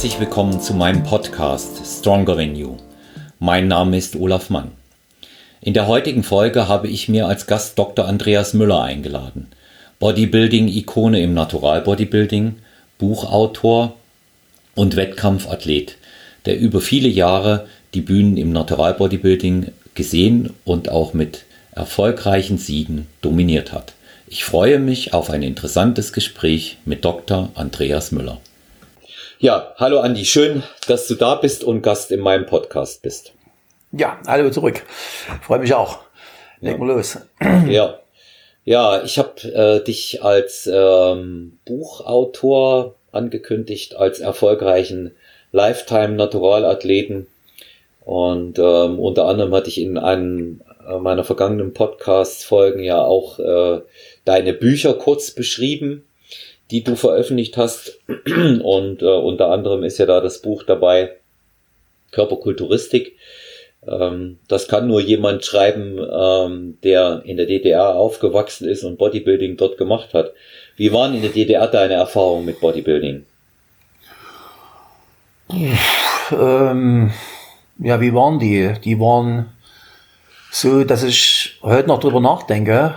Herzlich 0.00 0.18
willkommen 0.18 0.62
zu 0.62 0.72
meinem 0.72 1.02
Podcast 1.02 1.82
Stronger 1.84 2.34
Than 2.34 2.56
You. 2.56 2.78
Mein 3.38 3.68
Name 3.68 3.98
ist 3.98 4.16
Olaf 4.16 4.48
Mann. 4.48 4.70
In 5.60 5.74
der 5.74 5.88
heutigen 5.88 6.22
Folge 6.22 6.68
habe 6.68 6.88
ich 6.88 7.10
mir 7.10 7.26
als 7.26 7.46
Gast 7.46 7.78
Dr. 7.78 8.08
Andreas 8.08 8.54
Müller 8.54 8.82
eingeladen. 8.82 9.48
Bodybuilding-Ikone 9.98 11.20
im 11.20 11.34
Natural-Bodybuilding, 11.34 12.56
Buchautor 12.96 13.94
und 14.74 14.96
Wettkampfathlet, 14.96 15.98
der 16.46 16.58
über 16.58 16.80
viele 16.80 17.08
Jahre 17.08 17.66
die 17.92 18.00
Bühnen 18.00 18.38
im 18.38 18.52
Natural-Bodybuilding 18.52 19.66
gesehen 19.94 20.54
und 20.64 20.88
auch 20.88 21.12
mit 21.12 21.44
erfolgreichen 21.72 22.56
Siegen 22.56 23.06
dominiert 23.20 23.74
hat. 23.74 23.92
Ich 24.28 24.44
freue 24.44 24.78
mich 24.78 25.12
auf 25.12 25.28
ein 25.28 25.42
interessantes 25.42 26.14
Gespräch 26.14 26.78
mit 26.86 27.04
Dr. 27.04 27.50
Andreas 27.54 28.12
Müller. 28.12 28.40
Ja, 29.42 29.72
hallo 29.78 30.00
Andi, 30.00 30.26
schön, 30.26 30.64
dass 30.86 31.08
du 31.08 31.14
da 31.14 31.34
bist 31.34 31.64
und 31.64 31.80
Gast 31.80 32.12
in 32.12 32.20
meinem 32.20 32.44
Podcast 32.44 33.00
bist. 33.00 33.32
Ja, 33.90 34.20
hallo 34.26 34.50
zurück. 34.50 34.82
Freue 35.40 35.60
mich 35.60 35.72
auch. 35.72 36.00
Leg 36.60 36.78
mal 36.78 36.88
los. 36.88 37.16
Ja, 37.66 38.00
ja, 38.66 39.02
ich 39.02 39.18
habe 39.18 39.42
äh, 39.44 39.82
dich 39.82 40.22
als 40.22 40.68
ähm, 40.70 41.56
Buchautor 41.64 42.96
angekündigt, 43.12 43.96
als 43.96 44.20
erfolgreichen 44.20 45.12
Lifetime-Naturalathleten. 45.52 47.26
Und 48.04 48.58
ähm, 48.58 48.98
unter 48.98 49.24
anderem 49.24 49.54
hatte 49.54 49.70
ich 49.70 49.80
in 49.80 49.96
einem 49.96 50.60
meiner 51.00 51.24
vergangenen 51.24 51.72
Podcast-Folgen 51.72 52.82
ja 52.82 53.02
auch 53.02 53.38
äh, 53.38 53.80
deine 54.26 54.52
Bücher 54.52 54.92
kurz 54.92 55.30
beschrieben, 55.30 56.04
die 56.70 56.84
du 56.84 56.96
veröffentlicht 56.96 57.56
hast. 57.56 58.00
Und 58.26 59.02
äh, 59.02 59.06
unter 59.06 59.50
anderem 59.50 59.82
ist 59.82 59.98
ja 59.98 60.06
da 60.06 60.20
das 60.20 60.42
Buch 60.42 60.62
dabei, 60.62 61.16
Körperkulturistik. 62.12 63.16
Ähm, 63.86 64.38
das 64.48 64.68
kann 64.68 64.86
nur 64.86 65.00
jemand 65.00 65.44
schreiben, 65.44 65.98
ähm, 65.98 66.78
der 66.84 67.22
in 67.24 67.36
der 67.36 67.46
DDR 67.46 67.94
aufgewachsen 67.94 68.68
ist 68.68 68.84
und 68.84 68.98
Bodybuilding 68.98 69.56
dort 69.56 69.78
gemacht 69.78 70.14
hat. 70.14 70.32
Wie 70.76 70.92
waren 70.92 71.14
in 71.14 71.22
der 71.22 71.30
DDR 71.30 71.66
deine 71.66 71.94
Erfahrungen 71.94 72.44
mit 72.44 72.60
Bodybuilding? 72.60 73.24
Ähm, 76.32 77.10
ja, 77.78 78.00
wie 78.00 78.14
waren 78.14 78.38
die? 78.38 78.74
Die 78.84 79.00
waren 79.00 79.48
so, 80.52 80.84
dass 80.84 81.02
ich 81.02 81.58
heute 81.62 81.88
noch 81.88 82.00
drüber 82.00 82.20
nachdenke. 82.20 82.94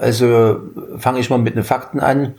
Also 0.00 0.60
fange 0.98 1.20
ich 1.20 1.30
mal 1.30 1.38
mit 1.38 1.54
den 1.56 1.64
Fakten 1.64 2.00
an. 2.00 2.34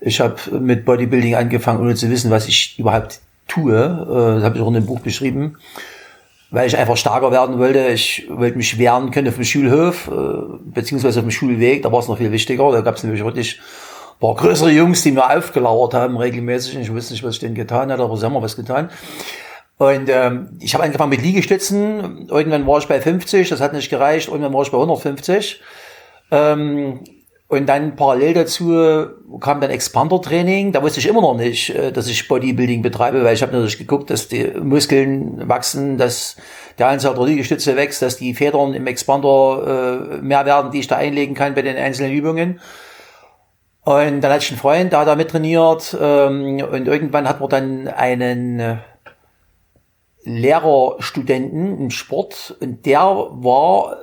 Ich 0.00 0.20
habe 0.20 0.36
mit 0.58 0.84
Bodybuilding 0.84 1.34
angefangen, 1.34 1.80
ohne 1.80 1.94
zu 1.94 2.10
wissen, 2.10 2.30
was 2.30 2.48
ich 2.48 2.78
überhaupt 2.78 3.20
tue. 3.46 3.74
Äh, 3.74 4.34
das 4.36 4.44
habe 4.44 4.56
ich 4.56 4.62
auch 4.62 4.68
in 4.68 4.74
dem 4.74 4.86
Buch 4.86 5.00
beschrieben 5.00 5.56
weil 6.50 6.66
ich 6.66 6.76
einfach 6.76 6.96
stärker 6.96 7.30
werden 7.30 7.58
wollte. 7.58 7.88
Ich 7.88 8.26
wollte 8.30 8.56
mich 8.56 8.78
wehren 8.78 9.10
können 9.10 9.28
auf 9.28 9.34
dem 9.34 9.44
Schulhof, 9.44 10.08
äh, 10.08 10.12
beziehungsweise 10.64 11.20
auf 11.20 11.26
dem 11.26 11.30
Schulweg. 11.30 11.82
Da 11.82 11.92
war 11.92 12.00
es 12.00 12.08
noch 12.08 12.18
viel 12.18 12.32
wichtiger. 12.32 12.70
Da 12.72 12.80
gab 12.80 12.96
es 12.96 13.02
nämlich 13.02 13.22
wirklich 13.22 13.58
ein 13.58 14.20
paar 14.20 14.34
größere 14.34 14.70
Jungs, 14.70 15.02
die 15.02 15.12
mir 15.12 15.36
aufgelauert 15.36 15.94
haben 15.94 16.16
regelmäßig. 16.16 16.76
Ich 16.78 16.92
wusste 16.92 17.12
nicht, 17.12 17.22
was 17.22 17.34
ich 17.34 17.40
denen 17.40 17.54
getan 17.54 17.92
hatte, 17.92 18.02
aber 18.02 18.16
sie 18.16 18.24
haben 18.24 18.32
mir 18.32 18.42
was 18.42 18.56
getan. 18.56 18.90
Und 19.76 20.08
ähm, 20.08 20.58
ich 20.60 20.74
habe 20.74 20.84
angefangen 20.84 21.10
mit 21.10 21.22
Liegestützen. 21.22 22.26
Irgendwann 22.28 22.66
war 22.66 22.78
ich 22.78 22.88
bei 22.88 23.00
50, 23.00 23.48
das 23.48 23.60
hat 23.60 23.74
nicht 23.74 23.90
gereicht. 23.90 24.28
Irgendwann 24.28 24.52
war 24.52 24.62
ich 24.62 24.70
bei 24.70 24.78
150. 24.78 25.60
Ähm, 26.30 27.00
und 27.48 27.66
dann 27.66 27.96
parallel 27.96 28.34
dazu 28.34 29.38
kam 29.40 29.62
dann 29.62 29.70
Expander-Training. 29.70 30.72
Da 30.72 30.82
wusste 30.82 31.00
ich 31.00 31.08
immer 31.08 31.22
noch 31.22 31.34
nicht, 31.34 31.70
äh, 31.70 31.90
dass 31.90 32.06
ich 32.06 32.28
Bodybuilding 32.28 32.82
betreibe, 32.82 33.24
weil 33.24 33.34
ich 33.34 33.40
habe 33.42 33.52
natürlich 33.52 33.78
geguckt, 33.78 34.10
dass 34.10 34.28
die 34.28 34.44
Muskeln 34.48 35.48
wachsen, 35.48 35.96
dass 35.96 36.36
der 36.78 36.88
Anzahl 36.88 37.14
der 37.14 37.24
Liegestütze 37.24 37.74
wächst, 37.74 38.02
dass 38.02 38.18
die 38.18 38.34
Federn 38.34 38.74
im 38.74 38.86
Expander 38.86 40.12
äh, 40.12 40.22
mehr 40.22 40.44
werden, 40.44 40.70
die 40.72 40.80
ich 40.80 40.88
da 40.88 40.96
einlegen 40.96 41.34
kann 41.34 41.54
bei 41.54 41.62
den 41.62 41.78
einzelnen 41.78 42.12
Übungen. 42.12 42.60
Und 43.80 44.20
dann 44.20 44.30
hatte 44.30 44.44
ich 44.44 44.50
einen 44.50 44.60
Freund, 44.60 44.92
der 44.92 45.00
hat 45.00 45.08
da 45.08 45.16
mit 45.16 45.30
trainiert. 45.30 45.96
Ähm, 45.98 46.62
und 46.70 46.86
irgendwann 46.86 47.26
hat 47.26 47.40
man 47.40 47.48
dann 47.48 47.88
einen 47.88 48.78
Lehrerstudenten 50.24 51.78
im 51.78 51.90
Sport 51.90 52.58
und 52.60 52.84
der 52.84 53.00
war 53.00 53.96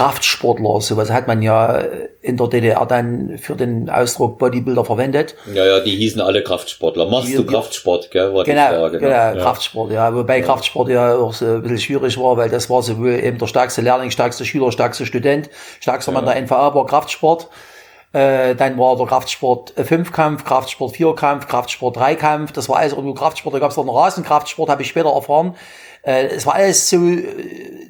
Kraftsportler. 0.00 0.80
Sowas 0.80 1.10
hat 1.10 1.26
man 1.26 1.42
ja 1.42 1.82
in 2.22 2.36
der 2.36 2.46
DDR 2.48 2.86
dann 2.86 3.38
für 3.38 3.54
den 3.54 3.90
Ausdruck 3.90 4.38
Bodybuilder 4.38 4.84
verwendet. 4.84 5.34
Ja, 5.52 5.64
ja, 5.64 5.80
die 5.80 5.96
hießen 5.96 6.20
alle 6.20 6.42
Kraftsportler. 6.42 7.06
Machst 7.06 7.28
die, 7.28 7.36
du 7.36 7.44
Kraftsport, 7.44 8.10
gell? 8.10 8.34
War 8.34 8.44
genau, 8.44 8.68
die 8.68 8.76
Frage, 8.76 8.98
genau, 8.98 9.10
ja. 9.10 9.32
Kraftsport, 9.34 9.92
ja. 9.92 10.14
Wobei 10.14 10.38
ja. 10.38 10.44
Kraftsport 10.44 10.88
ja 10.88 11.14
auch 11.16 11.34
so 11.34 11.44
ein 11.44 11.62
bisschen 11.62 11.78
schwierig 11.78 12.18
war, 12.18 12.36
weil 12.36 12.48
das 12.48 12.70
war 12.70 12.82
sowohl 12.82 13.12
eben 13.12 13.38
der 13.38 13.46
stärkste 13.46 13.82
Lehrling, 13.82 14.10
stärkste 14.10 14.44
Schüler, 14.44 14.72
stärkste 14.72 15.04
Student, 15.04 15.50
stärkster 15.80 16.12
Mann 16.12 16.24
der 16.24 16.40
NVA 16.40 16.74
war 16.74 16.86
Kraftsport. 16.86 17.48
Äh, 18.12 18.56
dann 18.56 18.76
war 18.76 18.96
der 18.96 19.06
Kraftsport 19.06 19.72
Fünfkampf, 19.76 20.44
Kraftsport 20.44 20.96
Vierkampf, 20.96 21.46
Kraftsport 21.46 21.96
Dreikampf. 21.96 22.52
Das 22.52 22.68
war 22.68 22.78
alles 22.78 22.92
irgendwo 22.92 23.14
Kraftsport. 23.14 23.54
Da 23.54 23.60
gab 23.60 23.70
es 23.70 23.76
noch 23.76 23.84
einen 23.84 23.96
Rasenkraftsport, 23.96 24.68
habe 24.68 24.82
ich 24.82 24.88
später 24.88 25.10
erfahren. 25.10 25.54
Äh, 26.02 26.26
es 26.26 26.46
war 26.46 26.54
alles 26.54 26.88
so 26.88 26.98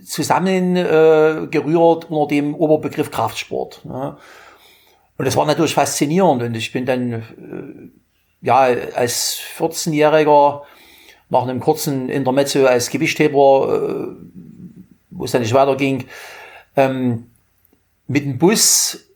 zusammengerührt 0.04 2.04
äh, 2.04 2.06
unter 2.09 2.28
dem 2.28 2.54
Oberbegriff 2.54 3.10
Kraftsport. 3.10 3.84
Ne? 3.84 4.16
Und 5.16 5.25
das 5.25 5.37
war 5.37 5.47
natürlich 5.47 5.75
faszinierend. 5.75 6.43
Und 6.43 6.54
ich 6.54 6.72
bin 6.72 6.87
dann 6.87 7.12
äh, 7.12 7.22
ja 8.41 8.69
als 8.94 9.38
14-Jähriger 9.59 10.62
nach 11.28 11.43
einem 11.43 11.60
kurzen 11.60 12.09
Intermezzo 12.09 12.66
als 12.66 12.91
Gewichtheber, 12.91 13.69
äh, 13.69 14.09
wo 15.10 15.25
es 15.25 15.32
dann 15.32 15.43
nicht 15.43 15.54
weiterging, 15.54 16.06
ähm, 16.76 17.26
mit 18.06 18.25
dem 18.25 18.38
Bus 18.38 19.09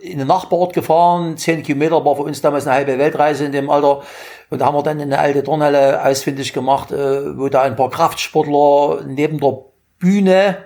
in 0.00 0.18
den 0.18 0.26
Nachbarort 0.26 0.72
gefahren. 0.72 1.36
Zehn 1.36 1.62
Kilometer 1.62 2.04
war 2.04 2.16
für 2.16 2.22
uns 2.22 2.40
damals 2.40 2.66
eine 2.66 2.76
halbe 2.76 2.98
Weltreise 2.98 3.44
in 3.44 3.52
dem 3.52 3.70
Alter. 3.70 4.02
Und 4.50 4.60
da 4.60 4.66
haben 4.66 4.76
wir 4.76 4.82
dann 4.82 5.00
eine 5.00 5.18
alte 5.18 5.42
Turnhalle 5.42 6.04
ausfindig 6.04 6.52
gemacht, 6.52 6.92
äh, 6.92 7.38
wo 7.38 7.48
da 7.48 7.62
ein 7.62 7.76
paar 7.76 7.90
Kraftsportler 7.90 9.04
neben 9.06 9.40
der 9.40 9.58
Bühne, 9.98 10.58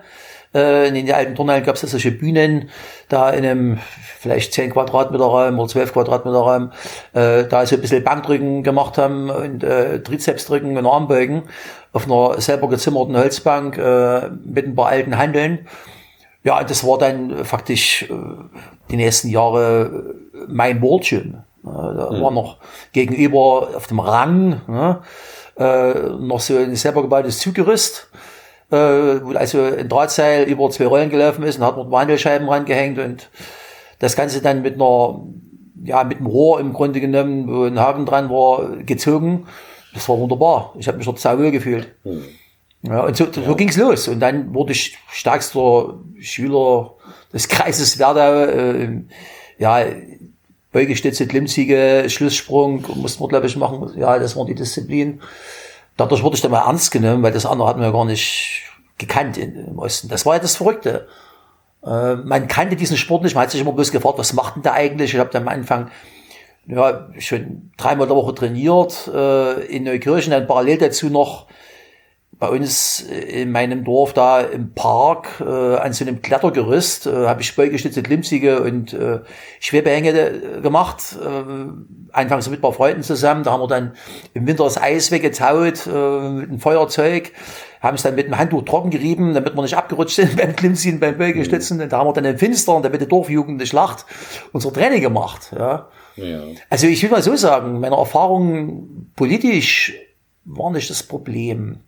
äh, 0.53 0.87
in 0.87 0.95
den 0.95 1.11
alten 1.11 1.35
Turnhallen 1.35 1.63
gab 1.63 1.75
es 1.75 1.81
solche 1.81 2.11
Bühnen, 2.11 2.69
da 3.09 3.29
in 3.29 3.45
einem 3.45 3.79
vielleicht 4.19 4.53
10 4.53 4.71
Quadratmeter 4.71 5.25
Raum 5.25 5.59
oder 5.59 5.69
12 5.69 5.93
Quadratmeter 5.93 6.37
Raum, 6.37 6.71
äh, 7.13 7.45
da 7.45 7.65
so 7.65 7.75
ein 7.75 7.81
bisschen 7.81 8.03
Bankdrücken 8.03 8.63
gemacht 8.63 8.97
haben 8.97 9.29
und 9.29 9.63
äh, 9.63 10.01
Trizepsdrücken 10.01 10.77
und 10.77 10.85
Armbeugen 10.85 11.43
auf 11.93 12.05
einer 12.05 12.41
selber 12.41 12.69
gezimmerten 12.69 13.17
Holzbank 13.17 13.77
äh, 13.77 14.29
mit 14.43 14.65
ein 14.65 14.75
paar 14.75 14.87
alten 14.87 15.17
Handeln. 15.17 15.67
Ja, 16.43 16.63
das 16.63 16.85
war 16.85 16.97
dann 16.97 17.43
faktisch 17.45 18.03
äh, 18.03 18.13
die 18.89 18.97
nächsten 18.97 19.29
Jahre 19.29 20.15
mein 20.47 20.81
Wort 20.81 21.11
da 21.73 22.11
mhm. 22.11 22.21
war 22.21 22.31
noch 22.31 22.57
gegenüber 22.93 23.69
auf 23.75 23.87
dem 23.87 23.99
Rang 23.99 24.61
ne, 24.67 25.01
äh, 25.57 26.09
noch 26.19 26.39
so 26.39 26.57
ein 26.57 26.75
selber 26.75 27.01
gebautes 27.01 27.39
Zuggerüst, 27.39 28.09
äh, 28.71 28.75
wo 28.75 29.33
also 29.35 29.61
ein 29.61 29.89
Drahtseil 29.89 30.43
über 30.43 30.69
zwei 30.69 30.87
Rollen 30.87 31.09
gelaufen 31.09 31.43
ist 31.43 31.57
und 31.57 31.65
hat 31.65 31.77
man 31.77 31.91
Wandelscheiben 31.91 32.47
rangehängt 32.47 32.99
und 32.99 33.29
das 33.99 34.15
Ganze 34.15 34.41
dann 34.41 34.61
mit 34.61 34.75
einer, 34.75 35.21
ja, 35.83 36.03
mit 36.03 36.19
einem 36.19 36.27
Rohr 36.27 36.59
im 36.59 36.73
Grunde 36.73 37.01
genommen, 37.01 37.47
wo 37.47 37.63
ein 37.63 37.79
Haken 37.79 38.05
dran 38.05 38.29
war, 38.29 38.77
gezogen. 38.85 39.47
Das 39.93 40.07
war 40.07 40.19
wunderbar. 40.19 40.73
Ich 40.77 40.87
habe 40.87 40.97
mich 40.97 41.05
dort 41.05 41.19
sauwohl 41.19 41.49
gefühlt. 41.51 41.95
Mhm. 42.03 42.25
Ja, 42.83 43.01
und 43.01 43.17
so, 43.17 43.31
so 43.31 43.41
ja. 43.41 43.53
ging's 43.53 43.77
los. 43.77 44.07
Und 44.07 44.19
dann 44.19 44.53
wurde 44.53 44.71
ich 44.71 44.97
stärkster 45.11 45.95
Schüler 46.19 46.93
des 47.33 47.47
Kreises 47.47 47.99
Werdau. 47.99 48.45
Äh, 48.45 49.01
ja, 49.57 49.85
Beugestütze, 50.71 51.27
Klimmziege, 51.27 52.05
Schlusssprung, 52.07 52.85
mussten 52.95 53.23
wir, 53.23 53.27
glaube 53.29 53.47
ich, 53.47 53.55
machen. 53.55 53.93
Ja, 53.97 54.19
das 54.19 54.35
waren 54.35 54.47
die 54.47 54.55
Disziplinen. 54.55 55.21
Dadurch 55.95 56.21
wurde 56.21 56.35
ich 56.35 56.41
dann 56.41 56.51
mal 56.51 56.67
ernst 56.67 56.91
genommen, 56.91 57.23
weil 57.23 57.31
das 57.31 57.45
andere 57.45 57.67
hatten 57.67 57.81
wir 57.81 57.91
gar 57.91 58.05
nicht 58.05 58.63
gekannt 58.97 59.37
im 59.37 59.79
Osten. 59.79 60.09
Das 60.09 60.25
war 60.25 60.35
ja 60.35 60.39
das 60.39 60.55
Verrückte. 60.55 61.07
Äh, 61.83 62.15
man 62.15 62.47
kannte 62.47 62.75
diesen 62.75 62.97
Sport 62.97 63.23
nicht, 63.23 63.33
man 63.33 63.43
hat 63.43 63.51
sich 63.51 63.61
immer 63.61 63.71
bloß 63.71 63.91
gefragt, 63.91 64.19
was 64.19 64.33
macht 64.33 64.55
denn 64.55 64.63
da 64.63 64.73
eigentlich? 64.73 65.13
Ich 65.13 65.19
habe 65.19 65.29
dann 65.31 65.43
am 65.43 65.49
Anfang 65.49 65.89
ja, 66.67 67.07
schon 67.17 67.71
dreimal 67.77 68.07
der 68.07 68.15
Woche 68.15 68.35
trainiert, 68.35 69.09
äh, 69.13 69.65
in 69.65 69.83
Neukirchen, 69.83 70.31
dann 70.31 70.47
parallel 70.47 70.77
dazu 70.77 71.09
noch 71.09 71.47
bei 72.39 72.49
uns 72.49 73.01
äh, 73.09 73.41
in 73.41 73.51
meinem 73.51 73.83
Dorf 73.83 74.13
da 74.13 74.41
im 74.41 74.73
Park 74.73 75.41
äh, 75.41 75.43
an 75.43 75.93
so 75.93 76.05
einem 76.05 76.21
Klettergerüst 76.21 77.07
äh, 77.07 77.27
habe 77.27 77.41
ich 77.41 77.55
beugestützte 77.55 78.03
Klimmzüge 78.03 78.61
und 78.61 78.93
äh, 78.93 79.19
Schwebehänge 79.59 80.11
äh, 80.11 80.61
gemacht. 80.61 81.17
Äh, 81.19 81.67
anfangs 82.11 82.49
mit 82.49 82.59
ein 82.59 82.61
paar 82.61 82.73
Freunden 82.73 83.03
zusammen. 83.03 83.43
Da 83.43 83.51
haben 83.51 83.61
wir 83.61 83.67
dann 83.67 83.93
im 84.33 84.47
Winter 84.47 84.63
das 84.63 84.81
Eis 84.81 85.11
weggetaut 85.11 85.87
äh, 85.87 85.89
mit 85.89 86.49
einem 86.49 86.59
Feuerzeug, 86.59 87.31
haben 87.81 87.95
es 87.95 88.03
dann 88.03 88.15
mit 88.15 88.27
dem 88.27 88.37
Handtuch 88.37 88.63
trocken 88.63 88.89
gerieben, 88.89 89.33
damit 89.33 89.55
wir 89.55 89.61
nicht 89.61 89.77
abgerutscht 89.77 90.15
sind 90.15 90.35
beim 90.37 90.55
Klimmziehen, 90.55 90.99
beim 90.99 91.17
Beugestützen. 91.17 91.81
Und 91.81 91.91
da 91.91 91.99
haben 91.99 92.07
wir 92.07 92.13
dann 92.13 92.25
im 92.25 92.37
Finstern, 92.37 92.83
da 92.83 92.91
wird 92.91 93.01
die 93.01 93.07
Dorfjugend 93.07 93.61
die 93.61 93.67
Schlacht, 93.67 94.05
unsere 94.51 94.73
Training 94.73 95.01
gemacht. 95.01 95.51
Ja. 95.57 95.89
ja. 96.15 96.41
Also 96.69 96.87
ich 96.87 97.01
will 97.03 97.09
mal 97.09 97.21
so 97.21 97.35
sagen, 97.35 97.79
meine 97.79 97.95
Erfahrung 97.95 99.11
politisch 99.15 99.93
war 100.45 100.71
nicht 100.71 100.89
das 100.89 101.03
Problem. 101.03 101.79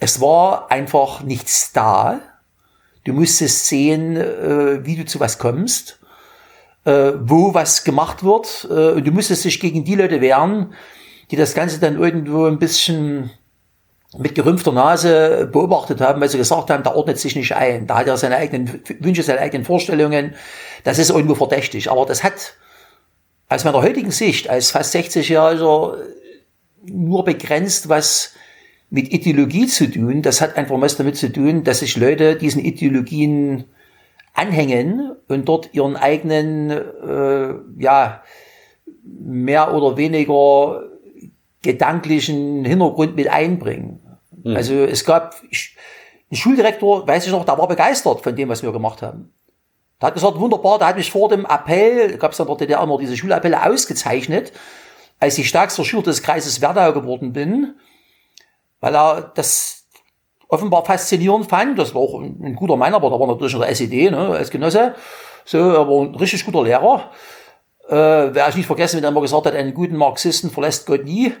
Es 0.00 0.20
war 0.20 0.70
einfach 0.70 1.22
nichts 1.22 1.72
da. 1.72 2.20
Du 3.04 3.12
musstest 3.12 3.66
sehen, 3.66 4.16
äh, 4.16 4.84
wie 4.84 4.96
du 4.96 5.04
zu 5.04 5.20
was 5.20 5.38
kommst, 5.38 6.00
äh, 6.84 7.12
wo 7.20 7.54
was 7.54 7.84
gemacht 7.84 8.24
wird. 8.24 8.66
Äh, 8.70 8.92
und 8.92 9.06
du 9.06 9.12
musstest 9.12 9.44
dich 9.44 9.60
gegen 9.60 9.84
die 9.84 9.94
Leute 9.94 10.20
wehren, 10.20 10.74
die 11.30 11.36
das 11.36 11.54
Ganze 11.54 11.78
dann 11.78 11.98
irgendwo 11.98 12.46
ein 12.46 12.58
bisschen 12.58 13.30
mit 14.18 14.34
gerümpfter 14.34 14.72
Nase 14.72 15.48
beobachtet 15.52 16.00
haben, 16.00 16.20
weil 16.20 16.28
sie 16.28 16.38
gesagt 16.38 16.70
haben, 16.70 16.82
da 16.82 16.94
ordnet 16.94 17.18
sich 17.18 17.36
nicht 17.36 17.54
ein, 17.54 17.86
da 17.86 17.98
hat 17.98 18.08
er 18.08 18.16
seine 18.16 18.36
eigenen 18.36 18.82
Wünsche, 18.98 19.22
seine 19.22 19.40
eigenen 19.40 19.64
Vorstellungen. 19.64 20.34
Das 20.82 20.98
ist 20.98 21.10
irgendwo 21.10 21.36
verdächtig. 21.36 21.90
Aber 21.90 22.06
das 22.06 22.24
hat 22.24 22.54
aus 23.48 23.64
meiner 23.64 23.82
heutigen 23.82 24.10
Sicht, 24.10 24.48
als 24.48 24.70
fast 24.70 24.94
60-Jähriger, 24.94 25.96
nur 26.86 27.24
begrenzt 27.24 27.88
was 27.88 28.32
mit 28.90 29.12
Ideologie 29.12 29.66
zu 29.66 29.90
tun. 29.90 30.22
Das 30.22 30.40
hat 30.40 30.56
einfach 30.56 30.80
was 30.80 30.96
damit 30.96 31.16
zu 31.16 31.32
tun, 31.32 31.64
dass 31.64 31.78
sich 31.78 31.96
Leute 31.96 32.36
diesen 32.36 32.62
Ideologien 32.64 33.64
anhängen 34.34 35.12
und 35.28 35.48
dort 35.48 35.72
ihren 35.72 35.96
eigenen, 35.96 36.70
äh, 36.70 37.54
ja, 37.78 38.22
mehr 39.04 39.74
oder 39.74 39.96
weniger 39.96 40.82
gedanklichen 41.62 42.64
Hintergrund 42.64 43.16
mit 43.16 43.28
einbringen. 43.28 44.00
Mhm. 44.42 44.56
Also 44.56 44.74
es 44.74 45.04
gab 45.04 45.36
ein 45.42 46.36
Schuldirektor, 46.36 47.06
weiß 47.06 47.26
ich 47.26 47.32
noch, 47.32 47.44
der 47.44 47.58
war 47.58 47.68
begeistert 47.68 48.22
von 48.22 48.34
dem, 48.34 48.48
was 48.48 48.62
wir 48.62 48.72
gemacht 48.72 49.02
haben. 49.02 49.32
Der 50.00 50.08
hat 50.08 50.14
gesagt, 50.14 50.38
wunderbar, 50.38 50.78
der 50.78 50.88
hat 50.88 50.96
mich 50.96 51.10
vor 51.10 51.28
dem 51.28 51.44
Appell, 51.44 52.16
gab 52.16 52.32
es 52.32 52.38
dann 52.38 52.46
dort 52.46 52.60
DDR 52.60 52.82
immer 52.82 52.98
diese 52.98 53.16
Schulappelle 53.16 53.66
ausgezeichnet, 53.66 54.52
als 55.18 55.36
ich 55.36 55.48
stärkster 55.48 55.84
Schüler 55.84 56.02
des 56.02 56.22
Kreises 56.22 56.62
Werdau 56.62 56.92
geworden 56.92 57.32
bin, 57.32 57.74
weil 58.80 58.94
er 58.94 59.32
das 59.34 59.86
offenbar 60.48 60.84
faszinierend 60.84 61.48
fand. 61.48 61.78
Das 61.78 61.94
war 61.94 62.02
auch 62.02 62.20
ein, 62.20 62.40
ein 62.42 62.56
guter 62.56 62.76
Mann, 62.76 62.94
aber 62.94 63.10
da 63.10 63.18
war 63.18 63.26
natürlich 63.26 63.54
noch 63.54 63.60
der 63.60 63.70
SED, 63.70 64.10
ne, 64.10 64.18
als 64.18 64.50
Genosse. 64.50 64.94
So, 65.44 65.58
aber 65.58 66.02
ein 66.02 66.14
richtig 66.14 66.44
guter 66.44 66.64
Lehrer. 66.64 67.10
Äh, 67.88 68.34
wer 68.34 68.48
ich 68.48 68.56
nicht 68.56 68.66
vergessen, 68.66 68.98
wenn 68.98 69.04
er 69.04 69.10
immer 69.10 69.20
gesagt 69.20 69.46
hat, 69.46 69.54
einen 69.54 69.74
guten 69.74 69.96
Marxisten 69.96 70.50
verlässt 70.50 70.86
Gott 70.86 71.04
nie. 71.04 71.32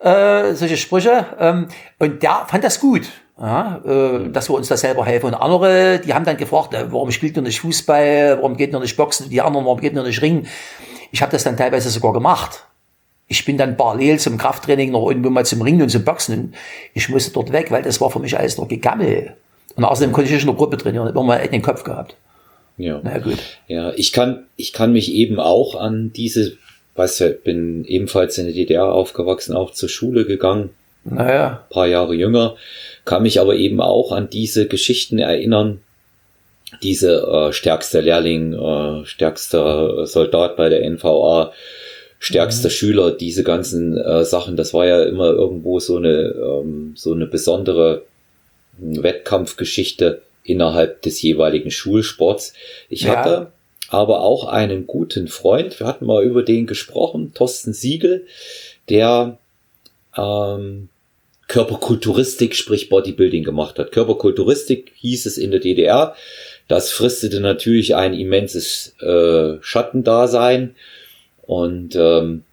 Äh, 0.00 0.54
solche 0.54 0.76
Sprüche. 0.76 1.26
Ähm, 1.38 1.68
und 1.98 2.22
der 2.22 2.44
fand 2.46 2.64
das 2.64 2.80
gut. 2.80 3.08
Ja, 3.40 3.80
äh, 3.84 4.30
dass 4.30 4.48
wir 4.48 4.54
uns 4.54 4.68
da 4.68 4.76
selber 4.76 5.04
helfen. 5.04 5.26
Und 5.26 5.34
andere, 5.34 5.98
die 5.98 6.14
haben 6.14 6.24
dann 6.24 6.36
gefragt, 6.36 6.72
äh, 6.74 6.92
warum 6.92 7.10
spielt 7.10 7.36
ihr 7.36 7.42
nicht 7.42 7.60
Fußball, 7.60 8.36
warum 8.36 8.56
geht 8.56 8.72
ihr 8.72 8.78
nicht 8.78 8.96
Boxen, 8.96 9.28
die 9.28 9.40
anderen, 9.40 9.64
warum 9.64 9.80
geht 9.80 9.94
ihr 9.94 10.02
nicht 10.04 10.22
Ringen. 10.22 10.46
Ich 11.10 11.20
habe 11.20 11.32
das 11.32 11.42
dann 11.42 11.56
teilweise 11.56 11.90
sogar 11.90 12.12
gemacht. 12.12 12.66
Ich 13.26 13.44
bin 13.44 13.56
dann 13.56 13.76
parallel 13.76 14.18
zum 14.18 14.36
Krafttraining 14.36 14.90
noch 14.90 15.08
irgendwo 15.08 15.30
mal 15.30 15.46
zum 15.46 15.62
Ringen 15.62 15.82
und 15.82 15.88
zum 15.88 16.04
Boxen. 16.04 16.38
Und 16.38 16.54
ich 16.92 17.08
musste 17.08 17.32
dort 17.32 17.52
weg, 17.52 17.70
weil 17.70 17.82
das 17.82 18.00
war 18.00 18.10
für 18.10 18.18
mich 18.18 18.38
alles 18.38 18.58
noch 18.58 18.68
Gegammel. 18.68 19.34
Und 19.76 19.84
außerdem 19.84 20.12
konnte 20.12 20.32
ich 20.32 20.40
in 20.40 20.46
der 20.46 20.54
Gruppe 20.54 20.76
trainieren, 20.76 21.08
ich 21.08 21.14
habe 21.14 21.20
immer 21.20 21.38
den 21.38 21.62
Kopf 21.62 21.84
gehabt. 21.84 22.16
Ja. 22.76 23.00
Na 23.02 23.18
gut. 23.18 23.38
Ja, 23.68 23.92
ich 23.94 24.12
kann, 24.12 24.46
ich 24.56 24.72
kann 24.72 24.92
mich 24.92 25.12
eben 25.12 25.38
auch 25.38 25.74
an 25.74 26.12
diese, 26.12 26.56
weißt 26.96 27.20
du, 27.20 27.30
bin 27.30 27.84
ebenfalls 27.84 28.38
in 28.38 28.46
der 28.46 28.54
DDR 28.54 28.92
aufgewachsen, 28.92 29.54
auch 29.54 29.72
zur 29.72 29.88
Schule 29.88 30.24
gegangen. 30.24 30.70
Naja. 31.04 31.64
Paar 31.70 31.86
Jahre 31.86 32.14
jünger, 32.14 32.56
kann 33.04 33.22
mich 33.22 33.40
aber 33.40 33.54
eben 33.56 33.80
auch 33.80 34.12
an 34.12 34.30
diese 34.30 34.66
Geschichten 34.66 35.18
erinnern. 35.18 35.80
Diese 36.82 37.22
äh, 37.22 37.52
stärkster 37.52 38.02
Lehrling, 38.02 38.54
äh, 38.54 39.06
stärkster 39.06 40.06
Soldat 40.06 40.56
bei 40.56 40.68
der 40.68 40.88
NVA, 40.88 41.52
stärkster 42.24 42.68
mhm. 42.68 42.72
Schüler, 42.72 43.10
diese 43.10 43.44
ganzen 43.44 43.98
äh, 43.98 44.24
Sachen, 44.24 44.56
das 44.56 44.72
war 44.72 44.86
ja 44.86 45.02
immer 45.02 45.26
irgendwo 45.26 45.78
so 45.78 45.98
eine, 45.98 46.34
ähm, 46.34 46.94
so 46.96 47.12
eine 47.12 47.26
besondere 47.26 48.06
Wettkampfgeschichte 48.78 50.22
innerhalb 50.42 51.02
des 51.02 51.20
jeweiligen 51.20 51.70
Schulsports. 51.70 52.54
Ich 52.88 53.02
ja. 53.02 53.16
hatte 53.16 53.52
aber 53.88 54.22
auch 54.22 54.46
einen 54.46 54.86
guten 54.86 55.28
Freund, 55.28 55.78
wir 55.78 55.86
hatten 55.86 56.06
mal 56.06 56.24
über 56.24 56.42
den 56.42 56.66
gesprochen, 56.66 57.32
Thorsten 57.34 57.74
Siegel, 57.74 58.26
der 58.88 59.36
ähm, 60.16 60.88
Körperkulturistik, 61.48 62.56
sprich 62.56 62.88
Bodybuilding 62.88 63.44
gemacht 63.44 63.78
hat. 63.78 63.92
Körperkulturistik 63.92 64.92
hieß 64.96 65.26
es 65.26 65.36
in 65.36 65.50
der 65.50 65.60
DDR. 65.60 66.16
Das 66.68 66.90
fristete 66.90 67.40
natürlich 67.40 67.94
ein 67.94 68.14
immenses 68.14 68.94
äh, 69.02 69.58
Schattendasein 69.60 70.74
und 71.46 71.96
ähm, 71.96 72.44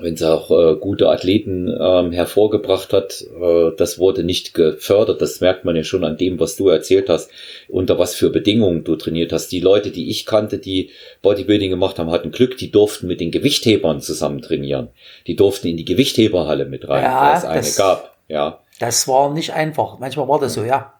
wenn 0.00 0.14
es 0.14 0.22
auch 0.22 0.50
äh, 0.50 0.76
gute 0.76 1.10
Athleten 1.10 1.68
ähm, 1.68 2.12
hervorgebracht 2.12 2.94
hat, 2.94 3.20
äh, 3.20 3.72
das 3.76 3.98
wurde 3.98 4.24
nicht 4.24 4.54
gefördert. 4.54 5.20
Das 5.20 5.40
merkt 5.40 5.66
man 5.66 5.76
ja 5.76 5.84
schon 5.84 6.04
an 6.04 6.16
dem, 6.16 6.40
was 6.40 6.56
du 6.56 6.68
erzählt 6.68 7.10
hast, 7.10 7.30
unter 7.68 7.98
was 7.98 8.14
für 8.14 8.30
Bedingungen 8.30 8.84
du 8.84 8.96
trainiert 8.96 9.32
hast. 9.32 9.48
Die 9.52 9.60
Leute, 9.60 9.90
die 9.90 10.08
ich 10.08 10.24
kannte, 10.24 10.58
die 10.58 10.90
Bodybuilding 11.20 11.68
gemacht 11.68 11.98
haben, 11.98 12.10
hatten 12.10 12.30
Glück, 12.30 12.56
die 12.56 12.70
durften 12.70 13.06
mit 13.06 13.20
den 13.20 13.30
Gewichthebern 13.30 14.00
zusammen 14.00 14.40
trainieren. 14.40 14.88
Die 15.26 15.36
durften 15.36 15.68
in 15.68 15.76
die 15.76 15.84
Gewichtheberhalle 15.84 16.64
mit 16.64 16.88
rein, 16.88 17.04
ja, 17.04 17.28
weil 17.28 17.36
es 17.36 17.44
eine 17.44 17.60
das, 17.60 17.76
gab. 17.76 18.16
Ja. 18.28 18.60
Das 18.80 19.06
war 19.08 19.30
nicht 19.34 19.52
einfach. 19.52 19.98
Manchmal 19.98 20.26
war 20.26 20.40
das 20.40 20.54
so, 20.54 20.64
ja. 20.64 20.94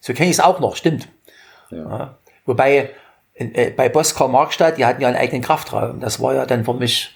So 0.00 0.12
kenne 0.12 0.28
ich 0.28 0.36
es 0.36 0.40
auch 0.40 0.60
noch, 0.60 0.76
stimmt. 0.76 1.08
Ja. 1.70 1.78
ja. 1.78 2.18
Wobei 2.44 2.90
äh, 3.38 3.70
bei 3.70 3.88
Boskar 3.88 4.28
Markstadt, 4.28 4.78
die 4.78 4.84
hatten 4.84 5.00
ja 5.00 5.08
einen 5.08 5.16
eigenen 5.16 5.42
Kraftraum. 5.42 6.00
Das 6.00 6.20
war 6.20 6.34
ja 6.34 6.46
dann 6.46 6.64
für 6.64 6.74
mich 6.74 7.10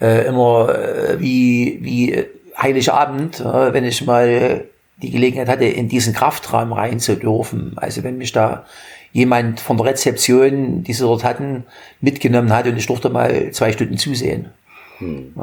äh, 0.00 0.26
immer 0.26 0.74
äh, 0.74 1.20
wie, 1.20 1.78
wie 1.82 2.24
Heiligabend, 2.60 3.40
äh, 3.40 3.72
wenn 3.72 3.84
ich 3.84 4.04
mal 4.04 4.64
die 4.96 5.10
Gelegenheit 5.10 5.48
hatte, 5.48 5.64
in 5.64 5.88
diesen 5.88 6.12
Kraftraum 6.12 6.72
rein 6.72 7.00
zu 7.00 7.16
dürfen. 7.16 7.72
Also 7.76 8.02
wenn 8.02 8.18
mich 8.18 8.32
da 8.32 8.64
jemand 9.12 9.60
von 9.60 9.76
der 9.76 9.86
Rezeption, 9.86 10.82
die 10.82 10.92
sie 10.92 11.02
dort 11.02 11.24
hatten, 11.24 11.64
mitgenommen 12.00 12.52
hat 12.52 12.66
und 12.66 12.76
ich 12.76 12.86
durfte 12.86 13.08
mal 13.08 13.50
zwei 13.52 13.72
Stunden 13.72 13.96
zusehen. 13.96 14.50
Hm. 14.98 15.34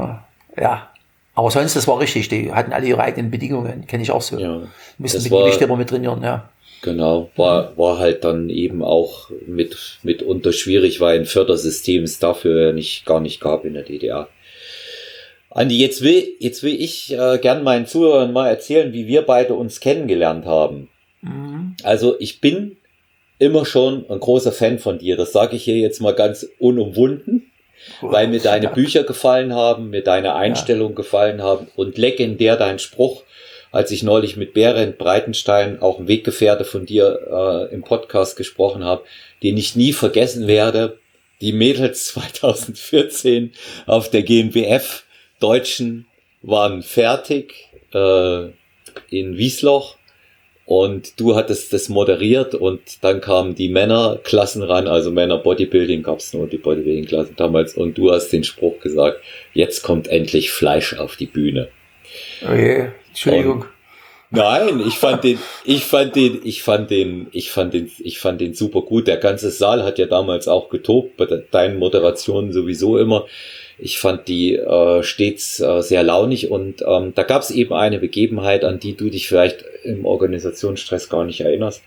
Ja. 0.58 0.90
Aber 1.36 1.52
sonst, 1.52 1.76
das 1.76 1.88
war 1.88 2.00
richtig. 2.00 2.30
Die 2.30 2.52
hatten 2.52 2.72
alle 2.72 2.88
ihre 2.88 3.02
eigenen 3.02 3.30
Bedingungen. 3.30 3.86
Kenne 3.88 4.04
ich 4.04 4.12
auch 4.12 4.22
so. 4.22 4.40
Ja, 4.40 4.62
Müssen 4.98 5.22
mit 5.22 5.32
Gewicht 5.32 5.62
immer 5.62 5.76
mit 5.76 5.90
trainieren, 5.90 6.24
ja. 6.24 6.50
Genau, 6.86 7.32
war, 7.36 7.76
war 7.80 7.98
halt 7.98 8.24
dann 8.24 8.52
eben 8.52 8.84
auch 8.84 9.32
mit, 9.48 9.98
mitunter 10.04 10.54
schwierig, 10.54 11.02
weil 11.02 11.18
ein 11.18 11.26
Fördersystem 11.26 12.04
es 12.04 12.20
dafür 12.20 12.74
nicht, 12.74 13.08
gar 13.08 13.20
nicht 13.22 13.42
gab 13.42 13.66
in 13.66 13.74
der 13.74 13.82
DDR. 13.82 14.30
Andi, 15.50 15.80
jetzt 15.80 16.04
will, 16.04 16.36
jetzt 16.38 16.62
will 16.62 16.80
ich 16.80 17.12
äh, 17.12 17.40
gern 17.40 17.64
meinen 17.64 17.88
Zuhörern 17.88 18.32
mal 18.32 18.50
erzählen, 18.50 18.94
wie 18.94 19.08
wir 19.08 19.24
beide 19.24 19.56
uns 19.56 19.80
kennengelernt 19.80 20.46
haben. 20.46 20.90
Mhm. 21.22 21.76
Also 21.82 22.18
ich 22.20 22.40
bin 22.40 22.78
immer 23.40 23.66
schon 23.66 24.08
ein 24.08 24.20
großer 24.20 24.52
Fan 24.52 24.78
von 24.78 25.00
dir. 25.00 25.18
Das 25.18 25.32
sage 25.32 25.56
ich 25.56 25.64
hier 25.64 25.78
jetzt 25.78 26.02
mal 26.02 26.14
ganz 26.14 26.48
unumwunden, 26.60 27.52
oh, 28.04 28.12
weil 28.12 28.28
mir 28.28 28.42
deine. 28.42 28.68
Bücher 28.76 29.06
gefallen 29.06 29.56
haben, 29.56 29.90
mir 29.90 30.04
deine 30.04 30.36
Einstellung 30.36 30.92
ja. 30.92 30.98
gefallen 30.98 31.42
haben 31.42 31.68
und 31.76 31.98
legendär 31.98 32.58
dein 32.58 32.78
Spruch, 32.78 33.24
als 33.76 33.92
ich 33.92 34.04
neulich 34.04 34.38
mit 34.38 34.54
Berend 34.54 34.98
Breitenstein, 34.98 35.82
auch 35.82 36.00
ein 36.00 36.08
Weggefährte 36.08 36.64
von 36.64 36.86
dir, 36.86 37.68
äh, 37.70 37.74
im 37.74 37.84
Podcast 37.84 38.38
gesprochen 38.38 38.86
habe, 38.86 39.04
den 39.44 39.58
ich 39.58 39.76
nie 39.76 39.92
vergessen 39.92 40.48
werde. 40.48 41.00
Die 41.42 41.52
Mädels 41.52 42.06
2014 42.14 43.52
auf 43.86 44.10
der 44.10 44.24
GmbF 44.24 45.04
Deutschen 45.42 46.08
waren 46.42 46.84
fertig 46.84 47.68
äh, 47.94 48.46
in 49.10 49.38
Wiesloch 49.38 49.98
und 50.64 51.20
du 51.20 51.36
hattest 51.36 51.74
das 51.74 51.90
moderiert 51.90 52.56
und 52.56 52.80
dann 53.02 53.20
kamen 53.20 53.56
die 53.56 53.68
Männerklassen 53.68 54.64
ran, 54.64 54.88
also 54.88 55.12
Männer 55.12 55.40
Bodybuilding 55.40 56.02
gab 56.02 56.20
es 56.20 56.34
nur 56.34 56.48
die 56.48 56.60
Bodybuilding-Klassen 56.60 57.36
damals 57.36 57.74
und 57.74 57.98
du 57.98 58.14
hast 58.14 58.30
den 58.30 58.46
Spruch 58.46 58.80
gesagt, 58.80 59.20
jetzt 59.54 59.84
kommt 59.84 60.08
endlich 60.08 60.50
Fleisch 60.50 60.94
auf 60.94 61.18
die 61.18 61.26
Bühne. 61.26 61.68
Oh 62.50 62.54
je, 62.54 62.88
Entschuldigung. 63.16 63.62
Und 63.62 63.68
Nein, 64.32 64.82
ich 64.86 64.98
fand 64.98 65.24
den, 65.24 65.40
ich 65.64 65.86
fand 65.86 66.16
den, 66.16 66.42
ich 66.44 66.62
fand 66.64 66.90
den, 66.90 67.28
ich 67.32 67.52
fand 67.52 67.74
den, 67.74 67.92
ich 68.00 68.20
fand 68.20 68.42
den 68.42 68.54
super 68.54 68.82
gut. 68.82 69.08
Der 69.08 69.18
ganze 69.18 69.50
Saal 69.52 69.84
hat 69.84 69.98
ja 69.98 70.08
damals 70.08 70.48
auch 70.48 70.70
getobt, 70.70 71.16
bei 71.16 71.26
deinen 71.26 71.78
Moderationen 71.80 72.52
sowieso 72.52 72.98
immer. 72.98 73.26
Ich 73.78 74.00
fand 74.00 74.28
die 74.28 74.56
äh, 74.56 75.04
stets 75.04 75.60
äh, 75.60 75.82
sehr 75.82 76.04
launig 76.04 76.50
und 76.50 76.84
ähm, 76.88 77.14
da 77.14 77.24
gab 77.24 77.44
es 77.44 77.52
eben 77.52 77.74
eine 77.74 78.00
Begebenheit, 78.00 78.64
an 78.64 78.80
die 78.80 78.98
du 78.98 79.10
dich 79.10 79.28
vielleicht 79.28 79.64
im 79.84 80.06
Organisationsstress 80.06 81.08
gar 81.10 81.24
nicht 81.24 81.42
erinnerst. 81.42 81.84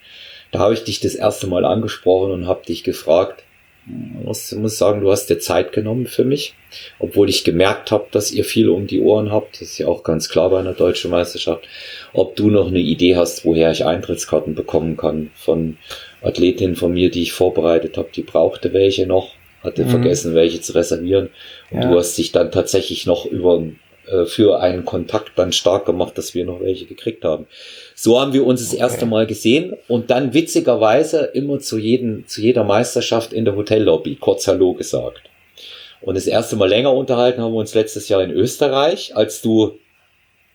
Da 0.50 0.61
habe 0.61 0.75
ich 0.75 0.85
dich 0.85 1.00
das 1.00 1.14
erste 1.14 1.47
Mal 1.49 1.64
angesprochen 1.64 2.30
und 2.30 2.47
habe 2.47 2.64
dich 2.64 2.85
gefragt, 2.85 3.42
muss, 3.88 4.52
muss 4.52 4.78
sagen, 4.78 5.00
du 5.00 5.11
hast 5.11 5.26
dir 5.26 5.38
Zeit 5.38 5.73
genommen 5.73 6.07
für 6.07 6.25
mich, 6.25 6.54
obwohl 6.99 7.28
ich 7.28 7.45
gemerkt 7.45 7.90
habe, 7.90 8.07
dass 8.11 8.30
ihr 8.30 8.45
viel 8.45 8.68
um 8.68 8.87
die 8.87 9.00
Ohren 9.00 9.33
habt. 9.33 9.61
Das 9.61 9.71
ist 9.71 9.78
ja 9.78 9.87
auch 9.87 10.02
ganz 10.02 10.28
klar 10.28 10.50
bei 10.50 10.59
einer 10.59 10.75
deutschen 10.75 11.11
Meisterschaft. 11.11 11.66
Ob 12.12 12.37
du 12.37 12.50
noch 12.50 12.68
eine 12.68 12.80
Idee 12.80 13.16
hast, 13.16 13.45
woher 13.45 13.71
ich 13.71 13.85
Eintrittskarten 13.85 14.54
bekommen 14.54 14.97
kann 14.97 15.30
von 15.35 15.78
Athletinnen 16.23 16.76
von 16.76 16.92
mir, 16.92 17.11
die 17.11 17.23
ich 17.23 17.33
vorbereitet 17.33 17.97
habe, 17.97 18.09
die 18.14 18.23
brauchte 18.23 18.73
welche 18.73 19.07
noch 19.07 19.33
hatte 19.62 19.85
mhm. 19.85 19.90
vergessen, 19.90 20.35
welche 20.35 20.61
zu 20.61 20.75
reservieren. 20.75 21.30
Und 21.71 21.83
ja. 21.83 21.90
du 21.90 21.99
hast 21.99 22.16
dich 22.16 22.33
dann 22.33 22.52
tatsächlich 22.52 23.07
noch 23.07 23.26
über 23.26 23.62
äh, 24.10 24.24
für 24.26 24.60
einen 24.60 24.84
Kontakt 24.84 25.32
dann 25.36 25.52
stark 25.52 25.84
gemacht, 25.86 26.16
dass 26.16 26.34
wir 26.34 26.44
noch 26.44 26.60
welche 26.60 26.86
gekriegt 26.86 27.24
haben. 27.24 27.46
So 27.94 28.20
haben 28.20 28.32
wir 28.32 28.46
uns 28.46 28.62
das 28.62 28.72
erste 28.72 29.06
Mal 29.06 29.26
gesehen 29.26 29.76
und 29.86 30.10
dann 30.10 30.34
witzigerweise 30.34 31.30
immer 31.34 31.58
zu, 31.58 31.78
jedem, 31.78 32.26
zu 32.26 32.40
jeder 32.40 32.64
Meisterschaft 32.64 33.32
in 33.32 33.44
der 33.44 33.56
Hotellobby 33.56 34.16
kurz 34.16 34.46
Hallo 34.48 34.74
gesagt. 34.74 35.22
Und 36.00 36.16
das 36.16 36.26
erste 36.26 36.56
Mal 36.56 36.68
länger 36.68 36.92
unterhalten 36.92 37.42
haben 37.42 37.52
wir 37.52 37.58
uns 37.58 37.74
letztes 37.74 38.08
Jahr 38.08 38.22
in 38.22 38.30
Österreich, 38.30 39.16
als 39.16 39.42
du 39.42 39.78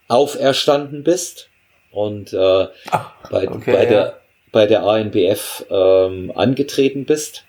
auferstanden 0.07 1.03
bist 1.03 1.49
und 1.91 2.33
äh, 2.33 2.67
Ach, 2.89 3.11
bei, 3.29 3.49
okay, 3.49 3.71
bei, 3.71 3.85
der, 3.85 4.19
bei 4.51 4.65
der 4.65 4.83
ANBF 4.83 5.65
ähm, 5.69 6.31
angetreten 6.35 7.05
bist. 7.05 7.45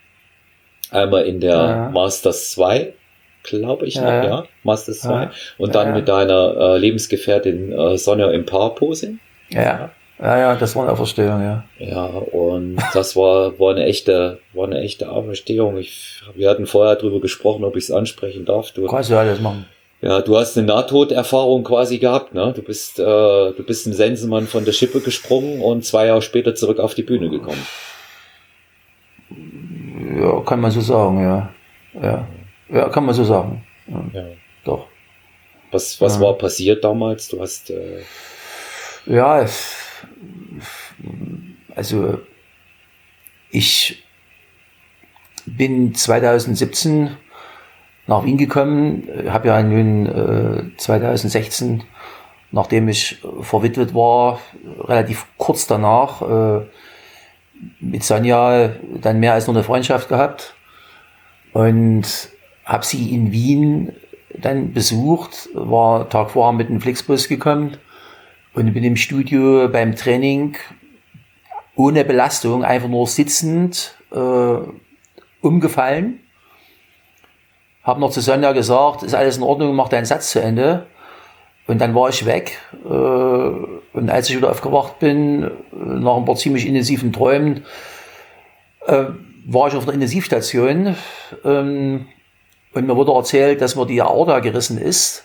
Einmal 0.90 1.24
in 1.24 1.40
der 1.40 1.56
ja. 1.56 1.90
Masters 1.90 2.50
2, 2.52 2.94
glaube 3.44 3.86
ich, 3.86 3.94
ja, 3.94 4.22
noch, 4.22 4.28
ja. 4.28 4.44
Masters 4.64 5.00
2. 5.00 5.30
Und 5.58 5.74
dann 5.74 5.94
mit 5.94 6.08
deiner 6.08 6.56
äh, 6.56 6.78
Lebensgefährtin 6.78 7.72
äh, 7.72 7.96
Sonja 7.96 8.30
im 8.30 8.44
Paarposing. 8.44 9.20
Ja. 9.50 9.90
Ja, 10.20 10.38
ja, 10.38 10.54
das 10.54 10.76
war 10.76 10.84
eine 10.84 10.92
Auferstehung, 10.92 11.42
ja. 11.42 11.64
Ja, 11.78 12.04
und 12.06 12.76
das 12.94 13.16
war, 13.16 13.58
war 13.58 13.72
eine 13.72 13.84
echte, 13.84 14.38
war 14.52 14.66
eine 14.66 14.80
echte 14.80 15.10
Auferstehung. 15.10 15.76
Ich, 15.76 16.22
wir 16.34 16.48
hatten 16.48 16.66
vorher 16.66 16.94
drüber 16.96 17.20
gesprochen, 17.20 17.64
ob 17.64 17.76
ich 17.76 17.84
es 17.84 17.90
ansprechen 17.90 18.44
darf. 18.44 18.70
Du, 18.70 18.86
Kannst 18.86 19.10
du 19.10 19.18
alles 19.18 19.40
machen. 19.40 19.66
Ja, 20.00 20.20
du 20.20 20.36
hast 20.36 20.56
eine 20.56 20.66
Nahtoderfahrung 20.66 21.64
quasi 21.64 21.98
gehabt, 21.98 22.32
ne? 22.34 22.52
Du 22.54 22.62
bist, 22.62 23.00
äh, 23.00 23.02
du 23.02 23.62
bist 23.66 23.86
im 23.86 23.92
Sensenmann 23.92 24.46
von 24.46 24.64
der 24.64 24.72
Schippe 24.72 25.00
gesprungen 25.00 25.60
und 25.60 25.84
zwei 25.84 26.06
Jahre 26.06 26.22
später 26.22 26.54
zurück 26.54 26.78
auf 26.78 26.94
die 26.94 27.02
Bühne 27.02 27.28
gekommen. 27.28 27.66
Ja, 30.20 30.40
kann 30.42 30.60
man 30.60 30.70
so 30.70 30.80
sagen, 30.80 31.22
ja. 31.22 31.50
Ja, 32.00 32.26
ja 32.68 32.88
kann 32.88 33.04
man 33.04 33.14
so 33.14 33.24
sagen. 33.24 33.64
Ja, 33.86 34.04
ja. 34.12 34.26
Doch. 34.64 34.86
Was, 35.70 36.00
was 36.00 36.16
ja. 36.16 36.20
war 36.20 36.34
passiert 36.34 36.84
damals? 36.84 37.28
Du 37.28 37.40
hast. 37.40 37.70
Äh 37.70 38.02
ja, 39.06 39.46
also 41.74 42.18
ich 43.50 44.02
bin 45.46 45.94
2017 45.94 47.16
nach 48.06 48.24
Wien 48.24 48.38
gekommen, 48.38 49.08
habe 49.28 49.48
ja 49.48 49.62
nun 49.62 50.06
äh, 50.06 50.76
2016, 50.76 51.84
nachdem 52.50 52.88
ich 52.88 53.18
verwitwet 53.40 53.94
war, 53.94 54.40
relativ 54.80 55.26
kurz 55.36 55.66
danach 55.66 56.22
äh, 56.22 56.66
mit 57.80 58.04
Sonja 58.04 58.70
dann 59.00 59.20
mehr 59.20 59.34
als 59.34 59.46
nur 59.46 59.56
eine 59.56 59.64
Freundschaft 59.64 60.08
gehabt 60.08 60.54
und 61.52 62.30
habe 62.64 62.84
sie 62.84 63.14
in 63.14 63.32
Wien 63.32 63.92
dann 64.36 64.72
besucht, 64.72 65.48
war 65.54 66.08
Tag 66.08 66.30
vorher 66.30 66.52
mit 66.52 66.68
dem 66.68 66.80
Flixbus 66.80 67.28
gekommen 67.28 67.76
und 68.54 68.72
bin 68.72 68.84
im 68.84 68.96
Studio 68.96 69.68
beim 69.68 69.94
Training 69.94 70.56
ohne 71.76 72.04
Belastung, 72.04 72.64
einfach 72.64 72.88
nur 72.88 73.06
sitzend, 73.06 73.96
äh, 74.12 74.56
umgefallen. 75.40 76.20
Hab 77.82 77.98
noch 77.98 78.10
zu 78.10 78.20
Sonja 78.20 78.52
gesagt, 78.52 79.02
ist 79.02 79.14
alles 79.14 79.36
in 79.36 79.42
Ordnung, 79.42 79.74
mach 79.74 79.88
deinen 79.88 80.06
Satz 80.06 80.30
zu 80.30 80.40
Ende. 80.40 80.86
Und 81.66 81.80
dann 81.80 81.94
war 81.94 82.08
ich 82.08 82.26
weg. 82.26 82.58
Äh, 82.84 82.88
und 82.88 84.10
als 84.10 84.28
ich 84.28 84.36
wieder 84.36 84.50
aufgewacht 84.50 84.98
bin, 84.98 85.50
nach 85.72 86.16
ein 86.16 86.24
paar 86.24 86.36
ziemlich 86.36 86.66
intensiven 86.66 87.12
Träumen, 87.12 87.64
äh, 88.86 89.04
war 89.46 89.68
ich 89.68 89.74
auf 89.74 89.84
einer 89.84 89.94
Intensivstation. 89.94 90.96
Ähm, 91.44 92.06
und 92.74 92.86
mir 92.86 92.96
wurde 92.96 93.12
erzählt, 93.12 93.60
dass 93.60 93.76
mir 93.76 93.86
die 93.86 94.02
Aorta 94.02 94.40
gerissen 94.40 94.78
ist 94.78 95.24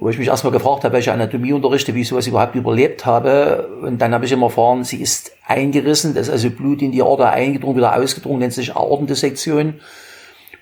wo 0.00 0.08
ich 0.08 0.18
mich 0.18 0.28
erstmal 0.28 0.52
gefragt 0.52 0.82
habe, 0.84 0.94
welche 0.94 1.12
Anatomie 1.12 1.52
unterrichte, 1.52 1.94
wie 1.94 2.00
ich 2.00 2.08
sowas 2.08 2.26
überhaupt 2.26 2.54
überlebt 2.54 3.04
habe. 3.04 3.68
Und 3.82 3.98
dann 3.98 4.14
habe 4.14 4.24
ich 4.24 4.32
immer 4.32 4.46
erfahren, 4.46 4.82
sie 4.82 5.00
ist 5.00 5.32
eingerissen, 5.46 6.14
das 6.14 6.28
ist 6.28 6.32
also 6.32 6.50
Blut 6.50 6.80
in 6.80 6.90
die 6.90 7.02
Aorta 7.02 7.28
eingedrungen, 7.28 7.76
wieder 7.76 7.94
ausgedrungen, 7.94 8.38
nennt 8.38 8.54
sich 8.54 8.74
Aortendissektion. 8.74 9.74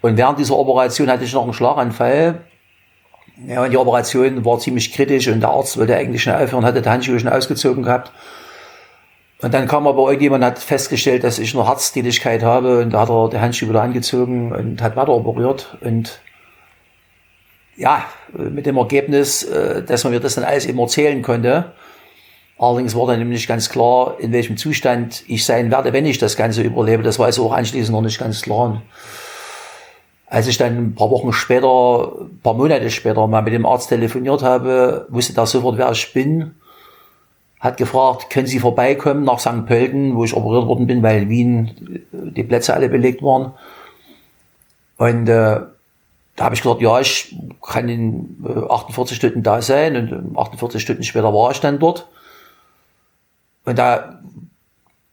Und 0.03 0.17
während 0.17 0.41
dieser 0.41 0.57
Operation 0.57 1.09
hatte 1.09 1.23
ich 1.23 1.33
noch 1.33 1.45
einen 1.45 1.53
Schlaganfall. 1.53 2.45
Ja, 3.47 3.63
und 3.63 3.71
die 3.71 3.77
Operation 3.77 4.45
war 4.45 4.59
ziemlich 4.59 4.93
kritisch 4.93 5.29
und 5.29 5.41
der 5.41 5.51
Arzt 5.51 5.79
wollte 5.79 5.95
eigentlich 5.95 6.25
schnell 6.25 6.43
aufhören, 6.43 6.65
hatte 6.65 6.83
die 6.83 6.89
Handschuhe 6.89 7.21
schon 7.21 7.29
ausgezogen 7.29 7.85
gehabt. 7.85 8.11
Und 9.41 9.55
dann 9.55 9.69
kam 9.69 9.87
aber 9.87 10.09
irgendjemand 10.09 10.45
hat 10.45 10.59
festgestellt, 10.59 11.23
dass 11.23 11.39
ich 11.39 11.55
noch 11.55 11.69
Herztätigkeit 11.69 12.43
habe 12.43 12.81
und 12.81 12.91
da 12.91 13.01
hat 13.01 13.11
er 13.11 13.29
die 13.29 13.39
Handschuhe 13.39 13.69
wieder 13.69 13.83
angezogen 13.83 14.53
und 14.53 14.83
hat 14.83 14.97
weiter 14.97 15.13
operiert 15.13 15.77
und 15.81 16.21
ja, 17.77 18.05
mit 18.33 18.67
dem 18.67 18.77
Ergebnis, 18.77 19.45
äh, 19.45 19.85
dass 19.85 20.03
man 20.03 20.13
mir 20.13 20.19
das 20.19 20.35
dann 20.35 20.43
alles 20.43 20.67
eben 20.67 20.81
erzählen 20.81 21.23
konnte. 21.23 21.73
Allerdings 22.59 22.97
war 22.97 23.07
dann 23.07 23.21
nämlich 23.21 23.47
ganz 23.47 23.71
klar, 23.71 24.17
in 24.19 24.33
welchem 24.33 24.57
Zustand 24.57 25.23
ich 25.29 25.45
sein 25.45 25.71
werde, 25.71 25.93
wenn 25.93 26.05
ich 26.05 26.19
das 26.19 26.37
Ganze 26.37 26.63
überlebe. 26.63 27.05
Das 27.05 27.21
war 27.21 27.27
also 27.27 27.47
auch 27.47 27.53
anschließend 27.53 27.95
noch 27.95 28.03
nicht 28.03 28.19
ganz 28.19 28.43
klar. 28.43 28.83
Als 30.27 30.49
ich 30.49 30.59
dann 30.59 30.77
ein 30.77 30.95
paar 30.97 31.11
Wochen 31.11 31.33
später, 31.33 32.13
ein 32.21 32.41
paar 32.43 32.55
Monate 32.55 32.91
später 32.91 33.29
mal 33.29 33.43
mit 33.43 33.53
dem 33.53 33.65
Arzt 33.65 33.91
telefoniert 33.91 34.43
habe, 34.43 35.07
wusste 35.09 35.35
der 35.35 35.47
sofort, 35.47 35.79
wer 35.79 35.93
ich 35.93 36.13
bin. 36.13 36.57
Hat 37.61 37.77
gefragt, 37.77 38.31
können 38.31 38.47
Sie 38.47 38.61
vorbeikommen 38.61 39.25
nach 39.25 39.41
St. 39.41 39.67
Pölten, 39.67 40.17
wo 40.17 40.25
ich 40.25 40.35
operiert 40.35 40.67
worden 40.67 40.87
bin, 40.87 41.03
weil 41.03 41.29
Wien 41.29 42.05
die 42.13 42.45
Plätze 42.45 42.75
alle 42.75 42.89
belegt 42.89 43.23
waren. 43.23 43.53
Und 44.97 45.29
äh, 45.29 45.61
da 46.37 46.45
habe 46.45 46.55
ich 46.55 46.63
gesagt, 46.63 46.81
ja, 46.81 47.01
ich 47.01 47.35
kann 47.67 47.89
in 47.89 48.45
48 48.69 49.13
äh, 49.13 49.17
Stunden 49.17 49.43
da 49.43 49.61
sein 49.61 49.97
und 49.97 50.39
48 50.39 50.81
Stunden 50.81 51.03
später 51.03 51.35
war 51.35 51.51
ich 51.51 51.59
dann 51.59 51.81
dort. 51.81 52.07
Und 53.65 53.77
da 53.77 54.21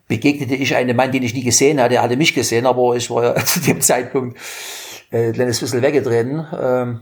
begegnete 0.07 0.55
ich 0.55 0.75
einem 0.75 0.95
Mann, 0.95 1.11
den 1.11 1.23
ich 1.23 1.33
nie 1.33 1.43
gesehen 1.43 1.81
hatte. 1.81 1.95
Er 1.95 2.03
hatte 2.03 2.15
mich 2.15 2.35
gesehen, 2.35 2.65
aber 2.65 2.95
ich 2.95 3.09
war 3.09 3.23
ja 3.23 3.35
zu 3.45 3.59
dem 3.59 3.81
Zeitpunkt 3.81 4.37
äh, 5.11 5.27
ein 5.27 5.33
kleines 5.33 5.59
bisschen 5.59 5.81
weggetreten. 5.81 6.45
Ähm, 6.61 7.01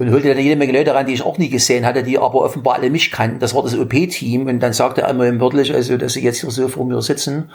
und 0.00 0.10
holte 0.12 0.28
dann 0.28 0.38
jede 0.42 0.56
Menge 0.56 0.72
Leute 0.72 0.94
ran, 0.94 1.06
die 1.06 1.12
ich 1.12 1.22
auch 1.22 1.36
nie 1.36 1.50
gesehen 1.50 1.84
hatte, 1.84 2.02
die 2.02 2.18
aber 2.18 2.42
offenbar 2.42 2.76
alle 2.76 2.88
mich 2.88 3.10
kannten. 3.12 3.38
Das 3.38 3.54
war 3.54 3.62
das 3.62 3.76
OP-Team. 3.76 4.46
Und 4.46 4.60
dann 4.60 4.72
sagte 4.72 5.02
er 5.02 5.10
immer 5.10 5.40
wörtlich, 5.40 5.74
also, 5.74 5.98
dass 5.98 6.14
sie 6.14 6.22
jetzt 6.22 6.40
hier 6.40 6.50
so 6.50 6.68
vor 6.68 6.86
mir 6.86 7.02
sitzen, 7.02 7.50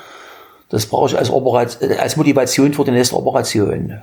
das 0.69 0.85
brauche 0.85 1.09
ich 1.09 1.17
als, 1.17 1.31
Operation, 1.31 1.89
äh, 1.89 1.97
als 1.97 2.17
Motivation 2.17 2.73
für 2.73 2.83
die 2.83 2.91
nächste 2.91 3.15
Operation 3.15 3.99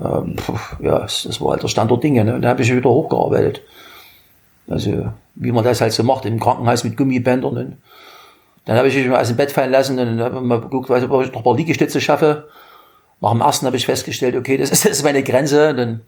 ähm, 0.00 0.36
ja, 0.80 1.00
das 1.00 1.40
war 1.40 1.52
halt 1.52 1.62
der 1.62 1.68
Stand 1.68 1.90
der 1.90 1.98
Dinge. 1.98 2.24
Ne? 2.24 2.34
Und 2.34 2.42
da 2.42 2.50
habe 2.50 2.62
ich 2.62 2.74
wieder 2.74 2.90
hochgearbeitet. 2.90 3.62
Also, 4.68 5.12
wie 5.34 5.52
man 5.52 5.64
das 5.64 5.80
halt 5.80 5.92
so 5.92 6.02
macht, 6.02 6.24
im 6.26 6.38
Krankenhaus 6.38 6.84
mit 6.84 6.96
Gummibändern. 6.96 7.56
Und 7.56 7.76
dann 8.64 8.76
habe 8.76 8.88
ich 8.88 8.96
mich 8.96 9.08
mal 9.08 9.20
aus 9.20 9.28
dem 9.28 9.36
Bett 9.36 9.50
fallen 9.50 9.70
lassen 9.70 9.98
und 9.98 10.20
habe 10.20 10.40
mal 10.40 10.60
geguckt, 10.60 10.90
ob 10.90 10.96
ich 10.96 11.08
noch 11.08 11.22
ein 11.22 11.42
paar 11.42 11.56
Liegestütze 11.56 12.00
schaffe. 12.00 12.48
Nach 13.20 13.32
dem 13.32 13.40
ersten 13.40 13.66
habe 13.66 13.76
ich 13.76 13.86
festgestellt, 13.86 14.36
okay, 14.36 14.56
das 14.56 14.70
ist, 14.70 14.84
das 14.84 14.92
ist 14.98 15.04
meine 15.04 15.22
Grenze. 15.22 15.70
Und 15.70 15.76
dann 15.76 16.00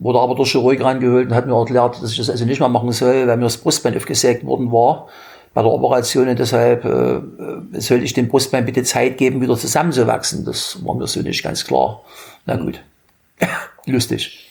wurde 0.00 0.18
aber 0.18 0.34
der 0.34 0.46
Chirurg 0.46 0.82
rangeholt 0.82 1.28
und 1.28 1.34
hat 1.34 1.46
mir 1.46 1.54
erklärt, 1.54 2.02
dass 2.02 2.10
ich 2.10 2.16
das 2.16 2.30
also 2.30 2.44
nicht 2.44 2.58
mehr 2.58 2.68
machen 2.68 2.90
soll, 2.90 3.28
weil 3.28 3.36
mir 3.36 3.44
das 3.44 3.58
Brustbein 3.58 3.96
aufgesägt 3.96 4.44
worden 4.44 4.72
war 4.72 5.08
bei 5.52 5.62
der 5.62 5.70
Operation 5.70 6.28
und 6.28 6.38
deshalb 6.38 6.84
äh, 6.84 7.16
äh 7.16 7.80
sollte 7.80 8.04
ich 8.04 8.14
dem 8.14 8.28
Brustbein 8.28 8.64
bitte 8.64 8.82
Zeit 8.82 9.18
geben, 9.18 9.40
wieder 9.40 9.56
zusammenzuwachsen. 9.56 10.44
Das 10.44 10.84
war 10.84 10.94
mir 10.94 11.06
so 11.06 11.20
nicht 11.20 11.42
ganz 11.42 11.64
klar. 11.64 12.02
Na 12.46 12.56
gut. 12.56 12.80
Lustig. 13.86 14.48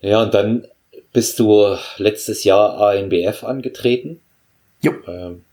Ja, 0.00 0.22
und 0.22 0.34
dann 0.34 0.66
bist 1.12 1.38
du 1.38 1.76
letztes 1.96 2.44
Jahr 2.44 2.78
ANBF 2.78 3.44
angetreten. 3.44 4.20
Jo. 4.82 4.92
Ähm, 5.06 5.44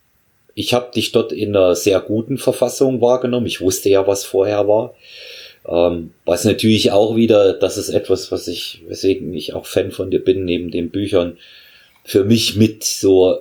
ich 0.56 0.74
habe 0.74 0.92
dich 0.94 1.12
dort 1.12 1.32
in 1.32 1.56
einer 1.56 1.76
sehr 1.76 2.00
guten 2.00 2.38
Verfassung 2.38 3.02
wahrgenommen. 3.02 3.46
Ich 3.46 3.62
wusste 3.62 3.90
ja, 3.90 4.06
was 4.06 4.26
vorher 4.26 4.68
war. 4.68 4.94
Ähm, 5.68 6.12
was 6.26 6.44
natürlich 6.44 6.92
auch 6.92 7.16
wieder, 7.16 7.54
das 7.54 7.78
ist 7.78 7.90
etwas, 7.90 8.32
was 8.32 8.48
ich, 8.48 8.82
weswegen 8.88 9.34
ich 9.34 9.54
auch 9.54 9.66
Fan 9.66 9.92
von 9.92 10.12
dir 10.12 10.24
bin, 10.24 10.46
neben 10.46 10.72
den 10.72 10.90
Büchern, 10.90 11.38
für 12.04 12.26
mich 12.26 12.56
mit 12.56 12.84
so 12.84 13.40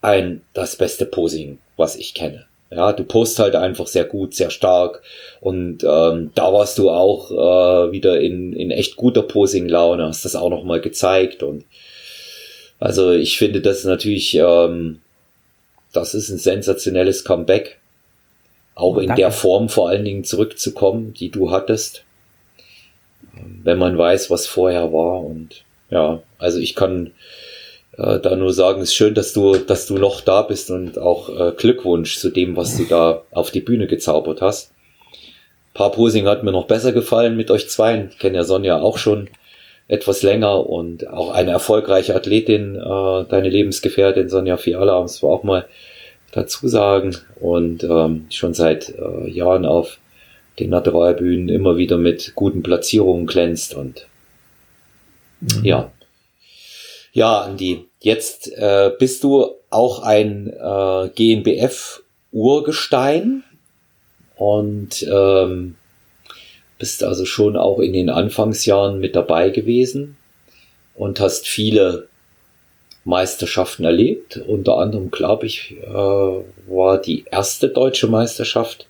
ein, 0.00 0.42
das 0.52 0.76
beste 0.76 1.06
Posing, 1.06 1.58
was 1.76 1.96
ich 1.96 2.14
kenne. 2.14 2.46
Ja, 2.70 2.92
du 2.92 3.04
postest 3.04 3.38
halt 3.38 3.54
einfach 3.54 3.86
sehr 3.86 4.04
gut, 4.04 4.34
sehr 4.34 4.50
stark. 4.50 5.02
Und 5.40 5.84
ähm, 5.84 6.32
da 6.34 6.52
warst 6.52 6.78
du 6.78 6.90
auch 6.90 7.30
äh, 7.30 7.92
wieder 7.92 8.20
in, 8.20 8.52
in 8.52 8.70
echt 8.70 8.96
guter 8.96 9.22
Posing-Laune, 9.22 10.04
hast 10.04 10.24
das 10.24 10.34
auch 10.34 10.50
nochmal 10.50 10.80
gezeigt. 10.80 11.44
Und 11.44 11.64
also 12.80 13.12
ich 13.12 13.38
finde 13.38 13.60
das 13.60 13.84
natürlich, 13.84 14.34
ähm, 14.34 15.00
das 15.92 16.14
ist 16.14 16.30
ein 16.30 16.38
sensationelles 16.38 17.24
Comeback. 17.24 17.78
Auch 18.74 18.98
in 18.98 19.14
der 19.14 19.30
Form 19.30 19.68
vor 19.68 19.88
allen 19.88 20.04
Dingen 20.04 20.24
zurückzukommen, 20.24 21.14
die 21.14 21.30
du 21.30 21.50
hattest. 21.50 22.04
Wenn 23.62 23.78
man 23.78 23.96
weiß, 23.96 24.30
was 24.30 24.46
vorher 24.46 24.92
war. 24.92 25.20
Und 25.20 25.64
ja, 25.90 26.22
also 26.38 26.58
ich 26.58 26.74
kann 26.74 27.12
äh, 27.96 28.18
da 28.18 28.34
nur 28.36 28.52
sagen, 28.52 28.80
es 28.80 28.90
ist 28.90 28.94
schön, 28.94 29.14
dass 29.14 29.32
du, 29.32 29.56
dass 29.56 29.86
du 29.86 29.98
noch 29.98 30.20
da 30.20 30.42
bist 30.42 30.70
und 30.70 30.98
auch 30.98 31.28
äh, 31.28 31.52
Glückwunsch 31.56 32.18
zu 32.18 32.30
dem, 32.30 32.56
was 32.56 32.76
du 32.76 32.84
da 32.84 33.22
auf 33.30 33.50
die 33.50 33.60
Bühne 33.60 33.86
gezaubert 33.86 34.40
hast. 34.40 34.72
Paar 35.74 35.92
Posing 35.92 36.26
hat 36.26 36.44
mir 36.44 36.52
noch 36.52 36.66
besser 36.66 36.92
gefallen 36.92 37.36
mit 37.36 37.50
euch 37.50 37.68
zwei. 37.68 38.08
Ich 38.10 38.18
kenne 38.18 38.36
ja 38.36 38.44
Sonja 38.44 38.80
auch 38.80 38.98
schon 38.98 39.28
etwas 39.86 40.22
länger 40.22 40.68
und 40.68 41.08
auch 41.08 41.30
eine 41.30 41.50
erfolgreiche 41.50 42.14
Athletin, 42.14 42.76
äh, 42.76 43.24
deine 43.28 43.48
Lebensgefährtin 43.48 44.28
Sonja 44.28 44.56
Fiala, 44.56 45.00
muss 45.00 45.22
man 45.22 45.32
auch 45.32 45.42
mal 45.42 45.66
dazu 46.34 46.68
sagen. 46.68 47.16
Und 47.36 47.84
ähm, 47.84 48.26
schon 48.30 48.52
seit 48.54 48.88
äh, 48.90 49.30
Jahren 49.30 49.64
auf 49.64 49.98
den 50.58 50.70
Naturalbühnen 50.70 51.48
immer 51.48 51.76
wieder 51.76 51.98
mit 51.98 52.32
guten 52.34 52.62
Platzierungen 52.62 53.26
glänzt 53.26 53.74
und 53.74 54.06
mhm. 55.40 55.64
ja. 55.64 55.90
Ja, 57.12 57.42
Andi, 57.42 57.84
jetzt 58.00 58.50
äh, 58.52 58.90
bist 58.98 59.22
du 59.24 59.54
auch 59.70 60.00
ein 60.00 60.48
äh, 60.48 61.10
GNBF-Urgestein 61.14 63.44
und 64.36 65.06
ähm, 65.08 65.76
bist 66.78 67.04
also 67.04 67.24
schon 67.24 67.56
auch 67.56 67.78
in 67.78 67.92
den 67.92 68.10
Anfangsjahren 68.10 68.98
mit 68.98 69.14
dabei 69.14 69.50
gewesen 69.50 70.16
und 70.94 71.20
hast 71.20 71.46
viele 71.46 72.08
Meisterschaften 73.04 73.84
erlebt. 73.84 74.38
Unter 74.38 74.78
anderem, 74.78 75.10
glaube 75.10 75.44
ich, 75.46 75.76
äh, 75.82 75.86
war 75.86 76.98
die 76.98 77.24
erste 77.30 77.68
deutsche 77.68 78.08
Meisterschaft 78.08 78.86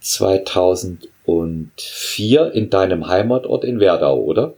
2004 0.00 2.52
in 2.52 2.68
deinem 2.70 3.08
Heimatort 3.08 3.64
in 3.64 3.80
Werdau, 3.80 4.18
oder? 4.18 4.54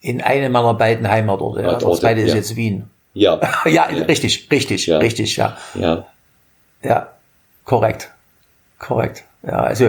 In 0.00 0.20
einem 0.20 0.52
meiner 0.52 0.74
beiden 0.74 1.08
Heimatorte. 1.08 1.62
Ja. 1.62 1.78
Das 1.78 2.00
zweite 2.00 2.20
ist 2.20 2.34
jetzt 2.34 2.56
Wien. 2.56 2.90
Ja. 3.14 3.40
ja, 3.64 3.90
ja, 3.90 4.04
richtig, 4.04 4.48
richtig, 4.50 4.86
ja. 4.86 4.98
richtig, 4.98 5.36
ja. 5.36 5.56
Ja. 5.74 6.06
Ja, 6.82 7.12
korrekt. 7.64 8.10
Korrekt. 8.78 9.24
Ja, 9.42 9.62
also, 9.62 9.88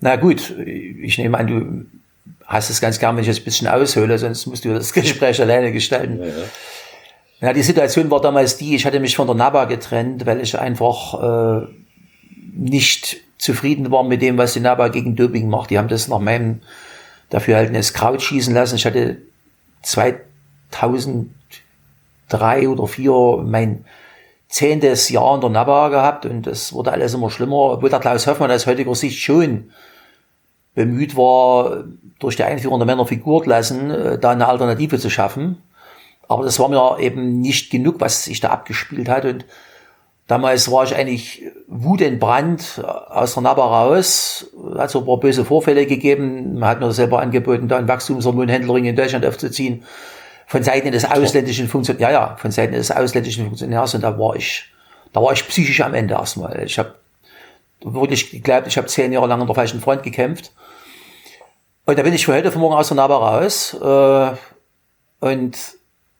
na 0.00 0.14
gut, 0.16 0.56
ich 0.56 1.18
nehme 1.18 1.36
an, 1.36 1.46
du 1.46 1.86
hast 2.50 2.68
es 2.68 2.80
ganz 2.80 2.98
gern, 2.98 3.16
wenn 3.16 3.22
ich 3.22 3.28
jetzt 3.28 3.40
ein 3.40 3.44
bisschen 3.44 3.68
aushöhle, 3.68 4.18
sonst 4.18 4.46
musst 4.46 4.64
du 4.64 4.74
das 4.74 4.92
Gespräch 4.92 5.40
alleine 5.40 5.72
gestalten. 5.72 6.18
Ja, 6.18 6.26
ja. 6.26 6.32
ja, 7.42 7.52
die 7.52 7.62
Situation 7.62 8.10
war 8.10 8.20
damals 8.20 8.56
die, 8.56 8.74
ich 8.74 8.84
hatte 8.84 8.98
mich 8.98 9.16
von 9.16 9.28
der 9.28 9.36
NABA 9.36 9.66
getrennt, 9.66 10.26
weil 10.26 10.40
ich 10.40 10.58
einfach 10.58 11.62
äh, 11.62 11.66
nicht 12.52 13.18
zufrieden 13.38 13.92
war 13.92 14.02
mit 14.02 14.20
dem, 14.20 14.36
was 14.36 14.52
die 14.52 14.60
NABA 14.60 14.88
gegen 14.88 15.14
Doping 15.14 15.48
macht. 15.48 15.70
Die 15.70 15.78
haben 15.78 15.88
das 15.88 16.08
nach 16.08 16.18
meinem 16.18 16.60
Dafürhalten 17.30 17.80
Kraut 17.94 18.20
schießen 18.20 18.52
lassen. 18.52 18.74
Ich 18.74 18.84
hatte 18.84 19.18
2003 19.82 22.68
oder 22.68 22.86
2004 22.86 23.44
mein 23.46 23.84
zehntes 24.48 25.08
Jahr 25.08 25.36
in 25.36 25.40
der 25.40 25.50
NABA 25.50 25.88
gehabt 25.90 26.26
und 26.26 26.48
das 26.48 26.72
wurde 26.72 26.90
alles 26.90 27.14
immer 27.14 27.30
schlimmer, 27.30 27.74
obwohl 27.74 27.90
der 27.90 28.00
Klaus 28.00 28.26
Hoffmann 28.26 28.50
aus 28.50 28.66
heutiger 28.66 28.96
Sicht 28.96 29.20
schon 29.20 29.70
bemüht 30.80 31.14
war, 31.14 31.84
durch 32.20 32.36
die 32.36 32.44
Einführung 32.44 32.78
der 32.78 32.86
Männerfigurklassen 32.86 33.90
äh, 33.90 34.18
da 34.18 34.30
eine 34.30 34.48
Alternative 34.48 34.98
zu 34.98 35.10
schaffen. 35.10 35.62
Aber 36.26 36.42
das 36.44 36.58
war 36.58 36.70
mir 36.70 36.98
eben 37.00 37.40
nicht 37.40 37.70
genug, 37.70 37.96
was 37.98 38.24
sich 38.24 38.40
da 38.40 38.48
abgespielt 38.48 39.10
hat. 39.10 39.26
Und 39.26 39.44
damals 40.26 40.70
war 40.70 40.84
ich 40.84 40.94
eigentlich 40.96 41.42
wutentbrannt 41.66 42.82
aus 43.10 43.34
der 43.34 43.42
NABA 43.42 43.62
raus. 43.62 44.46
Hat 44.78 44.90
so 44.90 45.00
ein 45.00 45.04
paar 45.04 45.20
böse 45.20 45.44
Vorfälle 45.44 45.84
gegeben. 45.84 46.58
Man 46.58 46.68
hat 46.70 46.80
mir 46.80 46.92
selber 46.92 47.20
angeboten, 47.20 47.68
da 47.68 47.76
einen 47.76 47.88
Wachstumshormonhändlerring 47.88 48.86
in 48.86 48.96
Deutschland 48.96 49.26
aufzuziehen. 49.26 49.84
Von 50.46 50.62
Seiten 50.62 50.92
des 50.92 51.04
ausländischen 51.04 51.68
Funktionärs, 51.68 52.02
ja, 52.02 52.10
ja, 52.10 52.36
von 52.36 52.50
Seiten 52.50 52.72
des 52.72 52.90
ausländischen 52.90 53.44
Funktionärs. 53.46 53.94
Und 53.94 54.02
da 54.02 54.18
war 54.18 54.34
ich, 54.34 54.72
da 55.12 55.20
war 55.20 55.32
ich 55.32 55.46
psychisch 55.46 55.82
am 55.82 55.92
Ende 55.92 56.14
erstmal. 56.14 56.62
Ich 56.64 56.78
habe 56.78 56.94
wirklich 57.82 58.30
geglaubt, 58.30 58.66
ich 58.66 58.78
habe 58.78 58.86
zehn 58.86 59.12
Jahre 59.12 59.26
lang 59.26 59.40
an 59.42 59.46
der 59.46 59.54
falschen 59.54 59.80
Front 59.80 60.04
gekämpft. 60.04 60.52
Und 61.90 61.98
da 61.98 62.04
bin 62.04 62.14
ich 62.14 62.24
für 62.24 62.34
heute 62.34 62.52
von 62.52 62.60
morgen 62.60 62.76
aus 62.76 62.86
der 62.86 62.94
NABA 62.94 63.16
raus 63.16 63.74
äh, 63.74 64.36
und 65.26 65.58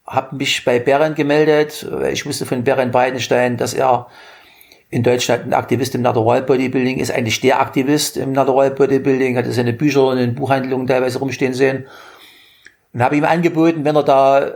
habe 0.04 0.34
mich 0.34 0.64
bei 0.64 0.80
Beren 0.80 1.14
gemeldet. 1.14 1.88
Ich 2.10 2.26
wusste 2.26 2.44
von 2.44 2.64
Beren 2.64 2.92
Weidenstein, 2.92 3.56
dass 3.56 3.72
er 3.72 4.08
in 4.90 5.04
Deutschland 5.04 5.46
ein 5.46 5.52
Aktivist 5.52 5.94
im 5.94 6.02
Natural 6.02 6.42
Bodybuilding 6.42 6.98
ist, 6.98 7.12
eigentlich 7.12 7.40
der 7.40 7.60
Aktivist 7.60 8.16
im 8.16 8.32
Natural 8.32 8.72
Bodybuilding, 8.72 9.36
hatte 9.36 9.52
seine 9.52 9.72
Bücher 9.72 10.12
in 10.16 10.34
Buchhandlungen 10.34 10.88
teilweise 10.88 11.20
rumstehen 11.20 11.54
sehen. 11.54 11.86
Und 12.92 13.04
habe 13.04 13.14
ihm 13.16 13.24
angeboten, 13.24 13.84
wenn 13.84 13.94
er 13.94 14.02
da 14.02 14.50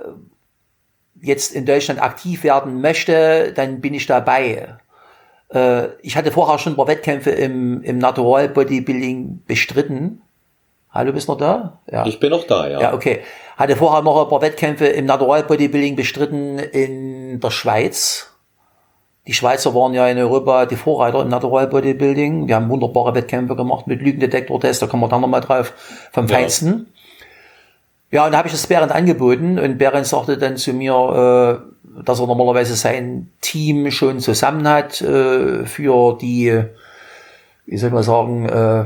jetzt 1.22 1.54
in 1.54 1.64
Deutschland 1.64 2.02
aktiv 2.02 2.42
werden 2.42 2.80
möchte, 2.80 3.52
dann 3.54 3.80
bin 3.80 3.94
ich 3.94 4.06
dabei. 4.06 4.78
Äh, 5.50 5.90
ich 6.02 6.16
hatte 6.16 6.32
vorher 6.32 6.58
schon 6.58 6.72
ein 6.72 6.76
paar 6.76 6.88
Wettkämpfe 6.88 7.30
im, 7.30 7.84
im 7.84 7.98
Natural 7.98 8.48
Bodybuilding 8.48 9.44
bestritten. 9.46 10.20
Hallo, 10.94 11.12
bist 11.12 11.26
du 11.26 11.32
noch 11.32 11.38
da? 11.38 11.80
Ja. 11.90 12.06
Ich 12.06 12.20
bin 12.20 12.30
noch 12.30 12.46
da, 12.46 12.68
ja. 12.68 12.80
Ja, 12.80 12.94
okay. 12.94 13.22
Hatte 13.56 13.74
vorher 13.74 14.02
noch 14.02 14.22
ein 14.22 14.28
paar 14.28 14.40
Wettkämpfe 14.40 14.86
im 14.86 15.06
Natural 15.06 15.42
Bodybuilding 15.42 15.96
bestritten 15.96 16.60
in 16.60 17.40
der 17.40 17.50
Schweiz. 17.50 18.30
Die 19.26 19.32
Schweizer 19.32 19.74
waren 19.74 19.92
ja 19.92 20.06
in 20.06 20.18
Europa 20.18 20.66
die 20.66 20.76
Vorreiter 20.76 21.22
im 21.22 21.28
Natural 21.28 21.66
Bodybuilding. 21.66 22.46
Wir 22.46 22.54
haben 22.54 22.68
wunderbare 22.68 23.12
Wettkämpfe 23.12 23.56
gemacht 23.56 23.88
mit 23.88 24.02
Lügendetektor-Test, 24.02 24.82
da 24.82 24.86
kommen 24.86 25.02
wir 25.02 25.08
dann 25.08 25.22
nochmal 25.22 25.40
drauf, 25.40 25.72
vom 26.12 26.28
ja. 26.28 26.36
Feinsten. 26.36 26.86
Ja, 28.12 28.26
und 28.26 28.32
da 28.32 28.38
habe 28.38 28.46
ich 28.46 28.54
das 28.54 28.68
Berend 28.68 28.92
angeboten 28.92 29.58
und 29.58 29.78
Berend 29.78 30.06
sagte 30.06 30.38
dann 30.38 30.56
zu 30.56 30.74
mir, 30.74 30.94
äh, 30.94 32.02
dass 32.04 32.20
er 32.20 32.28
normalerweise 32.28 32.76
sein 32.76 33.32
Team 33.40 33.90
schon 33.90 34.20
zusammen 34.20 34.68
hat 34.68 35.00
äh, 35.00 35.66
für 35.66 36.16
die, 36.20 36.62
wie 37.66 37.76
soll 37.78 37.90
man 37.90 38.04
sagen, 38.04 38.48
äh, 38.48 38.84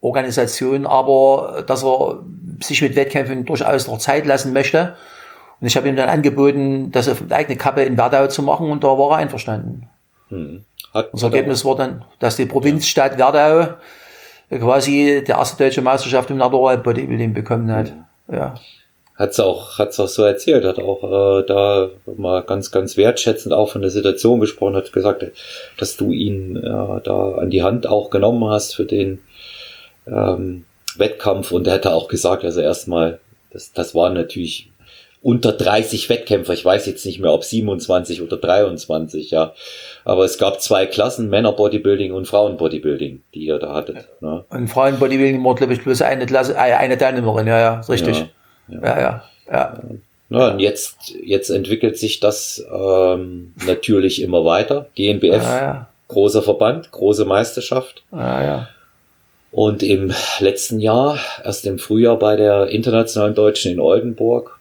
Verbandsorganisation, 0.00 0.86
aber 0.86 1.62
dass 1.66 1.84
er 1.84 2.20
sich 2.60 2.82
mit 2.82 2.96
Wettkämpfen 2.96 3.44
durchaus 3.44 3.86
noch 3.86 3.98
Zeit 3.98 4.26
lassen 4.26 4.52
möchte. 4.52 4.96
Und 5.60 5.66
ich 5.66 5.76
habe 5.76 5.88
ihm 5.88 5.96
dann 5.96 6.08
angeboten, 6.08 6.90
das 6.90 7.08
auf 7.08 7.22
eigene 7.30 7.56
Kappe 7.56 7.82
in 7.82 7.98
Werdau 7.98 8.26
zu 8.26 8.42
machen 8.42 8.70
und 8.70 8.82
da 8.82 8.88
war 8.88 9.12
er 9.12 9.16
einverstanden. 9.18 9.88
Hm. 10.28 10.64
Hat, 10.94 11.10
das 11.12 11.22
Ergebnis 11.22 11.64
war 11.64 11.76
dann, 11.76 12.04
dass 12.18 12.36
die 12.36 12.46
Provinzstadt 12.46 13.18
Werdau 13.18 13.74
quasi 14.50 15.22
die 15.24 15.30
erste 15.30 15.62
deutsche 15.62 15.82
Meisterschaft 15.82 16.30
im 16.30 16.38
Natural 16.38 16.78
Bodybuilding 16.78 17.34
bekommen 17.34 17.70
hat. 17.70 17.90
Hm. 17.90 18.36
Ja 18.36 18.54
hat's 19.20 19.38
auch, 19.38 19.78
hat's 19.78 20.00
auch 20.00 20.08
so 20.08 20.24
erzählt, 20.24 20.64
hat 20.64 20.78
auch 20.78 21.04
äh, 21.04 21.44
da 21.46 21.90
mal 22.16 22.42
ganz, 22.42 22.70
ganz 22.70 22.96
wertschätzend 22.96 23.52
auch 23.52 23.70
von 23.70 23.82
der 23.82 23.90
Situation 23.90 24.40
gesprochen, 24.40 24.74
hat 24.74 24.94
gesagt, 24.94 25.24
dass 25.76 25.96
du 25.98 26.10
ihn 26.10 26.56
äh, 26.56 26.62
da 26.62 27.32
an 27.36 27.50
die 27.50 27.62
Hand 27.62 27.86
auch 27.86 28.08
genommen 28.08 28.48
hast 28.50 28.74
für 28.74 28.86
den 28.86 29.20
ähm, 30.10 30.64
Wettkampf 30.96 31.52
und 31.52 31.66
er 31.66 31.74
hätte 31.74 31.92
auch 31.92 32.08
gesagt, 32.08 32.44
also 32.44 32.60
erstmal, 32.60 33.20
das, 33.52 33.72
das 33.72 33.94
waren 33.94 34.14
natürlich 34.14 34.70
unter 35.22 35.52
30 35.52 36.08
Wettkämpfer, 36.08 36.54
ich 36.54 36.64
weiß 36.64 36.86
jetzt 36.86 37.04
nicht 37.04 37.20
mehr, 37.20 37.32
ob 37.32 37.44
27 37.44 38.22
oder 38.22 38.38
23, 38.38 39.30
ja. 39.30 39.52
Aber 40.04 40.24
es 40.24 40.38
gab 40.38 40.62
zwei 40.62 40.86
Klassen, 40.86 41.28
Männer 41.28 41.52
Bodybuilding 41.52 42.12
und 42.12 42.26
Frauen 42.26 42.56
Bodybuilding, 42.56 43.22
die 43.34 43.44
ihr 43.46 43.58
da 43.58 43.74
hattet. 43.74 44.08
Ne? 44.20 44.44
Und 44.48 44.68
Frauen 44.68 44.98
Bodybuilding 44.98 45.44
war, 45.44 45.54
glaube 45.54 45.74
ich, 45.74 45.82
bloß 45.82 46.02
eine 46.02 46.24
Klasse, 46.24 46.54
äh, 46.54 46.74
eine 46.74 46.96
Teilnehmerin, 46.96 47.46
ja, 47.46 47.58
ja, 47.60 47.80
richtig. 47.80 48.26
Ja. 48.68 48.78
Ja, 48.82 49.00
ja. 49.00 49.22
ja. 49.52 49.80
ja. 50.30 50.48
und 50.48 50.60
jetzt, 50.60 51.12
jetzt 51.22 51.50
entwickelt 51.50 51.98
sich 51.98 52.20
das 52.20 52.64
ähm, 52.72 53.52
natürlich 53.66 54.22
immer 54.22 54.46
weiter. 54.46 54.86
GmbF, 54.94 55.42
ja, 55.42 55.60
ja. 55.60 55.88
großer 56.08 56.42
Verband, 56.42 56.92
große 56.92 57.26
Meisterschaft. 57.26 58.04
Ja, 58.10 58.42
ja. 58.42 58.68
Und 59.52 59.82
im 59.82 60.12
letzten 60.38 60.78
Jahr, 60.78 61.18
erst 61.44 61.66
im 61.66 61.78
Frühjahr 61.78 62.18
bei 62.18 62.36
der 62.36 62.68
Internationalen 62.68 63.34
Deutschen 63.34 63.72
in 63.72 63.80
Oldenburg, 63.80 64.58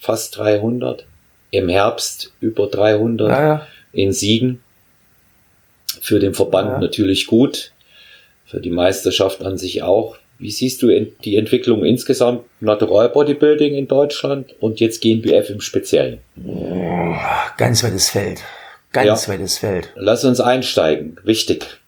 fast 0.00 0.36
300. 0.36 1.04
Im 1.50 1.68
Herbst 1.68 2.32
über 2.40 2.66
300. 2.66 3.28
Ja, 3.28 3.42
ja. 3.42 3.66
In 3.92 4.12
Siegen. 4.12 4.62
Für 6.00 6.18
den 6.18 6.34
Verband 6.34 6.70
ja. 6.70 6.78
natürlich 6.78 7.26
gut. 7.26 7.72
Für 8.46 8.60
die 8.60 8.70
Meisterschaft 8.70 9.44
an 9.44 9.58
sich 9.58 9.82
auch. 9.82 10.16
Wie 10.38 10.50
siehst 10.50 10.82
du 10.82 10.88
die 11.24 11.36
Entwicklung 11.36 11.84
insgesamt 11.84 12.42
Natural 12.60 13.08
Bodybuilding 13.08 13.74
in 13.74 13.86
Deutschland 13.86 14.56
und 14.58 14.80
jetzt 14.80 15.00
GNBF 15.00 15.50
im 15.50 15.60
Speziellen? 15.60 16.18
Ganz 17.56 17.84
weites 17.84 18.10
Feld. 18.10 18.40
Ganz 18.90 19.26
ja. 19.26 19.32
weites 19.32 19.58
Feld. 19.58 19.90
Lass 19.94 20.24
uns 20.24 20.40
einsteigen. 20.40 21.16
Wichtig. 21.22 21.78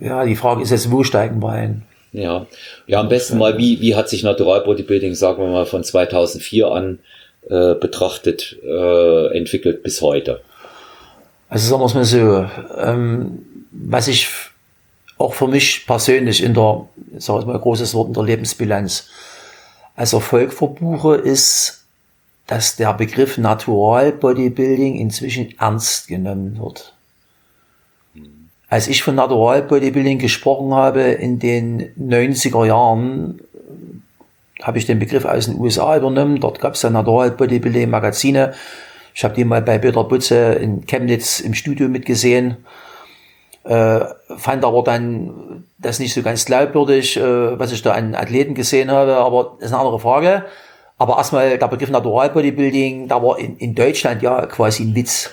Ja, 0.00 0.24
die 0.24 0.36
Frage 0.36 0.62
ist 0.62 0.70
jetzt, 0.70 0.90
wo 0.90 1.04
steigen 1.04 1.42
wir 1.42 1.50
ein? 1.50 1.82
Ja, 2.12 2.46
ja 2.86 3.00
am 3.00 3.08
besten 3.08 3.38
mal, 3.38 3.58
wie, 3.58 3.80
wie 3.80 3.94
hat 3.94 4.08
sich 4.08 4.22
Natural 4.22 4.62
Bodybuilding, 4.62 5.14
sagen 5.14 5.42
wir 5.42 5.50
mal, 5.50 5.66
von 5.66 5.84
2004 5.84 6.66
an 6.66 6.98
äh, 7.48 7.74
betrachtet, 7.74 8.56
äh, 8.64 9.36
entwickelt 9.36 9.82
bis 9.82 10.00
heute? 10.00 10.40
Also 11.48 11.68
sagen 11.68 11.82
wir 11.82 11.86
es 11.86 11.94
mal 11.94 12.04
so, 12.04 12.46
ähm, 12.78 13.44
was 13.70 14.08
ich 14.08 14.28
auch 15.18 15.34
für 15.34 15.48
mich 15.48 15.86
persönlich 15.86 16.42
in 16.42 16.54
der, 16.54 16.88
ich 17.16 17.28
mal, 17.28 17.58
großes 17.58 17.94
Wort 17.94 18.08
in 18.08 18.14
der 18.14 18.24
Lebensbilanz 18.24 19.08
als 19.94 20.12
Erfolg 20.14 20.52
verbuche, 20.52 21.16
ist, 21.16 21.84
dass 22.46 22.76
der 22.76 22.94
Begriff 22.94 23.36
Natural 23.36 24.12
Bodybuilding 24.12 24.98
inzwischen 24.98 25.54
ernst 25.58 26.08
genommen 26.08 26.58
wird. 26.58 26.94
Als 28.70 28.86
ich 28.86 29.02
von 29.02 29.16
Natural 29.16 29.62
Bodybuilding 29.62 30.18
gesprochen 30.18 30.72
habe 30.72 31.02
in 31.02 31.40
den 31.40 31.92
90er 31.98 32.64
Jahren, 32.64 33.40
habe 34.62 34.78
ich 34.78 34.86
den 34.86 35.00
Begriff 35.00 35.24
aus 35.24 35.46
den 35.46 35.58
USA 35.58 35.96
übernommen. 35.96 36.40
Dort 36.40 36.60
gab 36.60 36.74
es 36.74 36.80
dann 36.80 36.92
Natural 36.92 37.32
Bodybuilding 37.32 37.90
Magazine. 37.90 38.54
Ich 39.12 39.24
habe 39.24 39.34
die 39.34 39.44
mal 39.44 39.60
bei 39.60 39.78
Peter 39.78 40.04
Butze 40.04 40.52
in 40.52 40.86
Chemnitz 40.86 41.40
im 41.40 41.54
Studio 41.54 41.88
mitgesehen. 41.88 42.58
Äh, 43.64 44.00
fand 44.36 44.64
aber 44.64 44.84
dann 44.84 45.64
das 45.78 45.98
nicht 45.98 46.14
so 46.14 46.22
ganz 46.22 46.44
glaubwürdig, 46.44 47.16
äh, 47.16 47.58
was 47.58 47.72
ich 47.72 47.82
da 47.82 47.92
an 47.92 48.14
Athleten 48.14 48.54
gesehen 48.54 48.90
habe, 48.90 49.16
aber 49.16 49.56
das 49.58 49.66
ist 49.66 49.72
eine 49.72 49.80
andere 49.80 49.98
Frage. 49.98 50.44
Aber 50.96 51.16
erstmal 51.16 51.58
der 51.58 51.68
Begriff 51.68 51.90
Natural 51.90 52.30
Bodybuilding, 52.30 53.08
da 53.08 53.20
war 53.20 53.36
in, 53.38 53.56
in 53.56 53.74
Deutschland 53.74 54.22
ja 54.22 54.46
quasi 54.46 54.84
ein 54.84 54.94
Witz. 54.94 55.30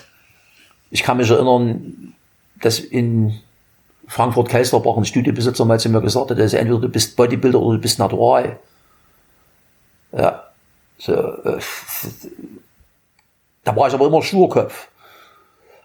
Ich 0.90 1.04
kann 1.04 1.18
mich 1.18 1.30
erinnern, 1.30 2.14
dass 2.60 2.78
in 2.78 3.38
Frankfurt-Kelsterbach 4.08 4.96
ein 4.96 5.04
Studiobesitzer 5.04 5.64
mal 5.64 5.78
zu 5.78 5.90
mir 5.90 6.00
gesagt 6.00 6.30
hat, 6.30 6.38
also 6.38 6.56
entweder 6.56 6.80
du 6.80 6.88
bist 6.88 7.16
Bodybuilder 7.16 7.60
oder 7.60 7.76
du 7.76 7.82
bist 7.82 7.98
Natural. 7.98 8.58
Ja, 10.12 10.44
so, 10.96 11.12
äh, 11.12 11.58
da 13.64 13.76
war 13.76 13.88
ich 13.88 13.94
aber 13.94 14.06
immer 14.06 14.22
Schurkopf. 14.22 14.88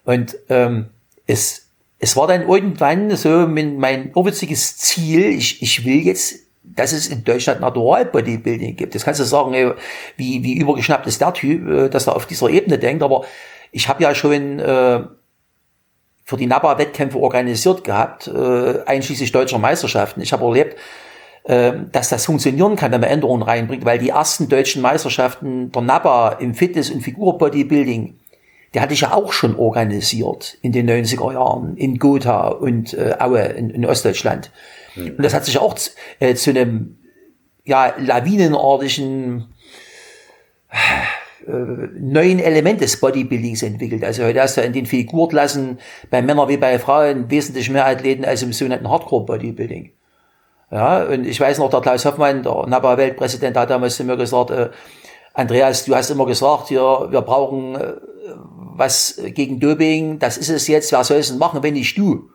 Und 0.06 0.38
ähm, 0.50 0.88
es, 1.28 1.68
es 2.00 2.16
war 2.16 2.28
dann 2.28 2.48
irgendwann 2.48 3.16
so 3.16 3.48
mein 3.48 4.12
urwitziges 4.16 4.78
Ziel, 4.78 5.26
ich, 5.26 5.62
ich 5.62 5.86
will 5.86 6.02
jetzt, 6.06 6.36
dass 6.64 6.94
es 6.94 7.08
in 7.08 7.24
Deutschland 7.26 7.60
Natural 7.60 8.06
Bodybuilding 8.06 8.78
gibt. 8.78 8.96
Das 8.96 9.04
kannst 9.04 9.20
du 9.20 9.26
sagen, 9.26 9.74
wie, 10.16 10.44
wie 10.44 10.58
übergeschnappt 10.58 11.08
ist 11.08 11.20
der 11.20 11.34
Typ, 11.34 11.68
äh, 11.68 11.90
dass 11.90 12.08
er 12.08 12.16
auf 12.16 12.26
dieser 12.26 12.50
Ebene 12.50 12.80
denkt, 12.80 13.04
aber 13.04 13.26
ich 13.72 13.90
habe 13.90 14.04
ja 14.04 14.16
schon 14.16 14.60
äh, 14.60 15.04
für 16.24 16.38
die 16.38 16.48
NABA 16.48 16.78
Wettkämpfe 16.78 17.18
organisiert 17.18 17.84
gehabt, 17.84 18.28
äh, 18.28 18.84
einschließlich 18.86 19.32
deutscher 19.32 19.60
Meisterschaften. 19.60 20.22
Ich 20.22 20.32
habe 20.32 20.46
erlebt, 20.46 20.78
äh, 21.44 21.74
dass 21.92 22.10
das 22.10 22.26
funktionieren 22.26 22.76
kann, 22.76 22.92
wenn 22.92 23.02
man 23.02 23.10
Änderungen 23.10 23.44
reinbringt, 23.44 23.84
weil 23.84 24.00
die 24.00 24.10
ersten 24.10 24.48
deutschen 24.48 24.82
Meisterschaften 24.82 25.72
der 25.72 25.82
NABA 25.82 26.38
im 26.40 26.56
Fitness- 26.56 26.90
und 26.90 27.02
Figurbodybuilding, 27.02 28.18
die 28.74 28.80
hatte 28.80 28.94
ich 28.94 29.02
ja 29.02 29.14
auch 29.14 29.34
schon 29.34 29.58
organisiert 29.58 30.58
in 30.62 30.72
den 30.72 30.90
90er 30.90 31.34
Jahren 31.34 31.76
in 31.76 32.00
Gotha 32.00 32.48
und 32.48 32.94
äh, 32.94 33.16
Aue 33.20 33.42
in, 33.42 33.70
in 33.70 33.86
Ostdeutschland. 33.86 34.52
Mhm. 34.96 35.16
Und 35.18 35.24
das 35.24 35.34
hat 35.34 35.46
sich 35.46 35.58
auch 35.58 35.76
äh, 36.20 36.34
zu 36.36 36.52
einem 36.52 36.98
ja, 37.66 37.94
lawinenartigen 37.98 39.54
neuen 41.48 42.40
Element 42.40 42.82
des 42.82 43.00
Bodybuildings 43.00 43.64
entwickelt. 43.64 44.04
Also 44.04 44.24
heute 44.24 44.42
hast 44.42 44.58
du 44.58 44.62
in 44.62 44.74
den 44.74 44.86
Figurklassen 44.86 45.80
bei 46.10 46.22
Männern 46.22 46.50
wie 46.50 46.58
bei 46.58 46.80
Frauen 46.80 47.30
wesentlich 47.30 47.70
mehr 47.70 47.86
Athleten 47.86 48.26
als 48.26 48.44
im 48.44 48.54
sogenannten 48.54 48.90
Hardcore-Bodybuilding. 48.90 49.92
Ja, 50.72 51.04
und 51.04 51.28
ich 51.28 51.40
weiß 51.40 51.60
noch, 51.60 51.70
der 51.70 51.82
Klaus 51.82 52.06
Hoffmann, 52.06 52.42
der 52.44 52.66
NABA-Weltpräsident, 52.66 53.56
hat 53.56 53.70
damals 53.70 53.96
zu 53.98 54.04
mir 54.04 54.18
gesagt, 54.18 54.50
äh, 54.50 54.70
Andreas, 55.34 55.86
du 55.86 55.96
hast 55.96 56.10
immer 56.10 56.26
gesagt, 56.26 56.70
hier, 56.70 57.08
wir 57.10 57.22
brauchen 57.22 57.76
äh, 57.76 57.94
was 58.76 59.22
gegen 59.24 59.60
Doping, 59.60 60.18
das 60.18 60.38
ist 60.38 60.50
es 60.50 60.68
jetzt, 60.68 60.92
wer 60.92 61.04
soll 61.04 61.18
es 61.18 61.30
denn 61.30 61.38
machen, 61.38 61.62
wenn 61.62 61.74
nicht 61.74 61.98
du? 61.98 62.30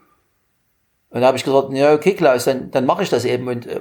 Und 1.10 1.20
da 1.20 1.28
habe 1.28 1.36
ich 1.36 1.44
gesagt, 1.44 1.72
ja, 1.72 1.94
okay, 1.94 2.14
Klaus, 2.14 2.44
dann, 2.44 2.70
dann 2.70 2.86
mache 2.86 3.02
ich 3.02 3.08
das 3.08 3.24
eben. 3.24 3.48
Und 3.48 3.66
äh, 3.66 3.80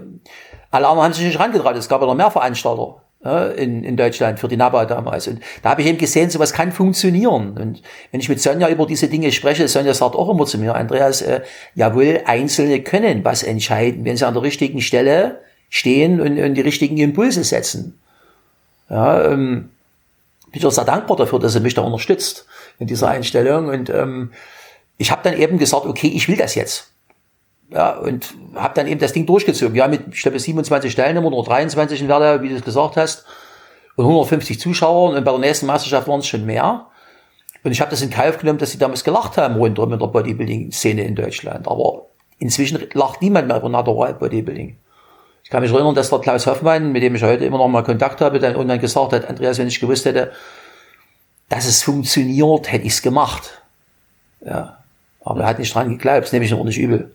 alle 0.71 0.87
anderen 0.87 1.05
haben 1.05 1.13
sich 1.13 1.25
nicht 1.25 1.37
herangetraut. 1.37 1.75
Es 1.75 1.89
gab 1.89 2.01
ja 2.01 2.07
noch 2.07 2.15
mehr 2.15 2.31
Veranstalter 2.31 3.01
in, 3.27 3.83
in 3.83 3.97
Deutschland 3.97 4.39
für 4.39 4.47
die 4.47 4.57
NABA 4.57 4.85
damals. 4.85 5.27
Und 5.27 5.39
da 5.61 5.71
habe 5.71 5.81
ich 5.81 5.87
eben 5.87 5.97
gesehen, 5.97 6.29
sowas 6.29 6.53
kann 6.53 6.71
funktionieren. 6.71 7.57
Und 7.57 7.81
wenn 8.11 8.19
ich 8.19 8.29
mit 8.29 8.41
Sonja 8.41 8.69
über 8.69 8.85
diese 8.85 9.07
Dinge 9.07 9.31
spreche, 9.31 9.67
Sonja 9.67 9.93
sagt 9.93 10.15
auch 10.15 10.29
immer 10.29 10.45
zu 10.45 10.57
mir, 10.57 10.75
Andreas, 10.75 11.21
äh, 11.21 11.41
jawohl, 11.75 12.21
Einzelne 12.25 12.81
können 12.81 13.23
was 13.23 13.43
entscheiden, 13.43 14.05
wenn 14.05 14.17
sie 14.17 14.25
an 14.25 14.33
der 14.33 14.43
richtigen 14.43 14.81
Stelle 14.81 15.41
stehen 15.69 16.21
und, 16.21 16.39
und 16.39 16.53
die 16.53 16.61
richtigen 16.61 16.97
Impulse 16.97 17.43
setzen. 17.43 17.99
Ja, 18.89 19.25
ähm, 19.31 19.69
bin 20.51 20.61
ich 20.61 20.65
auch 20.65 20.71
sehr 20.71 20.85
dankbar 20.85 21.17
dafür, 21.17 21.39
dass 21.39 21.55
er 21.55 21.61
mich 21.61 21.73
da 21.73 21.81
unterstützt 21.81 22.45
in 22.79 22.87
dieser 22.87 23.09
Einstellung. 23.09 23.67
Und 23.67 23.89
ähm, 23.89 24.31
ich 24.97 25.11
habe 25.11 25.21
dann 25.23 25.39
eben 25.39 25.57
gesagt, 25.57 25.85
okay, 25.85 26.07
ich 26.07 26.27
will 26.27 26.37
das 26.37 26.55
jetzt. 26.55 26.91
Ja, 27.69 27.97
und 27.97 28.33
habe 28.55 28.73
dann 28.75 28.87
eben 28.87 28.99
das 28.99 29.13
Ding 29.13 29.25
durchgezogen. 29.25 29.75
Ja, 29.75 29.87
mit, 29.87 30.01
ich 30.11 30.21
glaube, 30.21 30.39
27 30.39 30.95
Teilnehmern 30.95 31.33
oder 31.33 31.49
23 31.49 32.01
in 32.01 32.07
Werder, 32.07 32.41
wie 32.41 32.49
du 32.49 32.55
es 32.55 32.63
gesagt 32.63 32.95
hast, 32.95 33.25
und 33.95 34.05
150 34.05 34.59
Zuschauern. 34.59 35.15
Und 35.15 35.23
bei 35.23 35.31
der 35.31 35.39
nächsten 35.39 35.65
Meisterschaft 35.65 36.07
waren 36.07 36.19
es 36.19 36.27
schon 36.27 36.45
mehr. 36.45 36.87
Und 37.63 37.71
ich 37.71 37.81
habe 37.81 37.91
das 37.91 38.01
in 38.01 38.09
Kauf 38.09 38.37
genommen, 38.37 38.59
dass 38.59 38.71
sie 38.71 38.77
damals 38.77 39.03
gelacht 39.03 39.37
haben 39.37 39.55
rundherum 39.55 39.91
in 39.91 39.99
der 39.99 40.07
Bodybuilding-Szene 40.07 41.03
in 41.03 41.15
Deutschland. 41.15 41.67
Aber 41.67 42.05
inzwischen 42.39 42.87
lacht 42.93 43.21
niemand 43.21 43.47
mehr 43.47 43.57
über 43.57 43.67
Natural 43.67 44.13
Bodybuilding. 44.13 44.77
Ich 45.43 45.49
kann 45.49 45.61
mich 45.61 45.71
erinnern, 45.71 45.95
dass 45.95 46.09
der 46.09 46.19
Klaus 46.19 46.45
Hoffmann, 46.47 46.91
mit 46.91 47.03
dem 47.03 47.15
ich 47.15 47.23
heute 47.23 47.45
immer 47.45 47.57
noch 47.57 47.67
mal 47.67 47.83
Kontakt 47.83 48.21
habe, 48.21 48.39
dann 48.39 48.53
irgendwann 48.53 48.79
gesagt 48.79 49.13
hat, 49.13 49.29
Andreas, 49.29 49.57
wenn 49.57 49.67
ich 49.67 49.79
gewusst 49.79 50.05
hätte, 50.05 50.31
dass 51.49 51.65
es 51.65 51.83
funktioniert, 51.83 52.71
hätte 52.71 52.85
ich 52.85 52.93
es 52.93 53.01
gemacht. 53.01 53.61
Ja. 54.45 54.77
Aber 55.23 55.41
er 55.41 55.47
hat 55.47 55.59
nicht 55.59 55.73
dran 55.73 55.89
geglaubt, 55.89 56.23
das 56.23 56.31
nehme 56.33 56.45
ich 56.45 56.51
noch 56.51 56.63
nicht 56.63 56.77
übel. 56.77 57.13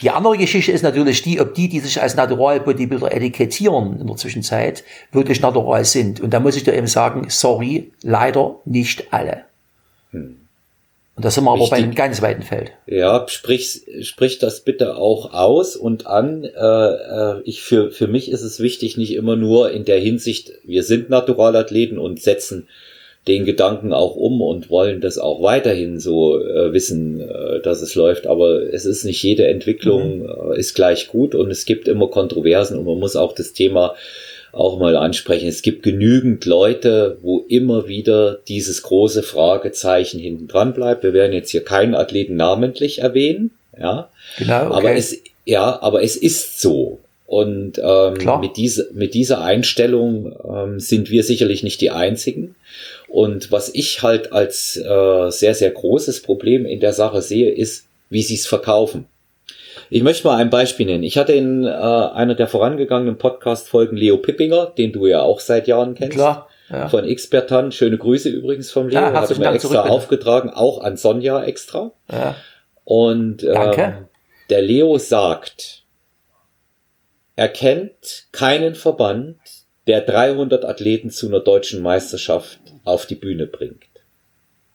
Die 0.00 0.10
andere 0.10 0.38
Geschichte 0.38 0.70
ist 0.70 0.82
natürlich 0.82 1.22
die, 1.22 1.40
ob 1.40 1.54
die, 1.54 1.68
die 1.68 1.80
sich 1.80 2.00
als 2.00 2.14
Natural 2.14 2.60
Bodybuilder 2.60 3.12
etikettieren 3.12 4.00
in 4.00 4.06
der 4.06 4.16
Zwischenzeit, 4.16 4.84
wirklich 5.10 5.40
natural 5.40 5.84
sind. 5.84 6.20
Und 6.20 6.32
da 6.32 6.38
muss 6.38 6.54
ich 6.54 6.62
dir 6.62 6.74
eben 6.74 6.86
sagen, 6.86 7.26
sorry, 7.28 7.90
leider 8.02 8.60
nicht 8.64 9.12
alle. 9.12 9.42
Hm. 10.12 10.36
Und 11.16 11.24
da 11.24 11.30
sind 11.30 11.44
wir 11.44 11.52
aber 11.52 11.68
bei 11.68 11.76
einem 11.76 11.94
ganz 11.94 12.22
weiten 12.22 12.42
Feld. 12.42 12.72
Ja, 12.86 13.26
sprich, 13.28 13.82
sprich 14.02 14.38
das 14.38 14.60
bitte 14.60 14.96
auch 14.96 15.32
aus 15.32 15.76
und 15.76 16.06
an. 16.06 16.44
Äh, 16.44 16.48
äh, 16.56 17.40
ich 17.44 17.62
für, 17.62 17.90
für 17.90 18.06
mich 18.08 18.30
ist 18.30 18.42
es 18.42 18.60
wichtig, 18.60 18.96
nicht 18.96 19.14
immer 19.14 19.36
nur 19.36 19.70
in 19.72 19.84
der 19.84 19.98
Hinsicht, 19.98 20.52
wir 20.64 20.84
sind 20.84 21.10
Naturalathleten 21.10 21.98
und 21.98 22.20
setzen 22.20 22.68
den 23.26 23.44
Gedanken 23.44 23.92
auch 23.92 24.16
um 24.16 24.42
und 24.42 24.68
wollen 24.68 25.00
das 25.00 25.18
auch 25.18 25.42
weiterhin 25.42 25.98
so 25.98 26.40
äh, 26.40 26.72
wissen, 26.72 27.20
äh, 27.20 27.60
dass 27.60 27.80
es 27.80 27.94
läuft. 27.94 28.26
Aber 28.26 28.62
es 28.72 28.84
ist 28.84 29.04
nicht 29.04 29.22
jede 29.22 29.46
Entwicklung 29.46 30.18
mhm. 30.18 30.52
äh, 30.52 30.58
ist 30.58 30.74
gleich 30.74 31.08
gut 31.08 31.34
und 31.34 31.50
es 31.50 31.64
gibt 31.64 31.88
immer 31.88 32.08
Kontroversen 32.08 32.78
und 32.78 32.84
man 32.84 32.98
muss 32.98 33.16
auch 33.16 33.34
das 33.34 33.52
Thema 33.52 33.94
auch 34.52 34.78
mal 34.78 34.96
ansprechen. 34.96 35.48
Es 35.48 35.62
gibt 35.62 35.82
genügend 35.82 36.44
Leute, 36.44 37.18
wo 37.22 37.44
immer 37.48 37.88
wieder 37.88 38.38
dieses 38.46 38.82
große 38.82 39.22
Fragezeichen 39.22 40.20
hinten 40.20 40.46
dran 40.46 40.74
bleibt. 40.74 41.02
Wir 41.02 41.12
werden 41.12 41.32
jetzt 41.32 41.50
hier 41.50 41.64
keinen 41.64 41.94
Athleten 41.94 42.36
namentlich 42.36 43.00
erwähnen, 43.00 43.50
ja. 43.78 44.10
Genau. 44.38 44.66
Okay. 44.66 44.74
Aber 44.76 44.92
es, 44.92 45.20
ja, 45.44 45.80
aber 45.82 46.02
es 46.02 46.16
ist 46.16 46.60
so. 46.60 47.00
Und 47.26 47.80
ähm, 47.82 48.40
mit, 48.40 48.56
diese, 48.56 48.90
mit 48.92 49.14
dieser 49.14 49.40
Einstellung 49.40 50.36
ähm, 50.46 50.78
sind 50.78 51.10
wir 51.10 51.24
sicherlich 51.24 51.62
nicht 51.62 51.80
die 51.80 51.90
Einzigen. 51.90 52.54
Und 53.08 53.52
was 53.52 53.72
ich 53.74 54.02
halt 54.02 54.32
als 54.32 54.76
äh, 54.76 55.30
sehr, 55.30 55.54
sehr 55.54 55.70
großes 55.70 56.22
Problem 56.22 56.66
in 56.66 56.80
der 56.80 56.92
Sache 56.92 57.22
sehe, 57.22 57.50
ist, 57.50 57.86
wie 58.10 58.22
sie 58.22 58.34
es 58.34 58.46
verkaufen. 58.46 59.06
Ich 59.90 60.02
möchte 60.02 60.26
mal 60.26 60.36
ein 60.36 60.50
Beispiel 60.50 60.86
nennen. 60.86 61.02
Ich 61.02 61.18
hatte 61.18 61.32
in 61.32 61.64
äh, 61.64 61.68
einer 61.68 62.34
der 62.34 62.48
vorangegangenen 62.48 63.18
Podcast-Folgen 63.18 63.96
Leo 63.96 64.16
Pippinger, 64.16 64.66
den 64.66 64.92
du 64.92 65.06
ja 65.06 65.22
auch 65.22 65.40
seit 65.40 65.68
Jahren 65.68 65.94
kennst. 65.94 66.16
Klar. 66.16 66.48
Ja. 66.70 66.88
Von 66.88 67.04
Expertan. 67.04 67.72
Schöne 67.72 67.98
Grüße 67.98 68.28
übrigens 68.30 68.70
vom 68.70 68.88
Leo. 68.88 69.00
Ja, 69.00 69.12
Habe 69.12 69.32
ich 69.32 69.38
mir 69.38 69.52
extra 69.52 69.82
zurück, 69.82 69.90
aufgetragen, 69.90 70.50
auch 70.50 70.80
an 70.80 70.96
Sonja 70.96 71.42
extra. 71.44 71.92
Ja. 72.10 72.36
Und 72.84 73.44
ähm, 73.44 74.06
der 74.50 74.62
Leo 74.62 74.98
sagt, 74.98 75.84
er 77.36 77.48
kennt 77.48 78.26
keinen 78.32 78.74
Verband, 78.74 79.36
der 79.86 80.00
300 80.00 80.64
Athleten 80.64 81.10
zu 81.10 81.28
einer 81.28 81.40
deutschen 81.40 81.82
Meisterschaft 81.82 82.58
auf 82.84 83.06
die 83.06 83.14
Bühne 83.14 83.46
bringt. 83.46 83.84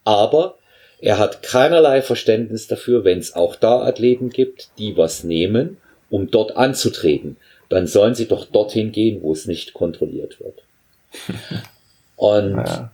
Aber 0.04 0.56
er 1.00 1.18
hat 1.18 1.42
keinerlei 1.42 2.02
Verständnis 2.02 2.66
dafür, 2.66 3.04
wenn 3.04 3.18
es 3.18 3.34
auch 3.34 3.56
da 3.56 3.80
Athleten 3.82 4.30
gibt, 4.30 4.68
die 4.78 4.96
was 4.96 5.24
nehmen, 5.24 5.78
um 6.10 6.30
dort 6.30 6.56
anzutreten. 6.56 7.36
Dann 7.68 7.86
sollen 7.86 8.14
sie 8.14 8.26
doch 8.26 8.44
dorthin 8.46 8.92
gehen, 8.92 9.22
wo 9.22 9.32
es 9.32 9.46
nicht 9.46 9.72
kontrolliert 9.72 10.40
wird. 10.40 10.62
Und 12.16 12.56
ja. 12.56 12.90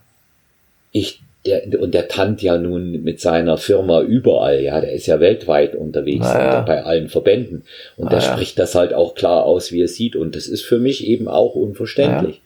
ich, 0.93 1.19
der, 1.45 1.81
und 1.81 1.93
der 1.93 2.07
tannt 2.07 2.41
ja 2.41 2.57
nun 2.57 3.03
mit 3.03 3.19
seiner 3.19 3.57
Firma 3.57 4.01
überall, 4.01 4.61
ja, 4.61 4.79
der 4.79 4.93
ist 4.93 5.05
ja 5.05 5.19
weltweit 5.19 5.75
unterwegs 5.75 6.25
ja. 6.25 6.61
bei 6.61 6.83
allen 6.83 7.09
Verbänden. 7.09 7.63
Und 7.97 8.11
der 8.11 8.21
spricht 8.21 8.57
das 8.57 8.73
halt 8.73 8.93
auch 8.93 9.15
klar 9.15 9.43
aus, 9.43 9.73
wie 9.73 9.81
er 9.81 9.89
sieht. 9.89 10.15
Und 10.15 10.35
das 10.37 10.47
ist 10.47 10.63
für 10.63 10.79
mich 10.79 11.05
eben 11.05 11.27
auch 11.27 11.55
unverständlich. 11.55 12.41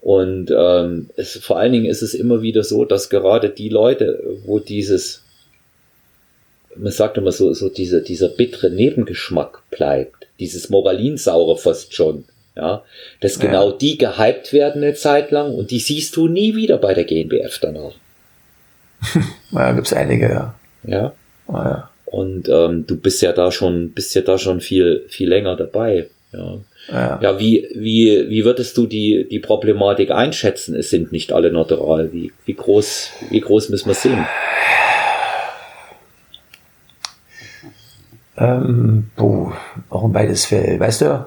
Und 0.00 0.50
ähm, 0.56 1.10
es, 1.16 1.36
vor 1.38 1.58
allen 1.58 1.72
Dingen 1.72 1.86
ist 1.86 2.02
es 2.02 2.14
immer 2.14 2.40
wieder 2.42 2.62
so, 2.62 2.84
dass 2.84 3.10
gerade 3.10 3.50
die 3.50 3.68
Leute, 3.68 4.38
wo 4.44 4.58
dieses, 4.58 5.24
man 6.76 6.92
sagt 6.92 7.18
immer 7.18 7.32
so, 7.32 7.52
so 7.52 7.68
diese, 7.68 8.02
dieser 8.02 8.28
bittere 8.28 8.70
Nebengeschmack 8.70 9.62
bleibt, 9.70 10.28
dieses 10.38 10.70
Moralinsaure 10.70 11.58
fast 11.58 11.94
schon, 11.94 12.24
ja, 12.56 12.84
dass 13.20 13.36
ja. 13.36 13.46
genau 13.46 13.72
die 13.72 13.98
gehypt 13.98 14.52
werden 14.52 14.82
eine 14.82 14.94
Zeit 14.94 15.30
lang 15.30 15.54
und 15.54 15.70
die 15.70 15.80
siehst 15.80 16.16
du 16.16 16.28
nie 16.28 16.54
wieder 16.54 16.78
bei 16.78 16.94
der 16.94 17.04
GNBF 17.04 17.58
danach. 17.60 17.94
ja, 19.52 19.72
gibt's 19.72 19.92
einige, 19.92 20.28
ja. 20.28 20.54
Ja. 20.84 21.12
ja. 21.48 21.90
Und 22.04 22.48
ähm, 22.48 22.86
du 22.86 22.96
bist 22.96 23.20
ja 23.22 23.32
da 23.32 23.52
schon, 23.52 23.92
bist 23.92 24.14
ja 24.14 24.22
da 24.22 24.38
schon 24.38 24.60
viel, 24.60 25.04
viel 25.08 25.28
länger 25.28 25.56
dabei. 25.56 26.08
Ja. 26.32 26.58
Ja. 26.90 27.20
ja, 27.20 27.38
wie, 27.38 27.68
wie, 27.74 28.30
wie 28.30 28.44
würdest 28.44 28.76
du 28.78 28.86
die, 28.86 29.26
die 29.30 29.40
Problematik 29.40 30.10
einschätzen? 30.10 30.74
Es 30.74 30.88
sind 30.88 31.12
nicht 31.12 31.32
alle 31.32 31.52
natural. 31.52 32.12
Wie, 32.12 32.32
wie 32.46 32.54
groß, 32.54 33.10
wie 33.30 33.40
groß 33.40 33.68
müssen 33.68 33.88
wir 33.88 33.94
sehen? 33.94 34.26
Ähm, 38.38 39.10
boah, 39.16 39.56
auch 39.90 40.04
ein 40.04 40.14
weites 40.14 40.46
Feld. 40.46 40.80
Weißt 40.80 41.02
du, 41.02 41.26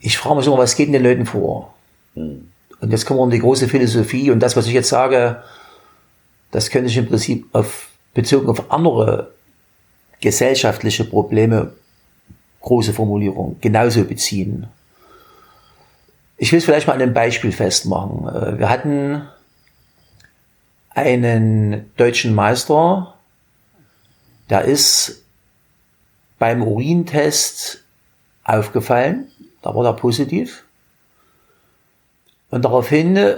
ich 0.00 0.18
frage 0.18 0.36
mich 0.36 0.46
immer, 0.46 0.58
was 0.58 0.76
geht 0.76 0.86
in 0.86 0.92
den 0.92 1.02
Leuten 1.02 1.26
vor? 1.26 1.74
Hm. 2.14 2.48
Und 2.80 2.90
jetzt 2.92 3.06
kommen 3.06 3.18
wir 3.18 3.24
um 3.24 3.30
die 3.30 3.40
große 3.40 3.68
Philosophie 3.68 4.30
und 4.30 4.40
das, 4.40 4.56
was 4.56 4.66
ich 4.66 4.74
jetzt 4.74 4.90
sage, 4.90 5.42
das 6.50 6.70
könnte 6.70 6.90
ich 6.90 6.96
im 6.96 7.08
Prinzip 7.08 7.46
auf, 7.52 7.88
bezogen 8.14 8.48
auf 8.48 8.70
andere 8.70 9.32
gesellschaftliche 10.20 11.04
Probleme, 11.04 11.72
große 12.66 12.92
Formulierung, 12.92 13.56
genauso 13.60 14.02
beziehen. 14.02 14.66
Ich 16.36 16.50
will 16.50 16.58
es 16.58 16.64
vielleicht 16.64 16.88
mal 16.88 16.94
an 16.94 17.00
einem 17.00 17.14
Beispiel 17.14 17.52
festmachen. 17.52 18.26
Äh, 18.26 18.58
wir 18.58 18.68
hatten 18.68 19.22
einen 20.90 21.92
deutschen 21.96 22.34
Meister, 22.34 23.14
der 24.50 24.64
ist 24.64 25.22
beim 26.40 26.62
Urintest 26.62 27.84
aufgefallen, 28.42 29.28
da 29.62 29.72
war 29.74 29.84
er 29.84 29.92
positiv. 29.92 30.64
Und 32.50 32.64
daraufhin 32.64 33.36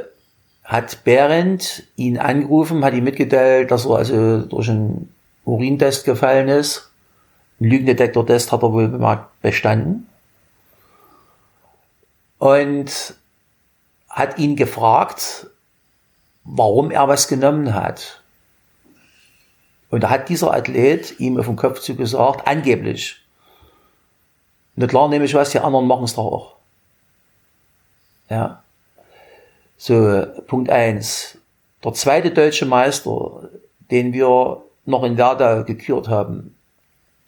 hat 0.64 1.05
Behrendt 1.05 1.83
ihn 1.97 2.17
angerufen, 2.17 2.83
hat 2.83 2.95
ihm 2.95 3.05
mitgeteilt, 3.05 3.71
dass 3.71 3.85
er 3.85 3.97
also 3.97 4.41
durch 4.41 4.71
einen 4.71 5.12
Urintest 5.45 6.07
gefallen 6.07 6.49
ist. 6.49 6.88
Lügendetektor-Test 7.59 8.53
hat 8.53 8.62
er 8.62 8.73
wohl 8.73 9.27
bestanden. 9.42 10.09
Und 12.38 13.14
hat 14.09 14.38
ihn 14.38 14.57
gefragt, 14.57 15.49
warum 16.44 16.90
er 16.90 17.09
was 17.09 17.29
genommen 17.29 17.75
hat. 17.75 18.23
Und 19.90 20.03
da 20.03 20.11
hat 20.11 20.29
dieser 20.29 20.53
Athlet 20.53 21.18
ihm 21.18 21.38
auf 21.38 21.47
den 21.47 21.57
Kopf 21.57 21.81
zugesagt, 21.81 22.47
angeblich. 22.47 23.21
Na 24.77 24.87
klar, 24.87 25.09
nehme 25.09 25.25
ich 25.25 25.35
was, 25.35 25.51
die 25.51 25.59
anderen 25.59 25.87
machen 25.87 26.05
es 26.05 26.14
doch 26.14 26.25
auch. 26.25 26.57
Ja. 28.29 28.62
So, 29.77 30.27
Punkt 30.47 30.71
eins. 30.71 31.38
Der 31.83 31.94
zweite 31.94 32.31
deutsche 32.31 32.66
Meister, 32.66 33.49
den 33.90 34.12
wir 34.12 34.62
noch 34.85 35.05
in 35.05 35.16
Werdau 35.16 35.64
gekürt 35.64 36.09
haben. 36.09 36.58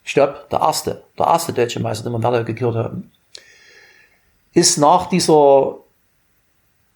Stopp, 0.03 0.49
der 0.49 0.59
erste, 0.59 1.03
der 1.17 1.27
erste 1.27 1.53
deutsche 1.53 1.79
Meister, 1.79 2.03
den 2.03 2.13
wir 2.13 2.17
in 2.17 2.23
Werdau 2.23 2.43
gekürt 2.43 2.75
haben, 2.75 3.11
ist 4.53 4.77
nach 4.77 5.07
dieser 5.07 5.77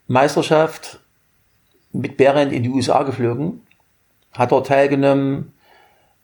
Meisterschaft 0.08 1.00
mit 1.91 2.18
Behrendt 2.18 2.52
in 2.52 2.63
die 2.63 2.70
USA 2.70 3.04
geflogen, 3.04 3.65
hat 4.34 4.52
dort 4.52 4.68
teilgenommen 4.68 5.54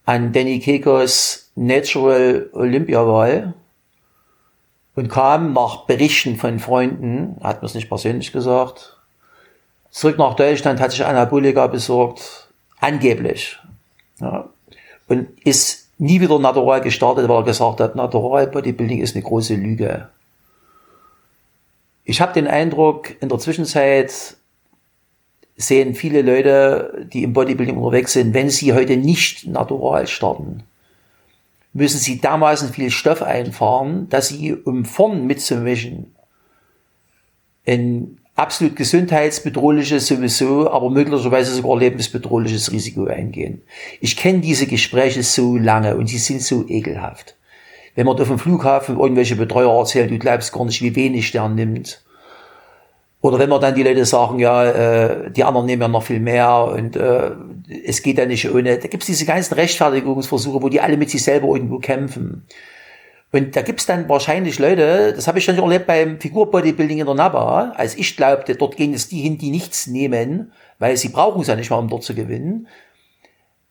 an 0.05 0.33
Danny 0.33 0.59
Kekos 0.59 1.51
Natural 1.55 2.49
Olympia 2.53 3.05
Wahl 3.05 3.53
und 4.95 5.09
kam 5.09 5.53
nach 5.53 5.85
Berichten 5.85 6.35
von 6.35 6.59
Freunden, 6.59 7.37
hat 7.41 7.61
mir 7.61 7.67
es 7.67 7.75
nicht 7.75 7.89
persönlich 7.89 8.31
gesagt, 8.31 8.97
zurück 9.89 10.17
nach 10.17 10.35
Deutschland, 10.35 10.79
hat 10.79 10.91
sich 10.91 11.05
Anabolika 11.05 11.67
besorgt, 11.67 12.49
angeblich. 12.79 13.57
Ja, 14.19 14.49
und 15.07 15.29
ist 15.45 15.80
nie 16.01 16.19
wieder 16.19 16.39
natural 16.39 16.81
gestartet, 16.81 17.29
weil 17.29 17.41
er 17.41 17.43
gesagt 17.43 17.79
hat, 17.79 17.95
Natural 17.95 18.47
Bodybuilding 18.47 19.01
ist 19.01 19.15
eine 19.15 19.23
große 19.23 19.53
Lüge. 19.53 20.09
Ich 22.03 22.19
habe 22.19 22.33
den 22.33 22.47
Eindruck, 22.47 23.21
in 23.21 23.29
der 23.29 23.37
Zwischenzeit 23.37 24.35
sehen 25.57 25.93
viele 25.93 26.23
Leute, 26.23 27.07
die 27.13 27.21
im 27.21 27.33
Bodybuilding 27.33 27.77
unterwegs 27.77 28.13
sind, 28.13 28.33
wenn 28.33 28.49
sie 28.49 28.73
heute 28.73 28.97
nicht 28.97 29.45
natural 29.45 30.07
starten, 30.07 30.63
müssen 31.71 31.99
sie 31.99 32.19
dermaßen 32.19 32.69
viel 32.69 32.89
Stoff 32.89 33.21
einfahren, 33.21 34.09
dass 34.09 34.29
sie, 34.29 34.55
um 34.55 34.85
vorn 34.85 35.27
mitzumischen, 35.27 36.15
ein 37.67 38.17
absolut 38.35 38.75
gesundheitsbedrohliches 38.75 40.07
sowieso, 40.07 40.69
aber 40.71 40.89
möglicherweise 40.89 41.53
sogar 41.53 41.77
lebensbedrohliches 41.77 42.71
Risiko 42.71 43.05
eingehen. 43.05 43.61
Ich 43.99 44.15
kenne 44.17 44.39
diese 44.39 44.67
Gespräche 44.67 45.23
so 45.23 45.57
lange 45.57 45.95
und 45.97 46.07
sie 46.07 46.17
sind 46.17 46.41
so 46.41 46.65
ekelhaft. 46.67 47.35
Wenn 47.95 48.05
man 48.05 48.19
auf 48.19 48.27
dem 48.27 48.39
Flughafen 48.39 48.97
irgendwelche 48.99 49.35
Betreuer 49.35 49.77
erzählt, 49.77 50.11
du 50.11 50.17
glaubst 50.17 50.53
gar 50.53 50.65
nicht, 50.65 50.81
wie 50.81 50.95
wenig 50.95 51.31
der 51.31 51.49
nimmt 51.49 52.01
oder 53.21 53.37
wenn 53.37 53.49
man 53.49 53.61
dann 53.61 53.75
die 53.75 53.83
Leute 53.83 54.03
sagen, 54.03 54.39
ja, 54.39 54.65
äh, 54.65 55.31
die 55.31 55.43
anderen 55.43 55.67
nehmen 55.67 55.83
ja 55.83 55.87
noch 55.87 56.03
viel 56.03 56.19
mehr 56.19 56.65
und 56.65 56.95
äh, 56.95 57.31
es 57.85 58.01
geht 58.01 58.17
ja 58.17 58.25
nicht 58.25 58.51
ohne. 58.51 58.79
Da 58.79 58.87
gibt's 58.87 59.05
diese 59.05 59.25
ganzen 59.25 59.53
Rechtfertigungsversuche, 59.53 60.61
wo 60.61 60.69
die 60.69 60.81
alle 60.81 60.97
mit 60.97 61.11
sich 61.11 61.23
selber 61.23 61.49
irgendwo 61.49 61.77
kämpfen. 61.77 62.45
Und 63.33 63.55
da 63.55 63.61
gibt's 63.61 63.85
dann 63.85 64.09
wahrscheinlich 64.09 64.59
Leute, 64.59 65.13
das 65.15 65.27
habe 65.27 65.39
ich 65.39 65.45
schon 65.45 65.57
erlebt 65.57 65.87
beim 65.87 66.19
Figurbodybuilding 66.19 66.99
in 66.99 67.05
der 67.05 67.15
NABA, 67.15 67.71
als 67.77 67.95
ich 67.95 68.17
glaubte, 68.17 68.55
dort 68.55 68.75
gehen 68.75 68.93
es 68.93 69.07
die 69.07 69.21
hin, 69.21 69.37
die 69.37 69.51
nichts 69.51 69.87
nehmen, 69.87 70.51
weil 70.79 70.97
sie 70.97 71.09
brauchen 71.09 71.41
es 71.41 71.47
ja 71.47 71.55
nicht 71.55 71.69
mal, 71.69 71.77
um 71.77 71.87
dort 71.87 72.03
zu 72.03 72.13
gewinnen, 72.13 72.67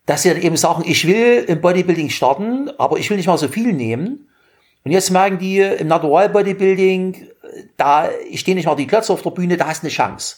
dass 0.07 0.23
sie 0.23 0.29
dann 0.29 0.41
eben 0.41 0.57
sagen, 0.57 0.83
ich 0.87 1.05
will 1.05 1.45
im 1.47 1.61
Bodybuilding 1.61 2.09
starten, 2.09 2.71
aber 2.79 2.97
ich 2.97 3.09
will 3.09 3.17
nicht 3.17 3.27
mal 3.27 3.37
so 3.37 3.47
viel 3.47 3.71
nehmen. 3.71 4.27
Und 4.83 4.91
jetzt 4.91 5.11
merken 5.11 5.37
die 5.37 5.59
im 5.59 5.87
Natural 5.87 6.29
Bodybuilding, 6.29 7.27
da 7.77 8.09
stehen 8.33 8.55
nicht 8.55 8.65
mal 8.65 8.75
die 8.75 8.87
Klötze 8.87 9.13
auf 9.13 9.21
der 9.21 9.29
Bühne, 9.29 9.57
da 9.57 9.67
hast 9.67 9.83
du 9.83 9.87
eine 9.87 9.93
Chance. 9.93 10.37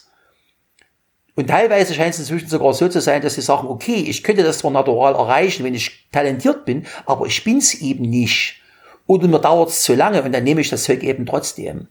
Und 1.34 1.48
teilweise 1.48 1.94
scheint 1.94 2.12
es 2.12 2.20
inzwischen 2.20 2.48
sogar 2.48 2.74
so 2.74 2.88
zu 2.88 3.00
sein, 3.00 3.22
dass 3.22 3.34
sie 3.34 3.40
sagen, 3.40 3.66
okay, 3.68 4.04
ich 4.06 4.22
könnte 4.22 4.42
das 4.42 4.58
zwar 4.58 4.70
natural 4.70 5.14
erreichen, 5.14 5.64
wenn 5.64 5.74
ich 5.74 6.10
talentiert 6.12 6.66
bin, 6.66 6.86
aber 7.06 7.26
ich 7.26 7.42
bin's 7.42 7.74
eben 7.74 8.04
nicht. 8.04 8.60
Oder 9.06 9.28
mir 9.28 9.38
dauert 9.38 9.70
es 9.70 9.82
zu 9.82 9.94
lange 9.94 10.22
und 10.22 10.32
dann 10.32 10.44
nehme 10.44 10.60
ich 10.60 10.70
das 10.70 10.84
Zeug 10.84 11.02
eben 11.02 11.26
trotzdem. 11.26 11.88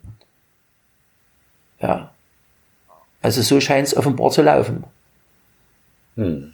Ja. 1.81 2.11
Also 3.21 3.41
so 3.41 3.59
scheint 3.59 3.87
es 3.87 3.95
offenbar 3.95 4.31
zu 4.31 4.41
laufen. 4.41 4.83
Hm. 6.15 6.53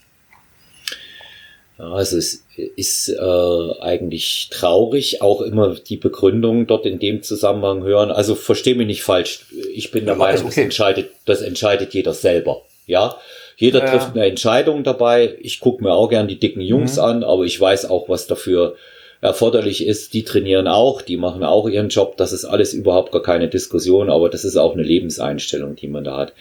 Also 1.78 2.17
es 2.17 2.43
ist 2.76 3.08
äh, 3.08 3.82
eigentlich 3.82 4.50
traurig, 4.52 5.22
auch 5.22 5.41
immer 5.41 5.76
die 5.76 5.95
Begründung 5.95 6.67
dort 6.67 6.86
in 6.86 7.00
dem 7.00 7.24
Zusammenhang 7.24 7.84
hören. 7.84 8.12
Also 8.12 8.36
verstehe 8.36 8.76
mich 8.76 8.88
nicht 8.88 9.04
falsch. 9.04 9.45
Ich 9.74 9.91
bin 9.91 10.04
der 10.04 10.15
ja, 10.15 10.17
Meinung, 10.17 10.41
okay. 10.41 10.48
das 10.48 10.58
entscheidet, 10.58 11.12
das 11.24 11.41
entscheidet 11.41 11.93
jeder 11.93 12.13
selber. 12.13 12.63
Ja, 12.86 13.15
jeder 13.56 13.80
ja. 13.80 13.91
trifft 13.91 14.15
eine 14.15 14.26
Entscheidung 14.26 14.84
dabei. 14.84 15.38
Ich 15.39 15.62
gucke 15.62 15.82
mir 15.82 15.93
auch 15.93 16.10
gern 16.10 16.28
die 16.28 16.39
dicken 16.39 16.62
Jungs 16.62 16.98
mhm. 16.98 17.04
an, 17.04 17.24
aber 17.24 17.45
ich 17.45 17.60
weiß 17.60 17.89
auch, 17.89 18.10
was 18.10 18.28
dafür 18.28 18.76
erforderlich 19.22 19.86
ist. 19.86 20.14
Die 20.14 20.24
trainieren 20.24 20.68
auch, 20.68 21.02
die 21.02 21.18
machen 21.18 21.44
auch 21.44 21.68
ihren 21.68 21.90
Job. 21.90 22.18
Das 22.18 22.32
ist 22.32 22.46
alles 22.46 22.74
überhaupt 22.74 23.12
gar 23.12 23.22
keine 23.22 23.50
Diskussion, 23.50 24.10
aber 24.10 24.30
das 24.30 24.46
ist 24.46 24.56
auch 24.56 24.74
eine 24.74 24.84
Lebenseinstellung, 24.84 25.76
die 25.76 25.88
man 25.88 26.04
da 26.04 26.18
hat. 26.18 26.34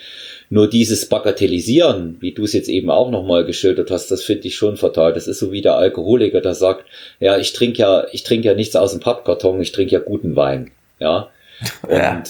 Nur 0.50 0.68
dieses 0.68 1.06
Bagatellisieren, 1.06 2.16
wie 2.20 2.32
du 2.32 2.44
es 2.44 2.52
jetzt 2.52 2.68
eben 2.68 2.90
auch 2.90 3.10
nochmal 3.10 3.44
geschildert 3.44 3.90
hast, 3.90 4.10
das 4.10 4.22
finde 4.22 4.48
ich 4.48 4.56
schon 4.56 4.76
fatal. 4.76 5.12
Das 5.12 5.26
ist 5.26 5.40
so 5.40 5.52
wie 5.52 5.60
der 5.60 5.74
Alkoholiker, 5.74 6.40
der 6.40 6.54
sagt, 6.54 6.84
ja, 7.20 7.36
ich 7.36 7.52
trinke 7.52 7.78
ja, 7.78 8.06
ich 8.12 8.22
trinke 8.22 8.48
ja 8.48 8.54
nichts 8.54 8.76
aus 8.76 8.92
dem 8.92 9.00
Pappkarton, 9.00 9.60
ich 9.60 9.72
trinke 9.72 9.92
ja 9.92 9.98
guten 9.98 10.36
Wein. 10.36 10.70
Ja. 11.00 11.30
Und 11.82 11.90
ja, 11.90 12.22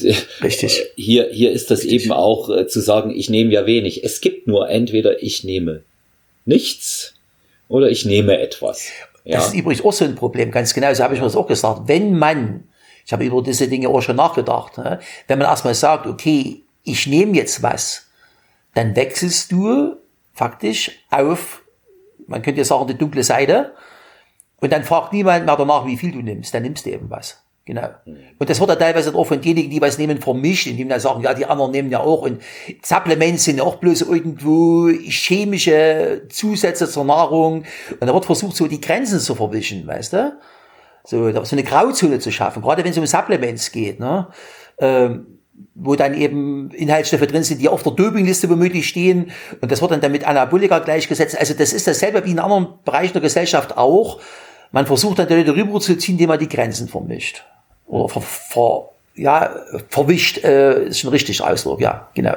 richtig. 0.42 0.86
Hier, 0.96 1.28
hier 1.30 1.52
ist 1.52 1.70
das 1.70 1.82
richtig. 1.82 2.04
eben 2.04 2.12
auch 2.12 2.48
äh, 2.48 2.66
zu 2.66 2.80
sagen, 2.80 3.14
ich 3.14 3.28
nehme 3.28 3.52
ja 3.52 3.66
wenig. 3.66 4.02
Es 4.02 4.22
gibt 4.22 4.46
nur 4.46 4.68
entweder 4.70 5.22
ich 5.22 5.44
nehme 5.44 5.82
nichts 6.46 7.14
oder 7.68 7.90
ich 7.90 8.06
nehme 8.06 8.40
etwas. 8.40 8.90
Das 9.36 9.48
ist 9.48 9.54
übrigens 9.54 9.84
auch 9.84 9.92
so 9.92 10.04
ein 10.04 10.14
Problem, 10.14 10.50
ganz 10.50 10.72
genau. 10.72 10.92
So 10.94 11.04
habe 11.04 11.14
ich 11.14 11.20
mir 11.20 11.26
das 11.26 11.36
auch 11.36 11.46
gesagt. 11.46 11.82
Wenn 11.86 12.18
man, 12.18 12.64
ich 13.04 13.12
habe 13.12 13.24
über 13.24 13.42
diese 13.42 13.68
Dinge 13.68 13.88
auch 13.88 14.00
schon 14.00 14.16
nachgedacht, 14.16 14.78
ne? 14.78 15.00
wenn 15.26 15.38
man 15.38 15.48
erstmal 15.48 15.74
sagt, 15.74 16.06
okay, 16.06 16.62
ich 16.82 17.06
nehme 17.06 17.36
jetzt 17.36 17.62
was, 17.62 18.06
dann 18.74 18.96
wechselst 18.96 19.52
du 19.52 19.96
faktisch 20.32 20.92
auf, 21.10 21.62
man 22.26 22.42
könnte 22.42 22.60
ja 22.60 22.64
sagen, 22.64 22.86
die 22.86 22.96
dunkle 22.96 23.22
Seite. 23.22 23.74
Und 24.60 24.72
dann 24.72 24.84
fragt 24.84 25.12
niemand 25.12 25.46
mehr 25.46 25.56
danach, 25.56 25.86
wie 25.86 25.96
viel 25.96 26.12
du 26.12 26.18
nimmst. 26.18 26.54
Dann 26.54 26.62
nimmst 26.62 26.86
du 26.86 26.90
eben 26.90 27.10
was. 27.10 27.42
Genau. 27.68 27.90
Und 28.06 28.48
das 28.48 28.60
wird 28.60 28.70
ja 28.70 28.76
teilweise 28.76 29.14
auch 29.14 29.26
von 29.26 29.42
denjenigen, 29.42 29.70
die 29.70 29.82
was 29.82 29.98
nehmen, 29.98 30.22
vermischt, 30.22 30.66
indem 30.66 30.88
dann 30.88 31.00
sagen, 31.00 31.22
ja, 31.22 31.34
die 31.34 31.44
anderen 31.44 31.70
nehmen 31.70 31.90
ja 31.90 32.00
auch. 32.00 32.22
Und 32.22 32.40
Supplements 32.82 33.44
sind 33.44 33.58
ja 33.58 33.64
auch 33.64 33.76
bloß 33.76 34.00
irgendwo 34.00 34.88
chemische 34.88 36.22
Zusätze 36.30 36.88
zur 36.88 37.04
Nahrung. 37.04 37.64
Und 38.00 38.06
da 38.06 38.14
wird 38.14 38.24
versucht, 38.24 38.56
so 38.56 38.68
die 38.68 38.80
Grenzen 38.80 39.20
zu 39.20 39.34
verwischen, 39.34 39.86
weißt 39.86 40.14
du? 40.14 40.38
So, 41.04 41.30
so 41.44 41.56
eine 41.56 41.62
Grauzone 41.62 42.20
zu 42.20 42.32
schaffen, 42.32 42.62
gerade 42.62 42.82
wenn 42.84 42.92
es 42.92 42.96
um 42.96 43.04
Supplements 43.04 43.70
geht. 43.70 44.00
Ne? 44.00 44.28
Ähm, 44.78 45.26
wo 45.74 45.94
dann 45.94 46.14
eben 46.14 46.70
Inhaltsstoffe 46.70 47.26
drin 47.26 47.42
sind, 47.42 47.60
die 47.60 47.68
auf 47.68 47.82
der 47.82 47.92
Dopingliste 47.92 48.48
womöglich 48.48 48.88
stehen. 48.88 49.30
Und 49.60 49.70
das 49.70 49.82
wird 49.82 49.90
dann 49.90 50.00
damit 50.00 50.26
Anabolika 50.26 50.78
gleichgesetzt. 50.78 51.38
Also 51.38 51.52
das 51.52 51.74
ist 51.74 51.86
dasselbe 51.86 52.24
wie 52.24 52.30
in 52.30 52.38
anderen 52.38 52.78
Bereichen 52.86 53.12
der 53.12 53.22
Gesellschaft 53.22 53.76
auch. 53.76 54.20
Man 54.70 54.86
versucht 54.86 55.18
dann 55.18 55.28
die 55.28 55.34
Leute 55.34 55.56
rüberzuziehen, 55.56 56.14
indem 56.14 56.28
man 56.28 56.38
die 56.38 56.48
Grenzen 56.48 56.88
vermischt. 56.88 57.44
Oder 57.88 58.08
ver, 58.08 58.20
ver, 58.22 58.88
ja, 59.14 59.54
verwischt, 59.88 60.44
äh, 60.44 60.86
ist 60.86 61.00
schon 61.00 61.10
richtig 61.10 61.42
Ausdruck, 61.42 61.80
ja, 61.80 62.08
genau. 62.14 62.36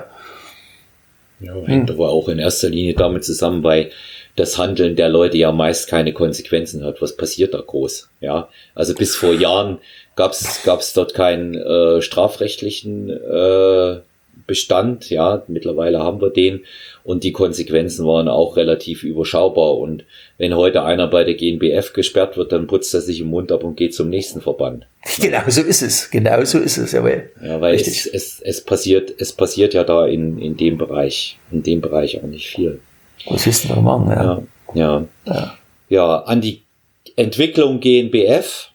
Ja, 1.39 1.53
hängt 1.65 1.89
hm. 1.89 1.95
aber 1.95 2.09
auch 2.09 2.27
in 2.29 2.39
erster 2.39 2.69
Linie 2.69 2.93
damit 2.93 3.23
zusammen, 3.25 3.63
weil 3.63 3.91
das 4.35 4.57
Handeln 4.57 4.95
der 4.95 5.09
Leute 5.09 5.37
ja 5.37 5.51
meist 5.51 5.89
keine 5.89 6.13
Konsequenzen 6.13 6.83
hat. 6.85 7.01
Was 7.01 7.17
passiert 7.17 7.53
da 7.53 7.61
groß? 7.61 8.09
Ja, 8.21 8.47
also 8.75 8.93
bis 8.95 9.15
vor 9.15 9.33
Jahren 9.33 9.79
gab 10.15 10.31
es 10.31 10.93
dort 10.93 11.13
keinen 11.13 11.55
äh, 11.55 12.01
strafrechtlichen 12.01 13.09
äh, 13.09 13.99
Bestand. 14.45 15.10
Ja, 15.10 15.43
mittlerweile 15.47 15.99
haben 15.99 16.21
wir 16.21 16.30
den 16.30 16.62
und 17.04 17.23
die 17.23 17.32
Konsequenzen 17.32 18.06
waren 18.06 18.27
auch 18.27 18.58
relativ 18.58 19.04
überschaubar. 19.04 19.77
Und 19.77 20.06
wenn 20.38 20.56
heute 20.56 20.84
einer 20.84 21.08
bei 21.08 21.23
der 21.23 21.36
GNBF 21.36 21.93
gesperrt 21.93 22.38
wird, 22.38 22.51
dann 22.51 22.67
putzt 22.67 22.93
er 22.93 23.01
sich 23.01 23.21
im 23.21 23.27
Mund 23.27 23.51
ab 23.51 23.63
und 23.63 23.75
geht 23.75 23.93
zum 23.93 24.10
nächsten 24.10 24.41
Verband. 24.41 24.86
Genau 25.19 25.41
so 25.47 25.62
ist 25.62 25.82
es. 25.82 26.10
Genau 26.10 26.43
so 26.43 26.60
ist 26.60 26.77
es, 26.77 26.91
jawohl. 26.91 27.30
Ja, 27.43 27.60
weil 27.60 27.75
es, 27.75 28.06
es, 28.06 28.39
es 28.39 28.62
passiert, 28.62 29.13
es 29.17 29.34
passiert 29.34 29.73
ja 29.73 29.84
da 29.84 30.06
in, 30.06 30.38
in 30.38 30.58
dem 30.58 30.77
Bereich, 30.77 31.38
in 31.51 31.63
dem 31.63 31.82
Bereich 31.82 32.21
auch 32.21 32.27
nicht 32.27 32.49
viel. 32.49 32.80
Was 33.27 33.47
ist 33.47 33.69
denn 33.69 33.84
machen, 33.84 34.10
ja. 34.10 34.43
Ja, 34.73 35.08
ja. 35.25 35.34
ja. 35.34 35.58
ja 35.89 36.17
an 36.23 36.41
die 36.41 36.62
Entwicklung 37.15 37.80
GNBF 37.80 38.70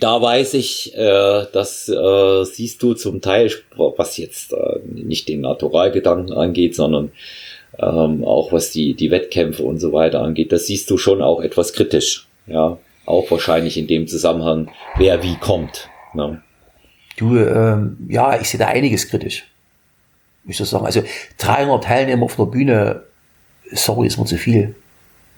da 0.00 0.20
weiß 0.20 0.54
ich, 0.54 0.94
äh, 0.96 1.46
das 1.52 1.88
äh, 1.88 2.44
siehst 2.44 2.82
du 2.82 2.94
zum 2.94 3.20
Teil, 3.20 3.50
was 3.76 4.16
jetzt 4.16 4.52
äh, 4.52 4.80
nicht 4.86 5.28
den 5.28 5.42
Naturalgedanken 5.42 6.32
angeht, 6.32 6.74
sondern 6.74 7.12
ähm, 7.78 8.24
auch 8.24 8.52
was 8.52 8.70
die, 8.70 8.94
die 8.94 9.10
Wettkämpfe 9.10 9.62
und 9.62 9.78
so 9.78 9.92
weiter 9.92 10.20
angeht, 10.20 10.52
das 10.52 10.66
siehst 10.66 10.90
du 10.90 10.98
schon 10.98 11.22
auch 11.22 11.40
etwas 11.40 11.72
kritisch. 11.72 12.26
Ja, 12.46 12.78
auch 13.06 13.30
wahrscheinlich 13.30 13.76
in 13.76 13.86
dem 13.86 14.06
Zusammenhang, 14.06 14.70
wer 14.96 15.22
wie 15.22 15.36
kommt. 15.36 15.88
Ne? 16.14 16.42
Du, 17.16 17.36
ähm, 17.36 17.96
ja, 18.08 18.40
ich 18.40 18.48
sehe 18.48 18.58
da 18.58 18.68
einiges 18.68 19.08
kritisch. 19.08 19.44
Ich 20.46 20.56
soll 20.56 20.66
sagen, 20.66 20.84
also 20.84 21.02
300 21.38 21.84
Teilnehmer 21.84 22.24
auf 22.24 22.36
der 22.36 22.44
Bühne, 22.44 23.02
sorry, 23.72 24.06
ist 24.06 24.18
mir 24.18 24.26
zu 24.26 24.36
viel. 24.36 24.74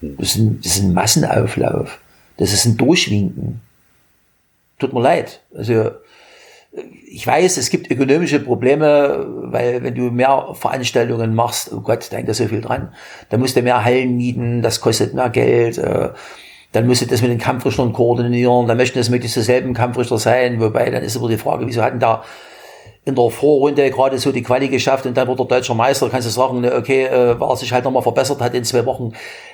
Hm. 0.00 0.16
Das 0.18 0.30
ist 0.30 0.36
ein, 0.36 0.60
das 0.62 0.76
ist 0.76 0.82
ein 0.82 0.94
Massenauflauf. 0.94 2.00
Das 2.38 2.52
ist 2.52 2.66
ein 2.66 2.76
Durchwinken 2.76 3.60
tut 4.78 4.92
mir 4.92 5.00
leid. 5.00 5.42
Also 5.54 5.90
ich 7.06 7.26
weiß, 7.26 7.56
es 7.56 7.70
gibt 7.70 7.90
ökonomische 7.90 8.40
Probleme, 8.40 9.26
weil 9.44 9.82
wenn 9.82 9.94
du 9.94 10.10
mehr 10.10 10.48
Veranstaltungen 10.52 11.34
machst, 11.34 11.72
oh 11.72 11.80
Gott, 11.80 12.08
da 12.10 12.16
hängt 12.16 12.28
da 12.28 12.34
so 12.34 12.46
viel 12.46 12.60
dran, 12.60 12.92
dann 13.30 13.40
musst 13.40 13.56
du 13.56 13.62
mehr 13.62 13.84
Hallen 13.84 14.16
mieten, 14.16 14.62
das 14.62 14.80
kostet 14.80 15.14
mehr 15.14 15.30
Geld, 15.30 15.78
äh, 15.78 16.10
dann 16.72 16.86
musst 16.86 17.02
du 17.02 17.06
das 17.06 17.22
mit 17.22 17.30
den 17.30 17.38
Kampfrichtern 17.38 17.92
koordinieren, 17.92 18.66
dann 18.66 18.76
möchten 18.76 18.98
das 18.98 19.08
möglichst 19.08 19.36
dieselben 19.36 19.72
Kampfrichter 19.72 20.18
sein, 20.18 20.60
wobei 20.60 20.90
dann 20.90 21.02
ist 21.02 21.16
immer 21.16 21.28
die 21.28 21.38
Frage, 21.38 21.66
wieso 21.66 21.82
hatten 21.82 22.00
da 22.00 22.22
in 23.06 23.14
der 23.14 23.30
Vorrunde 23.30 23.88
gerade 23.90 24.18
so 24.18 24.32
die 24.32 24.42
Quali 24.42 24.68
geschafft 24.68 25.06
und 25.06 25.16
dann 25.16 25.28
wurde 25.28 25.46
der 25.46 25.58
deutscher 25.58 25.74
Meister, 25.74 26.10
kannst 26.10 26.26
du 26.26 26.32
sagen, 26.32 26.60
ne, 26.60 26.74
okay, 26.74 27.04
äh, 27.04 27.38
war 27.38 27.56
sich 27.56 27.72
halt 27.72 27.84
nochmal 27.84 28.02
verbessert 28.02 28.40
hat 28.40 28.52
in 28.52 28.64
zwei 28.64 28.84
Wochen. 28.84 29.12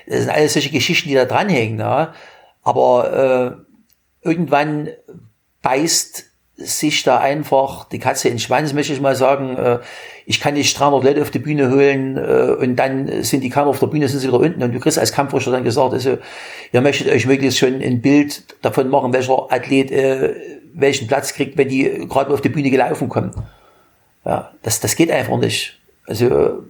Das 0.08 0.20
sind 0.20 0.30
alles 0.30 0.54
solche 0.54 0.70
Geschichten, 0.70 1.10
die 1.10 1.14
da 1.14 1.26
dranhängen. 1.26 1.76
Ne? 1.76 2.08
Aber 2.62 3.58
äh, 3.60 3.71
irgendwann 4.22 4.88
beißt 5.62 6.26
sich 6.56 7.02
da 7.02 7.18
einfach 7.18 7.88
die 7.88 7.98
Katze 7.98 8.28
in 8.28 8.34
den 8.34 8.40
Schwanz, 8.40 8.72
möchte 8.72 8.92
ich 8.92 9.00
mal 9.00 9.16
sagen. 9.16 9.56
Äh, 9.56 9.78
ich 10.26 10.40
kann 10.40 10.54
nicht 10.54 10.78
300 10.78 11.02
Leute 11.02 11.22
auf 11.22 11.30
die 11.30 11.40
Bühne 11.40 11.70
holen 11.70 12.16
äh, 12.16 12.54
und 12.60 12.76
dann 12.76 13.24
sind 13.24 13.40
die 13.40 13.50
kaum 13.50 13.66
auf 13.68 13.80
der 13.80 13.88
Bühne, 13.88 14.06
sind 14.08 14.20
sie 14.20 14.28
wieder 14.28 14.38
unten. 14.38 14.62
Und 14.62 14.72
du 14.72 14.78
kriegst 14.78 14.98
als 14.98 15.12
Kampfrichter 15.12 15.50
dann 15.50 15.64
gesagt, 15.64 15.92
also 15.92 16.18
ihr 16.72 16.80
möchtet 16.80 17.08
euch 17.08 17.26
möglichst 17.26 17.58
schon 17.58 17.82
ein 17.82 18.00
Bild 18.00 18.44
davon 18.62 18.88
machen, 18.88 19.12
welcher 19.12 19.50
Athlet 19.50 19.90
äh, 19.90 20.34
welchen 20.74 21.06
Platz 21.06 21.34
kriegt, 21.34 21.58
wenn 21.58 21.68
die 21.68 22.06
gerade 22.08 22.32
auf 22.32 22.40
die 22.40 22.48
Bühne 22.48 22.70
gelaufen 22.70 23.08
kommen. 23.08 23.32
Ja, 24.24 24.52
das, 24.62 24.80
das 24.80 24.96
geht 24.96 25.10
einfach 25.10 25.38
nicht. 25.38 25.78
Also 26.06 26.62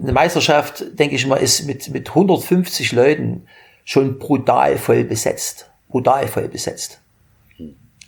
eine 0.00 0.12
Meisterschaft, 0.12 0.98
denke 0.98 1.16
ich 1.16 1.26
mal, 1.26 1.36
ist 1.36 1.66
mit, 1.66 1.88
mit 1.90 2.08
150 2.08 2.92
Leuten 2.92 3.46
schon 3.84 4.18
brutal 4.18 4.76
voll 4.76 5.04
besetzt. 5.04 5.67
Brutal 5.88 6.28
voll 6.28 6.48
besetzt. 6.48 7.00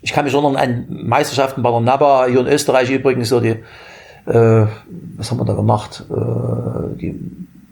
Ich 0.03 0.13
kann 0.13 0.25
mich 0.25 0.35
erinnern 0.35 0.57
an 0.57 0.87
Meisterschaften 0.89 1.63
bei 1.63 1.71
der 1.71 1.81
NABA, 1.81 2.27
hier 2.27 2.41
in 2.41 2.47
Österreich 2.47 2.91
übrigens, 2.91 3.29
so 3.29 3.41
die, 3.41 3.57
äh, 4.27 4.67
was 5.17 5.31
haben 5.31 5.39
wir 5.39 5.45
da 5.45 5.55
gemacht? 5.55 6.05
Äh, 6.11 6.97
die 6.97 7.21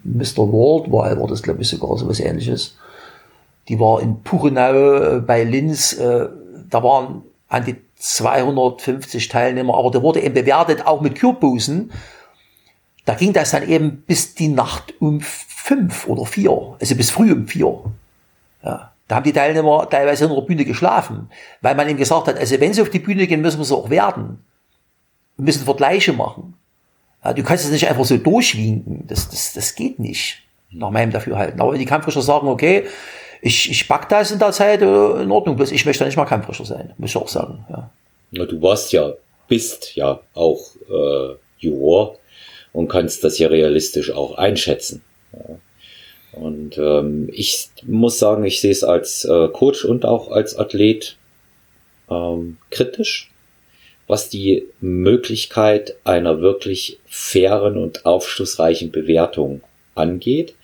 Mr. 0.05 0.51
World 0.53 0.93
war, 0.93 1.19
war 1.19 1.27
das 1.27 1.43
glaube 1.43 1.63
ich 1.63 1.69
sogar 1.69 1.97
so 1.97 2.09
was 2.09 2.21
ähnliches. 2.21 2.77
Die 3.69 3.79
war 3.81 4.01
in 4.01 4.23
Puchenau 4.23 4.95
äh, 4.95 5.21
bei 5.21 5.45
Linz, 5.45 5.95
äh, 5.95 6.29
da 6.69 6.83
waren 6.83 7.23
an 7.49 7.65
die 7.65 7.77
250 7.97 9.29
Teilnehmer, 9.29 9.77
aber 9.77 9.91
der 9.91 10.03
wurde 10.03 10.21
eben 10.21 10.35
bewertet, 10.35 10.87
auch 10.87 11.01
mit 11.01 11.17
Kürbusen. 11.17 11.91
Da 13.05 13.15
ging 13.15 13.33
das 13.33 13.53
dann 13.53 13.67
eben 13.67 14.03
bis 14.07 14.35
die 14.35 14.49
Nacht 14.49 14.95
um 15.01 15.21
fünf 15.21 16.07
oder 16.07 16.27
vier, 16.27 16.77
also 16.79 16.95
bis 16.95 17.11
früh 17.11 17.33
um 17.33 17.47
vier. 17.47 17.85
Ja. 18.63 18.93
Da 19.09 19.17
haben 19.17 19.25
die 19.25 19.33
Teilnehmer 19.33 19.89
teilweise 19.89 20.27
in 20.27 20.35
der 20.35 20.43
Bühne 20.43 20.65
geschlafen, 20.67 21.31
weil 21.63 21.75
man 21.75 21.89
ihm 21.89 21.97
gesagt 21.97 22.29
hat, 22.29 22.39
also 22.39 22.61
wenn 22.61 22.75
sie 22.75 22.83
auf 22.83 22.91
die 22.91 22.99
Bühne 22.99 23.27
gehen, 23.27 23.41
müssen 23.41 23.59
wir 23.59 23.65
sie 23.65 23.75
auch 23.75 23.89
werden. 23.91 24.45
Wir 25.37 25.47
müssen 25.47 25.65
Vergleiche 25.65 26.13
machen. 26.13 26.55
Du 27.35 27.43
kannst 27.43 27.65
es 27.65 27.71
nicht 27.71 27.89
einfach 27.89 28.05
so 28.05 28.17
durchwinken. 28.17 29.07
Das, 29.07 29.29
das, 29.29 29.55
das 29.55 29.75
geht 29.75 29.99
nicht. 29.99 30.43
Nach 30.71 30.91
meinem 30.91 31.11
Dafürhalten. 31.11 31.61
Aber 31.61 31.73
wenn 31.73 31.79
die 31.79 31.87
Kampfrichter 31.87 32.21
sagen, 32.21 32.49
okay, 32.49 32.85
ich, 33.41 33.71
ich 33.71 33.89
pack 33.89 34.09
das 34.09 34.31
in 34.31 34.39
der 34.39 34.53
Zeit, 34.53 34.83
äh, 34.83 35.23
in 35.23 35.31
Ordnung, 35.31 35.57
bloß 35.57 35.73
ich 35.73 35.87
möchte 35.87 36.05
nicht 36.05 36.17
mal 36.17 36.27
Kampfrichter 36.27 36.65
sein. 36.65 36.93
Muss 36.99 37.11
ich 37.11 37.17
auch 37.17 37.29
sagen, 37.29 37.65
ja. 37.71 37.91
Na, 38.31 38.45
du 38.45 38.61
warst 38.61 38.93
ja, 38.93 39.15
bist 39.49 39.97
ja 39.97 40.21
auch 40.35 40.61
äh, 40.91 41.35
Juror 41.59 42.17
und 42.73 42.89
kannst 42.89 43.25
das 43.25 43.39
ja 43.39 43.49
realistisch 43.49 44.13
auch 44.13 44.37
einschätzen. 44.37 45.03
Ja. 45.33 45.57
Und 46.33 46.79
ähm, 46.79 47.29
ich 47.33 47.71
muss 47.87 48.19
sagen, 48.19 48.45
ich 48.45 48.61
sehe 48.61 48.71
es 48.71 48.85
als 48.85 49.25
äh, 49.25 49.49
Coach 49.49 49.85
und 49.85 50.05
auch 50.05 50.31
als 50.31 50.57
Athlet 50.57 51.17
ähm, 52.11 52.59
kritisch, 52.71 53.31
was 54.07 54.29
die 54.29 54.67
Möglichkeit 54.81 55.97
einer 56.05 56.41
wirklich 56.41 56.99
fairen 57.07 57.77
und 57.77 58.07
aufschlussreichen 58.07 58.91
Bewertung 58.91 59.63
angeht. 59.95 60.55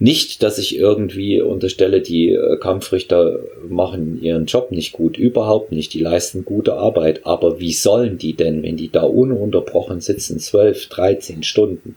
Nicht, 0.00 0.44
dass 0.44 0.58
ich 0.58 0.78
irgendwie 0.78 1.40
unterstelle, 1.40 2.00
die 2.00 2.30
äh, 2.30 2.56
Kampfrichter 2.58 3.40
machen 3.68 4.22
ihren 4.22 4.46
Job 4.46 4.70
nicht 4.70 4.92
gut, 4.92 5.16
überhaupt 5.16 5.72
nicht, 5.72 5.92
die 5.92 6.00
leisten 6.00 6.44
gute 6.44 6.74
Arbeit, 6.74 7.26
aber 7.26 7.58
wie 7.58 7.72
sollen 7.72 8.16
die 8.16 8.34
denn, 8.34 8.62
wenn 8.62 8.76
die 8.76 8.90
da 8.92 9.02
ununterbrochen 9.02 10.00
sitzen, 10.00 10.38
zwölf, 10.38 10.86
dreizehn 10.88 11.42
Stunden, 11.42 11.96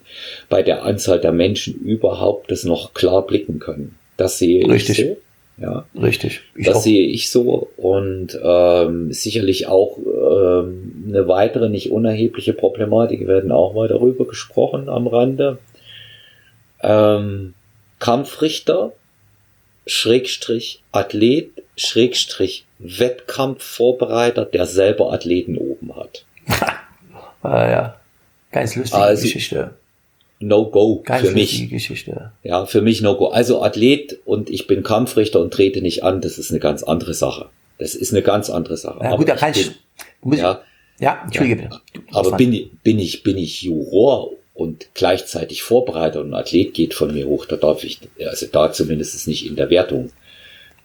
bei 0.49 0.63
der 0.63 0.83
Anzahl 0.83 1.19
der 1.19 1.31
Menschen 1.31 1.75
überhaupt 1.75 2.49
das 2.49 2.63
noch 2.63 2.95
klar 2.95 3.25
blicken 3.25 3.59
können? 3.59 3.95
Das 4.17 4.39
sehe 4.39 4.67
Richtig. 4.67 4.99
ich 4.99 5.05
so. 5.05 5.17
Ja, 5.57 5.85
richtig. 6.01 6.41
Ich 6.55 6.65
das 6.65 6.77
auch. 6.77 6.81
sehe 6.81 7.05
ich 7.05 7.29
so 7.29 7.69
und 7.77 8.39
ähm, 8.43 9.11
sicherlich 9.11 9.67
auch 9.67 9.99
ähm, 9.99 11.05
eine 11.07 11.27
weitere 11.27 11.69
nicht 11.69 11.91
unerhebliche 11.91 12.53
Problematik. 12.53 13.19
Wir 13.19 13.27
werden 13.27 13.51
auch 13.51 13.75
mal 13.75 13.87
darüber 13.87 14.25
gesprochen 14.25 14.89
am 14.89 15.05
Rande. 15.05 15.59
Ähm, 16.81 17.53
Kampfrichter, 18.01 18.91
Schrägstrich 19.85 20.81
Athlet, 20.91 21.51
Schrägstrich 21.77 22.65
Wettkampfvorbereiter, 22.79 24.43
der 24.43 24.65
selber 24.65 25.13
Athleten 25.13 25.55
oben 25.55 25.95
hat. 25.95 26.25
ah, 27.43 27.69
ja, 27.69 27.95
ganz 28.51 28.75
lustige 28.75 29.01
also, 29.01 29.21
Geschichte. 29.21 29.75
No-Go 30.39 31.03
für 31.05 31.31
mich. 31.31 31.69
Geschichte. 31.69 32.31
Ja, 32.41 32.65
für 32.65 32.81
mich 32.81 33.01
No-Go. 33.01 33.27
Also 33.27 33.61
Athlet 33.61 34.19
und 34.25 34.49
ich 34.49 34.65
bin 34.65 34.81
Kampfrichter 34.81 35.39
und 35.39 35.53
trete 35.53 35.83
nicht 35.83 36.03
an, 36.03 36.21
das 36.21 36.39
ist 36.39 36.49
eine 36.49 36.59
ganz 36.59 36.81
andere 36.81 37.13
Sache. 37.13 37.49
Das 37.77 37.93
ist 37.93 38.11
eine 38.11 38.23
ganz 38.23 38.49
andere 38.49 38.77
Sache. 38.77 38.99
Ja, 39.03 39.15
gut, 39.15 39.29
da 39.29 39.35
kann 39.35 39.51
ich, 39.51 39.71
muss 40.23 40.39
ja, 40.39 40.61
ja, 40.99 41.21
Entschuldige 41.23 41.69
ja, 41.69 42.01
Aber 42.13 42.35
bin, 42.35 42.71
bin 42.83 42.97
ich, 42.97 43.21
bin 43.21 43.37
ich 43.37 43.61
Juror 43.61 44.31
und 44.61 44.89
gleichzeitig 44.93 45.63
Vorbereiter 45.63 46.21
und 46.21 46.33
Athlet 46.33 46.73
geht 46.73 46.93
von 46.93 47.13
mir 47.13 47.27
hoch, 47.27 47.45
da 47.45 47.55
darf 47.55 47.83
ich, 47.83 47.99
also 48.25 48.45
da 48.45 48.71
zumindest 48.71 49.27
nicht 49.27 49.45
in 49.45 49.55
der 49.55 49.69
Wertung. 49.69 50.11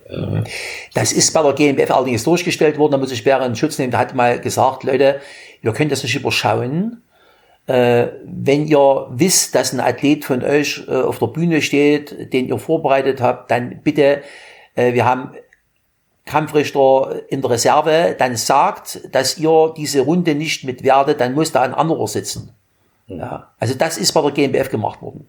Äh, 0.09 0.43
das 0.95 1.13
ist 1.13 1.33
bei 1.35 1.43
der 1.43 1.53
GmbF 1.53 1.91
allerdings 1.91 2.25
durchgestellt 2.25 2.79
worden, 2.79 2.93
da 2.93 2.99
muss 2.99 3.13
ich 3.13 3.23
Bären 3.23 3.55
Schutz 3.55 3.79
nehmen, 3.79 3.91
der 3.91 4.01
hat 4.01 4.15
mal 4.15 4.41
gesagt, 4.41 4.85
Leute, 4.85 5.21
ihr 5.63 5.73
könnt 5.73 5.93
das 5.93 6.03
nicht 6.03 6.17
überschauen, 6.17 7.03
äh, 7.67 8.07
wenn 8.25 8.67
ihr 8.67 9.09
wisst, 9.11 9.55
dass 9.55 9.73
ein 9.73 9.81
Athlet 9.81 10.25
von 10.25 10.43
euch 10.43 10.85
äh, 10.89 10.93
auf 10.93 11.19
der 11.19 11.27
Bühne 11.27 11.61
steht, 11.61 12.33
den 12.33 12.49
ihr 12.49 12.59
vorbereitet 12.59 13.21
habt, 13.21 13.51
dann 13.51 13.81
bitte, 13.83 14.23
äh, 14.75 14.95
wir 14.95 15.05
haben 15.05 15.33
Kampfrichter 16.25 17.23
in 17.29 17.41
der 17.41 17.51
Reserve 17.51 18.17
dann 18.19 18.37
sagt, 18.37 19.01
dass 19.13 19.39
ihr 19.39 19.75
diese 19.77 20.01
Runde 20.01 20.35
nicht 20.35 20.65
mitwerdet, 20.65 21.21
dann 21.21 21.35
muss 21.35 21.53
da 21.53 21.63
ein 21.63 21.75
anderer 21.75 22.09
sitzen. 22.09 22.56
Ja, 23.09 23.53
also 23.59 23.75
das 23.75 23.99
ist 23.99 24.13
bei 24.13 24.23
der 24.23 24.31
GmbF 24.33 24.71
gemacht 24.71 25.01
worden. 25.01 25.29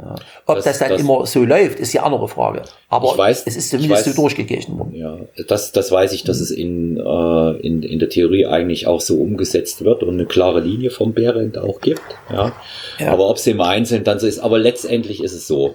Ja. 0.00 0.14
Ob 0.46 0.56
das, 0.56 0.64
das 0.64 0.78
dann 0.78 0.90
das, 0.90 1.00
immer 1.00 1.26
so 1.26 1.44
läuft, 1.44 1.78
ist 1.78 1.92
die 1.92 2.00
andere 2.00 2.26
Frage. 2.26 2.62
Aber 2.88 3.18
weiß, 3.18 3.42
es 3.46 3.56
ist 3.56 3.68
zumindest 3.68 4.06
weiß, 4.06 4.14
so 4.14 4.22
durchgegessen 4.22 4.78
worden. 4.78 4.94
Ja, 4.94 5.18
das, 5.46 5.72
das 5.72 5.92
weiß 5.92 6.12
ich, 6.12 6.24
dass 6.24 6.38
mhm. 6.38 6.42
es 6.42 6.50
in, 6.50 6.96
äh, 6.96 7.50
in, 7.66 7.82
in 7.82 7.98
der 7.98 8.08
Theorie 8.08 8.46
eigentlich 8.46 8.86
auch 8.86 9.00
so 9.00 9.20
umgesetzt 9.20 9.84
wird 9.84 10.02
und 10.02 10.14
eine 10.14 10.24
klare 10.24 10.60
Linie 10.60 10.90
vom 10.90 11.12
Behrendt 11.12 11.58
auch 11.58 11.80
gibt. 11.80 12.02
Ja. 12.30 12.52
ja. 12.98 13.12
Aber 13.12 13.28
ob 13.28 13.36
es 13.36 13.46
im 13.46 13.60
Einzelnen 13.60 14.04
dann 14.04 14.18
so 14.18 14.26
ist, 14.26 14.38
aber 14.38 14.58
letztendlich 14.58 15.22
ist 15.22 15.34
es 15.34 15.46
so. 15.46 15.74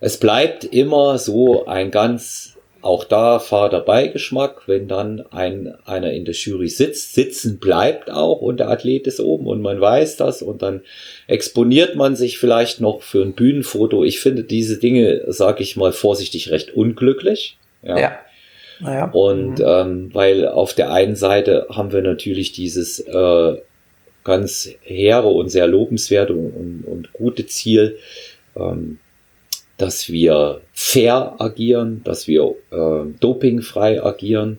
Es 0.00 0.18
bleibt 0.18 0.64
immer 0.64 1.16
so 1.16 1.64
ein 1.64 1.90
ganz 1.90 2.53
auch 2.84 3.04
da 3.04 3.38
fader 3.38 3.80
Beigeschmack, 3.80 4.68
wenn 4.68 4.88
dann 4.88 5.24
ein, 5.30 5.74
einer 5.86 6.12
in 6.12 6.24
der 6.26 6.34
Jury 6.34 6.68
sitzt, 6.68 7.14
sitzen 7.14 7.58
bleibt 7.58 8.10
auch 8.10 8.42
und 8.42 8.60
der 8.60 8.68
Athlet 8.68 9.06
ist 9.06 9.20
oben 9.20 9.46
und 9.46 9.62
man 9.62 9.80
weiß 9.80 10.16
das 10.18 10.42
und 10.42 10.60
dann 10.60 10.82
exponiert 11.26 11.96
man 11.96 12.14
sich 12.14 12.38
vielleicht 12.38 12.80
noch 12.80 13.00
für 13.00 13.22
ein 13.22 13.32
Bühnenfoto. 13.32 14.04
Ich 14.04 14.20
finde 14.20 14.44
diese 14.44 14.78
Dinge, 14.78 15.22
sage 15.28 15.62
ich 15.62 15.76
mal 15.76 15.92
vorsichtig, 15.92 16.50
recht 16.50 16.74
unglücklich. 16.74 17.56
Ja. 17.82 17.98
ja. 17.98 18.18
Naja. 18.80 19.10
Und 19.12 19.60
mhm. 19.60 19.64
ähm, 19.66 20.10
weil 20.12 20.48
auf 20.48 20.74
der 20.74 20.92
einen 20.92 21.16
Seite 21.16 21.66
haben 21.70 21.92
wir 21.92 22.02
natürlich 22.02 22.52
dieses 22.52 23.00
äh, 23.00 23.56
ganz 24.24 24.68
hehre 24.82 25.28
und 25.28 25.48
sehr 25.48 25.66
lobenswerte 25.66 26.34
und, 26.34 26.50
und, 26.50 26.84
und 26.86 27.12
gute 27.12 27.46
Ziel, 27.46 27.96
ähm, 28.56 28.98
dass 29.76 30.08
wir 30.08 30.60
fair 30.72 31.34
agieren, 31.38 32.02
dass 32.04 32.28
wir 32.28 32.54
äh, 32.70 33.10
dopingfrei 33.20 34.02
agieren, 34.02 34.58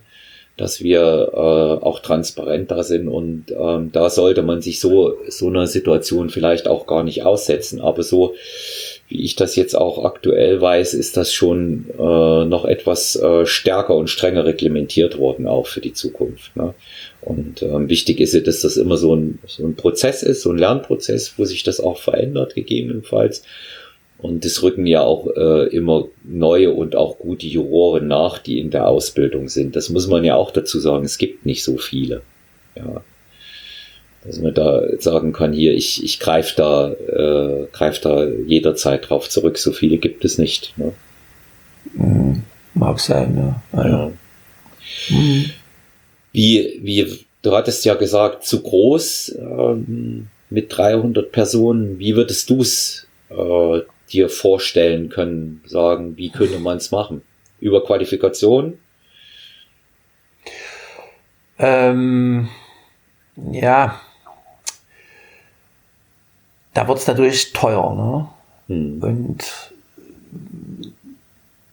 dass 0.58 0.82
wir 0.82 1.32
äh, 1.34 1.38
auch 1.38 2.00
transparent 2.00 2.72
da 2.72 2.84
sind 2.84 3.10
und 3.10 3.46
ähm, 3.52 3.92
da 3.92 4.10
sollte 4.10 4.42
man 4.42 4.62
sich 4.62 4.80
so 4.80 5.18
so 5.28 5.48
einer 5.48 5.68
Situation 5.68 6.30
vielleicht 6.30 6.68
auch 6.68 6.88
gar 6.88 7.04
nicht 7.04 7.24
aussetzen. 7.24 7.82
Aber 7.82 8.04
so 8.04 8.36
wie 9.08 9.24
ich 9.24 9.36
das 9.36 9.56
jetzt 9.56 9.76
auch 9.76 10.04
aktuell 10.04 10.60
weiß, 10.60 10.94
ist 10.96 11.16
das 11.16 11.32
schon 11.32 11.86
äh, 11.98 12.46
noch 12.46 12.66
etwas 12.66 13.16
äh, 13.16 13.46
stärker 13.46 13.96
und 13.96 14.10
strenger 14.10 14.46
reglementiert 14.46 15.20
worden 15.20 15.46
auch 15.46 15.68
für 15.68 15.82
die 15.82 15.94
Zukunft. 15.94 16.56
Ne? 16.56 16.74
Und 17.22 17.62
ähm, 17.62 17.88
wichtig 17.88 18.20
ist, 18.20 18.36
dass 18.48 18.62
das 18.62 18.78
immer 18.78 18.98
so 18.98 19.16
ein, 19.16 19.40
so 19.46 19.66
ein 19.66 19.76
Prozess 19.76 20.24
ist, 20.24 20.42
so 20.42 20.52
ein 20.52 20.58
Lernprozess, 20.58 21.34
wo 21.38 21.46
sich 21.46 21.64
das 21.64 21.80
auch 21.80 22.00
verändert 22.00 22.56
gegebenenfalls. 22.56 23.44
Und 24.18 24.46
es 24.46 24.64
rücken 24.64 24.88
ja 24.88 25.02
auch 25.02 25.28
äh, 25.36 25.68
immer 25.68 26.08
neue 26.24 26.72
und 26.72 26.96
auch 26.96 27.20
gute 27.20 27.46
Juroren 27.46 28.08
nach, 28.08 28.40
die 28.40 28.60
in 28.60 28.72
der 28.72 28.88
Ausbildung 28.88 29.50
sind. 29.50 29.76
Das 29.76 29.90
muss 29.90 30.08
man 30.08 30.24
ja 30.24 30.36
auch 30.36 30.52
dazu 30.52 30.80
sagen. 30.80 31.06
Es 31.06 31.18
gibt 31.18 31.46
nicht 31.46 31.64
so 31.64 31.78
viele. 31.78 32.22
Ja. 32.76 33.04
Dass 34.24 34.40
man 34.40 34.54
da 34.54 34.82
sagen 35.00 35.34
kann, 35.34 35.54
hier, 35.54 35.74
ich, 35.74 36.04
ich 36.04 36.20
greife 36.20 36.56
da, 36.56 36.92
äh, 36.92 37.68
greif 37.72 38.00
da 38.00 38.26
jederzeit 38.26 39.10
drauf 39.10 39.30
zurück. 39.30 39.58
So 39.58 39.72
viele 39.72 39.98
gibt 39.98 40.26
es 40.26 40.38
nicht. 40.38 40.74
Ne? 40.78 40.94
Mhm. 41.94 42.44
Mag 42.74 43.00
sein, 43.00 43.36
ne? 43.36 43.62
ja. 43.74 43.88
ja. 43.88 44.12
Mhm. 45.10 45.46
Wie, 46.32 46.80
wie, 46.82 47.26
du 47.42 47.52
hattest 47.52 47.86
ja 47.86 47.94
gesagt, 47.94 48.46
zu 48.46 48.62
groß 48.62 49.38
ähm, 49.40 50.28
mit 50.50 50.76
300 50.76 51.32
Personen. 51.32 52.00
Wie 52.00 52.16
würdest 52.16 52.50
du 52.50 52.62
es 52.62 53.08
äh, 53.30 53.82
dir 54.16 54.30
vorstellen 54.30 55.10
können, 55.10 55.62
sagen, 55.66 56.18
wie 56.18 56.30
könnte 56.30 56.60
man 56.60 56.78
es 56.78 56.92
machen? 56.92 57.22
Über 57.60 57.84
Qualifikation? 57.84 58.80
Ähm, 61.58 62.50
ja, 63.36 64.00
da 66.74 66.88
wird 66.88 67.00
es 67.00 67.08
natürlich 67.08 67.54
teuer. 67.54 67.96
Ne? 67.96 68.30
Hm. 68.68 69.04
Und 69.04 69.74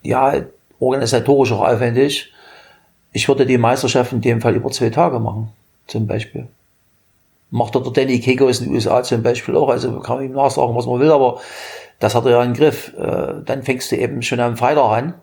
ja, 0.02 0.42
organisatorisch 0.78 1.52
auch 1.52 1.66
aufwendig. 1.66 2.32
Ich 3.12 3.28
würde 3.28 3.46
die 3.46 3.58
Meisterschaft 3.58 4.12
in 4.12 4.20
dem 4.20 4.40
Fall 4.40 4.56
über 4.56 4.70
zwei 4.70 4.90
Tage 4.90 5.18
machen, 5.18 5.48
zum 5.86 6.06
Beispiel. 6.06 6.48
Macht 7.52 7.74
der 7.74 7.82
Danny 7.82 8.18
Kegos 8.18 8.60
in 8.60 8.66
den 8.66 8.74
USA 8.74 9.02
zum 9.02 9.22
Beispiel 9.22 9.56
auch, 9.56 9.68
also 9.68 10.00
kann 10.00 10.16
man 10.16 10.24
ihm 10.24 10.32
nachsagen, 10.32 10.74
was 10.74 10.86
man 10.86 10.98
will, 10.98 11.12
aber 11.12 11.38
das 12.00 12.14
hat 12.14 12.24
er 12.24 12.32
ja 12.32 12.42
im 12.42 12.54
Griff. 12.54 12.94
Äh, 12.98 13.44
dann 13.44 13.62
fängst 13.62 13.92
du 13.92 13.96
eben 13.96 14.22
schon 14.22 14.40
am 14.40 14.56
Freitag 14.56 14.90
an. 14.90 15.14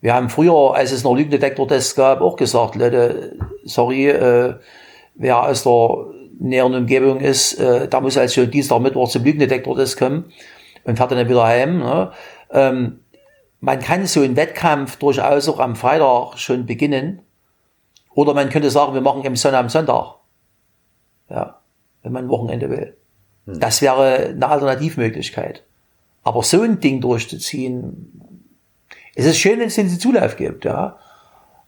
Wir 0.00 0.14
haben 0.14 0.28
früher, 0.28 0.74
als 0.74 0.92
es 0.92 1.02
noch 1.02 1.16
Lügendetektor-Tests 1.16 1.96
gab, 1.96 2.20
auch 2.20 2.36
gesagt, 2.36 2.76
Leute, 2.76 3.36
sorry, 3.64 4.08
äh, 4.08 4.54
wer 5.14 5.42
aus 5.42 5.64
der 5.64 6.06
näheren 6.38 6.74
Umgebung 6.74 7.20
ist, 7.20 7.54
äh, 7.54 7.88
da 7.88 8.00
muss 8.00 8.18
als 8.18 8.34
schon 8.34 8.50
Dienstag, 8.50 8.80
Mittwoch 8.80 9.08
zum 9.08 9.24
Lügendetektor-Test 9.24 9.98
kommen 9.98 10.32
und 10.84 10.96
fährt 10.96 11.10
dann 11.10 11.28
wieder 11.28 11.44
heim. 11.44 11.78
Ne? 11.78 12.12
Ähm, 12.52 13.00
man 13.60 13.80
kann 13.80 14.06
so 14.06 14.20
einen 14.20 14.36
Wettkampf 14.36 14.98
durchaus 14.98 15.48
auch 15.48 15.58
am 15.58 15.74
Freitag 15.74 16.38
schon 16.38 16.66
beginnen. 16.66 17.22
Oder 18.14 18.34
man 18.34 18.50
könnte 18.50 18.70
sagen, 18.70 18.94
wir 18.94 19.00
machen 19.00 19.24
im 19.24 19.34
Sonntag 19.34 19.60
am 19.60 19.68
Sonntag. 19.68 20.17
Ja, 21.30 21.60
wenn 22.02 22.12
man 22.12 22.24
ein 22.24 22.30
Wochenende 22.30 22.70
will. 22.70 22.94
Hm. 23.46 23.60
Das 23.60 23.82
wäre 23.82 24.28
eine 24.28 24.48
Alternativmöglichkeit. 24.48 25.62
Aber 26.22 26.42
so 26.42 26.62
ein 26.62 26.80
Ding 26.80 27.00
durchzuziehen, 27.00 28.20
es 29.14 29.26
ist 29.26 29.38
schön, 29.38 29.58
wenn 29.58 29.68
es 29.68 29.74
den 29.74 29.88
Zulauf 29.88 30.36
gibt, 30.36 30.64
ja. 30.64 30.98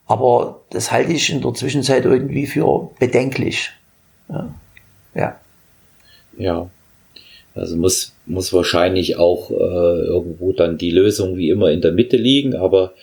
Aber 0.07 0.63
das 0.71 0.93
halte 0.93 1.13
ich 1.13 1.31
in 1.31 1.41
der 1.41 1.55
Zwischenzeit 1.55 2.05
irgendwie 2.05 2.47
für 2.47 2.91
bedenklich. 2.99 3.71
Ja. 4.29 4.55
Ja. 5.15 5.41
ja. 6.37 6.71
Also 7.55 7.77
muss, 7.77 8.13
muss 8.27 8.53
wahrscheinlich 8.53 9.17
auch 9.17 9.51
äh, 9.51 9.55
irgendwo 9.55 10.53
dann 10.53 10.79
die 10.79 10.91
Lösung 10.91 11.37
wie 11.37 11.51
immer 11.51 11.71
in 11.71 11.81
der 11.81 11.93
Mitte 11.93 12.17
liegen, 12.17 12.55
aber 12.55 12.95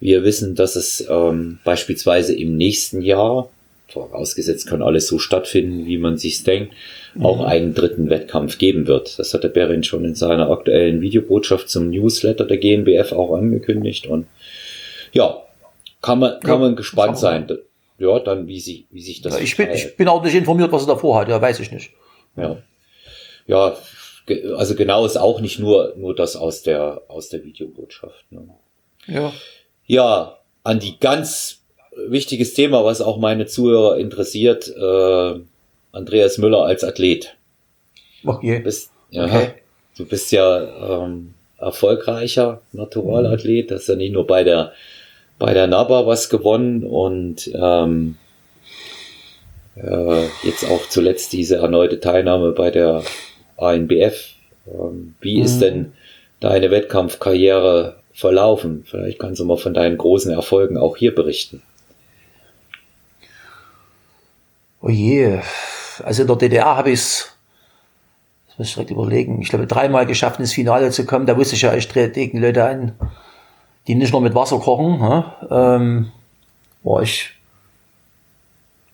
wir 0.00 0.24
wissen, 0.24 0.54
dass 0.54 0.76
es 0.76 1.06
ähm, 1.08 1.58
beispielsweise 1.64 2.34
im 2.34 2.56
nächsten 2.56 3.00
Jahr, 3.00 3.48
vorausgesetzt 3.88 4.66
kann 4.66 4.82
alles 4.82 5.06
so 5.06 5.18
stattfinden, 5.18 5.86
wie 5.86 5.98
man 5.98 6.16
sich's 6.16 6.44
denkt, 6.44 6.74
auch 7.20 7.44
einen 7.44 7.74
dritten 7.74 8.10
Wettkampf 8.10 8.58
geben 8.58 8.86
wird. 8.86 9.18
Das 9.18 9.32
hat 9.32 9.44
der 9.44 9.48
Berin 9.48 9.84
schon 9.84 10.04
in 10.04 10.14
seiner 10.14 10.50
aktuellen 10.50 11.00
Videobotschaft 11.00 11.68
zum 11.68 11.90
Newsletter 11.90 12.44
der 12.44 12.58
GNBF 12.58 13.12
auch 13.12 13.34
angekündigt 13.36 14.06
und 14.06 14.26
ja, 15.12 15.42
kann 16.02 16.18
man, 16.18 16.40
kann 16.40 16.50
ja, 16.50 16.58
man 16.58 16.76
gespannt 16.76 17.18
sein. 17.18 17.46
Ja, 17.98 18.18
dann 18.18 18.46
wie 18.46 18.60
sich, 18.60 18.84
wie 18.90 19.00
sich 19.00 19.22
das. 19.22 19.34
Ja, 19.34 19.40
ich 19.40 19.56
bin, 19.56 19.70
ich 19.70 19.96
bin 19.96 20.08
auch 20.08 20.22
nicht 20.22 20.34
informiert, 20.34 20.70
was 20.70 20.82
er 20.82 20.88
davor 20.88 21.18
hat. 21.18 21.28
Ja, 21.28 21.40
weiß 21.40 21.60
ich 21.60 21.72
nicht. 21.72 21.92
Ja. 22.36 22.58
Ja, 23.46 23.76
also 24.56 24.74
genau 24.74 25.06
ist 25.06 25.16
auch 25.16 25.40
nicht 25.40 25.58
nur, 25.58 25.94
nur 25.96 26.14
das 26.14 26.36
aus 26.36 26.62
der, 26.62 27.02
aus 27.08 27.28
der 27.28 27.44
Videobotschaft. 27.44 28.30
Ne? 28.30 28.48
Ja. 29.06 29.32
Ja, 29.86 30.38
an 30.64 30.80
die 30.80 30.98
ganz 30.98 31.55
wichtiges 31.96 32.54
Thema, 32.54 32.84
was 32.84 33.00
auch 33.00 33.18
meine 33.18 33.46
Zuhörer 33.46 33.98
interessiert, 33.98 34.68
äh, 34.68 35.40
Andreas 35.92 36.38
Müller 36.38 36.64
als 36.64 36.84
Athlet. 36.84 37.36
Okay. 38.24 38.58
Du 38.58 38.64
bist, 38.64 38.90
ja, 39.10 39.24
okay. 39.24 39.48
du 39.96 40.04
bist 40.04 40.32
ja 40.32 41.04
ähm, 41.04 41.34
erfolgreicher 41.58 42.60
Naturalathlet. 42.72 43.70
Hast 43.70 43.88
ja 43.88 43.96
nicht 43.96 44.12
nur 44.12 44.26
bei 44.26 44.44
der 44.44 44.72
bei 45.38 45.52
der 45.52 45.66
NABA 45.66 46.06
was 46.06 46.30
gewonnen 46.30 46.84
und 46.84 47.50
ähm, 47.54 48.16
äh, 49.76 50.24
jetzt 50.42 50.68
auch 50.68 50.88
zuletzt 50.88 51.32
diese 51.32 51.56
erneute 51.56 52.00
Teilnahme 52.00 52.52
bei 52.52 52.70
der 52.70 53.02
ANBF. 53.56 54.34
Ähm, 54.66 55.14
wie 55.20 55.38
mhm. 55.38 55.44
ist 55.44 55.58
denn 55.58 55.92
deine 56.40 56.70
Wettkampfkarriere 56.70 57.96
verlaufen? 58.12 58.84
Vielleicht 58.86 59.18
kannst 59.18 59.40
du 59.40 59.44
mal 59.44 59.58
von 59.58 59.74
deinen 59.74 59.98
großen 59.98 60.32
Erfolgen 60.32 60.78
auch 60.78 60.96
hier 60.96 61.14
berichten. 61.14 61.62
Oh 64.86 64.90
je, 64.90 65.40
also 66.04 66.22
in 66.22 66.28
der 66.28 66.36
DDR 66.36 66.76
habe 66.76 66.90
ich 66.90 67.00
es, 67.00 67.36
das 68.46 68.56
muss 68.56 68.68
ich 68.68 68.74
direkt 68.74 68.92
überlegen, 68.92 69.42
ich 69.42 69.48
glaube 69.48 69.66
dreimal 69.66 70.06
geschafft, 70.06 70.38
ins 70.38 70.52
Finale 70.52 70.90
zu 70.90 71.04
kommen. 71.04 71.26
Da 71.26 71.36
wusste 71.36 71.56
ich 71.56 71.62
ja, 71.62 71.74
ich 71.74 71.88
trete 71.88 72.12
gegen 72.12 72.38
Leute 72.38 72.64
an, 72.64 72.92
die 73.88 73.96
nicht 73.96 74.12
nur 74.12 74.20
mit 74.20 74.36
Wasser 74.36 74.60
kochen. 74.60 75.00
Ne? 75.00 75.24
Ähm, 75.50 76.12
war 76.84 77.02
ich 77.02 77.32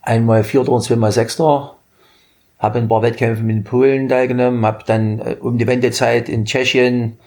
einmal 0.01 0.45
Vierter 0.45 0.73
und 0.73 0.81
zweimal 0.81 1.13
Sechster. 1.13 1.75
Habe 2.59 2.79
ein 2.79 2.89
paar 2.89 3.03
Wettkämpfe 3.03 3.43
mit 3.43 3.57
den 3.57 3.65
Polen 3.65 4.09
teilgenommen, 4.09 4.65
habe 4.65 4.85
dann 4.87 5.19
äh, 5.19 5.37
um 5.41 5.59
die 5.59 5.67
Wendezeit 5.67 6.31
in 6.31 6.47
Tschechien 6.47 7.19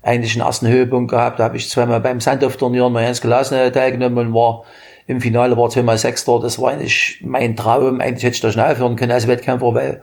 eigentlich 0.00 0.32
einen 0.32 0.46
ersten 0.46 0.68
Höhepunkt 0.68 1.10
gehabt. 1.10 1.40
Da 1.40 1.44
habe 1.44 1.58
ich 1.58 1.68
zweimal 1.68 2.00
beim 2.00 2.22
Sandhoff-Turnier 2.22 2.88
mal 2.88 3.04
ganz 3.04 3.20
gelassen 3.20 3.70
teilgenommen 3.70 4.28
und 4.28 4.32
war 4.34 4.64
im 5.06 5.20
Finale 5.20 5.56
war 5.56 5.68
zweimal 5.70 5.98
Sechster. 5.98 6.40
Das 6.40 6.60
war 6.60 6.70
eigentlich 6.72 7.20
mein 7.22 7.56
Traum. 7.56 8.00
Eigentlich 8.00 8.24
hätte 8.24 8.34
ich 8.34 8.40
da 8.40 8.50
schnell 8.50 8.72
aufhören 8.72 8.96
können 8.96 9.12
als 9.12 9.28
Wettkämpfer, 9.28 9.74
weil 9.74 10.02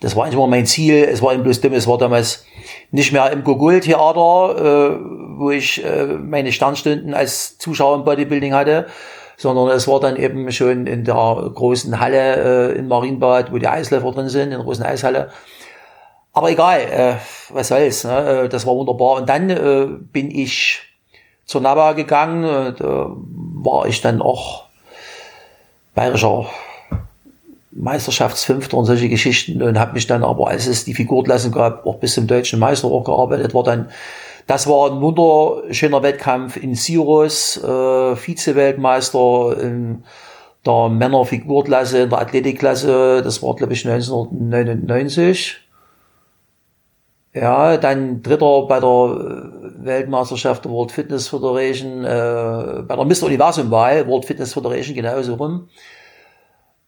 das 0.00 0.16
war 0.16 0.24
eigentlich 0.24 0.34
immer 0.34 0.48
mein 0.48 0.66
Ziel. 0.66 1.04
Es 1.04 1.22
war 1.22 1.32
eben 1.32 1.44
bloß 1.44 1.60
dumm, 1.60 1.72
es 1.72 1.86
war 1.86 1.98
damals 1.98 2.44
nicht 2.90 3.12
mehr 3.12 3.30
im 3.30 3.44
Gogol-Theater, 3.44 4.56
äh, 4.58 4.98
wo 5.38 5.50
ich 5.50 5.84
äh, 5.84 6.04
meine 6.04 6.52
Sternstunden 6.52 7.14
als 7.14 7.58
Zuschauer 7.58 7.96
im 7.96 8.04
Bodybuilding 8.04 8.54
hatte, 8.54 8.86
sondern 9.36 9.68
es 9.68 9.88
war 9.88 10.00
dann 10.00 10.16
eben 10.16 10.50
schon 10.52 10.86
in 10.86 11.04
der 11.04 11.50
großen 11.54 12.00
Halle 12.00 12.72
äh, 12.72 12.78
in 12.78 12.88
Marienbad, 12.88 13.52
wo 13.52 13.58
die 13.58 13.68
Eisläufer 13.68 14.10
drin 14.12 14.28
sind, 14.28 14.44
in 14.44 14.50
der 14.50 14.60
großen 14.60 14.84
Eishalle. 14.84 15.30
Aber 16.32 16.50
egal, 16.50 16.80
äh, 16.80 17.14
was 17.50 17.68
soll's, 17.68 18.04
ne? 18.04 18.42
Äh, 18.44 18.48
das 18.48 18.66
war 18.66 18.74
wunderbar. 18.74 19.18
Und 19.18 19.28
dann 19.28 19.48
äh, 19.48 19.86
bin 19.86 20.30
ich 20.30 20.82
zur 21.46 21.60
NABA 21.60 21.92
gegangen, 21.92 22.44
äh, 22.44 22.72
da 22.72 23.10
war 23.10 23.86
ich 23.86 24.00
dann 24.00 24.22
auch 24.22 24.64
bayerischer 25.94 26.46
Meisterschaftsfünfter 27.72 28.76
und 28.76 28.84
solche 28.84 29.08
Geschichten 29.08 29.62
und 29.62 29.78
habe 29.78 29.94
mich 29.94 30.06
dann 30.06 30.22
aber, 30.22 30.48
als 30.48 30.66
es 30.66 30.84
die 30.84 30.94
Figurklassen 30.94 31.52
gab, 31.52 31.86
auch 31.86 31.96
bis 31.96 32.14
zum 32.14 32.26
deutschen 32.26 32.58
Meister 32.58 32.88
auch 32.88 33.04
gearbeitet, 33.04 33.52
war 33.52 33.64
dann, 33.64 33.90
das 34.46 34.66
war 34.66 34.90
ein 34.90 35.00
wunderschöner 35.00 36.02
Wettkampf 36.02 36.56
in 36.56 36.74
Sirus, 36.74 37.56
äh, 37.62 38.16
Vize-Weltmeister 38.16 39.60
in 39.60 40.04
der 40.64 40.88
Männerfigurklasse, 40.88 42.02
in 42.02 42.10
der 42.10 42.20
Athletikklasse, 42.20 43.22
das 43.22 43.42
war 43.42 43.56
glaube 43.56 43.72
ich 43.72 43.86
1999. 43.86 45.63
Ja, 47.34 47.76
dann 47.78 48.22
Dritter 48.22 48.66
bei 48.68 48.78
der 48.78 49.52
Weltmeisterschaft 49.84 50.64
der 50.64 50.70
World 50.70 50.92
Fitness 50.92 51.28
Federation, 51.28 52.04
äh, 52.04 52.82
bei 52.86 52.94
der 52.94 53.04
Mr. 53.04 53.24
Universum 53.24 53.72
Wahl, 53.72 54.06
World 54.06 54.24
Fitness 54.24 54.54
Federation 54.54 54.94
genauso 54.94 55.34
rum. 55.34 55.68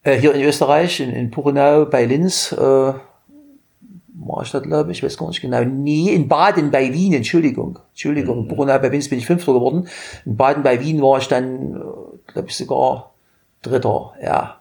Äh, 0.05 0.19
hier 0.21 0.33
in 0.35 0.43
Österreich, 0.43 1.01
in, 1.01 1.11
in 1.11 1.33
Purenau 1.33 1.87
bei 1.87 2.05
Linz, 2.05 2.53
äh, 2.53 2.57
war 2.59 4.43
ich 4.43 4.53
da, 4.53 4.61
glaube 4.61 4.93
ich, 4.93 5.03
weiß 5.03 5.19
gar 5.19 5.27
nicht 5.29 5.41
genau. 5.41 5.65
Nee, 5.65 6.11
in 6.15 6.29
Baden 6.29 6.71
bei 6.71 6.93
Wien, 6.93 7.13
Entschuldigung. 7.13 7.81
Entschuldigung, 7.91 8.45
mhm. 8.45 8.49
Purenau 8.49 8.79
bei 8.79 8.89
Linz 8.89 9.09
bin 9.09 9.19
ich 9.19 9.27
Fünfter 9.27 9.53
geworden. 9.53 9.89
In 10.25 10.37
Baden 10.37 10.63
bei 10.63 10.81
Wien 10.81 11.03
war 11.03 11.19
ich 11.19 11.27
dann, 11.27 11.75
äh, 11.75 12.33
glaube 12.33 12.49
ich, 12.49 12.57
sogar 12.57 13.15
Dritter, 13.63 14.13
ja. 14.23 14.61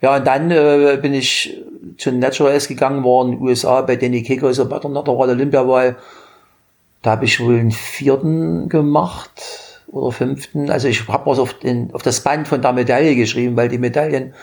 Ja, 0.00 0.16
und 0.16 0.26
dann 0.26 0.50
äh, 0.50 0.98
bin 1.00 1.14
ich 1.14 1.56
zu 1.96 2.12
Naturals 2.12 2.68
gegangen, 2.68 3.04
war 3.04 3.24
in 3.24 3.32
den 3.32 3.40
USA 3.40 3.80
bei 3.82 3.96
Danny 3.96 4.22
Kekos 4.22 4.58
bei 4.68 4.78
der 4.78 4.90
Natural 4.90 5.30
Olympia-Wahl. 5.30 5.96
Da 7.02 7.12
habe 7.12 7.24
ich 7.24 7.40
wohl 7.40 7.58
einen 7.58 7.70
vierten 7.70 8.68
gemacht 8.68 9.30
oder 9.86 10.12
fünften. 10.12 10.70
Also 10.70 10.88
ich 10.88 11.08
habe 11.08 11.30
was 11.30 11.38
auf, 11.38 11.54
den, 11.54 11.92
auf 11.94 12.02
das 12.02 12.20
Band 12.20 12.48
von 12.48 12.60
der 12.60 12.72
Medaille 12.72 13.14
geschrieben, 13.14 13.56
weil 13.56 13.68
die 13.68 13.78
Medaillen, 13.78 14.34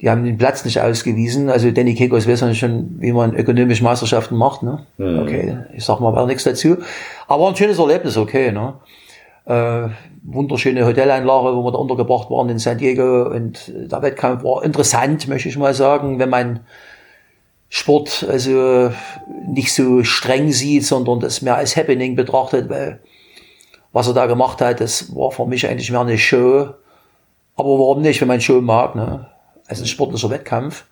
die 0.00 0.08
haben 0.08 0.24
den 0.24 0.38
Platz 0.38 0.64
nicht 0.64 0.80
ausgewiesen. 0.80 1.50
Also 1.50 1.70
Danny 1.70 1.94
Kekos 1.94 2.26
weiß 2.26 2.40
ja 2.40 2.54
schon, 2.54 2.96
wie 3.00 3.12
man 3.12 3.34
ökonomische 3.34 3.84
Meisterschaften 3.84 4.36
macht. 4.36 4.62
Ne? 4.62 4.86
Mhm. 4.98 5.18
Okay, 5.20 5.58
ich 5.74 5.84
sag 5.84 6.00
mal 6.00 6.12
weiter 6.12 6.26
nichts 6.26 6.44
dazu. 6.44 6.78
Aber 7.28 7.48
ein 7.48 7.56
schönes 7.56 7.78
Erlebnis, 7.78 8.16
okay. 8.16 8.52
Ne? 8.52 8.74
Äh, 9.44 9.88
wunderschöne 10.22 10.86
Hoteleinlage, 10.86 11.56
wo 11.56 11.64
wir 11.64 11.72
da 11.72 11.78
untergebracht 11.78 12.30
waren 12.30 12.48
in 12.48 12.58
San 12.58 12.78
Diego. 12.78 13.28
Und 13.28 13.72
der 13.74 14.02
Wettkampf 14.02 14.44
war 14.44 14.62
interessant, 14.64 15.26
möchte 15.28 15.48
ich 15.48 15.56
mal 15.56 15.74
sagen, 15.74 16.18
wenn 16.18 16.30
man 16.30 16.60
Sport 17.68 18.26
also 18.28 18.92
nicht 19.48 19.72
so 19.72 20.04
streng 20.04 20.52
sieht, 20.52 20.84
sondern 20.84 21.20
das 21.20 21.40
mehr 21.40 21.56
als 21.56 21.76
Happening 21.76 22.16
betrachtet, 22.16 22.68
weil 22.68 23.00
was 23.92 24.08
er 24.08 24.14
da 24.14 24.26
gemacht 24.26 24.60
hat, 24.60 24.80
das 24.80 25.14
war 25.14 25.30
für 25.30 25.46
mich 25.46 25.66
eigentlich 25.66 25.90
mehr 25.90 26.00
eine 26.00 26.18
Show. 26.18 26.68
Aber 27.56 27.78
warum 27.78 28.02
nicht, 28.02 28.20
wenn 28.20 28.28
man 28.28 28.40
Show 28.40 28.60
mag, 28.60 28.94
ne? 28.94 29.28
Also 29.66 29.84
ein 29.84 29.86
sportlicher 29.86 30.30
Wettkampf. 30.30 30.84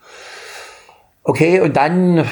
Okay, 1.23 1.61
und 1.61 1.77
dann, 1.77 2.27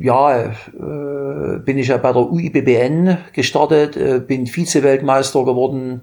ja, 0.00 0.44
äh, 0.44 1.58
bin 1.64 1.78
ich 1.78 1.88
ja 1.88 1.96
bei 1.96 2.12
der 2.12 2.30
UIBBN 2.30 3.18
gestartet, 3.32 3.96
äh, 3.96 4.20
bin 4.20 4.46
Vize-Weltmeister 4.46 5.44
geworden 5.44 6.02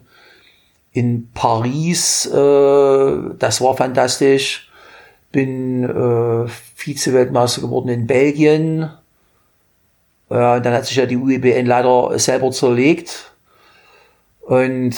in 0.92 1.30
Paris, 1.34 2.26
äh, 2.26 3.18
das 3.38 3.60
war 3.62 3.76
fantastisch. 3.76 4.70
Bin 5.32 5.84
äh, 5.84 6.48
Vize-Weltmeister 6.76 7.62
geworden 7.62 7.90
in 7.90 8.08
Belgien. 8.08 8.84
Äh, 10.30 10.62
dann 10.62 10.74
hat 10.74 10.86
sich 10.86 10.96
ja 10.96 11.06
die 11.06 11.18
UIBN 11.18 11.66
leider 11.66 12.18
selber 12.18 12.52
zerlegt 12.52 13.34
und 14.40 14.96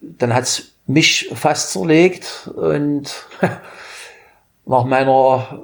dann 0.00 0.34
hat's 0.34 0.72
mich 0.86 1.30
fast 1.34 1.70
zerlegt 1.72 2.50
und 2.56 3.26
nach 4.66 4.84
meiner 4.84 5.62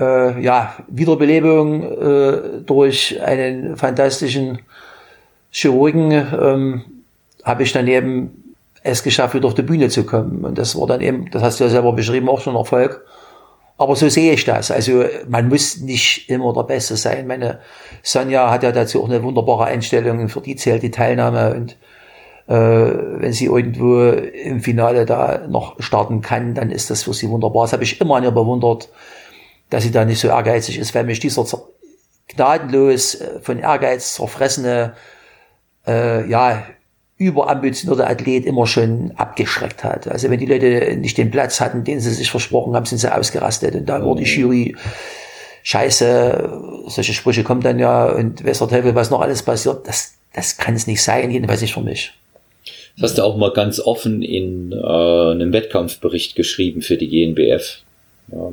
äh, 0.00 0.40
ja, 0.40 0.74
Wiederbelebung 0.88 1.82
äh, 1.82 2.38
durch 2.64 3.20
einen 3.22 3.76
fantastischen 3.76 4.60
Chirurgen 5.50 6.10
ähm, 6.10 6.84
habe 7.44 7.62
ich 7.62 7.72
dann 7.72 7.86
eben 7.86 8.54
es 8.82 9.02
geschafft, 9.02 9.34
wieder 9.34 9.48
auf 9.48 9.54
die 9.54 9.62
Bühne 9.62 9.90
zu 9.90 10.04
kommen. 10.04 10.44
Und 10.44 10.56
das 10.56 10.78
war 10.78 10.86
dann 10.86 11.00
eben, 11.00 11.30
das 11.30 11.42
hast 11.42 11.60
du 11.60 11.64
ja 11.64 11.70
selber 11.70 11.92
beschrieben, 11.92 12.28
auch 12.28 12.40
schon 12.40 12.56
Erfolg. 12.56 13.04
Aber 13.76 13.96
so 13.96 14.08
sehe 14.08 14.32
ich 14.32 14.44
das. 14.44 14.70
Also 14.70 15.04
man 15.28 15.48
muss 15.48 15.78
nicht 15.78 16.28
immer 16.28 16.52
der 16.52 16.62
Beste 16.64 16.96
sein. 16.96 17.26
Meine 17.26 17.60
Sonja 18.02 18.50
hat 18.50 18.62
ja 18.62 18.72
dazu 18.72 19.02
auch 19.02 19.08
eine 19.08 19.22
wunderbare 19.22 19.64
Einstellung, 19.64 20.28
für 20.28 20.40
die 20.40 20.56
zählt 20.56 20.82
die 20.82 20.90
Teilnahme 20.90 21.54
und 21.54 21.76
äh, 22.46 22.54
wenn 22.54 23.32
sie 23.32 23.46
irgendwo 23.46 24.10
im 24.10 24.60
Finale 24.60 25.06
da 25.06 25.46
noch 25.48 25.80
starten 25.80 26.20
kann, 26.20 26.54
dann 26.54 26.70
ist 26.70 26.90
das 26.90 27.04
für 27.04 27.14
sie 27.14 27.28
wunderbar. 27.30 27.64
Das 27.64 27.72
habe 27.72 27.84
ich 27.84 28.00
immer 28.00 28.16
an 28.16 28.24
ihr 28.24 28.32
bewundert, 28.32 28.88
dass 29.70 29.84
sie 29.84 29.90
da 29.90 30.04
nicht 30.04 30.20
so 30.20 30.28
ehrgeizig 30.28 30.78
ist, 30.78 30.94
weil 30.94 31.04
mich 31.04 31.20
dieser 31.20 31.46
gnadenlos 32.28 33.14
äh, 33.14 33.40
von 33.40 33.58
Ehrgeiz 33.58 34.14
zerfressene, 34.14 34.94
äh, 35.86 36.28
ja, 36.28 36.64
überambitionierte 37.16 38.06
Athlet 38.06 38.46
immer 38.46 38.66
schon 38.66 39.12
abgeschreckt 39.16 39.84
hat. 39.84 40.08
Also 40.08 40.30
wenn 40.30 40.40
die 40.40 40.46
Leute 40.46 40.96
nicht 40.96 41.18
den 41.18 41.30
Platz 41.30 41.60
hatten, 41.60 41.84
den 41.84 42.00
sie 42.00 42.12
sich 42.12 42.30
versprochen 42.30 42.74
haben, 42.74 42.86
sind 42.86 42.96
sie 42.96 43.14
ausgerastet. 43.14 43.74
Und 43.74 43.86
da 43.86 44.02
wurde 44.02 44.22
die 44.24 44.30
mhm. 44.30 44.40
Jury 44.40 44.76
scheiße, 45.62 46.86
solche 46.86 47.12
Sprüche 47.12 47.44
kommen 47.44 47.60
dann 47.60 47.78
ja 47.78 48.06
und 48.06 48.42
weiß 48.42 48.60
der 48.60 48.68
Teufel, 48.68 48.94
was 48.94 49.10
noch 49.10 49.20
alles 49.20 49.42
passiert. 49.42 49.86
Das, 49.86 50.14
das 50.32 50.56
kann 50.56 50.74
es 50.74 50.86
nicht 50.86 51.02
sein, 51.02 51.30
jedenfalls 51.30 51.60
nicht 51.60 51.74
für 51.74 51.82
mich. 51.82 52.14
Das 52.96 53.10
hast 53.10 53.18
du 53.18 53.22
auch 53.22 53.36
mal 53.36 53.52
ganz 53.52 53.80
offen 53.80 54.22
in 54.22 54.72
äh, 54.72 54.76
einem 54.76 55.52
Wettkampfbericht 55.52 56.36
geschrieben 56.36 56.80
für 56.80 56.96
die 56.96 57.08
GNBF. 57.08 57.82
Ja. 58.28 58.52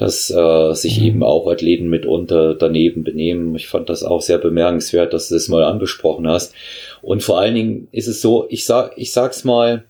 Dass 0.00 0.30
äh, 0.30 0.72
sich 0.72 0.98
mhm. 0.98 1.06
eben 1.06 1.22
auch 1.22 1.46
Athleten 1.46 1.90
mitunter 1.90 2.54
daneben 2.54 3.04
benehmen. 3.04 3.54
Ich 3.54 3.68
fand 3.68 3.90
das 3.90 4.02
auch 4.02 4.22
sehr 4.22 4.38
bemerkenswert, 4.38 5.12
dass 5.12 5.28
du 5.28 5.34
das 5.34 5.48
mal 5.48 5.62
angesprochen 5.62 6.26
hast. 6.26 6.54
Und 7.02 7.22
vor 7.22 7.38
allen 7.38 7.54
Dingen 7.54 7.88
ist 7.92 8.08
es 8.08 8.22
so, 8.22 8.46
ich 8.48 8.64
sag, 8.64 8.92
ich 8.96 9.12
sag's 9.12 9.44
mal 9.44 9.84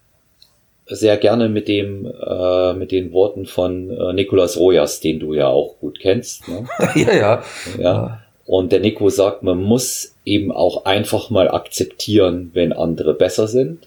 sehr 0.87 1.17
gerne 1.17 1.49
mit 1.49 1.69
dem, 1.69 2.07
äh, 2.07 2.73
mit 2.75 2.91
den 2.91 3.13
Worten 3.13 3.47
von 3.47 3.89
äh, 3.91 4.13
Nikolaus 4.13 4.57
Rojas, 4.57 4.99
den 4.99 5.21
du 5.21 5.33
ja 5.33 5.47
auch 5.47 5.77
gut 5.79 6.01
kennst. 6.01 6.49
Ne? 6.49 6.67
ja, 6.97 7.15
ja. 7.15 7.43
ja. 7.79 8.23
Und 8.47 8.73
der 8.73 8.81
Nico 8.81 9.09
sagt, 9.11 9.45
man 9.45 9.63
muss 9.63 10.17
eben 10.25 10.51
auch 10.51 10.87
einfach 10.87 11.31
mal 11.31 11.49
akzeptieren, 11.49 12.51
wenn 12.53 12.73
andere 12.73 13.15
besser 13.15 13.47
sind. 13.47 13.87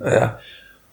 Ja. 0.00 0.40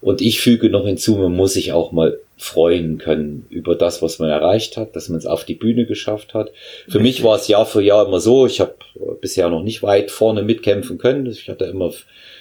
Und 0.01 0.19
ich 0.19 0.41
füge 0.41 0.69
noch 0.69 0.85
hinzu, 0.85 1.15
man 1.15 1.33
muss 1.33 1.53
sich 1.53 1.71
auch 1.71 1.93
mal 1.93 2.19
freuen 2.39 2.97
können 2.97 3.45
über 3.49 3.75
das, 3.75 4.01
was 4.01 4.17
man 4.17 4.29
erreicht 4.29 4.77
hat, 4.77 4.95
dass 4.95 5.09
man 5.09 5.19
es 5.19 5.25
auf 5.25 5.43
die 5.43 5.55
Bühne 5.55 5.85
geschafft 5.85 6.33
hat. 6.33 6.51
Für 6.85 6.99
Richtig. 6.99 7.01
mich 7.01 7.23
war 7.23 7.35
es 7.35 7.47
Jahr 7.47 7.65
für 7.65 7.81
Jahr 7.81 8.07
immer 8.07 8.19
so, 8.19 8.47
ich 8.47 8.59
habe 8.59 8.75
bisher 9.21 9.49
noch 9.49 9.61
nicht 9.61 9.83
weit 9.83 10.09
vorne 10.09 10.41
mitkämpfen 10.41 10.97
können. 10.97 11.25
Ich 11.27 11.49
hatte 11.49 11.65
immer 11.65 11.91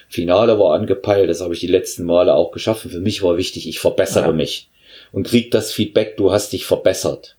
Finale 0.09 0.59
war 0.59 0.75
angepeilt, 0.75 1.29
das 1.29 1.41
habe 1.41 1.53
ich 1.53 1.61
die 1.61 1.67
letzten 1.67 2.05
Male 2.05 2.35
auch 2.35 2.53
geschafft. 2.53 2.83
Für 2.83 3.01
mich 3.01 3.23
war 3.23 3.37
wichtig, 3.37 3.69
ich 3.69 3.81
verbessere 3.81 4.29
ja. 4.29 4.33
mich 4.33 4.71
und 5.13 5.27
krieg 5.27 5.51
das 5.51 5.73
Feedback, 5.73 6.17
du 6.17 6.33
hast 6.33 6.53
dich 6.53 6.65
verbessert 6.65 7.37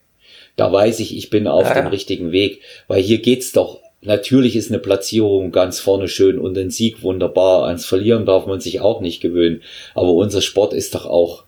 da 0.60 0.72
weiß 0.72 1.00
ich, 1.00 1.16
ich 1.16 1.30
bin 1.30 1.48
auf 1.48 1.70
ja, 1.70 1.76
dem 1.76 1.88
richtigen 1.88 2.34
Weg, 2.34 2.62
weil 2.88 3.02
hier 3.02 3.20
geht's 3.20 3.54
doch 3.54 3.80
Natürlich 4.02 4.56
ist 4.56 4.70
eine 4.70 4.80
Platzierung 4.80 5.52
ganz 5.52 5.82
vorne 5.82 6.08
schön 6.08 6.40
und 6.40 6.58
ein 6.58 6.70
Sieg 6.70 7.04
wunderbar. 7.04 7.66
Ans 7.66 7.86
Verlieren 7.86 8.26
darf 8.26 8.46
man 8.46 8.62
sich 8.62 8.80
auch 8.80 9.02
nicht 9.02 9.20
gewöhnen. 9.20 9.62
Aber 9.94 10.14
unser 10.14 10.42
Sport 10.42 10.74
ist 10.74 10.96
doch 10.96 11.06
auch 11.06 11.44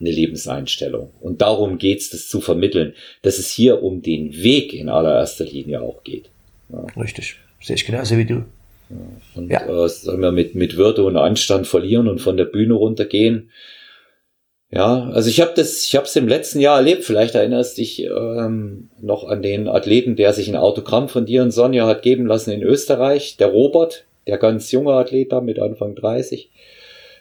eine 0.00 0.10
Lebenseinstellung. 0.10 1.10
Und 1.20 1.40
darum 1.40 1.78
geht's, 1.78 2.10
das 2.10 2.28
zu 2.28 2.40
vermitteln, 2.40 2.94
dass 3.22 3.38
es 3.38 3.50
hier 3.50 3.82
um 3.82 4.02
den 4.02 4.42
Weg 4.42 4.74
in 4.74 4.88
allererster 4.88 5.44
Linie 5.44 5.82
auch 5.82 6.04
geht. 6.04 6.30
Ja. 6.70 6.86
Richtig. 7.00 7.36
Sehe 7.60 7.76
ich 7.76 7.86
genauso 7.86 8.16
wie 8.18 8.24
du. 8.24 8.44
Ja. 8.90 8.96
Und 9.34 9.50
ja. 9.50 9.84
Äh, 9.84 9.88
sagen 9.88 10.20
wir, 10.20 10.32
mit, 10.32 10.54
mit 10.54 10.76
Würde 10.76 11.04
und 11.04 11.16
Anstand 11.16 11.66
verlieren 11.66 12.08
und 12.08 12.20
von 12.20 12.36
der 12.36 12.44
Bühne 12.44 12.74
runtergehen, 12.74 13.50
ja, 14.70 15.10
also 15.10 15.30
ich 15.30 15.40
habe 15.40 15.52
das, 15.54 15.84
ich 15.86 15.94
habe 15.94 16.06
es 16.06 16.16
im 16.16 16.26
letzten 16.26 16.58
Jahr 16.58 16.78
erlebt. 16.78 17.04
Vielleicht 17.04 17.36
erinnerst 17.36 17.78
dich 17.78 18.02
ähm, 18.02 18.90
noch 19.00 19.24
an 19.24 19.40
den 19.40 19.68
Athleten, 19.68 20.16
der 20.16 20.32
sich 20.32 20.48
ein 20.48 20.56
Autogramm 20.56 21.08
von 21.08 21.24
dir 21.24 21.42
und 21.42 21.52
Sonja 21.52 21.86
hat 21.86 22.02
geben 22.02 22.26
lassen 22.26 22.50
in 22.50 22.62
Österreich, 22.62 23.36
der 23.36 23.48
Robert, 23.48 24.06
der 24.26 24.38
ganz 24.38 24.72
junge 24.72 24.92
Athlet 24.92 25.30
da 25.30 25.40
mit 25.40 25.60
Anfang 25.60 25.94
30. 25.94 26.50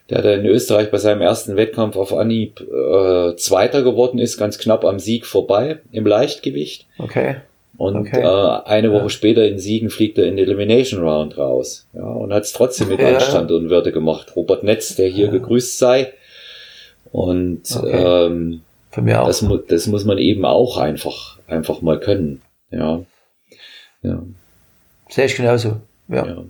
der 0.09 0.21
da 0.21 0.33
in 0.33 0.45
Österreich 0.45 0.91
bei 0.91 0.97
seinem 0.97 1.21
ersten 1.21 1.55
Wettkampf 1.55 1.95
auf 1.95 2.13
Anhieb 2.13 2.61
äh, 2.61 3.35
Zweiter 3.37 3.83
geworden 3.83 4.19
ist, 4.19 4.37
ganz 4.37 4.59
knapp 4.59 4.85
am 4.85 4.99
Sieg 4.99 5.25
vorbei 5.25 5.79
im 5.91 6.05
Leichtgewicht. 6.05 6.85
Okay. 6.99 7.37
Und 7.77 7.97
okay. 7.97 8.21
äh, 8.21 8.69
eine 8.69 8.91
Woche 8.93 9.03
ja. 9.03 9.09
später 9.09 9.45
in 9.45 9.59
Siegen 9.59 9.89
fliegt 9.89 10.17
er 10.17 10.25
in 10.25 10.37
den 10.37 10.45
Elimination 10.45 11.01
Round 11.03 11.37
raus. 11.37 11.87
Ja, 11.93 12.03
und 12.03 12.31
hat 12.33 12.43
es 12.43 12.53
trotzdem 12.53 12.89
mit 12.89 12.99
ja. 12.99 13.15
Anstand 13.15 13.51
und 13.51 13.69
Würde 13.69 13.91
gemacht. 13.91 14.35
Robert 14.35 14.63
Netz, 14.63 14.95
der 14.95 15.09
hier 15.09 15.25
ja. 15.25 15.31
gegrüßt 15.31 15.77
sei. 15.77 16.13
Und 17.11 17.63
okay. 17.75 18.25
ähm, 18.27 18.61
Für 18.91 19.01
mich 19.01 19.15
auch. 19.15 19.27
Das, 19.27 19.45
das 19.67 19.87
muss 19.87 20.05
man 20.05 20.17
eben 20.17 20.45
auch 20.45 20.77
einfach, 20.77 21.37
einfach 21.47 21.81
mal 21.81 21.99
können. 21.99 22.41
Ja. 22.71 23.01
ja. 24.03 24.23
Sehe 25.09 25.25
ich 25.25 25.35
genauso. 25.35 25.77
Ja. 26.07 26.25
ja. 26.25 26.43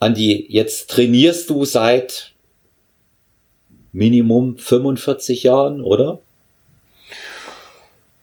Andi, 0.00 0.46
jetzt 0.48 0.90
trainierst 0.90 1.50
du 1.50 1.64
seit 1.64 2.32
Minimum 3.92 4.58
45 4.58 5.42
Jahren, 5.42 5.82
oder? 5.82 6.20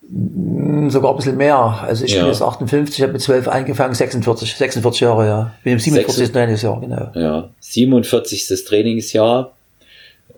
Hm, 0.08 0.90
sogar 0.90 1.12
ein 1.12 1.16
bisschen 1.16 1.36
mehr. 1.36 1.56
Also 1.56 2.04
ich 2.04 2.14
ja. 2.14 2.20
bin 2.20 2.28
jetzt 2.28 2.42
58, 2.42 3.02
habe 3.02 3.12
mit 3.12 3.22
12 3.22 3.48
angefangen, 3.48 3.94
46, 3.94 4.54
46 4.54 5.00
Jahre, 5.00 5.26
ja. 5.26 5.54
Bin 5.64 5.74
im 5.74 5.78
47. 5.78 6.32
Trainingsjahr, 6.32 6.80
genau. 6.80 7.10
Ja, 7.14 7.50
47. 7.60 8.64
Trainingsjahr. 8.64 9.52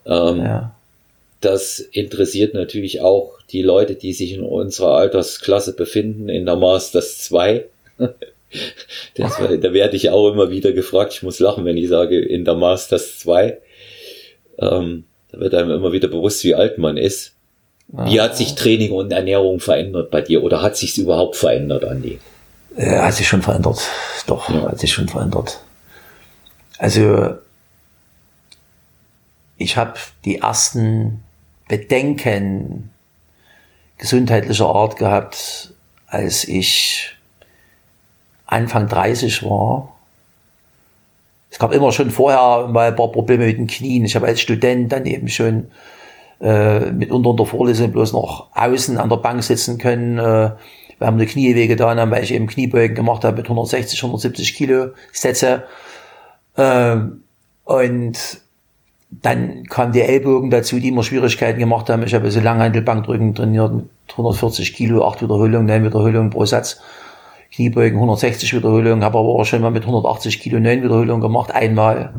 Ähm, 0.07 0.39
ja. 0.39 0.75
Das 1.41 1.79
interessiert 1.79 2.55
natürlich 2.55 3.01
auch 3.01 3.39
die 3.51 3.63
Leute, 3.63 3.95
die 3.95 4.13
sich 4.13 4.33
in 4.33 4.43
unserer 4.43 4.97
Altersklasse 4.97 5.75
befinden, 5.77 6.29
in 6.29 6.47
der 6.47 6.57
Masters 6.57 7.19
2. 7.19 7.67
das, 9.15 9.37
da 9.37 9.73
werde 9.73 9.97
ich 9.97 10.11
auch 10.11 10.33
immer 10.33 10.51
wieder 10.51 10.73
gefragt. 10.73 11.13
Ich 11.13 11.23
muss 11.23 11.39
lachen, 11.39 11.65
wenn 11.65 11.77
ich 11.77 11.89
sage, 11.89 12.19
in 12.19 12.45
der 12.45 12.55
Masters 12.55 13.19
2. 13.21 13.59
Ähm, 14.59 15.05
da 15.31 15.41
wird 15.41 15.55
einem 15.55 15.71
immer 15.71 15.93
wieder 15.93 16.09
bewusst, 16.09 16.45
wie 16.45 16.55
alt 16.55 16.79
man 16.79 16.97
ist. 16.97 17.35
Wie 17.89 18.21
hat 18.21 18.37
sich 18.37 18.55
Training 18.55 18.93
und 18.93 19.11
Ernährung 19.13 19.61
verändert 19.61 20.11
bei 20.11 20.21
dir 20.21 20.43
oder 20.43 20.61
hat 20.61 20.77
sich 20.77 20.91
es 20.91 20.99
überhaupt 20.99 21.37
verändert, 21.37 21.85
Andi? 21.85 22.19
Ja, 22.77 23.07
hat 23.07 23.15
sich 23.15 23.27
schon 23.27 23.41
verändert. 23.41 23.81
Doch, 24.27 24.51
ja. 24.51 24.69
hat 24.69 24.79
sich 24.79 24.93
schon 24.93 25.09
verändert. 25.09 25.61
Also 26.77 27.37
ich 29.57 29.77
habe 29.77 29.95
die 30.25 30.37
ersten 30.39 31.23
Bedenken 31.67 32.91
gesundheitlicher 33.97 34.67
Art 34.67 34.97
gehabt, 34.97 35.73
als 36.07 36.47
ich 36.47 37.17
Anfang 38.49 38.89
30 38.89 39.45
war. 39.45 39.95
Es 41.51 41.59
gab 41.59 41.73
immer 41.73 41.93
schon 41.93 42.11
vorher 42.11 42.67
mal 42.69 42.89
ein 42.89 42.97
paar 42.97 43.13
Probleme 43.13 43.47
mit 43.47 43.59
den 43.59 43.67
Knien. 43.67 44.05
Ich 44.05 44.17
habe 44.17 44.27
als 44.27 44.41
Student 44.41 44.91
dann 44.91 45.07
eben 45.07 45.29
schon 45.29 45.69
äh, 46.41 46.91
mitunter 46.91 47.31
in 47.31 47.37
der 47.37 47.47
Vorlesung 47.47 47.93
bloß 47.93 48.13
noch 48.13 48.49
außen 48.55 48.99
an 48.99 49.09
der 49.09 49.17
Bank 49.17 49.43
sitzen 49.43 49.79
können. 49.79 50.19
Äh, 50.19 50.53
wir 50.99 51.07
haben 51.07 51.17
eine 51.17 51.27
Knie 51.27 51.55
wehgetan, 51.55 52.11
weil 52.11 52.25
ich 52.25 52.33
eben 52.33 52.47
Kniebeugen 52.47 52.97
gemacht 52.97 53.25
habe 53.25 53.37
mit 53.37 53.47
160, 53.47 54.01
170 54.03 54.55
Kilo 54.55 54.89
Sätze. 55.13 55.65
Äh, 56.57 56.97
und 57.65 58.41
dann 59.11 59.65
kamen 59.65 59.93
die 59.93 60.03
Ellbogen 60.03 60.51
dazu, 60.51 60.81
die 60.81 60.89
immer 60.89 61.03
Schwierigkeiten 61.03 61.59
gemacht 61.59 61.91
haben. 61.91 62.03
Ich 62.03 62.15
habe 62.15 62.31
so 62.31 62.41
Langhandelbankdrücken 62.41 63.35
trainiert 63.35 63.73
mit 63.73 63.89
140 64.11 64.75
Kilo, 64.75 65.07
8 65.07 65.23
Wiederholungen, 65.23 65.67
9 65.67 65.85
Wiederholungen 65.85 66.31
pro 66.31 66.47
Satz. 66.47 66.81
Kniebeugen 67.59 67.97
160 67.97 68.55
Wiederholungen, 68.55 69.03
habe 69.03 69.19
aber 69.19 69.31
auch 69.31 69.45
schon 69.45 69.61
mal 69.61 69.73
mit 69.73 69.83
180 69.83 70.39
Kilo 70.39 70.61
9 70.61 70.81
Wiederholungen 70.81 71.21
gemacht, 71.21 71.51
einmal. 71.51 72.15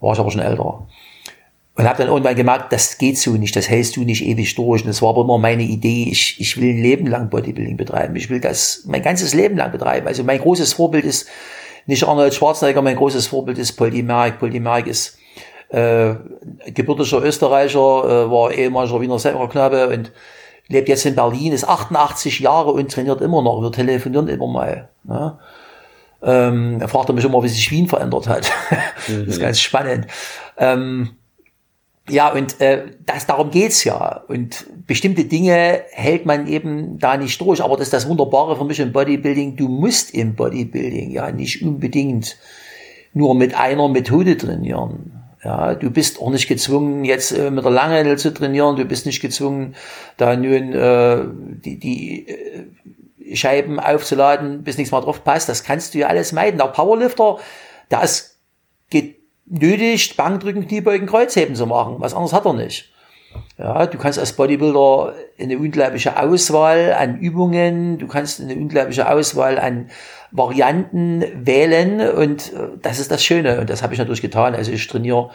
War 0.00 0.14
ich 0.14 0.18
aber 0.18 0.32
schon 0.32 0.40
älter. 0.40 0.84
Und 1.76 1.88
habe 1.88 1.98
dann 1.98 2.08
irgendwann 2.08 2.34
gemerkt, 2.34 2.72
das 2.72 2.98
geht 2.98 3.18
so 3.18 3.30
nicht, 3.30 3.54
das 3.54 3.70
hältst 3.70 3.96
du 3.96 4.02
nicht 4.02 4.26
ewig 4.26 4.56
durch. 4.56 4.82
Und 4.82 4.88
das 4.88 5.00
war 5.00 5.10
aber 5.10 5.22
immer 5.22 5.38
meine 5.38 5.62
Idee, 5.62 6.08
ich, 6.10 6.40
ich 6.40 6.60
will 6.60 6.70
ein 6.70 6.82
Leben 6.82 7.06
lang 7.06 7.30
Bodybuilding 7.30 7.76
betreiben. 7.76 8.16
Ich 8.16 8.30
will 8.30 8.40
das 8.40 8.82
mein 8.88 9.00
ganzes 9.00 9.32
Leben 9.32 9.56
lang 9.56 9.70
betreiben. 9.70 10.08
Also 10.08 10.24
mein 10.24 10.40
großes 10.40 10.72
Vorbild 10.72 11.04
ist 11.04 11.28
nicht 11.86 12.02
Arnold 12.02 12.34
Schwarzenegger, 12.34 12.82
mein 12.82 12.96
großes 12.96 13.28
Vorbild 13.28 13.58
ist 13.58 13.74
Paul 13.74 13.92
Merck. 13.92 14.40
Paul 14.40 14.50
Merck 14.58 14.88
ist 14.88 15.18
äh, 15.68 16.14
gebürtiger 16.74 17.22
Österreicher, 17.22 17.78
äh, 17.78 18.28
war 18.28 18.50
ehemaliger 18.50 19.00
Wiener 19.00 19.20
Semmerknabe 19.20 19.88
und 19.88 20.10
lebt 20.68 20.88
jetzt 20.88 21.06
in 21.06 21.14
Berlin, 21.14 21.52
ist 21.52 21.66
88 21.66 22.40
Jahre 22.40 22.72
und 22.72 22.90
trainiert 22.92 23.20
immer 23.20 23.42
noch. 23.42 23.62
Wir 23.62 23.72
telefonieren 23.72 24.28
immer 24.28 24.46
mal. 24.46 24.88
Ne? 25.04 25.38
Ähm, 26.22 26.78
er 26.80 26.88
fragt 26.88 27.12
mich 27.12 27.24
immer, 27.24 27.42
wie 27.42 27.48
sich 27.48 27.70
Wien 27.70 27.88
verändert 27.88 28.28
hat. 28.28 28.50
Mhm. 29.08 29.20
das 29.26 29.34
ist 29.36 29.40
ganz 29.40 29.60
spannend. 29.60 30.06
Ähm, 30.56 31.10
ja, 32.10 32.32
und 32.32 32.60
äh, 32.60 32.86
das, 33.04 33.26
darum 33.26 33.50
geht's 33.50 33.84
ja. 33.84 34.22
Und 34.28 34.66
bestimmte 34.86 35.24
Dinge 35.24 35.82
hält 35.90 36.26
man 36.26 36.46
eben 36.46 36.98
da 36.98 37.16
nicht 37.16 37.40
durch. 37.40 37.62
Aber 37.62 37.76
das 37.76 37.88
ist 37.88 37.92
das 37.92 38.08
Wunderbare 38.08 38.56
für 38.56 38.64
mich 38.64 38.80
im 38.80 38.92
Bodybuilding. 38.92 39.56
Du 39.56 39.68
musst 39.68 40.14
im 40.14 40.34
Bodybuilding 40.34 41.10
ja 41.10 41.30
nicht 41.30 41.62
unbedingt 41.62 42.36
nur 43.12 43.34
mit 43.34 43.54
einer 43.54 43.88
Methode 43.88 44.36
trainieren. 44.36 45.17
Ja, 45.44 45.74
du 45.74 45.90
bist 45.90 46.20
auch 46.20 46.30
nicht 46.30 46.48
gezwungen, 46.48 47.04
jetzt 47.04 47.30
äh, 47.30 47.50
mit 47.50 47.64
der 47.64 47.70
Langhandel 47.70 48.18
zu 48.18 48.34
trainieren. 48.34 48.76
Du 48.76 48.84
bist 48.84 49.06
nicht 49.06 49.20
gezwungen, 49.20 49.76
da 50.16 50.36
nun 50.36 50.72
äh, 50.72 51.24
die, 51.64 51.78
die 51.78 52.28
äh, 52.28 53.36
Scheiben 53.36 53.78
aufzuladen, 53.78 54.64
bis 54.64 54.78
nichts 54.78 54.90
mehr 54.90 55.00
drauf 55.00 55.22
passt. 55.22 55.48
Das 55.48 55.62
kannst 55.62 55.94
du 55.94 55.98
ja 55.98 56.08
alles 56.08 56.32
meiden. 56.32 56.58
Der 56.58 56.66
Powerlifter, 56.66 57.38
da 57.88 58.02
ist 58.02 58.38
geht 58.90 59.18
nötigt, 59.46 60.16
Bankdrücken, 60.16 60.66
Kniebeugen, 60.66 61.06
Kreuzheben 61.06 61.54
zu 61.54 61.66
machen. 61.66 61.96
Was 61.98 62.14
anderes 62.14 62.32
hat 62.32 62.46
er 62.46 62.54
nicht. 62.54 62.92
Ja, 63.58 63.86
du 63.86 63.98
kannst 63.98 64.20
als 64.20 64.34
Bodybuilder 64.34 65.14
eine 65.38 65.58
unglaubliche 65.58 66.16
Auswahl 66.16 66.92
an 66.92 67.18
Übungen, 67.18 67.98
du 67.98 68.06
kannst 68.06 68.40
eine 68.40 68.54
unglaubliche 68.54 69.10
Auswahl 69.10 69.58
an 69.58 69.90
Varianten 70.30 71.24
wählen 71.34 72.00
und 72.08 72.52
äh, 72.52 72.68
das 72.80 73.00
ist 73.00 73.10
das 73.10 73.24
Schöne 73.24 73.60
und 73.60 73.68
das 73.68 73.82
habe 73.82 73.94
ich 73.94 73.98
natürlich 73.98 74.22
getan. 74.22 74.54
Also 74.54 74.70
ich 74.70 74.86
trainiere 74.86 75.30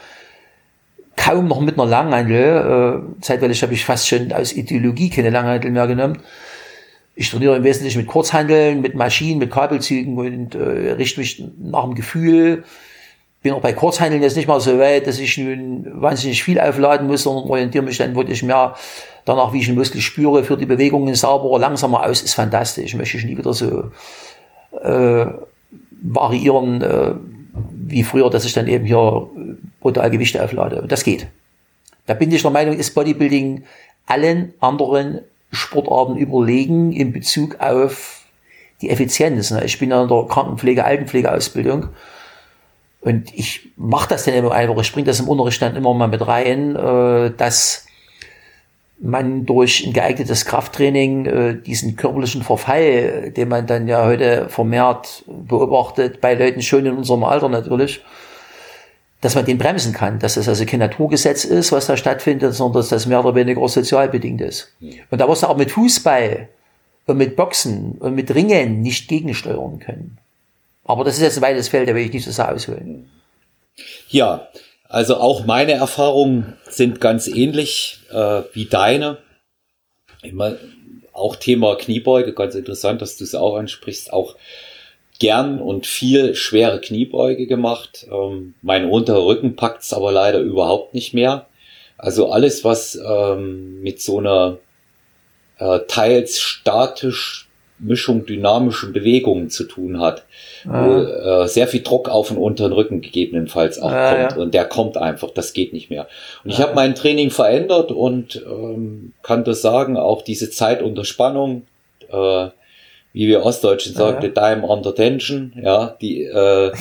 kaum 1.17 1.49
noch 1.49 1.59
mit 1.59 1.78
einer 1.78 1.89
Langhandel. 1.89 3.03
Äh, 3.19 3.21
zeitweilig 3.21 3.61
habe 3.61 3.74
ich 3.74 3.84
fast 3.84 4.07
schon 4.07 4.32
aus 4.32 4.53
Ideologie 4.53 5.09
keine 5.09 5.30
Langhandel 5.30 5.71
mehr 5.71 5.88
genommen. 5.88 6.19
Ich 7.15 7.30
trainiere 7.30 7.57
im 7.57 7.63
Wesentlichen 7.65 7.99
mit 7.99 8.07
Kurzhandeln, 8.07 8.80
mit 8.80 8.95
Maschinen, 8.95 9.39
mit 9.39 9.51
Kabelzügen 9.51 10.17
und 10.17 10.55
äh, 10.55 10.91
richte 10.93 11.19
mich 11.19 11.43
nach 11.59 11.84
dem 11.84 11.95
Gefühl 11.95 12.63
bin 13.43 13.53
auch 13.53 13.61
bei 13.61 13.73
Kurzhandeln 13.73 14.23
jetzt 14.23 14.37
nicht 14.37 14.47
mal 14.47 14.59
so 14.59 14.79
weit, 14.79 15.05
dass 15.05 15.19
ich 15.19 15.37
nun 15.37 15.85
wahnsinnig 16.01 16.43
viel 16.43 16.59
aufladen 16.59 17.07
muss, 17.07 17.23
sondern 17.23 17.49
orientiere 17.49 17.83
mich 17.83 17.97
dann 17.97 18.15
wirklich 18.15 18.41
mehr 18.41 18.75
danach, 19.25 19.53
wie 19.53 19.59
ich 19.59 19.67
den 19.67 19.75
Muskel 19.75 20.01
spüre, 20.01 20.43
für 20.43 20.57
die 20.57 20.65
Bewegungen 20.65 21.13
sauberer, 21.13 21.59
langsamer 21.59 22.05
aus, 22.05 22.21
ist 22.21 22.33
fantastisch. 22.33 22.95
Möchte 22.95 23.17
ich 23.17 23.25
nie 23.25 23.37
wieder 23.37 23.53
so 23.53 23.91
äh, 24.81 25.25
variieren 26.01 26.81
äh, 26.81 27.13
wie 27.71 28.03
früher, 28.03 28.29
dass 28.29 28.45
ich 28.45 28.53
dann 28.53 28.67
eben 28.67 28.85
hier 28.85 29.29
brutal 29.79 30.09
Gewichte 30.09 30.43
auflade. 30.43 30.85
Das 30.87 31.03
geht. 31.03 31.27
Da 32.05 32.13
bin 32.13 32.31
ich 32.31 32.41
der 32.41 32.51
Meinung, 32.51 32.77
ist 32.77 32.95
Bodybuilding 32.95 33.63
allen 34.05 34.53
anderen 34.59 35.19
Sportarten 35.51 36.17
überlegen 36.17 36.91
in 36.91 37.13
Bezug 37.13 37.59
auf 37.59 38.21
die 38.81 38.89
Effizienz. 38.89 39.51
Ich 39.51 39.79
bin 39.79 39.91
ja 39.91 40.01
in 40.01 40.09
der 40.09 40.25
Krankenpflege, 40.27 40.83
Altenpflegeausbildung. 40.83 41.89
Und 43.03 43.33
ich 43.33 43.69
mache 43.75 44.09
das 44.09 44.23
dann 44.23 44.33
immer 44.33 44.51
einfach, 44.51 44.77
ich 44.79 44.93
bringe 44.93 45.07
das 45.07 45.19
im 45.19 45.27
Unterricht 45.27 45.61
dann 45.61 45.75
immer 45.75 45.93
mal 45.93 46.07
mit 46.07 46.25
rein, 46.25 46.75
äh, 46.75 47.31
dass 47.35 47.85
man 48.99 49.45
durch 49.45 49.85
ein 49.85 49.91
geeignetes 49.91 50.45
Krafttraining 50.45 51.25
äh, 51.25 51.55
diesen 51.61 51.97
körperlichen 51.97 52.43
Verfall, 52.43 53.31
den 53.31 53.49
man 53.49 53.67
dann 53.67 53.89
ja 53.89 54.05
heute 54.05 54.47
vermehrt 54.47 55.25
beobachtet, 55.27 56.21
bei 56.21 56.33
Leuten 56.35 56.61
schon 56.61 56.85
in 56.85 56.95
unserem 56.95 57.25
Alter 57.25 57.49
natürlich, 57.49 58.01
dass 59.19 59.35
man 59.35 59.45
den 59.45 59.57
bremsen 59.57 59.91
kann, 59.91 60.19
dass 60.19 60.35
das 60.35 60.47
also 60.47 60.65
kein 60.65 60.79
Naturgesetz 60.79 61.43
ist, 61.43 61.73
was 61.73 61.87
da 61.87 61.97
stattfindet, 61.97 62.53
sondern 62.53 62.79
dass 62.79 62.89
das 62.89 63.05
mehr 63.05 63.19
oder 63.19 63.35
weniger 63.35 63.67
sozial 63.67 64.07
bedingt 64.07 64.39
ist. 64.39 64.73
Und 65.11 65.19
da 65.19 65.27
wirst 65.27 65.43
du 65.43 65.47
auch 65.47 65.57
mit 65.57 65.71
Fußball 65.71 66.47
und 67.05 67.17
mit 67.17 67.35
Boxen 67.35 67.97
und 67.99 68.15
mit 68.15 68.33
Ringen 68.33 68.81
nicht 68.81 69.09
gegensteuern 69.09 69.79
können. 69.79 70.17
Aber 70.84 71.03
das 71.03 71.15
ist 71.15 71.21
jetzt 71.21 71.38
ein 71.38 71.43
weites 71.43 71.69
Feld, 71.69 71.88
da 71.88 71.95
will 71.95 72.05
ich 72.05 72.13
nicht 72.13 72.25
so 72.25 72.31
sehr 72.31 72.51
ausholen. 72.53 73.09
Ja, 74.09 74.47
also 74.89 75.17
auch 75.17 75.45
meine 75.45 75.73
Erfahrungen 75.73 76.57
sind 76.69 77.01
ganz 77.01 77.27
ähnlich 77.27 77.99
äh, 78.11 78.43
wie 78.53 78.65
deine. 78.65 79.17
Immer 80.21 80.55
auch 81.13 81.36
Thema 81.36 81.75
Kniebeuge, 81.75 82.34
ganz 82.34 82.55
interessant, 82.55 83.01
dass 83.01 83.17
du 83.17 83.23
es 83.23 83.36
auch 83.36 83.55
ansprichst. 83.55 84.11
Auch 84.11 84.36
gern 85.19 85.59
und 85.59 85.86
viel 85.86 86.36
schwere 86.36 86.81
Kniebeuge 86.81 87.47
gemacht. 87.47 88.07
Ähm, 88.11 88.55
mein 88.61 88.89
unterer 88.89 89.25
Rücken 89.25 89.55
packt's 89.55 89.93
aber 89.93 90.11
leider 90.11 90.39
überhaupt 90.39 90.93
nicht 90.93 91.13
mehr. 91.13 91.47
Also 91.97 92.31
alles, 92.31 92.63
was 92.63 92.95
ähm, 92.95 93.81
mit 93.81 94.01
so 94.01 94.19
einer 94.19 94.57
äh, 95.59 95.79
teils 95.88 96.39
statisch 96.39 97.47
Mischung 97.84 98.25
dynamischen 98.25 98.93
Bewegungen 98.93 99.49
zu 99.49 99.65
tun 99.65 99.99
hat, 99.99 100.23
ah. 100.67 100.86
wo 100.86 101.43
äh, 101.43 101.47
sehr 101.47 101.67
viel 101.67 101.81
Druck 101.81 102.09
auf 102.09 102.31
und 102.31 102.38
unter 102.38 102.67
den 102.67 102.73
Rücken 102.73 103.01
gegebenenfalls 103.01 103.79
auch 103.79 103.91
ah, 103.91 104.13
kommt. 104.13 104.31
Ja. 104.31 104.38
Und 104.38 104.53
der 104.53 104.65
kommt 104.65 104.97
einfach, 104.97 105.31
das 105.31 105.53
geht 105.53 105.73
nicht 105.73 105.89
mehr. 105.89 106.07
Und 106.43 106.51
ich 106.51 106.59
ah. 106.59 106.63
habe 106.63 106.75
mein 106.75 106.95
Training 106.95 107.29
verändert 107.29 107.91
und 107.91 108.41
ähm, 108.45 109.13
kann 109.21 109.43
das 109.43 109.61
sagen, 109.61 109.97
auch 109.97 110.21
diese 110.21 110.49
Zeit 110.49 110.81
unter 110.81 111.05
Spannung, 111.05 111.63
äh, 112.09 112.47
wie 113.13 113.27
wir 113.27 113.45
Ostdeutschen 113.45 113.93
sagen, 113.93 114.17
ja. 114.17 114.21
the 114.21 114.34
time 114.34 114.65
under 114.65 114.95
tension, 114.95 115.53
ja, 115.61 115.95
die, 116.01 116.23
äh, 116.23 116.71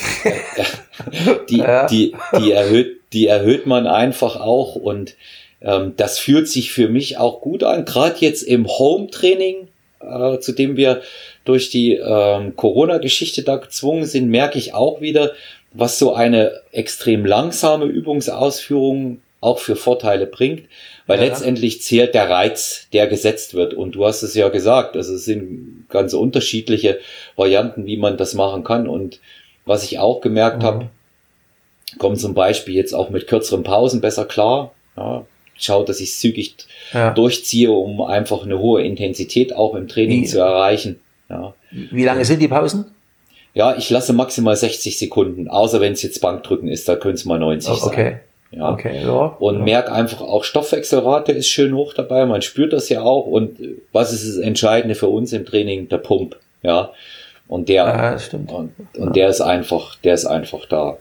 die, 1.51 1.63
die, 1.91 2.15
die 2.39 2.53
erhöht, 2.53 3.01
die 3.13 3.27
erhöht 3.27 3.67
man 3.67 3.87
einfach 3.87 4.37
auch 4.37 4.75
und 4.75 5.15
ähm, 5.61 5.93
das 5.97 6.19
fühlt 6.19 6.49
sich 6.49 6.73
für 6.73 6.89
mich 6.89 7.19
auch 7.19 7.41
gut 7.41 7.63
an, 7.63 7.85
gerade 7.85 8.17
jetzt 8.19 8.43
im 8.43 8.67
Home-Training, 8.67 9.69
äh, 10.03 10.39
zu 10.41 10.53
dem 10.53 10.77
wir 10.77 11.03
durch 11.45 11.71
die 11.71 11.95
ähm, 11.95 12.57
Corona-Geschichte 12.57 13.43
da 13.43 13.57
gezwungen 13.57 14.05
sind, 14.05 14.29
merke 14.29 14.59
ich 14.59 14.75
auch 14.75 15.01
wieder, 15.01 15.33
was 15.73 15.99
so 15.99 16.15
eine 16.15 16.61
extrem 16.73 17.25
langsame 17.25 17.87
Übungsausführung 17.87 19.21
auch 19.41 19.59
für 19.59 19.75
Vorteile 19.75 20.27
bringt, 20.27 20.69
weil 21.07 21.19
ja. 21.19 21.27
letztendlich 21.27 21.83
zählt 21.83 22.15
der 22.15 22.31
Reiz, 22.31 22.87
der 22.93 23.09
gesetzt 23.09 23.55
wird. 23.55 23.75
Und 23.75 23.97
du 23.97 24.07
hast 24.07 24.23
es 24.23 24.35
ja 24.35 24.49
gesagt, 24.49 24.97
also 24.97 25.15
es 25.15 25.25
sind 25.25 25.87
ganz 25.89 26.15
unterschiedliche 26.15 27.01
Varianten, 27.37 27.87
wie 27.87 27.97
man 27.97 28.17
das 28.17 28.35
machen 28.35 28.63
kann. 28.63 28.87
Und 28.87 29.21
was 29.65 29.83
ich 29.83 29.99
auch 29.99 30.21
gemerkt 30.21 30.59
mhm. 30.59 30.67
habe, 30.67 30.91
kommt 31.99 32.21
zum 32.21 32.35
Beispiel 32.35 32.75
jetzt 32.75 32.95
auch 32.95 33.11
mit 33.11 33.27
kürzeren 33.27 33.65
Pausen 33.65 34.01
besser 34.01 34.25
klar. 34.25 34.73
Ja, 34.97 35.27
schau, 35.65 35.85
dass 35.85 36.01
ich 36.01 36.15
zügig 36.15 36.57
ja. 36.93 37.11
durchziehe, 37.11 37.71
um 37.71 38.01
einfach 38.03 38.45
eine 38.45 38.59
hohe 38.59 38.83
Intensität 38.83 39.55
auch 39.55 39.75
im 39.75 39.89
Training 39.89 40.23
wie, 40.23 40.27
zu 40.27 40.39
erreichen. 40.39 41.01
Ja. 41.29 41.55
Wie 41.71 42.05
lange 42.05 42.25
sind 42.25 42.41
die 42.41 42.49
Pausen? 42.49 42.87
Ja, 43.55 43.77
ich 43.77 43.91
lasse 43.91 44.13
maximal 44.13 44.57
60 44.57 44.99
Sekunden, 44.99 45.49
außer 45.49 45.81
wenn 45.81 45.93
es 45.93 46.03
jetzt 46.03 46.21
Bankdrücken 46.21 46.69
ist, 46.69 46.89
da 46.89 46.97
können 46.97 47.15
es 47.15 47.25
mal 47.25 47.39
90 47.39 47.71
oh, 47.71 47.87
okay. 47.87 47.97
sein. 47.97 48.21
Ja. 48.53 48.71
Okay, 48.71 49.03
ja. 49.03 49.37
Und 49.39 49.59
ja. 49.59 49.65
merk 49.65 49.91
einfach 49.91 50.21
auch 50.21 50.45
Stoffwechselrate 50.45 51.33
ist 51.33 51.49
schön 51.49 51.75
hoch 51.75 51.95
dabei. 51.95 52.27
Man 52.27 52.43
spürt 52.43 52.73
das 52.73 52.89
ja 52.91 53.01
auch. 53.01 53.27
Und 53.27 53.59
was 53.93 54.13
ist 54.13 54.29
das 54.29 54.37
Entscheidende 54.37 54.95
für 54.95 55.09
uns 55.09 55.33
im 55.33 55.47
Training? 55.47 55.89
Der 55.89 55.99
Pump. 55.99 56.37
Ja. 56.63 56.93
Und 57.49 57.69
der, 57.69 58.19
stimmt. 58.19 58.53
und, 58.53 58.73
und 58.97 59.07
ja. 59.07 59.11
der 59.11 59.29
ist 59.29 59.41
einfach, 59.41 59.97
der 59.97 60.15
ist 60.15 60.27
einfach 60.27 60.67
da. 60.67 60.99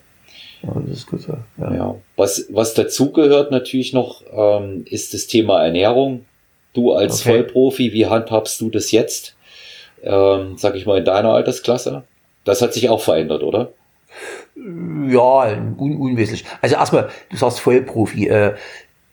Ja, 0.64 0.74
das 0.88 0.98
ist 0.98 1.08
gut. 1.08 1.22
Ja. 1.58 1.74
ja. 1.74 1.96
Was, 2.16 2.46
was 2.50 2.74
dazugehört 2.74 3.52
natürlich 3.52 3.94
noch, 3.94 4.24
ähm, 4.32 4.86
ist 4.90 5.14
das 5.14 5.28
Thema 5.28 5.64
Ernährung. 5.64 6.26
Du 6.74 6.94
als 6.94 7.22
okay. 7.22 7.32
Vollprofi, 7.32 7.94
wie 7.94 8.06
handhabst 8.06 8.62
du 8.62 8.70
das 8.70 8.92
jetzt? 8.92 9.36
Ähm, 10.04 10.58
sag 10.58 10.76
ich 10.76 10.86
mal 10.86 11.00
in 11.00 11.06
deiner 11.06 11.34
Altersklasse? 11.34 12.04
Das 12.44 12.62
hat 12.62 12.74
sich 12.74 12.90
auch 12.90 13.02
verändert, 13.02 13.44
oder? 13.44 13.74
Ja, 14.56 15.52
un 15.78 15.98
unwesentlich. 15.98 16.46
Also 16.62 16.76
erstmal, 16.76 17.10
du 17.30 17.38
sagst 17.38 17.60
Vollprofi. 17.60 18.28
Äh, 18.28 18.56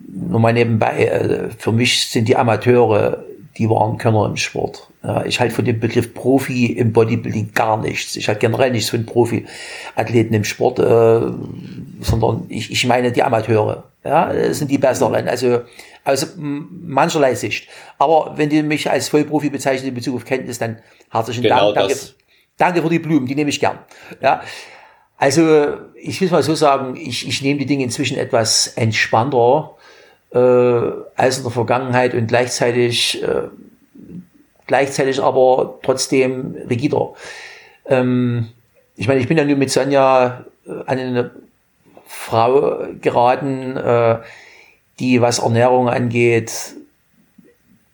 nur 0.00 0.40
mal 0.40 0.52
nebenbei, 0.52 1.06
äh, 1.06 1.50
für 1.50 1.72
mich 1.72 2.08
sind 2.08 2.28
die 2.28 2.36
Amateure, 2.36 3.24
die 3.56 3.68
waren 3.68 3.98
Könner 3.98 4.26
im 4.26 4.36
Sport. 4.36 4.88
Ja, 5.08 5.24
ich 5.24 5.40
halte 5.40 5.54
von 5.54 5.64
dem 5.64 5.80
Begriff 5.80 6.12
Profi 6.12 6.66
im 6.66 6.92
Bodybuilding 6.92 7.52
gar 7.54 7.78
nichts. 7.78 8.14
Ich 8.16 8.28
halte 8.28 8.40
generell 8.40 8.70
nichts 8.70 8.90
von 8.90 9.06
Profi-Athleten 9.06 10.34
im 10.34 10.44
Sport, 10.44 10.80
äh, 10.80 11.32
sondern 12.02 12.44
ich, 12.50 12.70
ich 12.70 12.86
meine 12.86 13.10
die 13.10 13.22
Amateure. 13.22 13.84
Ja, 14.04 14.30
das 14.30 14.58
sind 14.58 14.70
die 14.70 14.76
besseren. 14.76 15.26
Also 15.26 15.62
aus 16.04 16.34
mancherlei 16.36 17.34
Sicht. 17.34 17.70
Aber 17.96 18.34
wenn 18.36 18.50
du 18.50 18.62
mich 18.62 18.90
als 18.90 19.08
Vollprofi 19.08 19.48
bezeichnest 19.48 19.86
in 19.86 19.94
Bezug 19.94 20.16
auf 20.16 20.26
Kenntnis, 20.26 20.58
dann 20.58 20.80
herzlichen 21.10 21.42
genau 21.42 21.72
Dank. 21.72 21.88
Danke, 21.88 22.00
danke 22.58 22.82
für 22.82 22.90
die 22.90 22.98
Blumen, 22.98 23.26
die 23.26 23.34
nehme 23.34 23.48
ich 23.48 23.60
gern. 23.60 23.78
Ja. 24.20 24.42
Also 25.16 25.68
ich 25.94 26.20
will 26.20 26.28
mal 26.28 26.42
so 26.42 26.54
sagen, 26.54 26.96
ich, 26.96 27.26
ich 27.26 27.40
nehme 27.40 27.58
die 27.58 27.66
Dinge 27.66 27.84
inzwischen 27.84 28.18
etwas 28.18 28.66
entspannter 28.76 29.74
äh, 30.34 30.38
als 31.16 31.38
in 31.38 31.44
der 31.44 31.52
Vergangenheit 31.52 32.12
und 32.12 32.26
gleichzeitig, 32.26 33.22
äh, 33.22 33.48
gleichzeitig 34.68 35.20
aber 35.20 35.80
trotzdem 35.82 36.54
rigider. 36.70 37.14
Ähm, 37.86 38.50
ich 38.94 39.08
meine, 39.08 39.20
ich 39.20 39.26
bin 39.26 39.36
ja 39.36 39.44
nun 39.44 39.58
mit 39.58 39.70
Sonja 39.70 40.44
äh, 40.64 40.70
an 40.86 40.98
eine 40.98 41.30
Frau 42.06 42.86
geraten, 43.00 43.76
äh, 43.76 44.18
die, 45.00 45.20
was 45.20 45.40
Ernährung 45.40 45.88
angeht, 45.88 46.52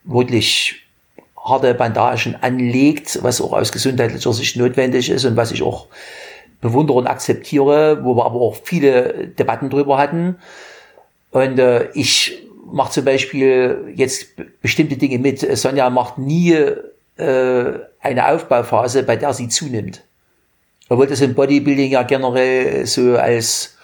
wirklich 0.04 0.82
harte 1.42 1.74
Bandagen 1.74 2.36
anlegt, 2.40 3.22
was 3.22 3.40
auch 3.40 3.52
aus 3.52 3.72
gesundheitlicher 3.72 4.32
Sicht 4.32 4.56
notwendig 4.56 5.10
ist 5.10 5.24
und 5.24 5.36
was 5.36 5.52
ich 5.52 5.62
auch 5.62 5.86
bewundere 6.60 6.98
und 6.98 7.06
akzeptiere, 7.06 8.04
wo 8.04 8.16
wir 8.16 8.24
aber 8.24 8.40
auch 8.40 8.56
viele 8.62 9.28
Debatten 9.28 9.68
drüber 9.68 9.98
hatten. 9.98 10.36
Und 11.30 11.58
äh, 11.58 11.90
ich 11.92 12.43
mache 12.74 12.92
zum 12.92 13.04
Beispiel 13.04 13.92
jetzt 13.94 14.26
bestimmte 14.60 14.96
Dinge 14.96 15.18
mit. 15.18 15.40
Sonja 15.56 15.88
macht 15.90 16.18
nie 16.18 16.52
äh, 17.16 17.72
eine 18.00 18.28
Aufbauphase, 18.28 19.04
bei 19.04 19.16
der 19.16 19.32
sie 19.32 19.48
zunimmt. 19.48 20.02
Obwohl 20.88 21.06
das 21.06 21.20
im 21.20 21.34
Bodybuilding 21.34 21.92
ja 21.92 22.02
generell 22.02 22.84
so 22.86 23.16
als 23.16 23.76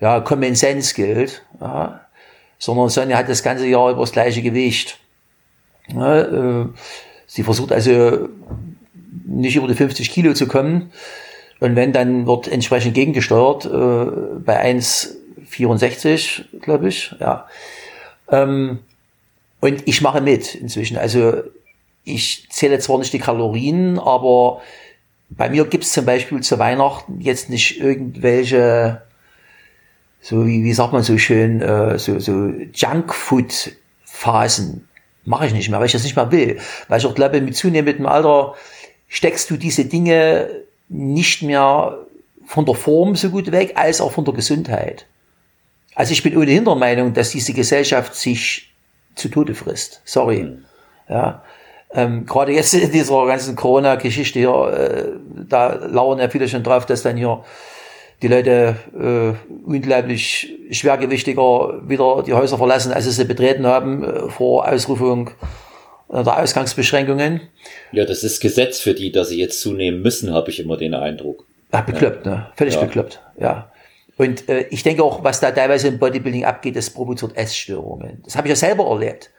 ja, 0.00 0.20
Common 0.20 0.54
Sense 0.54 0.94
gilt. 0.94 1.42
Ja. 1.60 2.02
Sondern 2.58 2.90
Sonja 2.90 3.16
hat 3.16 3.28
das 3.28 3.42
ganze 3.42 3.66
Jahr 3.66 3.90
über 3.90 4.02
das 4.02 4.12
gleiche 4.12 4.42
Gewicht. 4.42 4.98
Ja, 5.88 6.20
äh, 6.20 6.66
sie 7.26 7.42
versucht 7.42 7.72
also 7.72 8.28
nicht 9.26 9.56
über 9.56 9.68
die 9.68 9.74
50 9.74 10.10
Kilo 10.10 10.34
zu 10.34 10.46
kommen. 10.46 10.92
Und 11.60 11.76
wenn, 11.76 11.92
dann 11.92 12.26
wird 12.26 12.48
entsprechend 12.48 12.94
gegengesteuert 12.94 13.64
äh, 13.64 14.38
bei 14.44 14.62
1,64, 14.70 16.60
glaube 16.60 16.88
ich. 16.88 17.14
Ja. 17.20 17.46
Ähm, 18.34 18.80
und 19.60 19.82
ich 19.86 20.02
mache 20.02 20.20
mit 20.20 20.54
inzwischen. 20.54 20.98
Also 20.98 21.42
ich 22.04 22.46
zähle 22.50 22.78
zwar 22.80 22.98
nicht 22.98 23.12
die 23.12 23.18
Kalorien, 23.18 23.98
aber 23.98 24.60
bei 25.30 25.48
mir 25.48 25.64
gibt 25.64 25.84
es 25.84 25.92
zum 25.92 26.04
Beispiel 26.04 26.40
zu 26.40 26.58
Weihnachten 26.58 27.20
jetzt 27.20 27.48
nicht 27.48 27.80
irgendwelche, 27.80 29.00
so 30.20 30.46
wie, 30.46 30.62
wie 30.64 30.74
sagt 30.74 30.92
man 30.92 31.02
so 31.02 31.16
schön, 31.18 31.62
äh, 31.62 31.98
so, 31.98 32.18
so 32.18 32.52
Junkfood-Phasen. 32.74 34.88
Mache 35.26 35.46
ich 35.46 35.54
nicht 35.54 35.70
mehr, 35.70 35.78
weil 35.78 35.86
ich 35.86 35.92
das 35.92 36.04
nicht 36.04 36.16
mehr 36.16 36.30
will. 36.30 36.58
Weil 36.88 36.98
ich 36.98 37.06
auch 37.06 37.14
glaube, 37.14 37.40
mit 37.40 37.56
zunehmendem 37.56 38.04
Alter 38.04 38.54
steckst 39.08 39.48
du 39.48 39.56
diese 39.56 39.86
Dinge 39.86 40.50
nicht 40.90 41.42
mehr 41.42 41.96
von 42.46 42.66
der 42.66 42.74
Form 42.74 43.16
so 43.16 43.30
gut 43.30 43.50
weg, 43.50 43.72
als 43.76 44.02
auch 44.02 44.12
von 44.12 44.26
der 44.26 44.34
Gesundheit. 44.34 45.06
Also 45.94 46.12
ich 46.12 46.22
bin 46.22 46.36
ohnehin 46.36 46.64
der 46.64 46.74
Meinung, 46.74 47.12
dass 47.12 47.30
diese 47.30 47.52
Gesellschaft 47.52 48.14
sich 48.14 48.72
zu 49.14 49.28
Tode 49.28 49.54
frisst. 49.54 50.00
Sorry. 50.04 50.42
Mhm. 50.42 50.64
Ja. 51.08 51.42
Ähm, 51.92 52.26
Gerade 52.26 52.52
jetzt 52.52 52.74
in 52.74 52.90
dieser 52.90 53.26
ganzen 53.26 53.54
Corona-Geschichte 53.54 54.40
hier, 54.40 54.72
äh, 54.72 55.12
da 55.48 55.74
lauern 55.74 56.18
ja 56.18 56.28
viele 56.28 56.48
schon 56.48 56.64
drauf, 56.64 56.86
dass 56.86 57.02
dann 57.02 57.16
hier 57.16 57.44
die 58.22 58.28
Leute 58.28 58.76
äh, 58.98 59.54
unglaublich 59.64 60.52
schwergewichtiger 60.70 61.88
wieder 61.88 62.22
die 62.26 62.32
Häuser 62.32 62.58
verlassen, 62.58 62.92
als 62.92 63.04
sie 63.04 63.12
sie 63.12 63.24
betreten 63.24 63.66
haben, 63.66 64.02
äh, 64.02 64.28
vor 64.28 64.68
Ausrufung 64.68 65.30
der 66.10 66.38
Ausgangsbeschränkungen. 66.38 67.40
Ja, 67.90 68.04
das 68.04 68.22
ist 68.22 68.40
Gesetz 68.40 68.78
für 68.78 68.94
die, 68.94 69.10
dass 69.10 69.30
sie 69.30 69.40
jetzt 69.40 69.60
zunehmen 69.60 70.02
müssen, 70.02 70.32
habe 70.32 70.50
ich 70.50 70.60
immer 70.60 70.76
den 70.76 70.94
Eindruck. 70.94 71.44
Ja, 71.72 71.80
bekloppt, 71.80 72.24
ne? 72.24 72.46
Völlig 72.56 72.74
ja. 72.74 72.82
bekloppt, 72.82 73.20
ja. 73.38 73.70
Und 74.16 74.48
äh, 74.48 74.66
ich 74.70 74.82
denke 74.82 75.02
auch, 75.02 75.24
was 75.24 75.40
da 75.40 75.50
teilweise 75.50 75.88
im 75.88 75.98
Bodybuilding 75.98 76.44
abgeht, 76.44 76.76
das 76.76 76.90
provoziert 76.90 77.36
Essstörungen. 77.36 78.22
Das 78.24 78.36
habe 78.36 78.46
ich 78.46 78.50
ja 78.50 78.56
selber 78.56 78.86
erlebt. 78.86 79.30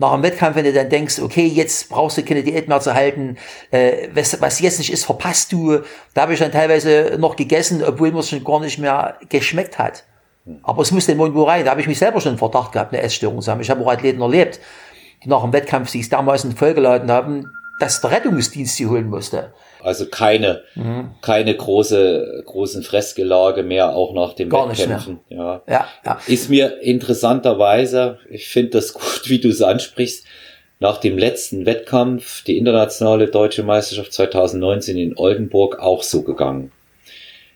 Nach 0.00 0.12
einem 0.12 0.22
Wettkampf, 0.22 0.54
wenn 0.56 0.64
du 0.64 0.72
dann 0.72 0.88
denkst, 0.88 1.18
okay, 1.18 1.46
jetzt 1.46 1.88
brauchst 1.88 2.16
du 2.16 2.22
keine 2.22 2.44
Diät 2.44 2.68
mehr 2.68 2.80
zu 2.80 2.94
halten, 2.94 3.36
äh, 3.70 4.08
was, 4.14 4.40
was 4.40 4.60
jetzt 4.60 4.78
nicht 4.78 4.92
ist, 4.92 5.04
verpasst 5.04 5.52
du. 5.52 5.80
Da 6.14 6.22
habe 6.22 6.34
ich 6.34 6.38
dann 6.38 6.52
teilweise 6.52 7.16
noch 7.18 7.36
gegessen, 7.36 7.82
obwohl 7.82 8.12
mir 8.12 8.20
es 8.20 8.30
schon 8.30 8.44
gar 8.44 8.60
nicht 8.60 8.78
mehr 8.78 9.18
geschmeckt 9.28 9.78
hat. 9.78 10.04
Aber 10.62 10.82
es 10.82 10.92
muss 10.92 11.06
den 11.06 11.18
Mund 11.18 11.34
wo 11.34 11.42
rein. 11.42 11.64
Da 11.64 11.72
habe 11.72 11.80
ich 11.80 11.88
mich 11.88 11.98
selber 11.98 12.20
schon 12.20 12.38
Verdacht 12.38 12.72
gehabt, 12.72 12.92
eine 12.92 13.02
Essstörung 13.02 13.42
zu 13.42 13.50
haben. 13.50 13.60
Ich 13.60 13.70
habe 13.70 13.84
auch 13.84 13.92
Athleten 13.92 14.22
erlebt, 14.22 14.60
die 15.24 15.28
nach 15.28 15.42
dem 15.42 15.52
Wettkampf 15.52 15.90
sich 15.90 16.08
dermaßen 16.08 16.56
vollgeladen 16.56 17.10
haben, 17.10 17.50
dass 17.80 18.00
der 18.00 18.12
Rettungsdienst 18.12 18.76
sie 18.76 18.86
holen 18.86 19.10
musste. 19.10 19.52
Also 19.82 20.06
keine, 20.06 20.62
mhm. 20.74 21.10
keine 21.20 21.54
große, 21.54 22.42
großen 22.46 22.82
Fressgelage 22.82 23.62
mehr, 23.62 23.94
auch 23.94 24.12
nach 24.12 24.34
dem 24.34 24.48
Gar 24.48 24.70
Wettkämpfen. 24.70 25.20
Ja. 25.28 25.62
Ja, 25.68 25.88
ja. 26.04 26.20
Ist 26.26 26.50
mir 26.50 26.80
interessanterweise, 26.80 28.18
ich 28.28 28.48
finde 28.48 28.70
das 28.70 28.92
gut, 28.92 29.22
wie 29.26 29.38
du 29.38 29.48
es 29.48 29.62
ansprichst, 29.62 30.26
nach 30.80 30.98
dem 30.98 31.18
letzten 31.18 31.66
Wettkampf, 31.66 32.44
die 32.44 32.56
internationale 32.56 33.28
deutsche 33.28 33.62
Meisterschaft 33.62 34.12
2019 34.12 34.96
in 34.96 35.16
Oldenburg, 35.16 35.78
auch 35.80 36.02
so 36.02 36.22
gegangen. 36.22 36.72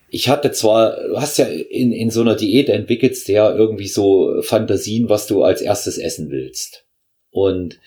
Ich 0.08 0.28
hatte 0.28 0.52
zwar, 0.52 0.96
du 0.96 1.20
hast 1.20 1.38
ja 1.38 1.46
in, 1.46 1.92
in 1.92 2.10
so 2.10 2.20
einer 2.20 2.34
Diät 2.34 2.68
entwickelst 2.68 3.28
ja 3.28 3.52
irgendwie 3.54 3.88
so 3.88 4.42
Fantasien, 4.42 5.08
was 5.08 5.26
du 5.26 5.42
als 5.42 5.62
erstes 5.62 5.98
essen 5.98 6.30
willst. 6.30 6.84
Und 7.30 7.78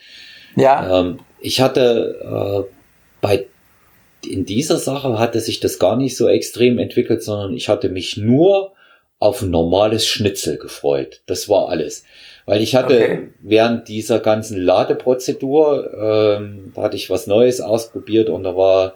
ja. 0.56 1.00
ähm, 1.00 1.20
ich 1.40 1.60
hatte 1.60 2.66
äh, 2.66 2.72
bei 3.20 3.46
in 4.30 4.44
dieser 4.44 4.78
Sache 4.78 5.18
hatte 5.18 5.40
sich 5.40 5.60
das 5.60 5.78
gar 5.78 5.96
nicht 5.96 6.16
so 6.16 6.28
extrem 6.28 6.78
entwickelt, 6.78 7.22
sondern 7.22 7.54
ich 7.54 7.68
hatte 7.68 7.88
mich 7.88 8.16
nur 8.16 8.72
auf 9.18 9.42
ein 9.42 9.50
normales 9.50 10.06
Schnitzel 10.06 10.58
gefreut. 10.58 11.22
Das 11.26 11.48
war 11.48 11.68
alles. 11.68 12.04
Weil 12.44 12.60
ich 12.60 12.76
hatte 12.76 12.96
okay. 12.96 13.28
während 13.40 13.88
dieser 13.88 14.20
ganzen 14.20 14.60
Ladeprozedur, 14.60 15.90
ähm, 16.38 16.72
da 16.74 16.82
hatte 16.82 16.96
ich 16.96 17.10
was 17.10 17.26
Neues 17.26 17.60
ausprobiert 17.60 18.28
und 18.28 18.44
da 18.44 18.56
war 18.56 18.94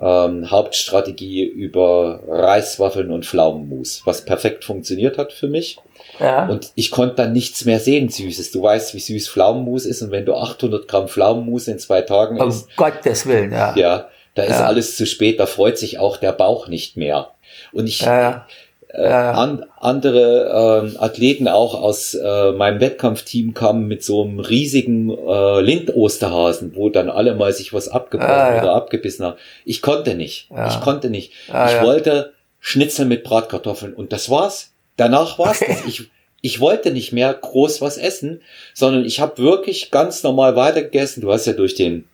ähm, 0.00 0.50
Hauptstrategie 0.50 1.44
über 1.44 2.20
Reiswaffeln 2.26 3.10
und 3.10 3.24
Pflaumenmus, 3.24 4.02
was 4.04 4.24
perfekt 4.24 4.64
funktioniert 4.64 5.16
hat 5.16 5.32
für 5.32 5.48
mich. 5.48 5.78
Ja. 6.18 6.48
Und 6.48 6.72
ich 6.74 6.90
konnte 6.90 7.16
dann 7.16 7.32
nichts 7.32 7.64
mehr 7.64 7.80
sehen, 7.80 8.08
Süßes. 8.08 8.50
Du 8.50 8.62
weißt, 8.62 8.94
wie 8.94 9.00
süß 9.00 9.28
Pflaumenmus 9.28 9.86
ist 9.86 10.02
und 10.02 10.10
wenn 10.10 10.24
du 10.24 10.34
800 10.34 10.86
Gramm 10.86 11.08
Pflaumenmus 11.08 11.68
in 11.68 11.78
zwei 11.78 12.02
Tagen 12.02 12.40
um 12.40 12.48
isst. 12.48 12.68
Um 12.68 12.76
Gottes 12.76 13.26
Willen, 13.26 13.52
ja. 13.52 13.74
Ja, 13.76 14.08
da 14.34 14.44
ist 14.44 14.58
ja. 14.58 14.66
alles 14.66 14.96
zu 14.96 15.06
spät, 15.06 15.38
da 15.38 15.46
freut 15.46 15.78
sich 15.78 15.98
auch 15.98 16.16
der 16.16 16.32
Bauch 16.32 16.68
nicht 16.68 16.96
mehr. 16.96 17.30
Und 17.72 17.86
ich, 17.86 18.00
ja, 18.00 18.46
äh, 18.92 19.06
an, 19.06 19.64
andere 19.80 20.92
äh, 20.94 20.98
Athleten 20.98 21.48
auch 21.48 21.74
aus 21.74 22.14
äh, 22.14 22.52
meinem 22.52 22.80
Wettkampfteam 22.80 23.54
kamen 23.54 23.88
mit 23.88 24.04
so 24.04 24.22
einem 24.22 24.38
riesigen 24.38 25.10
äh, 25.10 25.60
Lindosterhasen, 25.60 26.76
wo 26.76 26.90
dann 26.90 27.08
alle 27.08 27.34
mal 27.34 27.52
sich 27.52 27.72
was 27.72 27.88
abgebrochen 27.88 28.30
ah, 28.30 28.54
ja. 28.54 28.62
oder 28.62 28.74
abgebissen 28.74 29.24
haben. 29.24 29.38
Ich 29.64 29.80
konnte 29.80 30.14
nicht. 30.14 30.50
Ja. 30.50 30.68
Ich 30.68 30.80
konnte 30.80 31.08
nicht. 31.08 31.32
Ah, 31.50 31.66
ich 31.68 31.76
ja. 31.76 31.84
wollte 31.84 32.32
Schnitzel 32.60 33.06
mit 33.06 33.24
Bratkartoffeln 33.24 33.94
und 33.94 34.12
das 34.12 34.28
war's. 34.28 34.72
Danach 34.96 35.38
war's 35.38 35.62
okay. 35.62 35.76
das. 35.78 35.86
Ich, 35.86 36.10
ich 36.42 36.60
wollte 36.60 36.90
nicht 36.90 37.12
mehr 37.12 37.32
groß 37.32 37.80
was 37.80 37.96
essen, 37.96 38.42
sondern 38.74 39.04
ich 39.06 39.20
habe 39.20 39.42
wirklich 39.42 39.90
ganz 39.90 40.22
normal 40.22 40.54
weitergegessen. 40.54 41.22
Du 41.22 41.32
hast 41.32 41.46
ja 41.46 41.54
durch 41.54 41.74
den 41.74 42.04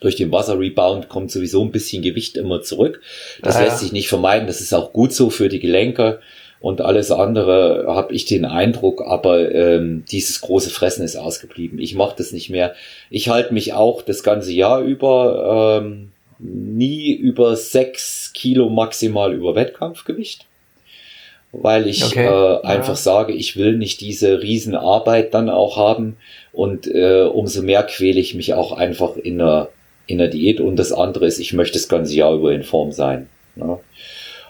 durch 0.00 0.16
den 0.16 0.30
Wasserrebound 0.30 1.08
kommt 1.08 1.30
sowieso 1.30 1.62
ein 1.62 1.72
bisschen 1.72 2.02
Gewicht 2.02 2.36
immer 2.36 2.62
zurück. 2.62 3.00
Das 3.42 3.56
ja, 3.56 3.64
lässt 3.64 3.78
sich 3.80 3.92
nicht 3.92 4.08
vermeiden. 4.08 4.46
Das 4.46 4.60
ist 4.60 4.72
auch 4.72 4.92
gut 4.92 5.12
so 5.12 5.30
für 5.30 5.48
die 5.48 5.60
Gelenke 5.60 6.20
und 6.60 6.80
alles 6.80 7.10
andere 7.10 7.84
habe 7.86 8.12
ich 8.12 8.24
den 8.24 8.44
Eindruck, 8.44 9.02
aber 9.06 9.52
ähm, 9.52 10.04
dieses 10.10 10.40
große 10.40 10.70
Fressen 10.70 11.04
ist 11.04 11.16
ausgeblieben. 11.16 11.78
Ich 11.78 11.94
mache 11.94 12.16
das 12.18 12.32
nicht 12.32 12.50
mehr. 12.50 12.74
Ich 13.10 13.28
halte 13.28 13.54
mich 13.54 13.74
auch 13.74 14.02
das 14.02 14.22
ganze 14.22 14.52
Jahr 14.52 14.80
über 14.80 15.80
ähm, 15.80 16.10
nie 16.38 17.12
über 17.12 17.54
sechs 17.56 18.32
Kilo 18.32 18.68
maximal 18.68 19.32
über 19.32 19.54
Wettkampfgewicht, 19.54 20.46
weil 21.52 21.86
ich 21.86 22.04
okay. 22.04 22.26
äh, 22.26 22.66
einfach 22.66 22.88
ja. 22.90 22.96
sage, 22.96 23.32
ich 23.32 23.56
will 23.56 23.76
nicht 23.76 24.00
diese 24.00 24.42
Riesenarbeit 24.42 25.34
dann 25.34 25.50
auch 25.50 25.76
haben 25.76 26.16
und 26.52 26.88
äh, 26.88 27.22
umso 27.22 27.62
mehr 27.62 27.84
quäle 27.84 28.18
ich 28.18 28.34
mich 28.34 28.54
auch 28.54 28.72
einfach 28.72 29.16
in 29.16 29.40
einer 29.40 29.68
in 30.08 30.18
der 30.18 30.28
Diät 30.28 30.60
und 30.60 30.76
das 30.76 30.90
andere 30.90 31.26
ist, 31.26 31.38
ich 31.38 31.52
möchte 31.52 31.78
das 31.78 31.88
ganze 31.88 32.16
Jahr 32.16 32.34
über 32.34 32.52
in 32.52 32.64
Form 32.64 32.90
sein. 32.90 33.28
Ne? 33.54 33.78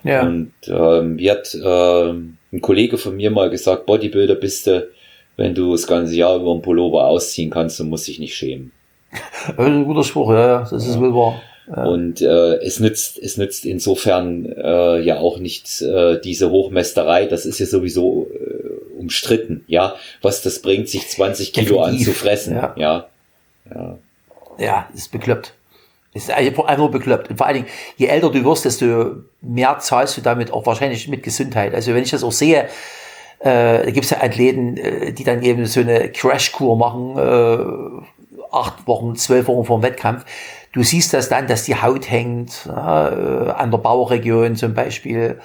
Ja. 0.04 0.22
Und 0.22 0.52
ähm, 0.68 1.18
wie 1.18 1.30
hat 1.30 1.52
äh, 1.54 2.10
ein 2.10 2.60
Kollege 2.62 2.96
von 2.96 3.16
mir 3.16 3.30
mal 3.30 3.50
gesagt, 3.50 3.84
Bodybuilder 3.84 4.36
bist 4.36 4.68
du, 4.68 4.88
wenn 5.36 5.54
du 5.54 5.72
das 5.72 5.86
ganze 5.86 6.14
Jahr 6.14 6.36
über 6.36 6.52
einen 6.52 6.62
Pullover 6.62 7.06
ausziehen 7.06 7.50
kannst, 7.50 7.80
dann 7.80 7.88
musst 7.88 8.06
dich 8.08 8.18
nicht 8.18 8.34
schämen. 8.34 8.72
Das 9.56 9.66
ist 9.66 9.72
ein 9.72 9.84
guter 9.84 10.04
Spruch, 10.04 10.30
ja, 10.30 10.46
ja 10.46 10.68
das 10.70 10.86
ist 10.86 11.00
wohl 11.00 11.14
wahr. 11.14 11.40
Ja. 11.68 11.84
Und 11.84 12.22
äh, 12.22 12.56
es 12.62 12.80
nützt, 12.80 13.18
es 13.18 13.36
nützt 13.36 13.64
insofern 13.64 14.46
äh, 14.46 15.00
ja 15.00 15.18
auch 15.18 15.38
nicht 15.38 15.82
äh, 15.82 16.20
diese 16.20 16.50
Hochmästerei, 16.50 17.26
das 17.26 17.44
ist 17.44 17.58
ja 17.58 17.66
sowieso 17.66 18.28
äh, 18.32 18.98
umstritten, 18.98 19.64
ja, 19.66 19.96
was 20.22 20.42
das 20.42 20.60
bringt, 20.60 20.88
sich 20.88 21.08
20 21.08 21.52
Kilo 21.52 21.76
Definitiv. 21.76 22.08
anzufressen, 22.08 22.56
ja. 22.56 22.74
ja. 22.76 23.08
ja 23.74 23.98
ja, 24.58 24.88
ist 24.94 25.12
bekloppt. 25.12 25.54
Ist 26.14 26.30
einfach 26.30 26.88
bekloppt. 26.88 27.30
Und 27.30 27.36
vor 27.36 27.46
allen 27.46 27.56
Dingen, 27.56 27.68
je 27.96 28.06
älter 28.06 28.30
du 28.30 28.44
wirst, 28.44 28.64
desto 28.64 29.16
mehr 29.40 29.78
zahlst 29.78 30.16
du 30.16 30.20
damit 30.20 30.52
auch 30.52 30.66
wahrscheinlich 30.66 31.06
mit 31.08 31.22
Gesundheit. 31.22 31.74
Also 31.74 31.94
wenn 31.94 32.02
ich 32.02 32.10
das 32.10 32.24
auch 32.24 32.32
sehe, 32.32 32.68
äh, 33.40 33.84
da 33.84 33.90
gibt 33.90 34.04
es 34.04 34.10
ja 34.10 34.22
Athleten, 34.22 34.76
äh, 34.76 35.12
die 35.12 35.24
dann 35.24 35.42
eben 35.42 35.66
so 35.66 35.80
eine 35.80 36.10
Crashkur 36.10 36.76
machen, 36.76 37.16
äh, 37.18 38.46
acht 38.50 38.86
Wochen, 38.86 39.16
zwölf 39.16 39.46
Wochen 39.46 39.66
vor 39.66 39.78
dem 39.78 39.82
Wettkampf. 39.82 40.24
Du 40.72 40.82
siehst 40.82 41.12
das 41.12 41.28
dann, 41.28 41.46
dass 41.46 41.64
die 41.64 41.76
Haut 41.76 42.10
hängt, 42.10 42.66
äh, 42.66 42.70
an 42.70 43.70
der 43.70 43.78
Bauchregion 43.78 44.56
zum 44.56 44.74
Beispiel. 44.74 45.38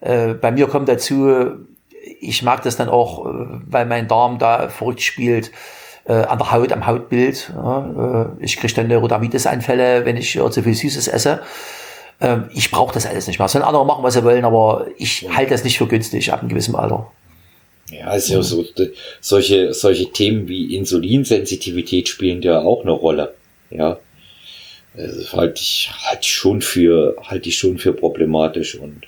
Äh, 0.00 0.34
bei 0.34 0.52
mir 0.52 0.68
kommt 0.68 0.88
dazu, 0.88 1.66
ich 2.20 2.42
mag 2.42 2.62
das 2.62 2.76
dann 2.76 2.88
auch, 2.88 3.26
äh, 3.26 3.46
weil 3.66 3.86
mein 3.86 4.08
Darm 4.08 4.38
da 4.38 4.68
verrückt 4.68 5.02
spielt 5.02 5.50
äh, 6.08 6.12
an 6.12 6.38
der 6.38 6.52
Haut, 6.52 6.72
am 6.72 6.86
Hautbild. 6.86 7.52
Ja, 7.54 8.30
äh, 8.38 8.44
ich 8.44 8.56
kriege 8.56 8.74
dann 8.74 8.88
Neurodermitis-Anfälle, 8.88 10.04
wenn 10.04 10.16
ich 10.16 10.36
äh, 10.36 10.50
zu 10.50 10.62
viel 10.62 10.74
Süßes 10.74 11.08
esse. 11.08 11.40
Ähm, 12.20 12.48
ich 12.54 12.70
brauche 12.70 12.94
das 12.94 13.06
alles 13.06 13.26
nicht 13.26 13.38
mehr. 13.38 13.48
Sollen 13.48 13.64
andere 13.64 13.84
machen, 13.84 14.02
was 14.02 14.14
sie 14.14 14.24
wollen, 14.24 14.44
aber 14.44 14.86
ich 14.98 15.26
halte 15.30 15.50
das 15.50 15.64
nicht 15.64 15.78
für 15.78 15.86
günstig 15.86 16.32
ab 16.32 16.40
einem 16.40 16.48
gewissen 16.48 16.74
Alter. 16.74 17.10
Ja, 17.90 18.14
ist 18.14 18.28
ja 18.28 18.42
so, 18.42 18.64
solche, 19.20 19.72
solche 19.72 20.10
Themen 20.10 20.48
wie 20.48 20.74
Insulinsensitivität 20.74 22.08
spielen 22.08 22.42
ja 22.42 22.60
auch 22.60 22.82
eine 22.82 22.92
Rolle. 22.92 23.34
Ja. 23.70 23.98
Also 24.96 25.32
halte 25.36 25.60
ich, 25.60 25.90
halte 26.04 26.22
ich 26.22 26.32
schon 26.32 26.62
für, 26.62 27.16
halte 27.22 27.48
ich 27.48 27.58
schon 27.58 27.78
für 27.78 27.92
problematisch 27.92 28.76
und, 28.76 29.02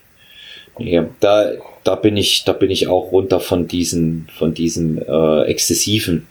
ja, 0.78 1.06
da, 1.18 1.52
da 1.82 1.96
bin 1.96 2.16
ich, 2.16 2.44
da 2.44 2.52
bin 2.52 2.70
ich 2.70 2.86
auch 2.86 3.10
runter 3.10 3.40
von 3.40 3.66
diesen, 3.66 4.28
von 4.36 4.54
diesen 4.54 5.02
äh, 5.02 5.42
exzessiven 5.44 6.28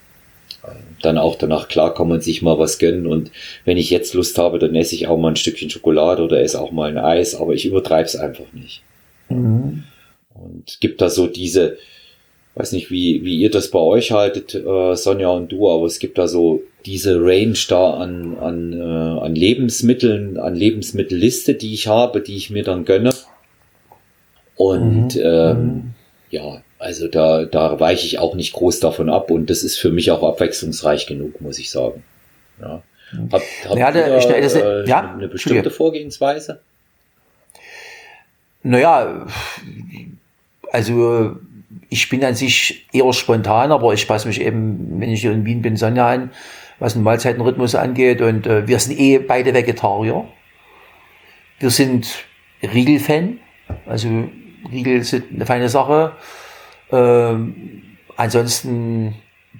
dann 1.01 1.17
auch 1.17 1.35
danach 1.35 1.67
klarkommen 1.67 2.13
und 2.13 2.23
sich 2.23 2.41
mal 2.41 2.59
was 2.59 2.79
gönnen. 2.79 3.07
Und 3.07 3.31
wenn 3.65 3.77
ich 3.77 3.89
jetzt 3.89 4.13
Lust 4.13 4.37
habe, 4.37 4.59
dann 4.59 4.75
esse 4.75 4.95
ich 4.95 5.07
auch 5.07 5.17
mal 5.17 5.29
ein 5.29 5.35
Stückchen 5.35 5.69
Schokolade 5.69 6.23
oder 6.23 6.41
esse 6.41 6.59
auch 6.59 6.71
mal 6.71 6.89
ein 6.89 6.97
Eis, 6.97 7.35
aber 7.35 7.53
ich 7.53 7.65
übertreibe 7.65 8.05
es 8.05 8.15
einfach 8.15 8.51
nicht. 8.53 8.81
Mhm. 9.29 9.83
Und 10.33 10.77
gibt 10.79 11.01
da 11.01 11.09
so 11.09 11.27
diese, 11.27 11.77
weiß 12.55 12.71
nicht, 12.71 12.91
wie, 12.91 13.23
wie 13.23 13.37
ihr 13.37 13.51
das 13.51 13.69
bei 13.69 13.79
euch 13.79 14.11
haltet, 14.11 14.55
äh, 14.55 14.95
Sonja 14.95 15.29
und 15.29 15.51
du, 15.51 15.69
aber 15.69 15.85
es 15.85 15.99
gibt 15.99 16.17
da 16.17 16.27
so 16.27 16.63
diese 16.85 17.19
Range 17.19 17.57
da 17.67 17.91
an, 17.91 18.37
an, 18.37 18.73
äh, 18.73 19.19
an 19.21 19.35
Lebensmitteln, 19.35 20.37
an 20.37 20.55
Lebensmittelliste, 20.55 21.53
die 21.53 21.73
ich 21.73 21.87
habe, 21.87 22.21
die 22.21 22.35
ich 22.35 22.49
mir 22.49 22.63
dann 22.63 22.85
gönne. 22.85 23.13
Und 24.55 25.15
mhm. 25.15 25.21
ähm, 25.23 25.57
mhm. 25.57 25.93
ja, 26.31 26.61
also 26.79 27.07
da, 27.07 27.45
da 27.45 27.79
weiche 27.79 28.05
ich 28.05 28.19
auch 28.19 28.35
nicht 28.35 28.53
groß 28.53 28.79
davon 28.79 29.09
ab 29.09 29.31
und 29.31 29.49
das 29.49 29.63
ist 29.63 29.77
für 29.77 29.91
mich 29.91 30.11
auch 30.11 30.23
abwechslungsreich 30.23 31.07
genug, 31.07 31.41
muss 31.41 31.59
ich 31.59 31.71
sagen. 31.71 32.03
Ja. 32.61 32.81
Hab, 33.31 33.41
hab 33.69 33.77
ja, 33.77 33.91
da, 33.91 34.17
ich, 34.17 34.25
das, 34.25 34.55
äh, 34.55 34.85
ja, 34.85 35.13
eine 35.13 35.27
bestimmte 35.27 35.71
Vorgehensweise? 35.71 36.59
Naja, 38.63 39.25
also 40.71 41.37
ich 41.89 42.09
bin 42.09 42.23
an 42.23 42.35
sich 42.35 42.85
eher 42.91 43.13
spontan, 43.13 43.71
aber 43.71 43.93
ich 43.93 44.07
passe 44.07 44.27
mich 44.27 44.41
eben, 44.41 44.99
wenn 44.99 45.09
ich 45.09 45.21
hier 45.21 45.31
in 45.31 45.45
Wien 45.45 45.61
bin, 45.61 45.77
Sonja 45.77 46.09
an, 46.09 46.31
was 46.79 46.93
den 46.93 47.03
Mahlzeitenrhythmus 47.03 47.75
angeht. 47.75 48.21
Und 48.21 48.45
äh, 48.45 48.67
wir 48.67 48.79
sind 48.79 48.99
eh 48.99 49.19
beide 49.19 49.53
Vegetarier. 49.53 50.25
Wir 51.59 51.69
sind 51.69 52.25
Riegel-Fan. 52.61 53.39
Also 53.85 54.09
Riegel 54.71 55.03
sind 55.03 55.25
eine 55.33 55.45
feine 55.45 55.69
Sache. 55.69 56.13
Ähm, 56.91 57.83
ansonsten 58.15 59.15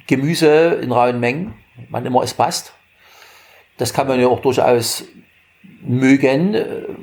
Gemüse 0.07 0.79
in 0.81 0.91
rauen 0.91 1.19
Mengen, 1.19 1.53
wann 1.89 2.05
immer 2.05 2.23
es 2.23 2.33
passt. 2.33 2.73
Das 3.77 3.93
kann 3.93 4.07
man 4.07 4.19
ja 4.19 4.27
auch 4.27 4.41
durchaus 4.41 5.05
mögen. 5.81 6.55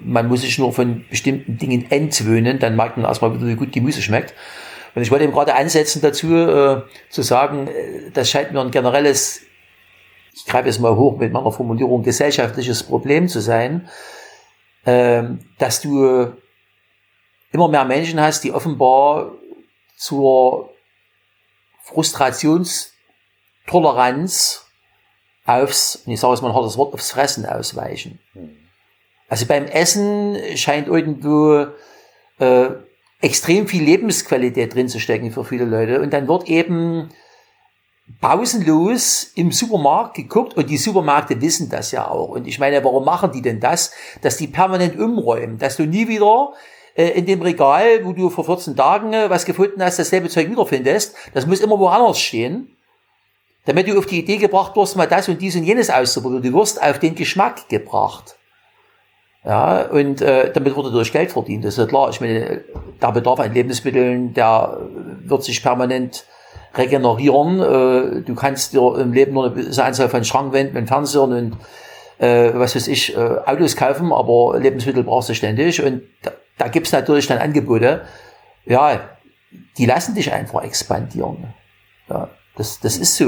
Man 0.02 0.28
muss 0.28 0.42
sich 0.42 0.58
nur 0.58 0.72
von 0.72 1.04
bestimmten 1.08 1.58
Dingen 1.58 1.90
entwöhnen, 1.90 2.58
dann 2.58 2.76
merkt 2.76 2.96
man 2.96 3.06
erstmal 3.06 3.34
wieder, 3.34 3.46
wie 3.46 3.56
gut 3.56 3.72
Gemüse 3.72 4.02
schmeckt. 4.02 4.34
Und 4.94 5.02
ich 5.02 5.10
wollte 5.10 5.24
eben 5.24 5.32
gerade 5.32 5.54
ansetzen 5.54 6.00
dazu, 6.02 6.34
äh, 6.34 6.82
zu 7.10 7.22
sagen, 7.22 7.66
äh, 7.66 8.10
das 8.12 8.30
scheint 8.30 8.52
mir 8.52 8.60
ein 8.60 8.70
generelles, 8.70 9.42
ich 10.32 10.46
greife 10.46 10.68
es 10.68 10.78
mal 10.78 10.94
hoch 10.94 11.18
mit 11.18 11.32
meiner 11.32 11.50
Formulierung, 11.50 12.02
gesellschaftliches 12.02 12.84
Problem 12.84 13.28
zu 13.28 13.40
sein, 13.40 13.88
äh, 14.84 15.24
dass 15.58 15.80
du 15.80 16.32
immer 17.50 17.68
mehr 17.68 17.84
Menschen 17.84 18.20
hast, 18.20 18.44
die 18.44 18.52
offenbar 18.52 19.32
zur 19.96 20.70
Frustrationstoleranz 21.82 24.64
aufs, 25.46 26.02
ich 26.06 26.20
sage 26.20 26.34
es 26.34 26.42
mal 26.42 26.48
ein 26.48 26.54
hartes 26.54 26.78
Wort, 26.78 26.94
aufs 26.94 27.12
Fressen 27.12 27.46
ausweichen. 27.46 28.18
Hm. 28.32 28.56
Also 29.28 29.46
beim 29.46 29.66
Essen 29.66 30.36
scheint 30.56 30.86
irgendwo 30.86 31.66
äh, 32.38 32.68
extrem 33.20 33.66
viel 33.66 33.82
Lebensqualität 33.82 34.74
drin 34.74 34.88
zu 34.88 35.00
stecken 35.00 35.32
für 35.32 35.44
viele 35.44 35.64
Leute. 35.64 36.00
Und 36.00 36.12
dann 36.12 36.28
wird 36.28 36.48
eben 36.48 37.10
pausenlos 38.20 39.32
im 39.34 39.50
Supermarkt 39.50 40.14
geguckt 40.14 40.54
und 40.54 40.68
die 40.68 40.76
Supermärkte 40.76 41.40
wissen 41.40 41.70
das 41.70 41.90
ja 41.90 42.08
auch. 42.08 42.28
Und 42.28 42.46
ich 42.46 42.58
meine, 42.58 42.84
warum 42.84 43.04
machen 43.04 43.32
die 43.32 43.40
denn 43.40 43.60
das? 43.60 43.92
Dass 44.20 44.36
die 44.36 44.46
permanent 44.46 44.98
umräumen, 44.98 45.58
dass 45.58 45.76
du 45.76 45.86
nie 45.86 46.06
wieder 46.06 46.52
äh, 46.94 47.08
in 47.10 47.26
dem 47.26 47.42
Regal, 47.42 48.04
wo 48.04 48.12
du 48.12 48.30
vor 48.30 48.44
14 48.44 48.76
Tagen 48.76 49.12
äh, 49.12 49.28
was 49.30 49.44
gefunden 49.44 49.82
hast, 49.82 49.98
dasselbe 49.98 50.28
Zeug 50.28 50.50
wiederfindest. 50.50 51.14
Das 51.32 51.46
muss 51.46 51.60
immer 51.60 51.78
woanders 51.78 52.18
stehen. 52.18 52.68
damit 53.66 53.88
du 53.88 53.98
auf 53.98 54.06
die 54.06 54.20
Idee 54.20 54.36
gebracht 54.36 54.76
wirst, 54.76 54.96
mal 54.96 55.06
das 55.06 55.28
und 55.28 55.40
dies 55.40 55.56
und 55.56 55.64
jenes 55.64 55.88
auszuprobieren. 55.88 56.42
Du 56.42 56.52
wirst 56.52 56.82
auf 56.82 56.98
den 56.98 57.14
Geschmack 57.14 57.68
gebracht. 57.68 58.36
Ja, 59.44 59.82
und 59.86 60.22
äh, 60.22 60.52
damit 60.52 60.74
wurde 60.74 60.90
durch 60.90 61.12
Geld 61.12 61.32
verdient. 61.32 61.64
Das 61.64 61.74
ist 61.74 61.78
ja 61.78 61.86
klar. 61.86 62.08
Ich 62.10 62.20
meine, 62.20 62.64
der 63.00 63.12
Bedarf 63.12 63.40
an 63.40 63.52
Lebensmitteln, 63.52 64.32
der 64.32 64.78
wird 65.24 65.44
sich 65.44 65.62
permanent 65.62 66.24
regenerieren. 66.74 67.60
Äh, 67.60 68.22
du 68.22 68.34
kannst 68.34 68.72
dir 68.72 68.98
im 68.98 69.12
Leben 69.12 69.34
nur 69.34 69.52
eine 69.52 69.84
Anzahl 69.84 70.08
von 70.08 70.24
Schrankwänden 70.24 70.76
und 70.76 70.86
Fernsehern 70.86 71.32
und 71.32 71.56
äh, 72.18 72.52
was 72.54 72.74
weiß 72.74 72.88
ich, 72.88 73.16
äh, 73.16 73.18
Autos 73.18 73.76
kaufen, 73.76 74.12
aber 74.12 74.58
Lebensmittel 74.58 75.02
brauchst 75.02 75.28
du 75.28 75.34
ständig. 75.34 75.82
Und 75.82 76.02
da, 76.58 76.68
gibt's 76.68 76.92
natürlich 76.92 77.26
dann 77.26 77.38
Angebote, 77.38 78.02
ja, 78.66 79.00
die 79.78 79.86
lassen 79.86 80.14
dich 80.14 80.32
einfach 80.32 80.62
expandieren. 80.64 81.54
Ja, 82.08 82.28
das, 82.56 82.80
das 82.80 82.96
ist 82.96 83.16
so, 83.16 83.26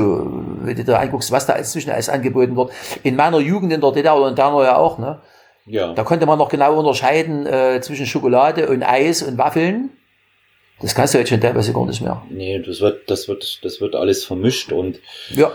wenn 0.62 0.76
du 0.76 0.84
da 0.84 0.98
anguckst, 0.98 1.32
was 1.32 1.46
da 1.46 1.54
inzwischen 1.54 1.90
alles 1.90 2.08
angeboten 2.08 2.56
wird. 2.56 2.70
In 3.02 3.16
meiner 3.16 3.40
Jugend 3.40 3.72
in 3.72 3.80
der 3.80 3.92
DDR 3.92 4.16
oder 4.16 4.28
in 4.28 4.36
deiner 4.36 4.62
ja 4.62 4.76
auch, 4.76 4.98
ne? 4.98 5.20
Ja. 5.66 5.92
Da 5.94 6.04
konnte 6.04 6.26
man 6.26 6.38
noch 6.38 6.48
genau 6.48 6.78
unterscheiden 6.78 7.44
äh, 7.44 7.80
zwischen 7.80 8.06
Schokolade 8.06 8.68
und 8.68 8.84
Eis 8.84 9.22
und 9.22 9.36
Waffeln. 9.36 9.90
Das 10.80 10.94
kannst 10.94 11.14
du 11.14 11.18
jetzt 11.18 11.30
schon 11.30 11.40
teilweise 11.40 11.72
gar 11.72 11.86
nicht 11.86 12.02
mehr. 12.02 12.22
Nee, 12.30 12.60
das 12.60 12.80
wird, 12.80 13.10
das 13.10 13.26
wird, 13.28 13.64
das 13.64 13.80
wird 13.80 13.96
alles 13.96 14.24
vermischt 14.24 14.72
und 14.72 15.00
ja. 15.30 15.50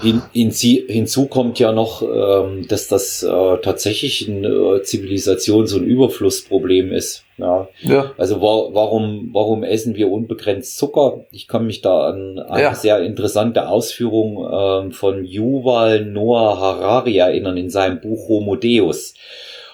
Hin, 0.00 0.22
hin, 0.32 0.50
hinzu 0.50 1.26
kommt 1.26 1.58
ja 1.58 1.72
noch, 1.72 2.02
ähm, 2.02 2.66
dass 2.68 2.88
das 2.88 3.22
äh, 3.22 3.56
tatsächlich 3.62 4.26
ein 4.28 4.44
äh, 4.44 4.82
Zivilisations- 4.82 5.74
und 5.74 5.84
Überflussproblem 5.84 6.92
ist. 6.92 7.24
Ja. 7.38 7.68
ja. 7.80 8.12
Also 8.18 8.40
war, 8.42 8.74
warum, 8.74 9.30
warum 9.32 9.62
essen 9.62 9.94
wir 9.94 10.10
unbegrenzt 10.10 10.76
Zucker? 10.76 11.24
Ich 11.30 11.48
kann 11.48 11.66
mich 11.66 11.80
da 11.80 12.08
an 12.08 12.38
eine 12.38 12.62
ja. 12.62 12.74
sehr 12.74 13.00
interessante 13.00 13.68
Ausführung 13.68 14.46
ähm, 14.52 14.92
von 14.92 15.24
Yuval 15.24 16.04
Noah 16.04 16.58
Harari 16.60 17.16
erinnern 17.16 17.56
in 17.56 17.70
seinem 17.70 18.00
Buch 18.00 18.28
Homo 18.28 18.56
Deus. 18.56 19.14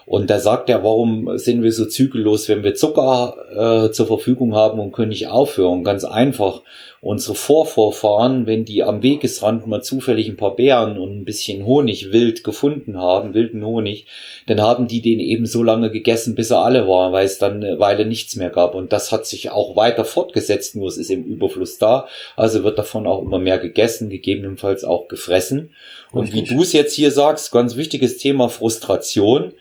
Und 0.06 0.30
da 0.30 0.38
sagt 0.38 0.70
er, 0.70 0.84
warum 0.84 1.36
sind 1.36 1.64
wir 1.64 1.72
so 1.72 1.84
zügellos, 1.84 2.48
wenn 2.48 2.62
wir 2.62 2.76
Zucker 2.76 3.88
äh, 3.88 3.90
zur 3.90 4.06
Verfügung 4.06 4.54
haben 4.54 4.78
und 4.78 4.92
können 4.92 5.08
nicht 5.08 5.26
aufhören? 5.26 5.82
Ganz 5.82 6.04
einfach. 6.04 6.62
Unsere 7.00 7.34
Vorvorfahren, 7.34 8.46
wenn 8.46 8.64
die 8.64 8.84
am 8.84 9.02
Wegesrand 9.02 9.66
mal 9.66 9.82
zufällig 9.82 10.28
ein 10.28 10.36
paar 10.36 10.54
Beeren 10.54 10.96
und 10.96 11.18
ein 11.18 11.24
bisschen 11.24 11.66
Honig 11.66 12.12
wild 12.12 12.44
gefunden 12.44 12.96
haben, 12.98 13.34
wilden 13.34 13.66
Honig, 13.66 14.06
dann 14.46 14.60
haben 14.60 14.86
die 14.86 15.02
den 15.02 15.18
eben 15.18 15.44
so 15.44 15.64
lange 15.64 15.90
gegessen, 15.90 16.36
bis 16.36 16.52
er 16.52 16.60
alle 16.60 16.86
war, 16.86 17.10
weil 17.10 17.26
es 17.26 17.38
dann 17.38 17.64
eine 17.64 17.80
Weile 17.80 18.06
nichts 18.06 18.36
mehr 18.36 18.50
gab. 18.50 18.76
Und 18.76 18.92
das 18.92 19.10
hat 19.10 19.26
sich 19.26 19.50
auch 19.50 19.74
weiter 19.74 20.04
fortgesetzt, 20.04 20.76
nur 20.76 20.86
es 20.86 20.98
ist 20.98 21.10
im 21.10 21.24
Überfluss 21.24 21.78
da. 21.78 22.06
Also 22.36 22.62
wird 22.62 22.78
davon 22.78 23.08
auch 23.08 23.22
immer 23.22 23.40
mehr 23.40 23.58
gegessen, 23.58 24.08
gegebenenfalls 24.08 24.84
auch 24.84 25.08
gefressen. 25.08 25.74
Und 26.12 26.26
Richtig. 26.26 26.50
wie 26.50 26.54
du 26.54 26.62
es 26.62 26.72
jetzt 26.72 26.94
hier 26.94 27.10
sagst, 27.10 27.50
ganz 27.50 27.74
wichtiges 27.74 28.18
Thema 28.18 28.48
Frustration. 28.48 29.52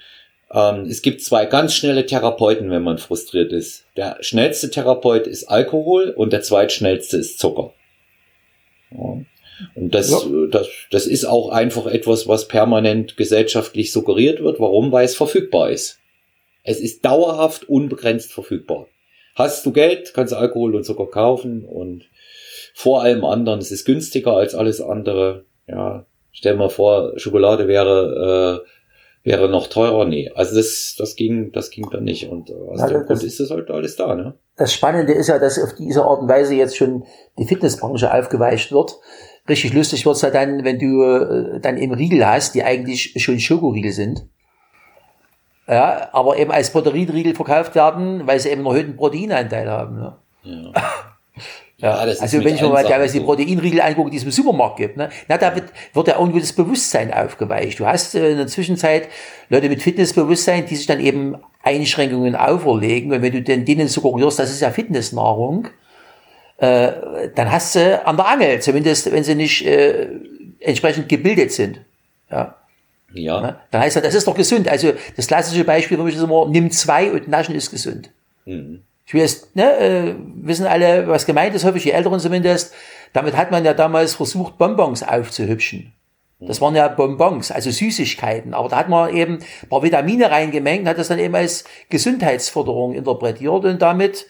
Ähm, 0.56 0.86
es 0.86 1.02
gibt 1.02 1.22
zwei 1.22 1.46
ganz 1.46 1.74
schnelle 1.76 2.06
Therapeuten, 2.06 2.72
wenn 2.72 2.82
man 2.82 2.98
frustriert 2.98 3.52
ist. 3.52 3.86
Der 3.98 4.18
schnellste 4.22 4.70
Therapeut 4.70 5.28
ist 5.28 5.44
Alkohol 5.50 6.12
und 6.12 6.32
der 6.32 6.42
zweitschnellste 6.42 7.18
ist 7.18 7.40
Zucker. 7.40 7.74
Ja. 8.92 9.22
Und 9.76 9.94
das, 9.94 10.12
ja. 10.12 10.20
das, 10.50 10.68
das 10.92 11.08
ist 11.08 11.26
auch 11.26 11.50
einfach 11.50 11.88
etwas, 11.88 12.28
was 12.28 12.48
permanent 12.48 13.18
gesellschaftlich 13.18 13.92
suggeriert 13.92 14.42
wird. 14.42 14.60
Warum? 14.62 14.94
Weil 14.94 15.06
es 15.06 15.16
verfügbar 15.16 15.72
ist. 15.72 16.00
Es 16.64 16.80
ist 16.80 17.04
dauerhaft 17.04 17.68
unbegrenzt 17.68 18.32
verfügbar. 18.34 18.88
Hast 19.36 19.66
du 19.66 19.74
Geld, 19.74 20.14
kannst 20.14 20.32
du 20.32 20.38
Alkohol 20.38 20.76
und 20.76 20.86
Zucker 20.86 21.08
kaufen 21.08 21.66
und 21.66 22.06
vor 22.74 23.04
allem 23.04 23.26
anderen, 23.26 23.60
es 23.60 23.72
ist 23.72 23.86
günstiger 23.86 24.34
als 24.34 24.56
alles 24.56 24.82
andere. 24.82 25.46
Ja, 25.68 26.06
stell 26.32 26.56
mal 26.56 26.70
vor, 26.70 27.14
Schokolade 27.18 27.68
wäre 27.68 28.64
äh, 28.66 28.70
wäre 29.26 29.50
noch 29.50 29.68
teurer. 29.68 30.06
Nee, 30.06 30.32
also 30.36 30.56
das, 30.56 30.96
das 30.98 31.16
ging, 31.16 31.52
das 31.52 31.72
ging 31.72 31.90
dann 31.90 32.04
nicht. 32.04 32.30
Und 32.30 32.50
äh, 32.50 32.54
aus 32.54 32.80
also 32.80 32.94
dem 32.94 33.06
Grund 33.06 33.24
ist 33.24 33.40
das 33.40 33.50
halt 33.50 33.70
alles 33.70 33.96
da, 33.96 34.16
ne? 34.16 34.36
Das 34.56 34.74
Spannende 34.74 35.14
ist 35.14 35.28
ja, 35.28 35.40
dass 35.40 35.62
auf 35.62 35.74
diese 35.74 36.04
Art 36.04 36.22
und 36.22 36.30
Weise 36.30 36.56
jetzt 36.56 36.78
schon 36.78 37.04
die 37.38 37.46
Fitnessbranche 37.46 38.14
aufgeweicht 38.14 38.72
wird. 38.72 38.98
Richtig 39.50 39.74
lustig 39.74 40.06
wird's 40.06 40.22
ja 40.22 40.30
dann, 40.30 40.64
wenn 40.64 40.80
du 40.80 41.04
äh, 41.04 41.60
dann 41.60 41.78
eben 41.78 41.94
Riegel 41.94 42.26
hast, 42.26 42.56
die 42.56 42.64
eigentlich 42.64 43.22
schon 43.22 43.40
Schokoriegel 43.40 43.92
sind. 43.92 44.26
Ja, 45.68 46.10
aber 46.14 46.38
eben 46.38 46.52
als 46.52 46.72
Proteinriegel 46.72 47.34
verkauft 47.36 47.76
werden, 47.76 48.28
weil 48.28 48.40
sie 48.40 48.50
eben 48.50 48.62
einen 48.62 48.76
erhöhten 48.76 48.96
Proteinanteil 48.96 49.70
haben. 49.70 49.96
Ne? 49.96 50.16
Ja. 50.44 50.72
Ja, 51.86 51.98
also 51.98 52.44
wenn 52.44 52.56
ich 52.56 52.62
mir 52.62 52.70
mal 52.70 52.84
teilweise 52.84 53.20
die 53.20 53.24
Proteinriegel 53.24 53.80
angucke, 53.80 54.10
die 54.10 54.18
es 54.18 54.24
im 54.24 54.32
Supermarkt 54.32 54.78
gibt, 54.78 54.98
ne, 54.98 55.10
na, 55.28 55.38
da 55.38 55.54
wird, 55.54 55.66
wird 55.94 56.08
ja 56.08 56.18
irgendwo 56.18 56.40
das 56.40 56.52
Bewusstsein 56.52 57.14
aufgeweicht. 57.14 57.80
Du 57.80 57.86
hast 57.86 58.16
äh, 58.16 58.32
in 58.32 58.38
der 58.38 58.48
Zwischenzeit 58.48 59.08
Leute 59.50 59.70
mit 59.70 59.84
Fitnessbewusstsein, 59.84 60.66
die 60.66 60.78
sich 60.78 60.88
dann 60.88 61.00
eben 61.00 61.36
Einschränkungen 61.62 62.36
auferlegen. 62.36 63.14
Und 63.14 63.22
wenn 63.22 63.34
du 63.34 63.44
den 63.44 63.66
denen 63.66 63.88
suggerierst, 63.88 64.40
das 64.40 64.50
ist 64.50 64.62
ja 64.62 64.72
Fitnessnahrung, 64.72 65.68
äh, 66.58 66.92
dann 67.36 67.52
hast 67.52 67.76
du 67.76 68.04
an 68.04 68.18
der 68.18 68.30
Angel, 68.30 68.60
zumindest 68.62 69.12
wenn 69.12 69.24
sie 69.24 69.36
nicht 69.36 69.64
äh, 69.68 70.08
entsprechend 70.62 71.08
gebildet 71.08 71.52
sind. 71.52 71.82
Ja. 72.32 72.56
Ja. 73.14 73.42
Ne? 73.42 73.60
Dann 73.70 73.82
heißt 73.82 73.96
das, 73.96 74.02
das 74.02 74.16
ist 74.16 74.28
doch 74.28 74.36
gesund. 74.36 74.68
Also 74.68 74.94
das 75.16 75.28
klassische 75.28 75.64
Beispiel 75.64 75.98
für 75.98 76.04
mich 76.04 76.16
ist 76.16 76.24
immer, 76.24 76.48
nimm 76.48 76.72
zwei 76.72 77.12
und 77.12 77.28
naschen 77.28 77.54
ist 77.54 77.70
gesund. 77.70 78.10
Mhm. 78.46 78.82
Ich 79.06 79.14
jetzt, 79.14 79.56
ne, 79.56 79.78
äh, 79.78 80.16
wissen 80.42 80.66
alle, 80.66 81.08
was 81.08 81.26
gemeint 81.26 81.54
ist, 81.56 81.64
hoffe 81.64 81.78
ich, 81.78 81.84
die 81.84 81.92
Älteren 81.92 82.20
zumindest. 82.20 82.74
Damit 83.14 83.38
hat 83.38 83.52
man 83.52 83.64
ja 83.64 83.74
damals 83.74 84.16
versucht, 84.16 84.58
Bonbons 84.58 85.04
aufzuhübschen. 85.04 85.94
Das 86.40 86.60
waren 86.60 86.76
ja 86.76 86.88
Bonbons, 86.88 87.52
also 87.52 87.72
Süßigkeiten. 87.72 88.54
Aber 88.54 88.68
da 88.68 88.78
hat 88.78 88.90
man 88.90 89.16
eben 89.16 89.40
ein 89.62 89.70
paar 89.70 89.84
Vitamine 89.84 90.32
reingemengt, 90.32 90.88
hat 90.88 90.98
das 90.98 91.08
dann 91.08 91.20
eben 91.20 91.34
als 91.36 91.64
Gesundheitsförderung 91.90 92.94
interpretiert 92.94 93.64
und 93.64 93.82
damit, 93.82 94.26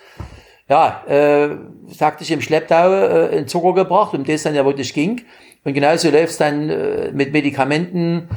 ja, 0.70 1.04
äh, 1.08 1.56
sagte 1.88 2.24
ich 2.24 2.32
im 2.32 2.42
Schlepptau, 2.42 2.92
äh, 2.92 3.38
in 3.38 3.48
Zucker 3.48 3.74
gebracht, 3.74 4.14
um 4.14 4.24
das 4.24 4.44
dann 4.44 4.56
ja 4.56 4.66
wirklich 4.66 4.94
ging. 4.94 5.22
Und 5.64 5.74
genauso 5.74 6.12
läuft 6.12 6.32
es 6.32 6.38
dann 6.38 6.70
äh, 6.70 7.12
mit 7.12 7.34
Medikamenten 7.34 8.30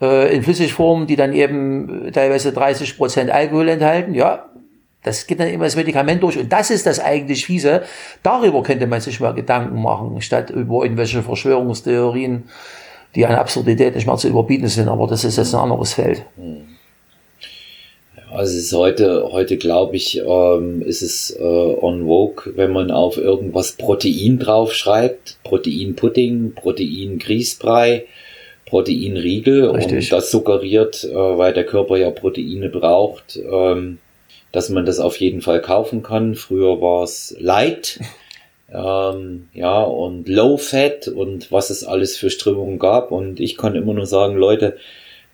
äh, 0.00 0.34
in 0.34 0.42
Flüssigform, 0.42 1.06
die 1.06 1.16
dann 1.16 1.34
eben 1.34 2.10
teilweise 2.12 2.52
30 2.52 2.96
Prozent 2.96 3.30
Alkohol 3.30 3.68
enthalten. 3.68 4.14
Ja, 4.14 4.48
das 5.04 5.26
geht 5.26 5.38
dann 5.38 5.48
immer 5.48 5.64
das 5.64 5.76
Medikament 5.76 6.22
durch. 6.22 6.38
Und 6.38 6.50
das 6.50 6.70
ist 6.70 6.86
das 6.86 6.98
eigentlich 6.98 7.44
fiese. 7.44 7.82
Darüber 8.22 8.62
könnte 8.62 8.86
man 8.86 9.00
sich 9.00 9.20
mal 9.20 9.34
Gedanken 9.34 9.80
machen, 9.80 10.20
statt 10.22 10.50
über 10.50 10.82
irgendwelche 10.82 11.22
Verschwörungstheorien, 11.22 12.44
die 13.14 13.26
an 13.26 13.34
Absurdität 13.34 13.94
nicht 13.94 14.06
mehr 14.06 14.16
zu 14.16 14.28
überbieten 14.28 14.68
sind. 14.68 14.88
Aber 14.88 15.06
das 15.06 15.24
ist 15.24 15.36
jetzt 15.36 15.54
ein 15.54 15.60
anderes 15.60 15.92
Feld. 15.92 16.24
Also 18.30 18.56
es 18.56 18.64
ist 18.64 18.72
heute, 18.72 19.28
heute 19.30 19.58
glaube 19.58 19.94
ich, 19.94 20.22
ähm, 20.26 20.80
ist 20.80 21.02
es 21.02 21.36
äh, 21.38 21.42
on 21.42 22.06
vogue, 22.06 22.56
wenn 22.56 22.72
man 22.72 22.90
auf 22.90 23.18
irgendwas 23.18 23.72
Protein 23.72 24.38
draufschreibt. 24.38 25.36
Proteinpudding, 25.44 26.54
Protein-Grießbrei, 26.54 28.06
Proteinriegel. 28.64 29.70
Richtig. 29.70 30.10
Und 30.10 30.12
das 30.12 30.30
suggeriert, 30.30 31.04
äh, 31.04 31.14
weil 31.14 31.52
der 31.52 31.64
Körper 31.64 31.98
ja 31.98 32.10
Proteine 32.10 32.70
braucht, 32.70 33.38
ähm, 33.38 33.98
dass 34.54 34.68
man 34.68 34.86
das 34.86 35.00
auf 35.00 35.18
jeden 35.18 35.40
Fall 35.40 35.60
kaufen 35.60 36.04
kann. 36.04 36.36
Früher 36.36 36.80
war 36.80 37.02
es 37.02 37.34
Light, 37.40 37.98
ähm, 38.72 39.48
ja, 39.52 39.82
und 39.82 40.28
Low 40.28 40.56
Fat 40.58 41.08
und 41.08 41.50
was 41.50 41.70
es 41.70 41.82
alles 41.82 42.16
für 42.16 42.30
Strömungen 42.30 42.78
gab. 42.78 43.10
Und 43.10 43.40
ich 43.40 43.56
kann 43.56 43.74
immer 43.74 43.94
nur 43.94 44.06
sagen, 44.06 44.36
Leute, 44.36 44.76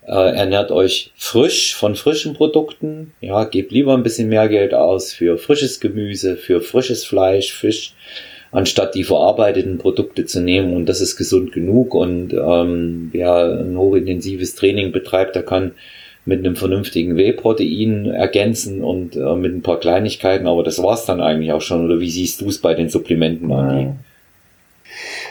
äh, 0.06 0.34
ernährt 0.34 0.70
euch 0.70 1.12
frisch 1.16 1.74
von 1.74 1.96
frischen 1.96 2.32
Produkten. 2.32 3.12
Ja, 3.20 3.44
gebt 3.44 3.72
lieber 3.72 3.92
ein 3.92 4.02
bisschen 4.02 4.30
mehr 4.30 4.48
Geld 4.48 4.72
aus 4.72 5.12
für 5.12 5.36
frisches 5.36 5.80
Gemüse, 5.80 6.36
für 6.38 6.62
frisches 6.62 7.04
Fleisch, 7.04 7.52
Fisch, 7.52 7.92
anstatt 8.52 8.94
die 8.94 9.04
verarbeiteten 9.04 9.76
Produkte 9.76 10.24
zu 10.24 10.40
nehmen. 10.40 10.74
Und 10.74 10.86
das 10.86 11.02
ist 11.02 11.16
gesund 11.16 11.52
genug. 11.52 11.94
Und 11.94 12.32
ähm, 12.32 13.10
wer 13.12 13.60
ein 13.60 13.76
hochintensives 13.76 14.54
Training 14.54 14.92
betreibt, 14.92 15.36
der 15.36 15.42
kann 15.42 15.72
mit 16.24 16.40
einem 16.40 16.56
vernünftigen 16.56 17.16
Whey-Protein 17.16 18.06
ergänzen 18.06 18.84
und 18.84 19.16
äh, 19.16 19.34
mit 19.34 19.54
ein 19.54 19.62
paar 19.62 19.80
Kleinigkeiten, 19.80 20.46
aber 20.46 20.62
das 20.62 20.82
war's 20.82 21.06
dann 21.06 21.20
eigentlich 21.20 21.52
auch 21.52 21.62
schon. 21.62 21.84
Oder 21.84 22.00
wie 22.00 22.10
siehst 22.10 22.40
du 22.40 22.48
es 22.48 22.60
bei 22.60 22.74
den 22.74 22.88
Supplementen, 22.88 23.50
Andi? 23.50 23.90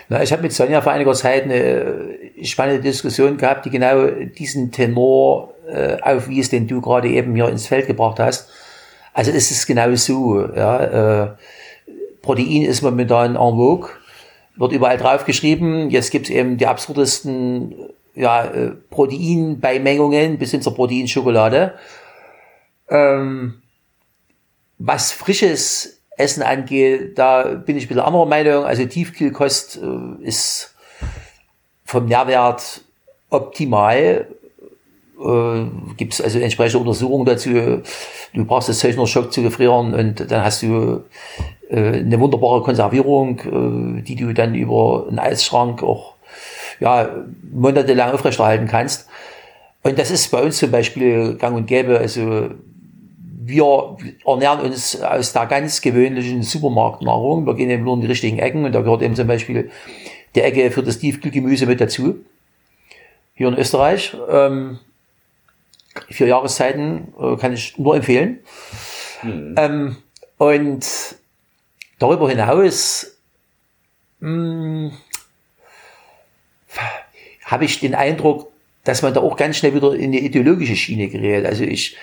Na, 0.09 0.23
ich 0.23 0.31
habe 0.31 0.41
mit 0.41 0.53
Sonja 0.53 0.81
vor 0.81 0.91
einiger 0.91 1.13
Zeit 1.13 1.43
eine 1.43 1.55
äh, 1.55 2.43
spannende 2.43 2.81
Diskussion 2.81 3.37
gehabt, 3.37 3.65
die 3.65 3.69
genau 3.69 4.07
diesen 4.07 4.71
Tenor 4.71 5.53
äh, 5.71 5.97
aufwies, 6.01 6.49
den 6.49 6.67
du 6.67 6.81
gerade 6.81 7.09
eben 7.09 7.35
hier 7.35 7.47
ins 7.47 7.67
Feld 7.67 7.85
gebracht 7.85 8.19
hast. 8.19 8.49
Also 9.13 9.31
es 9.31 9.51
ist 9.51 9.67
genau 9.67 9.93
so. 9.95 10.49
Ja, 10.55 11.25
äh, 11.25 11.27
Protein 12.23 12.63
ist 12.63 12.81
momentan 12.81 13.35
en 13.35 13.37
vogue, 13.37 13.89
wird 14.55 14.71
überall 14.71 14.97
drauf 14.97 15.25
geschrieben. 15.25 15.91
Jetzt 15.91 16.11
gibt's 16.11 16.29
eben 16.29 16.57
die 16.57 16.65
absurdesten 16.65 17.75
ja, 18.15 18.45
äh, 18.45 18.71
Proteinbeimengungen 18.89 20.37
bis 20.37 20.51
hin 20.51 20.61
zur 20.61 20.75
Proteinschokolade. 20.75 21.73
Ähm, 22.89 23.61
was 24.77 25.11
frisches 25.11 26.01
Essen 26.17 26.43
angeht, 26.43 27.17
da 27.17 27.43
bin 27.43 27.77
ich 27.77 27.85
ein 27.85 27.87
bisschen 27.89 28.03
anderer 28.03 28.25
Meinung. 28.25 28.65
Also 28.65 28.85
Tiefkühlkost 28.85 29.79
äh, 29.81 30.25
ist 30.25 30.75
vom 31.85 32.05
Nährwert 32.05 32.81
optimal. 33.29 34.27
Äh, 35.19 35.65
Gibt 35.97 36.13
es 36.13 36.21
also 36.21 36.39
entsprechende 36.39 36.79
Untersuchungen 36.79 37.25
dazu. 37.25 37.81
Du 38.33 38.45
brauchst 38.45 38.69
das 38.69 38.79
Zeug 38.79 38.95
nur 38.95 39.07
Schock 39.07 39.31
zu 39.31 39.41
gefrieren 39.41 39.93
und 39.93 40.31
dann 40.31 40.43
hast 40.43 40.61
du 40.61 41.03
äh, 41.69 41.99
eine 41.99 42.19
wunderbare 42.19 42.63
Konservierung, 42.63 43.99
äh, 43.99 44.01
die 44.01 44.15
du 44.15 44.33
dann 44.33 44.55
über 44.55 45.05
einen 45.07 45.19
Eisschrank 45.19 45.83
auch 45.83 46.15
ja, 46.79 47.09
monatelang 47.51 48.11
aufrechterhalten 48.11 48.67
kannst. 48.67 49.07
Und 49.83 49.97
das 49.97 50.11
ist 50.11 50.29
bei 50.29 50.41
uns 50.41 50.57
zum 50.57 50.71
Beispiel 50.71 51.35
gang 51.35 51.55
und 51.55 51.67
gäbe. 51.67 51.99
Also 51.99 52.49
wir 53.49 53.97
ernähren 54.25 54.59
uns 54.61 55.01
aus 55.01 55.33
der 55.33 55.45
ganz 55.45 55.81
gewöhnlichen 55.81 56.43
Supermarktnahrung. 56.43 57.45
Wir 57.45 57.55
gehen 57.55 57.69
eben 57.69 57.83
nur 57.83 57.95
in 57.95 58.01
die 58.01 58.07
richtigen 58.07 58.39
Ecken 58.39 58.65
und 58.65 58.73
da 58.73 58.81
gehört 58.81 59.01
eben 59.01 59.15
zum 59.15 59.27
Beispiel 59.27 59.71
die 60.35 60.41
Ecke 60.41 60.69
für 60.71 60.83
das 60.83 60.99
Tiefkühlgemüse 60.99 61.65
mit 61.65 61.81
dazu. 61.81 62.23
Hier 63.33 63.47
in 63.47 63.57
Österreich. 63.57 64.15
Ähm, 64.29 64.79
vier 66.09 66.27
Jahreszeiten 66.27 67.13
äh, 67.19 67.35
kann 67.37 67.53
ich 67.53 67.77
nur 67.77 67.95
empfehlen. 67.95 68.39
Mhm. 69.23 69.55
Ähm, 69.57 69.95
und 70.37 70.85
darüber 71.97 72.29
hinaus 72.29 73.17
hm, 74.19 74.91
habe 77.45 77.65
ich 77.65 77.79
den 77.79 77.95
Eindruck, 77.95 78.51
dass 78.83 79.01
man 79.01 79.13
da 79.13 79.21
auch 79.21 79.35
ganz 79.35 79.57
schnell 79.57 79.73
wieder 79.73 79.93
in 79.93 80.05
eine 80.05 80.19
ideologische 80.19 80.75
Schiene 80.75 81.07
gerät. 81.07 81.45
Also 81.45 81.63
ich 81.63 81.97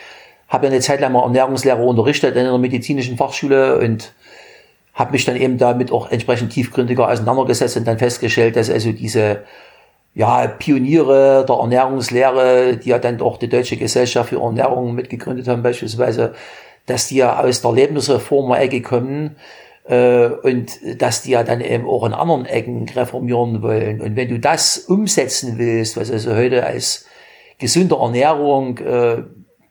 habe 0.48 0.66
ja 0.66 0.72
eine 0.72 0.80
Zeit 0.80 1.00
lang 1.00 1.12
mal 1.12 1.22
Ernährungslehre 1.22 1.82
unterrichtet 1.82 2.36
in 2.36 2.46
einer 2.46 2.58
medizinischen 2.58 3.16
Fachschule 3.16 3.78
und 3.78 4.12
habe 4.94 5.12
mich 5.12 5.24
dann 5.24 5.36
eben 5.36 5.58
damit 5.58 5.92
auch 5.92 6.10
entsprechend 6.10 6.52
tiefgründiger 6.52 7.08
auseinandergesetzt 7.08 7.76
und 7.76 7.86
dann 7.86 7.98
festgestellt, 7.98 8.56
dass 8.56 8.70
also 8.70 8.92
diese 8.92 9.44
ja, 10.14 10.46
Pioniere 10.46 11.44
der 11.46 11.56
Ernährungslehre, 11.56 12.78
die 12.78 12.88
ja 12.88 12.98
dann 12.98 13.20
auch 13.20 13.36
die 13.36 13.48
Deutsche 13.48 13.76
Gesellschaft 13.76 14.30
für 14.30 14.40
Ernährung 14.40 14.94
mitgegründet 14.94 15.46
haben 15.46 15.62
beispielsweise, 15.62 16.34
dass 16.86 17.08
die 17.08 17.16
ja 17.16 17.38
aus 17.38 17.60
der 17.60 17.72
Lebensreformer-Ecke 17.72 18.80
kommen, 18.80 19.36
äh, 19.88 20.26
und 20.26 20.78
dass 21.00 21.22
die 21.22 21.30
ja 21.32 21.42
dann 21.42 21.60
eben 21.60 21.86
auch 21.86 22.04
in 22.04 22.12
anderen 22.12 22.46
Ecken 22.46 22.88
reformieren 22.88 23.62
wollen. 23.62 24.00
Und 24.00 24.16
wenn 24.16 24.28
du 24.28 24.38
das 24.38 24.78
umsetzen 24.78 25.58
willst, 25.58 25.96
was 25.96 26.10
also 26.10 26.34
heute 26.34 26.64
als 26.64 27.06
gesunde 27.58 27.96
Ernährung 27.96 28.78
äh, 28.78 29.22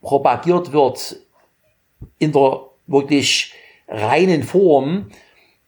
propagiert 0.02 0.72
wird, 0.72 1.18
in 2.18 2.32
der 2.32 2.62
wirklich 2.88 3.54
reinen 3.88 4.44
Form, 4.44 5.08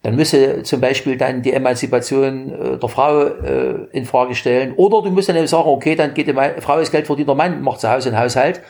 dann 0.02 0.14
müsse 0.14 0.62
zum 0.62 0.80
Beispiel 0.80 1.16
dann 1.16 1.42
die 1.42 1.52
Emanzipation 1.52 2.52
äh, 2.52 2.78
der 2.78 2.88
Frau 2.88 3.24
äh, 3.24 3.86
in 3.92 4.04
Frage 4.04 4.34
stellen. 4.34 4.72
Oder 4.76 5.02
du 5.02 5.10
musst 5.10 5.28
dann 5.28 5.36
eben 5.36 5.46
sagen, 5.46 5.68
okay, 5.68 5.96
dann 5.96 6.14
geht 6.14 6.28
die 6.28 6.60
Frau 6.60 6.78
ist 6.78 6.92
Geld 6.92 7.06
verdient, 7.06 7.28
der 7.28 7.36
Mann 7.36 7.62
macht 7.62 7.80
zu 7.80 7.90
Hause 7.90 8.08
einen 8.08 8.18
Haushalt 8.18 8.62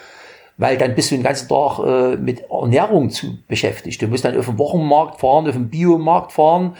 weil 0.58 0.76
dann 0.76 0.94
bist 0.94 1.10
du 1.10 1.14
den 1.14 1.22
ganzen 1.22 1.48
Tag 1.48 1.78
äh, 1.78 2.16
mit 2.16 2.42
Ernährung 2.50 3.10
zu 3.10 3.38
beschäftigt. 3.46 4.02
Du 4.02 4.08
musst 4.08 4.24
dann 4.24 4.36
auf 4.36 4.46
den 4.46 4.58
Wochenmarkt 4.58 5.20
fahren, 5.20 5.46
auf 5.46 5.54
den 5.54 5.70
Biomarkt 5.70 6.32
fahren. 6.32 6.74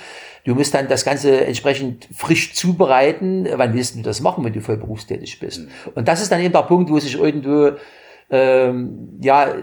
Du 0.44 0.54
musst 0.54 0.74
dann 0.74 0.88
das 0.88 1.04
Ganze 1.04 1.46
entsprechend 1.46 2.08
frisch 2.14 2.54
zubereiten. 2.54 3.48
Wann 3.54 3.74
willst 3.74 3.96
du 3.96 4.02
das 4.02 4.20
machen, 4.20 4.44
wenn 4.44 4.52
du 4.52 4.60
voll 4.60 4.76
berufstätig 4.76 5.38
bist? 5.38 5.60
Mhm. 5.60 5.68
Und 5.94 6.08
das 6.08 6.20
ist 6.20 6.32
dann 6.32 6.40
eben 6.40 6.52
der 6.52 6.62
Punkt, 6.62 6.90
wo 6.90 6.98
sich 6.98 7.16
irgendwo 7.16 7.70
ähm, 8.30 9.18
ja 9.22 9.54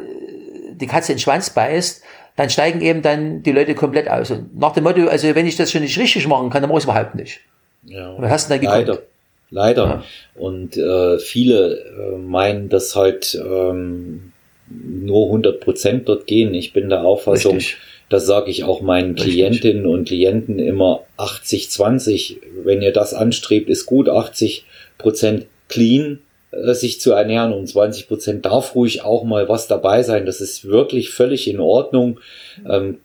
die 0.72 0.88
Katze 0.88 1.12
in 1.12 1.18
den 1.18 1.22
Schwanz 1.22 1.50
beißt. 1.50 2.02
Dann 2.38 2.50
steigen 2.50 2.82
eben 2.82 3.02
dann 3.02 3.44
die 3.44 3.52
Leute 3.52 3.76
komplett 3.76 4.10
aus. 4.10 4.32
Und 4.32 4.58
nach 4.58 4.74
dem 4.74 4.86
Motto, 4.86 5.08
also 5.08 5.36
wenn 5.36 5.46
ich 5.46 5.58
das 5.58 5.72
schon 5.72 5.82
nicht 5.82 5.98
richtig 5.98 6.28
machen 6.28 6.50
kann, 6.50 6.62
dann 6.62 6.70
mache 6.70 6.80
ich 6.80 6.86
es 6.86 6.90
überhaupt 6.90 7.16
nicht. 7.16 7.42
Ja. 7.84 8.16
Was 8.18 8.32
hast 8.32 8.50
du 8.50 8.54
da 8.54 8.58
gekonnt? 8.58 9.02
Leider. 9.50 9.84
Ja. 9.84 10.04
Und 10.36 10.78
äh, 10.78 11.20
viele 11.20 11.78
äh, 11.78 12.18
meinen, 12.18 12.70
dass 12.70 12.96
halt 12.96 13.36
ähm, 13.36 14.32
nur 14.68 15.28
100 15.28 15.60
Prozent 15.60 16.10
dort 16.10 16.28
gehen. 16.28 16.54
Ich 16.54 16.74
bin 16.74 16.90
der 16.90 17.04
Auffassung, 17.04 17.56
Richtig. 17.56 17.78
das 18.10 18.26
sage 18.26 18.50
ich 18.50 18.64
auch 18.64 18.82
meinen 18.82 19.14
Richtig. 19.14 19.34
Klientinnen 19.34 19.86
und 19.86 20.08
Klienten 20.08 20.60
immer 20.60 21.04
80-20. 21.18 22.38
Wenn 22.64 22.82
ihr 22.82 22.92
das 22.92 23.14
anstrebt, 23.14 23.70
ist 23.70 23.86
gut. 23.86 24.10
80 24.10 24.66
Prozent 24.98 25.46
clean 25.70 26.20
äh, 26.52 26.74
sich 26.74 27.00
zu 27.00 27.12
ernähren 27.12 27.54
und 27.54 27.68
20 27.68 28.08
Prozent 28.08 28.46
darf 28.46 28.76
ruhig 28.76 29.04
auch 29.04 29.24
mal 29.24 29.48
was 29.48 29.68
dabei 29.68 30.04
sein. 30.04 30.26
Das 30.26 30.42
ist 30.42 30.66
wirklich 30.66 31.12
völlig 31.12 31.48
in 31.48 31.60
Ordnung. 31.60 32.20
Ähm, 32.68 32.98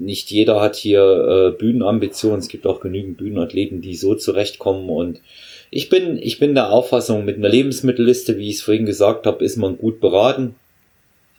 nicht 0.00 0.30
jeder 0.30 0.60
hat 0.60 0.76
hier 0.76 1.02
äh, 1.54 1.56
Bühnenambitionen. 1.56 2.40
Es 2.40 2.48
gibt 2.48 2.66
auch 2.66 2.80
genügend 2.80 3.16
Bühnenathleten, 3.16 3.80
die 3.80 3.96
so 3.96 4.14
zurechtkommen 4.14 4.88
und 4.88 5.20
ich 5.70 5.88
bin, 5.88 6.18
ich 6.20 6.38
bin 6.38 6.54
der 6.54 6.70
Auffassung, 6.70 7.24
mit 7.24 7.36
einer 7.36 7.48
Lebensmittelliste, 7.48 8.38
wie 8.38 8.48
ich 8.48 8.56
es 8.56 8.62
vorhin 8.62 8.86
gesagt 8.86 9.26
habe, 9.26 9.44
ist 9.44 9.56
man 9.56 9.78
gut 9.78 10.00
beraten. 10.00 10.54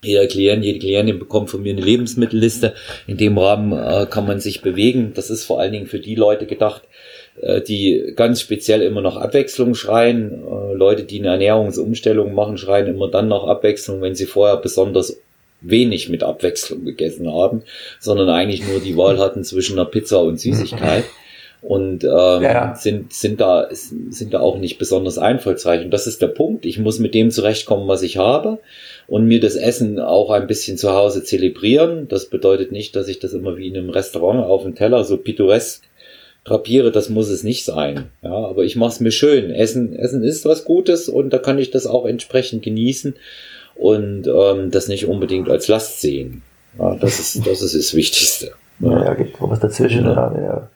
Jeder 0.01 0.27
Klient, 0.27 0.63
jede 0.63 0.79
Klientin 0.79 1.19
bekommt 1.19 1.49
von 1.49 1.61
mir 1.61 1.73
eine 1.73 1.81
Lebensmittelliste. 1.81 2.73
In 3.05 3.17
dem 3.17 3.37
Rahmen 3.37 3.73
äh, 3.73 4.05
kann 4.09 4.25
man 4.25 4.39
sich 4.39 4.61
bewegen. 4.61 5.11
Das 5.13 5.29
ist 5.29 5.43
vor 5.43 5.59
allen 5.59 5.73
Dingen 5.73 5.87
für 5.87 5.99
die 5.99 6.15
Leute 6.15 6.45
gedacht, 6.45 6.83
äh, 7.41 7.61
die 7.61 8.13
ganz 8.15 8.39
speziell 8.39 8.81
immer 8.81 9.01
nach 9.01 9.17
Abwechslung 9.17 9.75
schreien. 9.75 10.43
Äh, 10.43 10.73
Leute, 10.73 11.03
die 11.03 11.19
eine 11.19 11.29
Ernährungsumstellung 11.29 12.33
machen, 12.33 12.57
schreien 12.57 12.87
immer 12.87 13.09
dann 13.09 13.27
nach 13.27 13.43
Abwechslung, 13.43 14.01
wenn 14.01 14.15
sie 14.15 14.25
vorher 14.25 14.57
besonders 14.57 15.19
wenig 15.61 16.07
mit 16.07 16.23
Abwechslung 16.23 16.85
gegessen 16.85 17.33
haben, 17.33 17.63
sondern 17.99 18.29
eigentlich 18.29 18.65
nur 18.65 18.79
die 18.79 18.95
Wahl 18.95 19.19
hatten 19.19 19.43
zwischen 19.43 19.77
einer 19.77 19.89
Pizza 19.89 20.21
und 20.21 20.39
Süßigkeit 20.39 21.03
und 21.61 22.03
ähm, 22.03 22.41
ja. 22.41 22.73
sind, 22.75 23.11
sind, 23.11 23.41
da, 23.41 23.67
sind 23.71 24.33
da 24.33 24.39
auch 24.39 24.57
nicht 24.57 24.77
besonders 24.77 25.17
einfallsreich. 25.17 25.83
Und 25.83 25.91
das 25.91 26.07
ist 26.07 26.21
der 26.21 26.27
Punkt. 26.27 26.65
Ich 26.65 26.79
muss 26.79 26.99
mit 26.99 27.13
dem 27.13 27.31
zurechtkommen, 27.31 27.87
was 27.87 28.01
ich 28.01 28.17
habe 28.17 28.59
und 29.07 29.25
mir 29.25 29.39
das 29.39 29.55
Essen 29.55 29.99
auch 29.99 30.29
ein 30.29 30.47
bisschen 30.47 30.77
zu 30.77 30.93
Hause 30.93 31.23
zelebrieren. 31.23 32.07
Das 32.07 32.29
bedeutet 32.29 32.71
nicht, 32.71 32.95
dass 32.95 33.07
ich 33.07 33.19
das 33.19 33.33
immer 33.33 33.57
wie 33.57 33.67
in 33.67 33.77
einem 33.77 33.89
Restaurant 33.89 34.45
auf 34.45 34.63
dem 34.63 34.75
Teller 34.75 35.03
so 35.03 35.17
pittoresk 35.17 35.83
drapiere, 36.45 36.91
das 36.91 37.09
muss 37.09 37.29
es 37.29 37.43
nicht 37.43 37.65
sein. 37.65 38.09
Ja, 38.21 38.31
aber 38.31 38.63
ich 38.63 38.75
mache 38.75 38.91
es 38.91 38.99
mir 38.99 39.11
schön. 39.11 39.51
Essen, 39.51 39.95
Essen 39.95 40.23
ist 40.23 40.45
was 40.45 40.65
Gutes 40.65 41.09
und 41.09 41.31
da 41.31 41.37
kann 41.37 41.59
ich 41.59 41.71
das 41.71 41.85
auch 41.85 42.05
entsprechend 42.05 42.63
genießen 42.63 43.15
und 43.75 44.27
ähm, 44.27 44.71
das 44.71 44.87
nicht 44.87 45.05
unbedingt 45.05 45.49
als 45.49 45.67
Last 45.67 46.01
sehen. 46.01 46.41
Ja, 46.77 46.95
das 46.95 47.19
ist 47.19 47.47
das 47.47 47.61
ist 47.61 47.75
das 47.75 47.93
Wichtigste. 47.93 48.51
Ja, 48.79 49.05
ja 49.05 49.13
gibt 49.13 49.35
was 49.39 49.59
dazwischen. 49.59 50.05
Ja. 50.05 50.33
ja. 50.37 50.69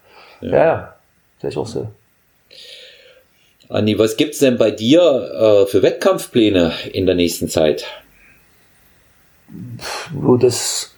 Ja, 0.51 0.65
ja, 0.65 0.95
das 1.39 1.53
ist 1.53 1.57
auch 1.57 1.67
so. 1.67 1.87
Anni, 3.69 3.97
was 3.97 4.17
gibt's 4.17 4.39
denn 4.39 4.57
bei 4.57 4.71
dir 4.71 5.01
äh, 5.01 5.65
für 5.65 5.81
Wettkampfpläne 5.81 6.73
in 6.91 7.05
der 7.05 7.15
nächsten 7.15 7.47
Zeit? 7.47 7.85
Wo 10.13 10.37
das 10.37 10.93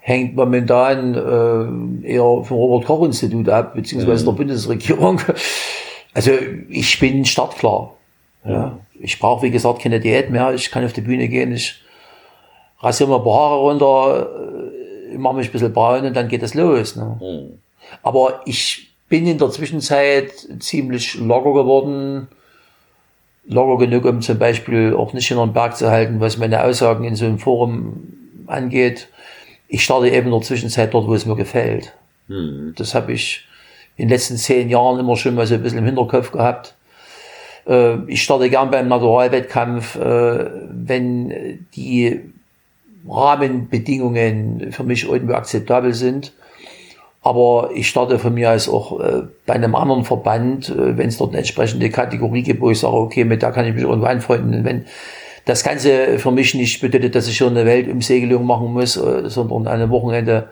hängt 0.00 0.34
momentan 0.36 1.14
äh, 2.02 2.08
eher 2.08 2.22
vom 2.22 2.56
Robert-Koch-Institut 2.56 3.48
ab, 3.48 3.74
beziehungsweise 3.74 4.22
mhm. 4.22 4.26
der 4.26 4.32
Bundesregierung. 4.32 5.20
Also 6.14 6.32
ich 6.68 6.98
bin 6.98 7.24
startklar. 7.24 7.94
Ja. 8.44 8.78
Ich 8.98 9.18
brauche, 9.18 9.42
wie 9.42 9.50
gesagt, 9.50 9.82
keine 9.82 10.00
Diät 10.00 10.30
mehr. 10.30 10.52
Ich 10.54 10.70
kann 10.70 10.84
auf 10.84 10.92
die 10.92 11.02
Bühne 11.02 11.28
gehen. 11.28 11.52
Ich 11.52 11.80
rasiere 12.80 13.10
mir 13.10 13.16
ein 13.16 13.22
paar 13.22 13.34
Haare 13.34 13.60
runter, 13.60 14.28
äh, 15.12 15.18
mache 15.18 15.36
mich 15.36 15.48
ein 15.48 15.52
bisschen 15.52 15.72
braun 15.72 16.04
und 16.06 16.16
dann 16.16 16.28
geht 16.28 16.42
es 16.42 16.54
los. 16.54 16.96
Ne? 16.96 17.18
Mhm. 17.20 17.58
Aber 18.02 18.42
ich 18.46 18.90
bin 19.08 19.26
in 19.26 19.38
der 19.38 19.50
Zwischenzeit 19.50 20.32
ziemlich 20.60 21.14
locker 21.14 21.52
geworden. 21.54 22.28
Locker 23.46 23.86
genug, 23.86 24.04
um 24.04 24.20
zum 24.20 24.38
Beispiel 24.38 24.94
auch 24.94 25.14
nicht 25.14 25.30
in 25.30 25.38
den 25.38 25.52
Berg 25.52 25.76
zu 25.76 25.90
halten, 25.90 26.20
was 26.20 26.36
meine 26.36 26.62
Aussagen 26.64 27.04
in 27.04 27.16
so 27.16 27.24
einem 27.24 27.38
Forum 27.38 28.02
angeht. 28.46 29.08
Ich 29.68 29.84
starte 29.84 30.08
eben 30.08 30.26
in 30.26 30.32
der 30.32 30.42
Zwischenzeit 30.42 30.92
dort, 30.92 31.06
wo 31.06 31.14
es 31.14 31.26
mir 31.26 31.36
gefällt. 31.36 31.94
Hm. 32.28 32.74
Das 32.76 32.94
habe 32.94 33.12
ich 33.12 33.46
in 33.96 34.04
den 34.04 34.10
letzten 34.10 34.36
zehn 34.36 34.68
Jahren 34.68 35.00
immer 35.00 35.16
schon 35.16 35.34
mal 35.34 35.46
so 35.46 35.54
ein 35.54 35.62
bisschen 35.62 35.78
im 35.78 35.86
Hinterkopf 35.86 36.30
gehabt. 36.30 36.74
Äh, 37.66 37.96
ich 38.06 38.22
starte 38.22 38.50
gern 38.50 38.70
beim 38.70 38.88
Naturalwettkampf, 38.88 39.96
äh, 39.96 40.50
wenn 40.70 41.66
die 41.74 42.20
Rahmenbedingungen 43.08 44.72
für 44.72 44.84
mich 44.84 45.08
irgendwo 45.08 45.34
akzeptabel 45.34 45.94
sind. 45.94 46.32
Aber 47.22 47.70
ich 47.74 47.88
starte 47.88 48.18
von 48.18 48.34
mir 48.34 48.50
als 48.50 48.68
auch 48.68 49.00
äh, 49.00 49.22
bei 49.44 49.54
einem 49.54 49.74
anderen 49.74 50.04
Verband, 50.04 50.68
äh, 50.68 50.96
wenn 50.96 51.08
es 51.08 51.18
dort 51.18 51.30
eine 51.30 51.38
entsprechende 51.38 51.90
Kategorie 51.90 52.42
gibt, 52.42 52.60
wo 52.60 52.70
ich 52.70 52.78
sage, 52.78 52.94
okay, 52.94 53.24
mit 53.24 53.42
da 53.42 53.50
kann 53.50 53.66
ich 53.66 53.74
mich 53.74 53.82
irgendwo 53.82 54.06
anfreunden. 54.06 54.64
Wenn 54.64 54.84
das 55.44 55.64
Ganze 55.64 56.18
für 56.18 56.30
mich 56.30 56.54
nicht 56.54 56.80
bedeutet, 56.80 57.14
dass 57.14 57.26
ich 57.26 57.36
schon 57.36 57.56
eine 57.56 57.66
Weltumsegelung 57.66 58.44
machen 58.44 58.72
muss, 58.72 58.96
äh, 58.96 59.28
sondern 59.28 59.66
an 59.66 59.80
einem 59.80 59.90
Wochenende 59.90 60.48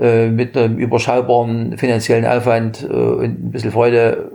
äh, 0.00 0.28
mit 0.28 0.56
einem 0.56 0.78
überschaubaren 0.78 1.78
finanziellen 1.78 2.26
Aufwand 2.26 2.82
äh, 2.82 2.86
und 2.86 3.24
ein 3.24 3.50
bisschen 3.52 3.70
Freude 3.70 4.32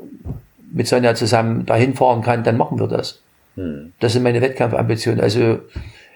mit 0.72 0.88
Sonja 0.88 1.16
zusammen 1.16 1.66
dahin 1.66 1.96
fahren 1.96 2.22
kann, 2.22 2.44
dann 2.44 2.58
machen 2.58 2.80
wir 2.80 2.88
das. 2.88 3.22
Hm. 3.56 3.92
Das 4.00 4.14
sind 4.14 4.24
meine 4.24 4.42
Wettkampfambitionen. 4.42 5.20
Also 5.20 5.60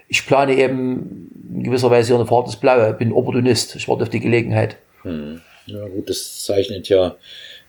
ich 0.08 0.26
plane 0.26 0.54
eben 0.54 1.30
in 1.54 1.64
gewisser 1.64 1.90
Weise 1.90 2.14
eine 2.14 2.26
Fahrt 2.26 2.46
ins 2.46 2.56
Blaue, 2.56 2.92
bin 2.94 3.12
Opportunist, 3.12 3.76
ich 3.76 3.88
warte 3.88 4.04
auf 4.04 4.08
die 4.08 4.20
Gelegenheit. 4.20 4.76
Hm. 5.02 5.40
Ja 5.66 5.86
gut, 5.86 6.10
das 6.10 6.44
zeichnet 6.44 6.88
ja 6.88 7.16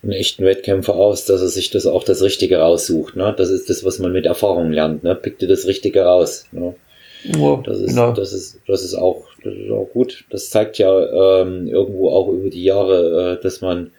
einen 0.02 0.12
echten 0.12 0.44
Wettkämpfer 0.44 0.96
aus, 0.96 1.26
dass 1.26 1.42
er 1.42 1.48
sich 1.48 1.70
das 1.70 1.86
auch 1.86 2.04
das 2.04 2.22
Richtige 2.22 2.58
raussucht. 2.58 3.16
Ne? 3.16 3.34
Das 3.38 3.50
ist 3.50 3.70
das, 3.70 3.86
was 3.86 4.00
man 4.00 4.12
mit 4.12 4.26
Erfahrung 4.26 4.72
lernt. 4.72 5.04
Ne? 5.04 5.16
Pick 5.16 5.40
dir 5.40 5.48
das 5.48 5.68
Richtige 5.68 6.02
raus. 6.02 6.48
Ne? 6.52 6.76
Ja, 7.24 7.62
das 7.66 7.80
ist, 7.80 7.90
genau. 7.90 8.12
das 8.12 8.34
ist, 8.34 8.60
das 8.68 8.84
ist 8.84 8.96
auch, 8.96 9.26
das 9.44 9.54
ist 9.54 9.72
auch 9.72 9.90
gut. 9.94 10.26
Das 10.30 10.50
zeigt 10.50 10.78
ja 10.78 11.42
ähm, 11.42 11.68
irgendwo 11.68 12.10
auch 12.10 12.28
über 12.30 12.50
die 12.50 12.64
Jahre, 12.64 13.38
äh, 13.38 13.44
dass 13.44 13.62
man 13.62 13.92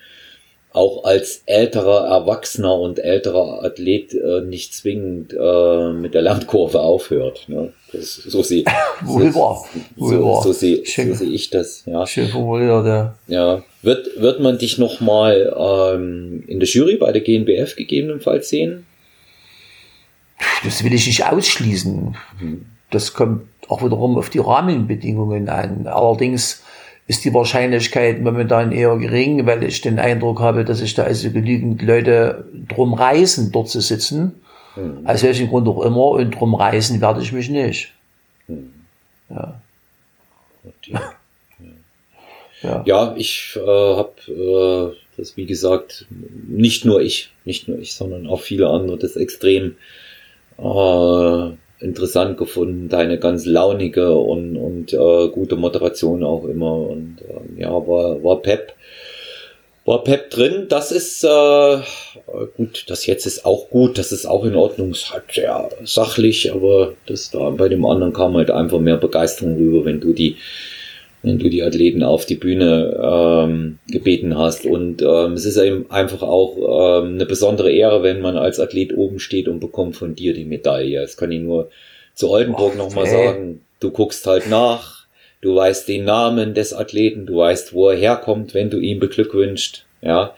auch 0.74 1.04
als 1.04 1.44
älterer 1.46 2.08
Erwachsener 2.08 2.74
und 2.74 2.98
älterer 2.98 3.62
Athlet 3.62 4.12
äh, 4.12 4.40
nicht 4.40 4.74
zwingend 4.74 5.32
äh, 5.32 5.92
mit 5.92 6.14
der 6.14 6.22
Lernkurve 6.22 6.80
aufhört. 6.80 7.44
Ne? 7.46 7.72
Das, 7.92 8.14
so 8.16 8.42
sehe 8.42 8.64
wahr. 9.04 9.64
Wohl 9.94 10.18
so, 10.18 10.40
so 10.42 10.52
sehe 10.52 10.82
so 10.84 11.14
seh 11.14 11.26
ich 11.26 11.50
das. 11.50 11.84
Ja. 11.86 12.04
Schön 12.08 12.26
formuliert, 12.26 12.86
ja. 12.86 13.14
ja. 13.28 13.62
Wird, 13.82 14.20
wird 14.20 14.40
man 14.40 14.58
dich 14.58 14.78
nochmal 14.78 15.54
ähm, 15.56 16.42
in 16.48 16.58
der 16.58 16.68
Jury 16.68 16.96
bei 16.96 17.12
der 17.12 17.22
GNBF 17.22 17.76
gegebenenfalls 17.76 18.48
sehen? 18.48 18.84
Das 20.64 20.82
will 20.82 20.92
ich 20.92 21.06
nicht 21.06 21.24
ausschließen. 21.24 22.16
Hm. 22.40 22.66
Das 22.90 23.14
kommt 23.14 23.46
auch 23.68 23.84
wiederum 23.84 24.18
auf 24.18 24.28
die 24.28 24.40
Rahmenbedingungen 24.40 25.48
an. 25.48 25.86
Allerdings 25.86 26.63
ist 27.06 27.24
die 27.24 27.34
Wahrscheinlichkeit 27.34 28.20
momentan 28.20 28.72
eher 28.72 28.96
gering, 28.96 29.44
weil 29.46 29.62
ich 29.62 29.80
den 29.82 29.98
Eindruck 29.98 30.40
habe, 30.40 30.64
dass 30.64 30.78
sich 30.78 30.94
da 30.94 31.04
also 31.04 31.30
genügend 31.30 31.82
Leute 31.82 32.46
drum 32.68 32.94
reißen, 32.94 33.52
dort 33.52 33.68
zu 33.68 33.80
sitzen. 33.80 34.40
Mhm. 34.76 35.06
Aus 35.06 35.22
welchem 35.22 35.48
Grund 35.48 35.68
auch 35.68 35.82
immer. 35.82 36.06
Und 36.08 36.30
drum 36.30 36.54
reißen 36.54 37.00
werde 37.00 37.20
ich 37.20 37.32
mich 37.32 37.48
nicht. 37.48 37.92
Mhm. 38.48 38.70
Ja. 40.90 41.12
ja. 42.62 42.82
ja. 42.84 43.14
ich 43.16 43.56
äh, 43.56 43.60
habe 43.60 44.12
äh, 44.28 44.96
das, 45.16 45.36
wie 45.36 45.46
gesagt, 45.46 46.06
nicht 46.10 46.84
nur 46.84 47.00
ich, 47.00 47.30
nicht 47.44 47.68
nur 47.68 47.78
ich, 47.78 47.94
sondern 47.94 48.26
auch 48.26 48.40
viele 48.40 48.68
andere 48.68 48.98
das 48.98 49.16
extrem 49.16 49.76
äh, 50.58 51.50
interessant 51.84 52.36
gefunden, 52.38 52.88
deine 52.88 53.18
ganz 53.18 53.44
launige 53.46 54.14
und, 54.14 54.56
und 54.56 54.92
äh, 54.92 55.28
gute 55.28 55.56
Moderation 55.56 56.24
auch 56.24 56.44
immer. 56.44 56.74
Und 56.74 57.18
äh, 57.20 57.60
ja, 57.62 57.70
war, 57.70 58.22
war 58.24 58.42
Pep. 58.42 58.72
War 59.86 60.02
Pep 60.02 60.30
drin, 60.30 60.64
das 60.70 60.92
ist 60.92 61.24
äh, 61.24 61.78
gut, 62.56 62.86
das 62.88 63.04
jetzt 63.04 63.26
ist 63.26 63.44
auch 63.44 63.68
gut, 63.68 63.98
das 63.98 64.12
ist 64.12 64.24
auch 64.24 64.44
in 64.44 64.56
Ordnung, 64.56 64.92
ist 64.92 65.12
halt 65.12 65.24
sehr 65.30 65.68
sachlich, 65.84 66.50
aber 66.54 66.94
das 67.04 67.30
da 67.30 67.50
bei 67.50 67.68
dem 67.68 67.84
anderen 67.84 68.14
kam 68.14 68.34
halt 68.34 68.50
einfach 68.50 68.78
mehr 68.78 68.96
Begeisterung 68.96 69.58
rüber, 69.58 69.84
wenn 69.84 70.00
du 70.00 70.14
die 70.14 70.38
wenn 71.24 71.38
du 71.38 71.48
die 71.48 71.62
Athleten 71.62 72.02
auf 72.02 72.26
die 72.26 72.34
Bühne 72.34 73.00
ähm, 73.02 73.78
gebeten 73.88 74.36
hast. 74.36 74.66
Und 74.66 75.00
ähm, 75.00 75.32
es 75.32 75.46
ist 75.46 75.56
eben 75.56 75.90
einfach 75.90 76.22
auch 76.22 77.02
ähm, 77.02 77.14
eine 77.14 77.24
besondere 77.24 77.72
Ehre, 77.72 78.02
wenn 78.02 78.20
man 78.20 78.36
als 78.36 78.60
Athlet 78.60 78.94
oben 78.94 79.18
steht 79.18 79.48
und 79.48 79.58
bekommt 79.58 79.96
von 79.96 80.14
dir 80.14 80.34
die 80.34 80.44
Medaille. 80.44 81.00
Das 81.00 81.16
kann 81.16 81.32
ich 81.32 81.40
nur 81.40 81.70
zu 82.14 82.30
Oldenburg 82.30 82.76
nochmal 82.76 83.06
sagen. 83.06 83.62
Du 83.80 83.90
guckst 83.90 84.26
halt 84.26 84.50
nach, 84.50 85.06
du 85.40 85.56
weißt 85.56 85.88
den 85.88 86.04
Namen 86.04 86.52
des 86.52 86.74
Athleten, 86.74 87.24
du 87.24 87.38
weißt, 87.38 87.72
wo 87.72 87.88
er 87.88 87.96
herkommt, 87.96 88.52
wenn 88.52 88.68
du 88.68 88.78
ihn 88.78 89.00
beglückwünscht. 89.00 89.86
Ja. 90.02 90.34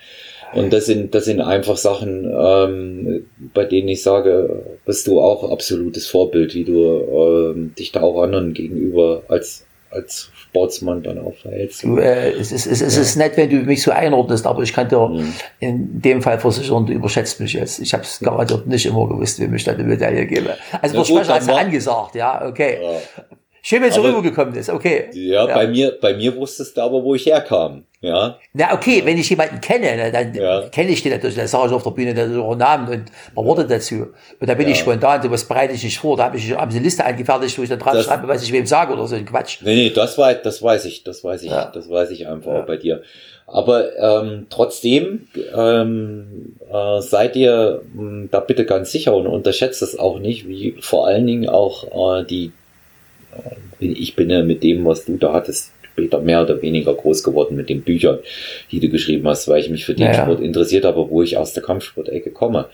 Und 0.54 0.72
das 0.72 0.86
sind, 0.86 1.16
das 1.16 1.24
sind 1.24 1.40
einfach 1.40 1.76
Sachen, 1.76 2.32
ähm, 2.32 3.26
bei 3.52 3.64
denen 3.64 3.88
ich 3.88 4.02
sage, 4.02 4.62
bist 4.86 5.08
du 5.08 5.20
auch 5.20 5.50
absolutes 5.50 6.06
Vorbild, 6.06 6.54
wie 6.54 6.64
du 6.64 7.52
ähm, 7.52 7.74
dich 7.76 7.90
da 7.90 8.02
auch 8.02 8.22
anderen 8.22 8.54
gegenüber 8.54 9.24
als, 9.26 9.66
als 9.90 10.30
Sportsmann 10.48 11.02
dann 11.02 11.18
auch 11.18 11.34
verhältst. 11.34 11.84
Du, 11.84 11.98
äh, 11.98 12.30
es 12.30 12.52
ist, 12.52 12.66
es, 12.66 12.80
es 12.80 12.96
ja. 12.96 13.02
ist 13.02 13.16
nett, 13.16 13.36
wenn 13.36 13.50
du 13.50 13.56
mich 13.56 13.82
so 13.82 13.90
einordnest, 13.90 14.46
aber 14.46 14.62
ich 14.62 14.72
kann 14.72 14.88
dir 14.88 15.08
mhm. 15.08 15.32
in 15.60 16.00
dem 16.00 16.22
Fall 16.22 16.38
versichern, 16.38 16.86
du 16.86 16.92
überschätzt 16.92 17.40
mich 17.40 17.52
jetzt. 17.52 17.78
Ich 17.78 17.92
habe 17.92 18.04
es 18.04 18.20
garantiert 18.20 18.66
nicht 18.66 18.86
immer 18.86 19.08
gewusst, 19.08 19.40
wie 19.40 19.48
mich 19.48 19.64
da 19.64 19.72
eine 19.72 19.84
Medaille 19.84 20.26
gebe. 20.26 20.56
Also 20.80 20.96
der 20.96 21.04
Sprecher 21.04 21.34
hat 21.34 21.42
es 21.42 21.48
angesagt, 21.48 22.14
ja, 22.14 22.46
okay. 22.46 22.78
Ja. 22.82 23.24
Schön, 23.68 23.82
wenn 23.82 23.88
es 23.88 23.98
rübergekommen 23.98 24.54
ist, 24.54 24.70
okay. 24.70 25.06
Ja, 25.12 25.44
ja, 25.44 25.52
bei 25.52 25.66
mir, 25.66 25.98
bei 26.00 26.14
mir 26.14 26.36
wusstest 26.36 26.76
du 26.76 26.82
aber, 26.82 27.02
wo 27.02 27.16
ich 27.16 27.26
herkam. 27.26 27.82
Ja. 28.00 28.38
Na, 28.52 28.72
okay, 28.72 29.02
wenn 29.04 29.18
ich 29.18 29.28
jemanden 29.28 29.60
kenne, 29.60 29.96
ne, 29.96 30.12
dann 30.12 30.32
ja. 30.32 30.68
kenne 30.68 30.90
ich 30.90 31.02
den 31.02 31.10
natürlich, 31.10 31.34
dann 31.34 31.48
sage 31.48 31.66
ich 31.66 31.72
auf 31.72 31.82
der 31.82 31.90
Bühne 31.90 32.14
natürlich 32.14 32.40
auch 32.40 32.54
Namen 32.54 32.86
und 32.86 32.94
ein 32.94 33.44
Worte 33.44 33.66
dazu. 33.66 34.06
Und 34.38 34.48
da 34.48 34.54
bin 34.54 34.68
ja. 34.68 34.72
ich 34.72 34.78
spontan, 34.78 35.20
sowas 35.20 35.44
bereite 35.46 35.74
ich 35.74 35.82
nicht 35.82 35.98
vor. 35.98 36.16
Da 36.16 36.26
habe 36.26 36.36
ich 36.36 36.52
hab 36.52 36.70
eine 36.70 36.78
Liste 36.78 37.04
angefertigt, 37.04 37.58
wo 37.58 37.64
ich 37.64 37.68
dann 37.68 37.80
drauf 37.80 38.00
schreibe, 38.00 38.28
was 38.28 38.44
ich 38.44 38.52
wem 38.52 38.66
sage 38.66 38.92
oder 38.92 39.08
so 39.08 39.16
ein 39.16 39.26
Quatsch. 39.26 39.58
Nee, 39.62 39.74
nee, 39.74 39.90
das 39.90 40.16
weiß, 40.16 40.42
das 40.44 40.62
weiß 40.62 40.84
ich, 40.84 41.02
das 41.02 41.24
weiß 41.24 41.42
ich, 41.42 41.50
das 41.50 41.90
weiß 41.90 42.10
ich 42.12 42.28
einfach 42.28 42.52
auch 42.52 42.66
bei 42.66 42.76
dir. 42.76 43.02
Aber 43.48 43.96
ähm, 43.98 44.46
trotzdem 44.48 45.26
ähm, 45.56 46.54
äh, 46.72 47.00
seid 47.00 47.34
ihr 47.34 47.82
mh, 47.94 48.00
hm, 48.00 48.28
da 48.30 48.38
bitte 48.38 48.64
ganz 48.64 48.92
sicher 48.92 49.12
und 49.12 49.26
unterschätzt 49.26 49.82
das 49.82 49.98
auch 49.98 50.20
nicht, 50.20 50.46
wie 50.46 50.76
vor 50.78 51.08
allen 51.08 51.26
Dingen 51.26 51.48
auch 51.48 52.20
äh, 52.20 52.24
die 52.24 52.52
ich 53.78 54.16
bin 54.16 54.30
ja 54.30 54.42
mit 54.42 54.62
dem, 54.62 54.84
was 54.84 55.04
du 55.04 55.16
da 55.16 55.32
hattest, 55.32 55.72
später 55.82 56.20
mehr 56.20 56.42
oder 56.42 56.60
weniger 56.60 56.94
groß 56.94 57.22
geworden 57.22 57.56
mit 57.56 57.68
den 57.68 57.82
Büchern, 57.82 58.18
die 58.70 58.80
du 58.80 58.88
geschrieben 58.88 59.26
hast, 59.26 59.48
weil 59.48 59.60
ich 59.60 59.70
mich 59.70 59.84
für 59.84 59.94
den 59.94 60.06
naja. 60.06 60.22
Sport 60.22 60.40
interessiert 60.40 60.84
habe, 60.84 61.08
wo 61.08 61.22
ich 61.22 61.36
aus 61.38 61.54
der 61.54 61.62
Kampfsport-Ecke 61.62 62.30
komme. 62.30 62.66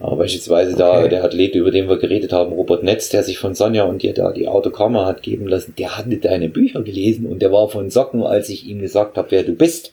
Aber 0.00 0.16
beispielsweise 0.16 0.72
okay. 0.72 0.78
da 0.78 1.08
der 1.08 1.24
Athlet, 1.24 1.54
über 1.54 1.70
den 1.70 1.88
wir 1.88 1.98
geredet 1.98 2.32
haben, 2.32 2.52
Robert 2.52 2.82
Netz, 2.82 3.08
der 3.10 3.22
sich 3.22 3.38
von 3.38 3.54
Sonja 3.54 3.84
und 3.84 4.02
dir 4.02 4.14
da 4.14 4.32
die 4.32 4.48
Autogramme 4.48 5.04
hat 5.04 5.22
geben 5.22 5.46
lassen, 5.46 5.74
der 5.76 5.98
hatte 5.98 6.16
deine 6.16 6.48
Bücher 6.48 6.82
gelesen 6.82 7.26
und 7.26 7.42
der 7.42 7.52
war 7.52 7.68
von 7.68 7.90
Socken, 7.90 8.22
als 8.22 8.48
ich 8.48 8.66
ihm 8.66 8.80
gesagt 8.80 9.18
habe, 9.18 9.30
wer 9.30 9.42
du 9.42 9.54
bist. 9.54 9.92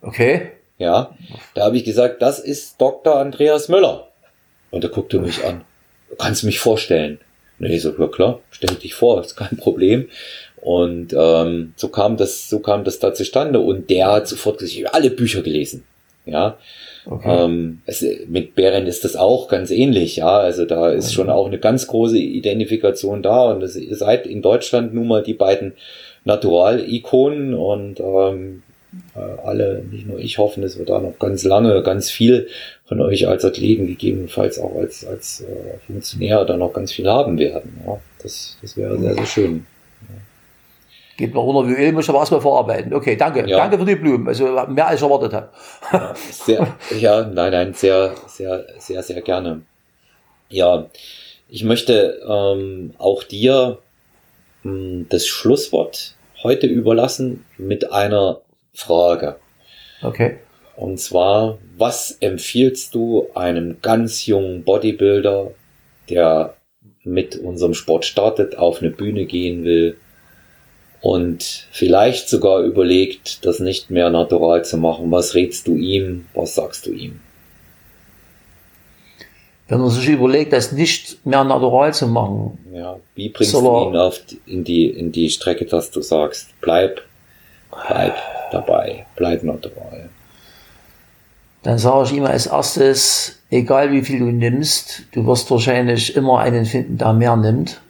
Okay. 0.00 0.42
Ja, 0.78 1.16
da 1.54 1.64
habe 1.64 1.76
ich 1.76 1.84
gesagt, 1.84 2.20
das 2.20 2.38
ist 2.38 2.80
Dr. 2.80 3.16
Andreas 3.16 3.68
Müller. 3.68 4.08
Und 4.70 4.84
er 4.84 4.90
guckte 4.90 5.18
mich 5.18 5.44
an. 5.44 5.62
Du 6.10 6.16
kannst 6.16 6.44
mich 6.44 6.58
vorstellen. 6.58 7.18
Ich 7.58 7.82
so, 7.82 7.94
ja 7.98 8.08
klar, 8.08 8.40
stell 8.50 8.74
dich 8.76 8.94
vor, 8.94 9.20
ist 9.20 9.36
kein 9.36 9.56
Problem. 9.56 10.08
Und 10.56 11.14
ähm, 11.16 11.74
so 11.76 11.88
kam 11.88 12.16
das, 12.16 12.48
so 12.48 12.58
kam 12.58 12.84
das 12.84 12.98
da 12.98 13.12
zustande. 13.14 13.60
Und 13.60 13.90
der 13.90 14.10
hat 14.10 14.28
sofort 14.28 14.58
gesagt, 14.58 14.94
alle 14.94 15.10
Bücher 15.10 15.42
gelesen. 15.42 15.84
Ja. 16.26 16.56
Okay. 17.06 17.44
Ähm, 17.44 17.82
es, 17.84 18.04
mit 18.28 18.54
Beren 18.54 18.86
ist 18.86 19.04
das 19.04 19.14
auch 19.14 19.48
ganz 19.48 19.70
ähnlich, 19.70 20.16
ja. 20.16 20.38
Also 20.38 20.64
da 20.64 20.90
ist 20.90 21.06
okay. 21.06 21.14
schon 21.14 21.30
auch 21.30 21.46
eine 21.46 21.58
ganz 21.58 21.86
große 21.86 22.18
Identifikation 22.18 23.22
da 23.22 23.50
und 23.52 23.62
ihr 23.62 23.96
seid 23.96 24.26
in 24.26 24.40
Deutschland 24.40 24.94
nun 24.94 25.06
mal 25.06 25.22
die 25.22 25.34
beiden 25.34 25.74
Natural-Ikonen 26.24 27.52
und 27.52 28.00
ähm, 28.00 28.62
äh, 28.70 28.73
alle, 29.44 29.84
nicht 29.90 30.06
nur 30.06 30.18
ich, 30.18 30.38
hoffen, 30.38 30.62
dass 30.62 30.78
wir 30.78 30.84
da 30.84 30.98
noch 30.98 31.18
ganz 31.18 31.44
lange, 31.44 31.82
ganz 31.82 32.10
viel 32.10 32.48
von 32.86 33.00
euch 33.00 33.28
als 33.28 33.44
Athleten, 33.44 33.86
gegebenenfalls 33.86 34.58
auch 34.58 34.74
als, 34.76 35.06
als 35.06 35.42
äh, 35.42 35.78
Funktionär, 35.86 36.44
da 36.44 36.56
noch 36.56 36.72
ganz 36.72 36.92
viel 36.92 37.08
haben 37.08 37.38
werden. 37.38 37.80
Ja, 37.86 38.00
das, 38.22 38.58
das 38.60 38.76
wäre 38.76 38.98
sehr, 38.98 39.14
sehr 39.14 39.26
schön. 39.26 39.66
Ja. 40.02 40.14
Geht 41.16 41.34
mir 41.34 41.40
runter 41.40 41.68
wie 41.68 41.80
Öl, 41.80 41.92
muss 41.92 42.08
aber 42.08 42.18
erstmal 42.18 42.40
verarbeiten. 42.40 42.92
Okay, 42.92 43.16
danke. 43.16 43.48
Ja. 43.48 43.58
Danke 43.58 43.78
für 43.78 43.84
die 43.84 43.94
Blumen. 43.94 44.26
Also 44.26 44.44
mehr 44.68 44.88
als 44.88 45.00
ich 45.00 45.04
erwartet 45.04 45.32
habe. 45.32 45.48
Ja, 45.92 46.14
sehr, 46.16 46.76
ja, 46.98 47.22
nein, 47.24 47.52
nein, 47.52 47.74
sehr, 47.74 48.14
sehr, 48.26 48.66
sehr, 48.78 49.02
sehr 49.02 49.22
gerne. 49.22 49.62
Ja, 50.48 50.86
ich 51.48 51.62
möchte 51.62 52.20
ähm, 52.28 52.94
auch 52.98 53.22
dir 53.22 53.78
mh, 54.64 54.72
hm, 54.72 55.06
das 55.08 55.26
Schlusswort 55.26 56.16
heute 56.42 56.66
überlassen 56.66 57.44
mit 57.56 57.90
einer 57.92 58.40
Frage. 58.74 59.36
Okay. 60.02 60.38
Und 60.76 60.98
zwar, 60.98 61.58
was 61.76 62.16
empfiehlst 62.20 62.94
du 62.94 63.28
einem 63.34 63.80
ganz 63.80 64.26
jungen 64.26 64.64
Bodybuilder, 64.64 65.52
der 66.10 66.54
mit 67.04 67.36
unserem 67.36 67.74
Sport 67.74 68.04
startet, 68.04 68.58
auf 68.58 68.80
eine 68.80 68.90
Bühne 68.90 69.26
gehen 69.26 69.64
will 69.64 69.96
und 71.00 71.68
vielleicht 71.70 72.28
sogar 72.28 72.60
überlegt, 72.62 73.46
das 73.46 73.60
nicht 73.60 73.90
mehr 73.90 74.10
natural 74.10 74.64
zu 74.64 74.76
machen? 74.76 75.10
Was 75.12 75.34
rätst 75.34 75.68
du 75.68 75.76
ihm? 75.76 76.26
Was 76.34 76.56
sagst 76.56 76.86
du 76.86 76.92
ihm? 76.92 77.20
Wenn 79.68 79.80
er 79.80 79.90
sich 79.90 80.08
überlegt, 80.08 80.52
das 80.52 80.72
nicht 80.72 81.24
mehr 81.24 81.44
natural 81.44 81.94
zu 81.94 82.06
machen. 82.06 82.58
Ja, 82.74 82.98
wie 83.14 83.30
bringst 83.30 83.54
du 83.54 83.58
ihn 83.60 83.96
auf, 83.96 84.20
in, 84.44 84.64
die, 84.64 84.88
in 84.90 85.10
die 85.10 85.30
Strecke, 85.30 85.64
dass 85.64 85.90
du 85.90 86.02
sagst, 86.02 86.48
bleib, 86.60 87.00
bleib 87.70 88.14
dabei, 88.54 89.06
bleib 89.16 89.42
natural? 89.42 90.08
dann 91.64 91.78
sage 91.78 92.04
ich 92.04 92.12
ihm 92.12 92.26
als 92.26 92.46
erstes, 92.46 93.38
egal 93.50 93.90
wie 93.90 94.02
viel 94.02 94.18
du 94.18 94.26
nimmst, 94.26 95.04
du 95.12 95.26
wirst 95.26 95.50
wahrscheinlich 95.50 96.14
immer 96.14 96.38
einen 96.40 96.66
finden, 96.66 96.98
der 96.98 97.14
mehr 97.14 97.36
nimmt. 97.36 97.80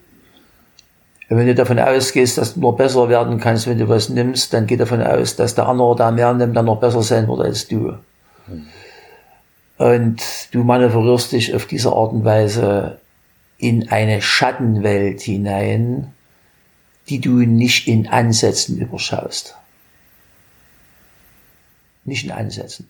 Und 1.29 1.37
wenn 1.37 1.47
du 1.47 1.55
davon 1.55 1.79
ausgehst, 1.79 2.37
dass 2.37 2.53
du 2.53 2.61
nur 2.61 2.77
besser 2.77 3.09
werden 3.09 3.37
kannst, 3.37 3.67
wenn 3.67 3.77
du 3.77 3.89
was 3.89 4.07
nimmst, 4.07 4.53
dann 4.53 4.65
geh 4.65 4.77
davon 4.77 5.01
aus, 5.01 5.35
dass 5.35 5.55
der 5.55 5.67
andere, 5.67 5.93
der 5.97 6.11
mehr 6.13 6.33
nimmt, 6.33 6.55
dann 6.55 6.65
noch 6.65 6.79
besser 6.79 7.03
sein 7.03 7.27
wird 7.27 7.41
als 7.41 7.67
du. 7.67 7.95
Hm. 8.47 8.65
Und 9.77 10.21
du 10.51 10.63
manövrierst 10.63 11.33
dich 11.33 11.53
auf 11.53 11.65
diese 11.65 11.91
Art 11.91 12.13
und 12.13 12.23
Weise 12.23 12.99
in 13.57 13.89
eine 13.89 14.21
Schattenwelt 14.21 15.19
hinein, 15.19 16.13
die 17.09 17.19
du 17.19 17.39
nicht 17.39 17.89
in 17.89 18.07
Ansätzen 18.07 18.77
überschaust. 18.77 19.57
Nicht 22.05 22.25
in 22.25 22.31
Ansätzen. 22.31 22.87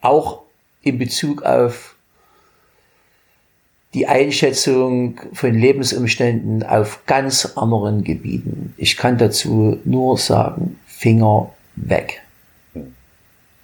Auch 0.00 0.42
in 0.82 0.98
Bezug 0.98 1.42
auf 1.42 1.96
die 3.94 4.06
Einschätzung 4.06 5.20
von 5.32 5.54
Lebensumständen 5.54 6.62
auf 6.62 7.04
ganz 7.06 7.52
anderen 7.56 8.04
Gebieten. 8.04 8.74
Ich 8.76 8.96
kann 8.96 9.18
dazu 9.18 9.78
nur 9.84 10.16
sagen, 10.16 10.78
Finger 10.86 11.52
weg. 11.76 12.22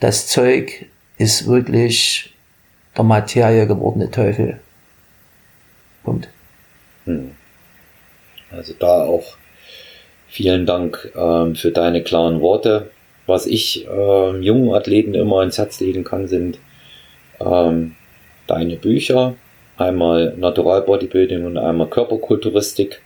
Das 0.00 0.28
Zeug 0.28 0.86
ist 1.16 1.46
wirklich 1.46 2.34
der 2.96 3.04
Materie 3.04 3.66
gewordene 3.66 4.10
Teufel. 4.10 4.60
Punkt. 6.04 6.28
Hm. 7.04 7.32
Also 8.50 8.74
da 8.78 9.04
auch 9.04 9.36
vielen 10.28 10.66
Dank 10.66 11.10
ähm, 11.16 11.54
für 11.54 11.72
deine 11.72 12.02
klaren 12.02 12.40
Worte. 12.40 12.90
Was 13.28 13.46
ich 13.46 13.86
ähm, 13.86 14.42
jungen 14.42 14.74
Athleten 14.74 15.12
immer 15.12 15.42
ins 15.42 15.58
Herz 15.58 15.80
legen 15.80 16.02
kann, 16.02 16.28
sind 16.28 16.58
ähm, 17.38 17.94
deine 18.46 18.76
Bücher, 18.76 19.34
einmal 19.76 20.34
Natural 20.38 20.80
Bodybuilding 20.80 21.44
und 21.44 21.58
einmal 21.58 21.88
Körperkulturistik. 21.88 23.02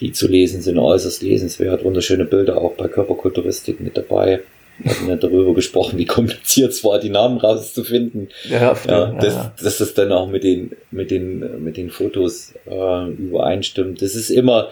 Die 0.00 0.12
zu 0.12 0.28
lesen 0.28 0.60
sind 0.60 0.78
äußerst 0.78 1.22
lesenswert, 1.22 1.84
wunderschöne 1.84 2.26
Bilder 2.26 2.58
auch 2.58 2.74
bei 2.74 2.86
Körperkulturistik 2.86 3.80
mit 3.80 3.96
dabei. 3.96 4.42
Wir 4.76 4.92
hatten 4.92 5.08
ja 5.08 5.16
darüber 5.16 5.54
gesprochen, 5.54 5.98
wie 5.98 6.04
kompliziert 6.04 6.72
es 6.72 6.84
war, 6.84 7.00
die 7.00 7.08
Namen 7.08 7.38
rauszufinden. 7.38 8.28
Ja, 8.48 8.76
ja, 8.86 9.06
dass, 9.06 9.34
ja. 9.34 9.54
dass 9.60 9.78
das 9.78 9.94
dann 9.94 10.12
auch 10.12 10.28
mit 10.28 10.44
den, 10.44 10.72
mit 10.90 11.10
den, 11.10 11.64
mit 11.64 11.78
den 11.78 11.88
Fotos 11.88 12.52
äh, 12.70 13.08
übereinstimmt. 13.08 14.02
Das 14.02 14.14
ist 14.14 14.28
immer 14.28 14.68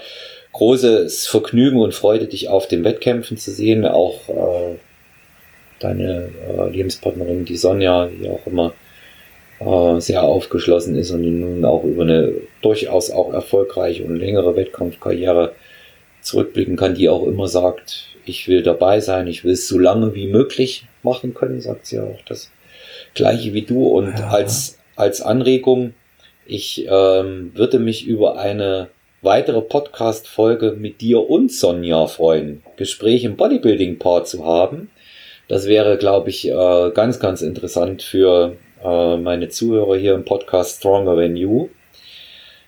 großes 0.56 1.26
Vergnügen 1.26 1.80
und 1.80 1.94
Freude, 1.94 2.26
dich 2.26 2.48
auf 2.48 2.66
den 2.66 2.82
Wettkämpfen 2.82 3.36
zu 3.36 3.50
sehen. 3.50 3.84
Auch 3.84 4.28
äh, 4.28 4.76
deine 5.80 6.30
äh, 6.48 6.70
Lebenspartnerin, 6.70 7.44
die 7.44 7.58
Sonja, 7.58 8.06
die 8.06 8.26
auch 8.28 8.46
immer 8.46 8.72
äh, 9.60 10.00
sehr 10.00 10.22
aufgeschlossen 10.22 10.96
ist 10.96 11.10
und 11.10 11.40
nun 11.40 11.64
auch 11.66 11.84
über 11.84 12.04
eine 12.04 12.32
durchaus 12.62 13.10
auch 13.10 13.34
erfolgreiche 13.34 14.04
und 14.04 14.16
längere 14.16 14.56
Wettkampfkarriere 14.56 15.52
zurückblicken 16.22 16.76
kann, 16.76 16.94
die 16.94 17.10
auch 17.10 17.26
immer 17.26 17.48
sagt, 17.48 18.06
ich 18.24 18.48
will 18.48 18.62
dabei 18.62 19.00
sein, 19.00 19.26
ich 19.26 19.44
will 19.44 19.52
es 19.52 19.68
so 19.68 19.78
lange 19.78 20.14
wie 20.14 20.26
möglich 20.26 20.86
machen 21.02 21.34
können, 21.34 21.60
sagt 21.60 21.86
sie 21.86 22.00
auch 22.00 22.18
das 22.26 22.50
gleiche 23.14 23.52
wie 23.52 23.62
du. 23.62 23.86
Und 23.88 24.18
ja. 24.18 24.28
als, 24.28 24.78
als 24.96 25.20
Anregung, 25.20 25.92
ich 26.46 26.86
ähm, 26.88 27.52
würde 27.54 27.78
mich 27.78 28.06
über 28.06 28.38
eine 28.38 28.88
weitere 29.26 29.60
Podcast-Folge 29.60 30.76
mit 30.78 31.00
dir 31.00 31.28
und 31.28 31.50
Sonja 31.50 32.06
freuen, 32.06 32.62
Gespräch 32.76 33.24
im 33.24 33.36
Bodybuilding-Part 33.36 34.28
zu 34.28 34.46
haben. 34.46 34.88
Das 35.48 35.66
wäre, 35.66 35.98
glaube 35.98 36.30
ich, 36.30 36.48
äh, 36.48 36.90
ganz, 36.94 37.18
ganz 37.18 37.42
interessant 37.42 38.02
für 38.02 38.56
äh, 38.84 39.16
meine 39.16 39.48
Zuhörer 39.48 39.96
hier 39.96 40.14
im 40.14 40.24
Podcast 40.24 40.78
Stronger 40.78 41.16
Than 41.16 41.36
You. 41.36 41.70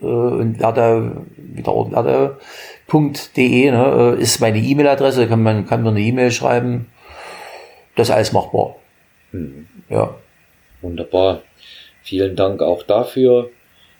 äh, 0.00 0.04
und 0.04 0.60
Werdau, 0.60 1.26
wieder 1.58 1.72
Ort 1.72 1.92
Werdau.de 1.92 3.70
ne, 3.70 4.16
äh, 4.18 4.22
ist 4.22 4.40
meine 4.40 4.58
E-Mail-Adresse, 4.58 5.26
kann 5.26 5.42
man 5.42 5.66
kann 5.66 5.82
mir 5.82 5.90
eine 5.90 6.00
E-Mail 6.00 6.30
schreiben. 6.30 6.86
Das 7.96 8.08
ist 8.08 8.14
alles 8.14 8.32
machbar. 8.32 8.76
Mhm. 9.32 9.66
Ja. 9.88 10.14
Wunderbar. 10.80 11.42
Vielen 12.02 12.36
Dank 12.36 12.62
auch 12.62 12.82
dafür. 12.82 13.50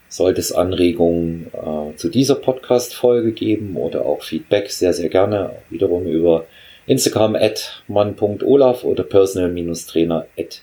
Sollte 0.08 0.40
es 0.40 0.52
Anregungen 0.52 1.48
äh, 1.52 1.96
zu 1.96 2.08
dieser 2.08 2.36
Podcast-Folge 2.36 3.32
geben 3.32 3.76
oder 3.76 4.06
auch 4.06 4.22
Feedback, 4.22 4.70
sehr, 4.70 4.94
sehr 4.94 5.10
gerne 5.10 5.56
wiederum 5.68 6.06
über 6.06 6.46
Instagram 6.86 7.36
at 7.36 7.82
man.olaf 7.88 8.84
oder 8.84 9.02
personal-trainer 9.02 10.26
at 10.38 10.62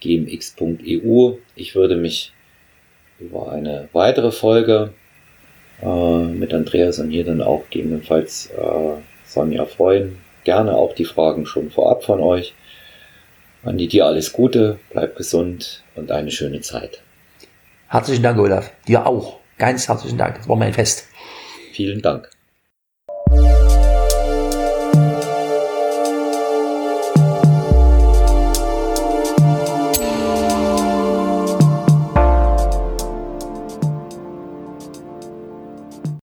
gmx.eu. 0.00 1.32
Ich 1.56 1.74
würde 1.74 1.96
mich 1.96 2.32
über 3.18 3.50
eine 3.50 3.88
weitere 3.92 4.30
Folge 4.30 4.92
äh, 5.82 6.24
mit 6.24 6.52
Andreas 6.54 6.98
und 6.98 7.10
hier 7.10 7.24
dann 7.24 7.42
auch 7.42 7.64
gegebenenfalls 7.70 8.50
äh, 8.56 9.00
Sonja 9.26 9.64
freuen. 9.66 10.18
Gerne 10.44 10.74
auch 10.74 10.94
die 10.94 11.04
Fragen 11.04 11.46
schon 11.46 11.70
vorab 11.70 12.04
von 12.04 12.20
euch. 12.20 12.54
Andi, 13.64 13.88
dir 13.88 14.06
alles 14.06 14.32
Gute, 14.32 14.78
bleib 14.90 15.16
gesund 15.16 15.82
und 15.96 16.12
eine 16.12 16.30
schöne 16.30 16.60
Zeit. 16.60 17.02
Herzlichen 17.88 18.22
Dank, 18.22 18.38
Olaf. 18.38 18.72
Dir 18.86 19.06
auch. 19.06 19.40
Ganz 19.58 19.88
herzlichen 19.88 20.18
Dank. 20.18 20.36
Das 20.36 20.48
war 20.48 20.56
mein 20.56 20.72
Fest. 20.72 21.08
Vielen 21.72 22.00
Dank. 22.02 22.35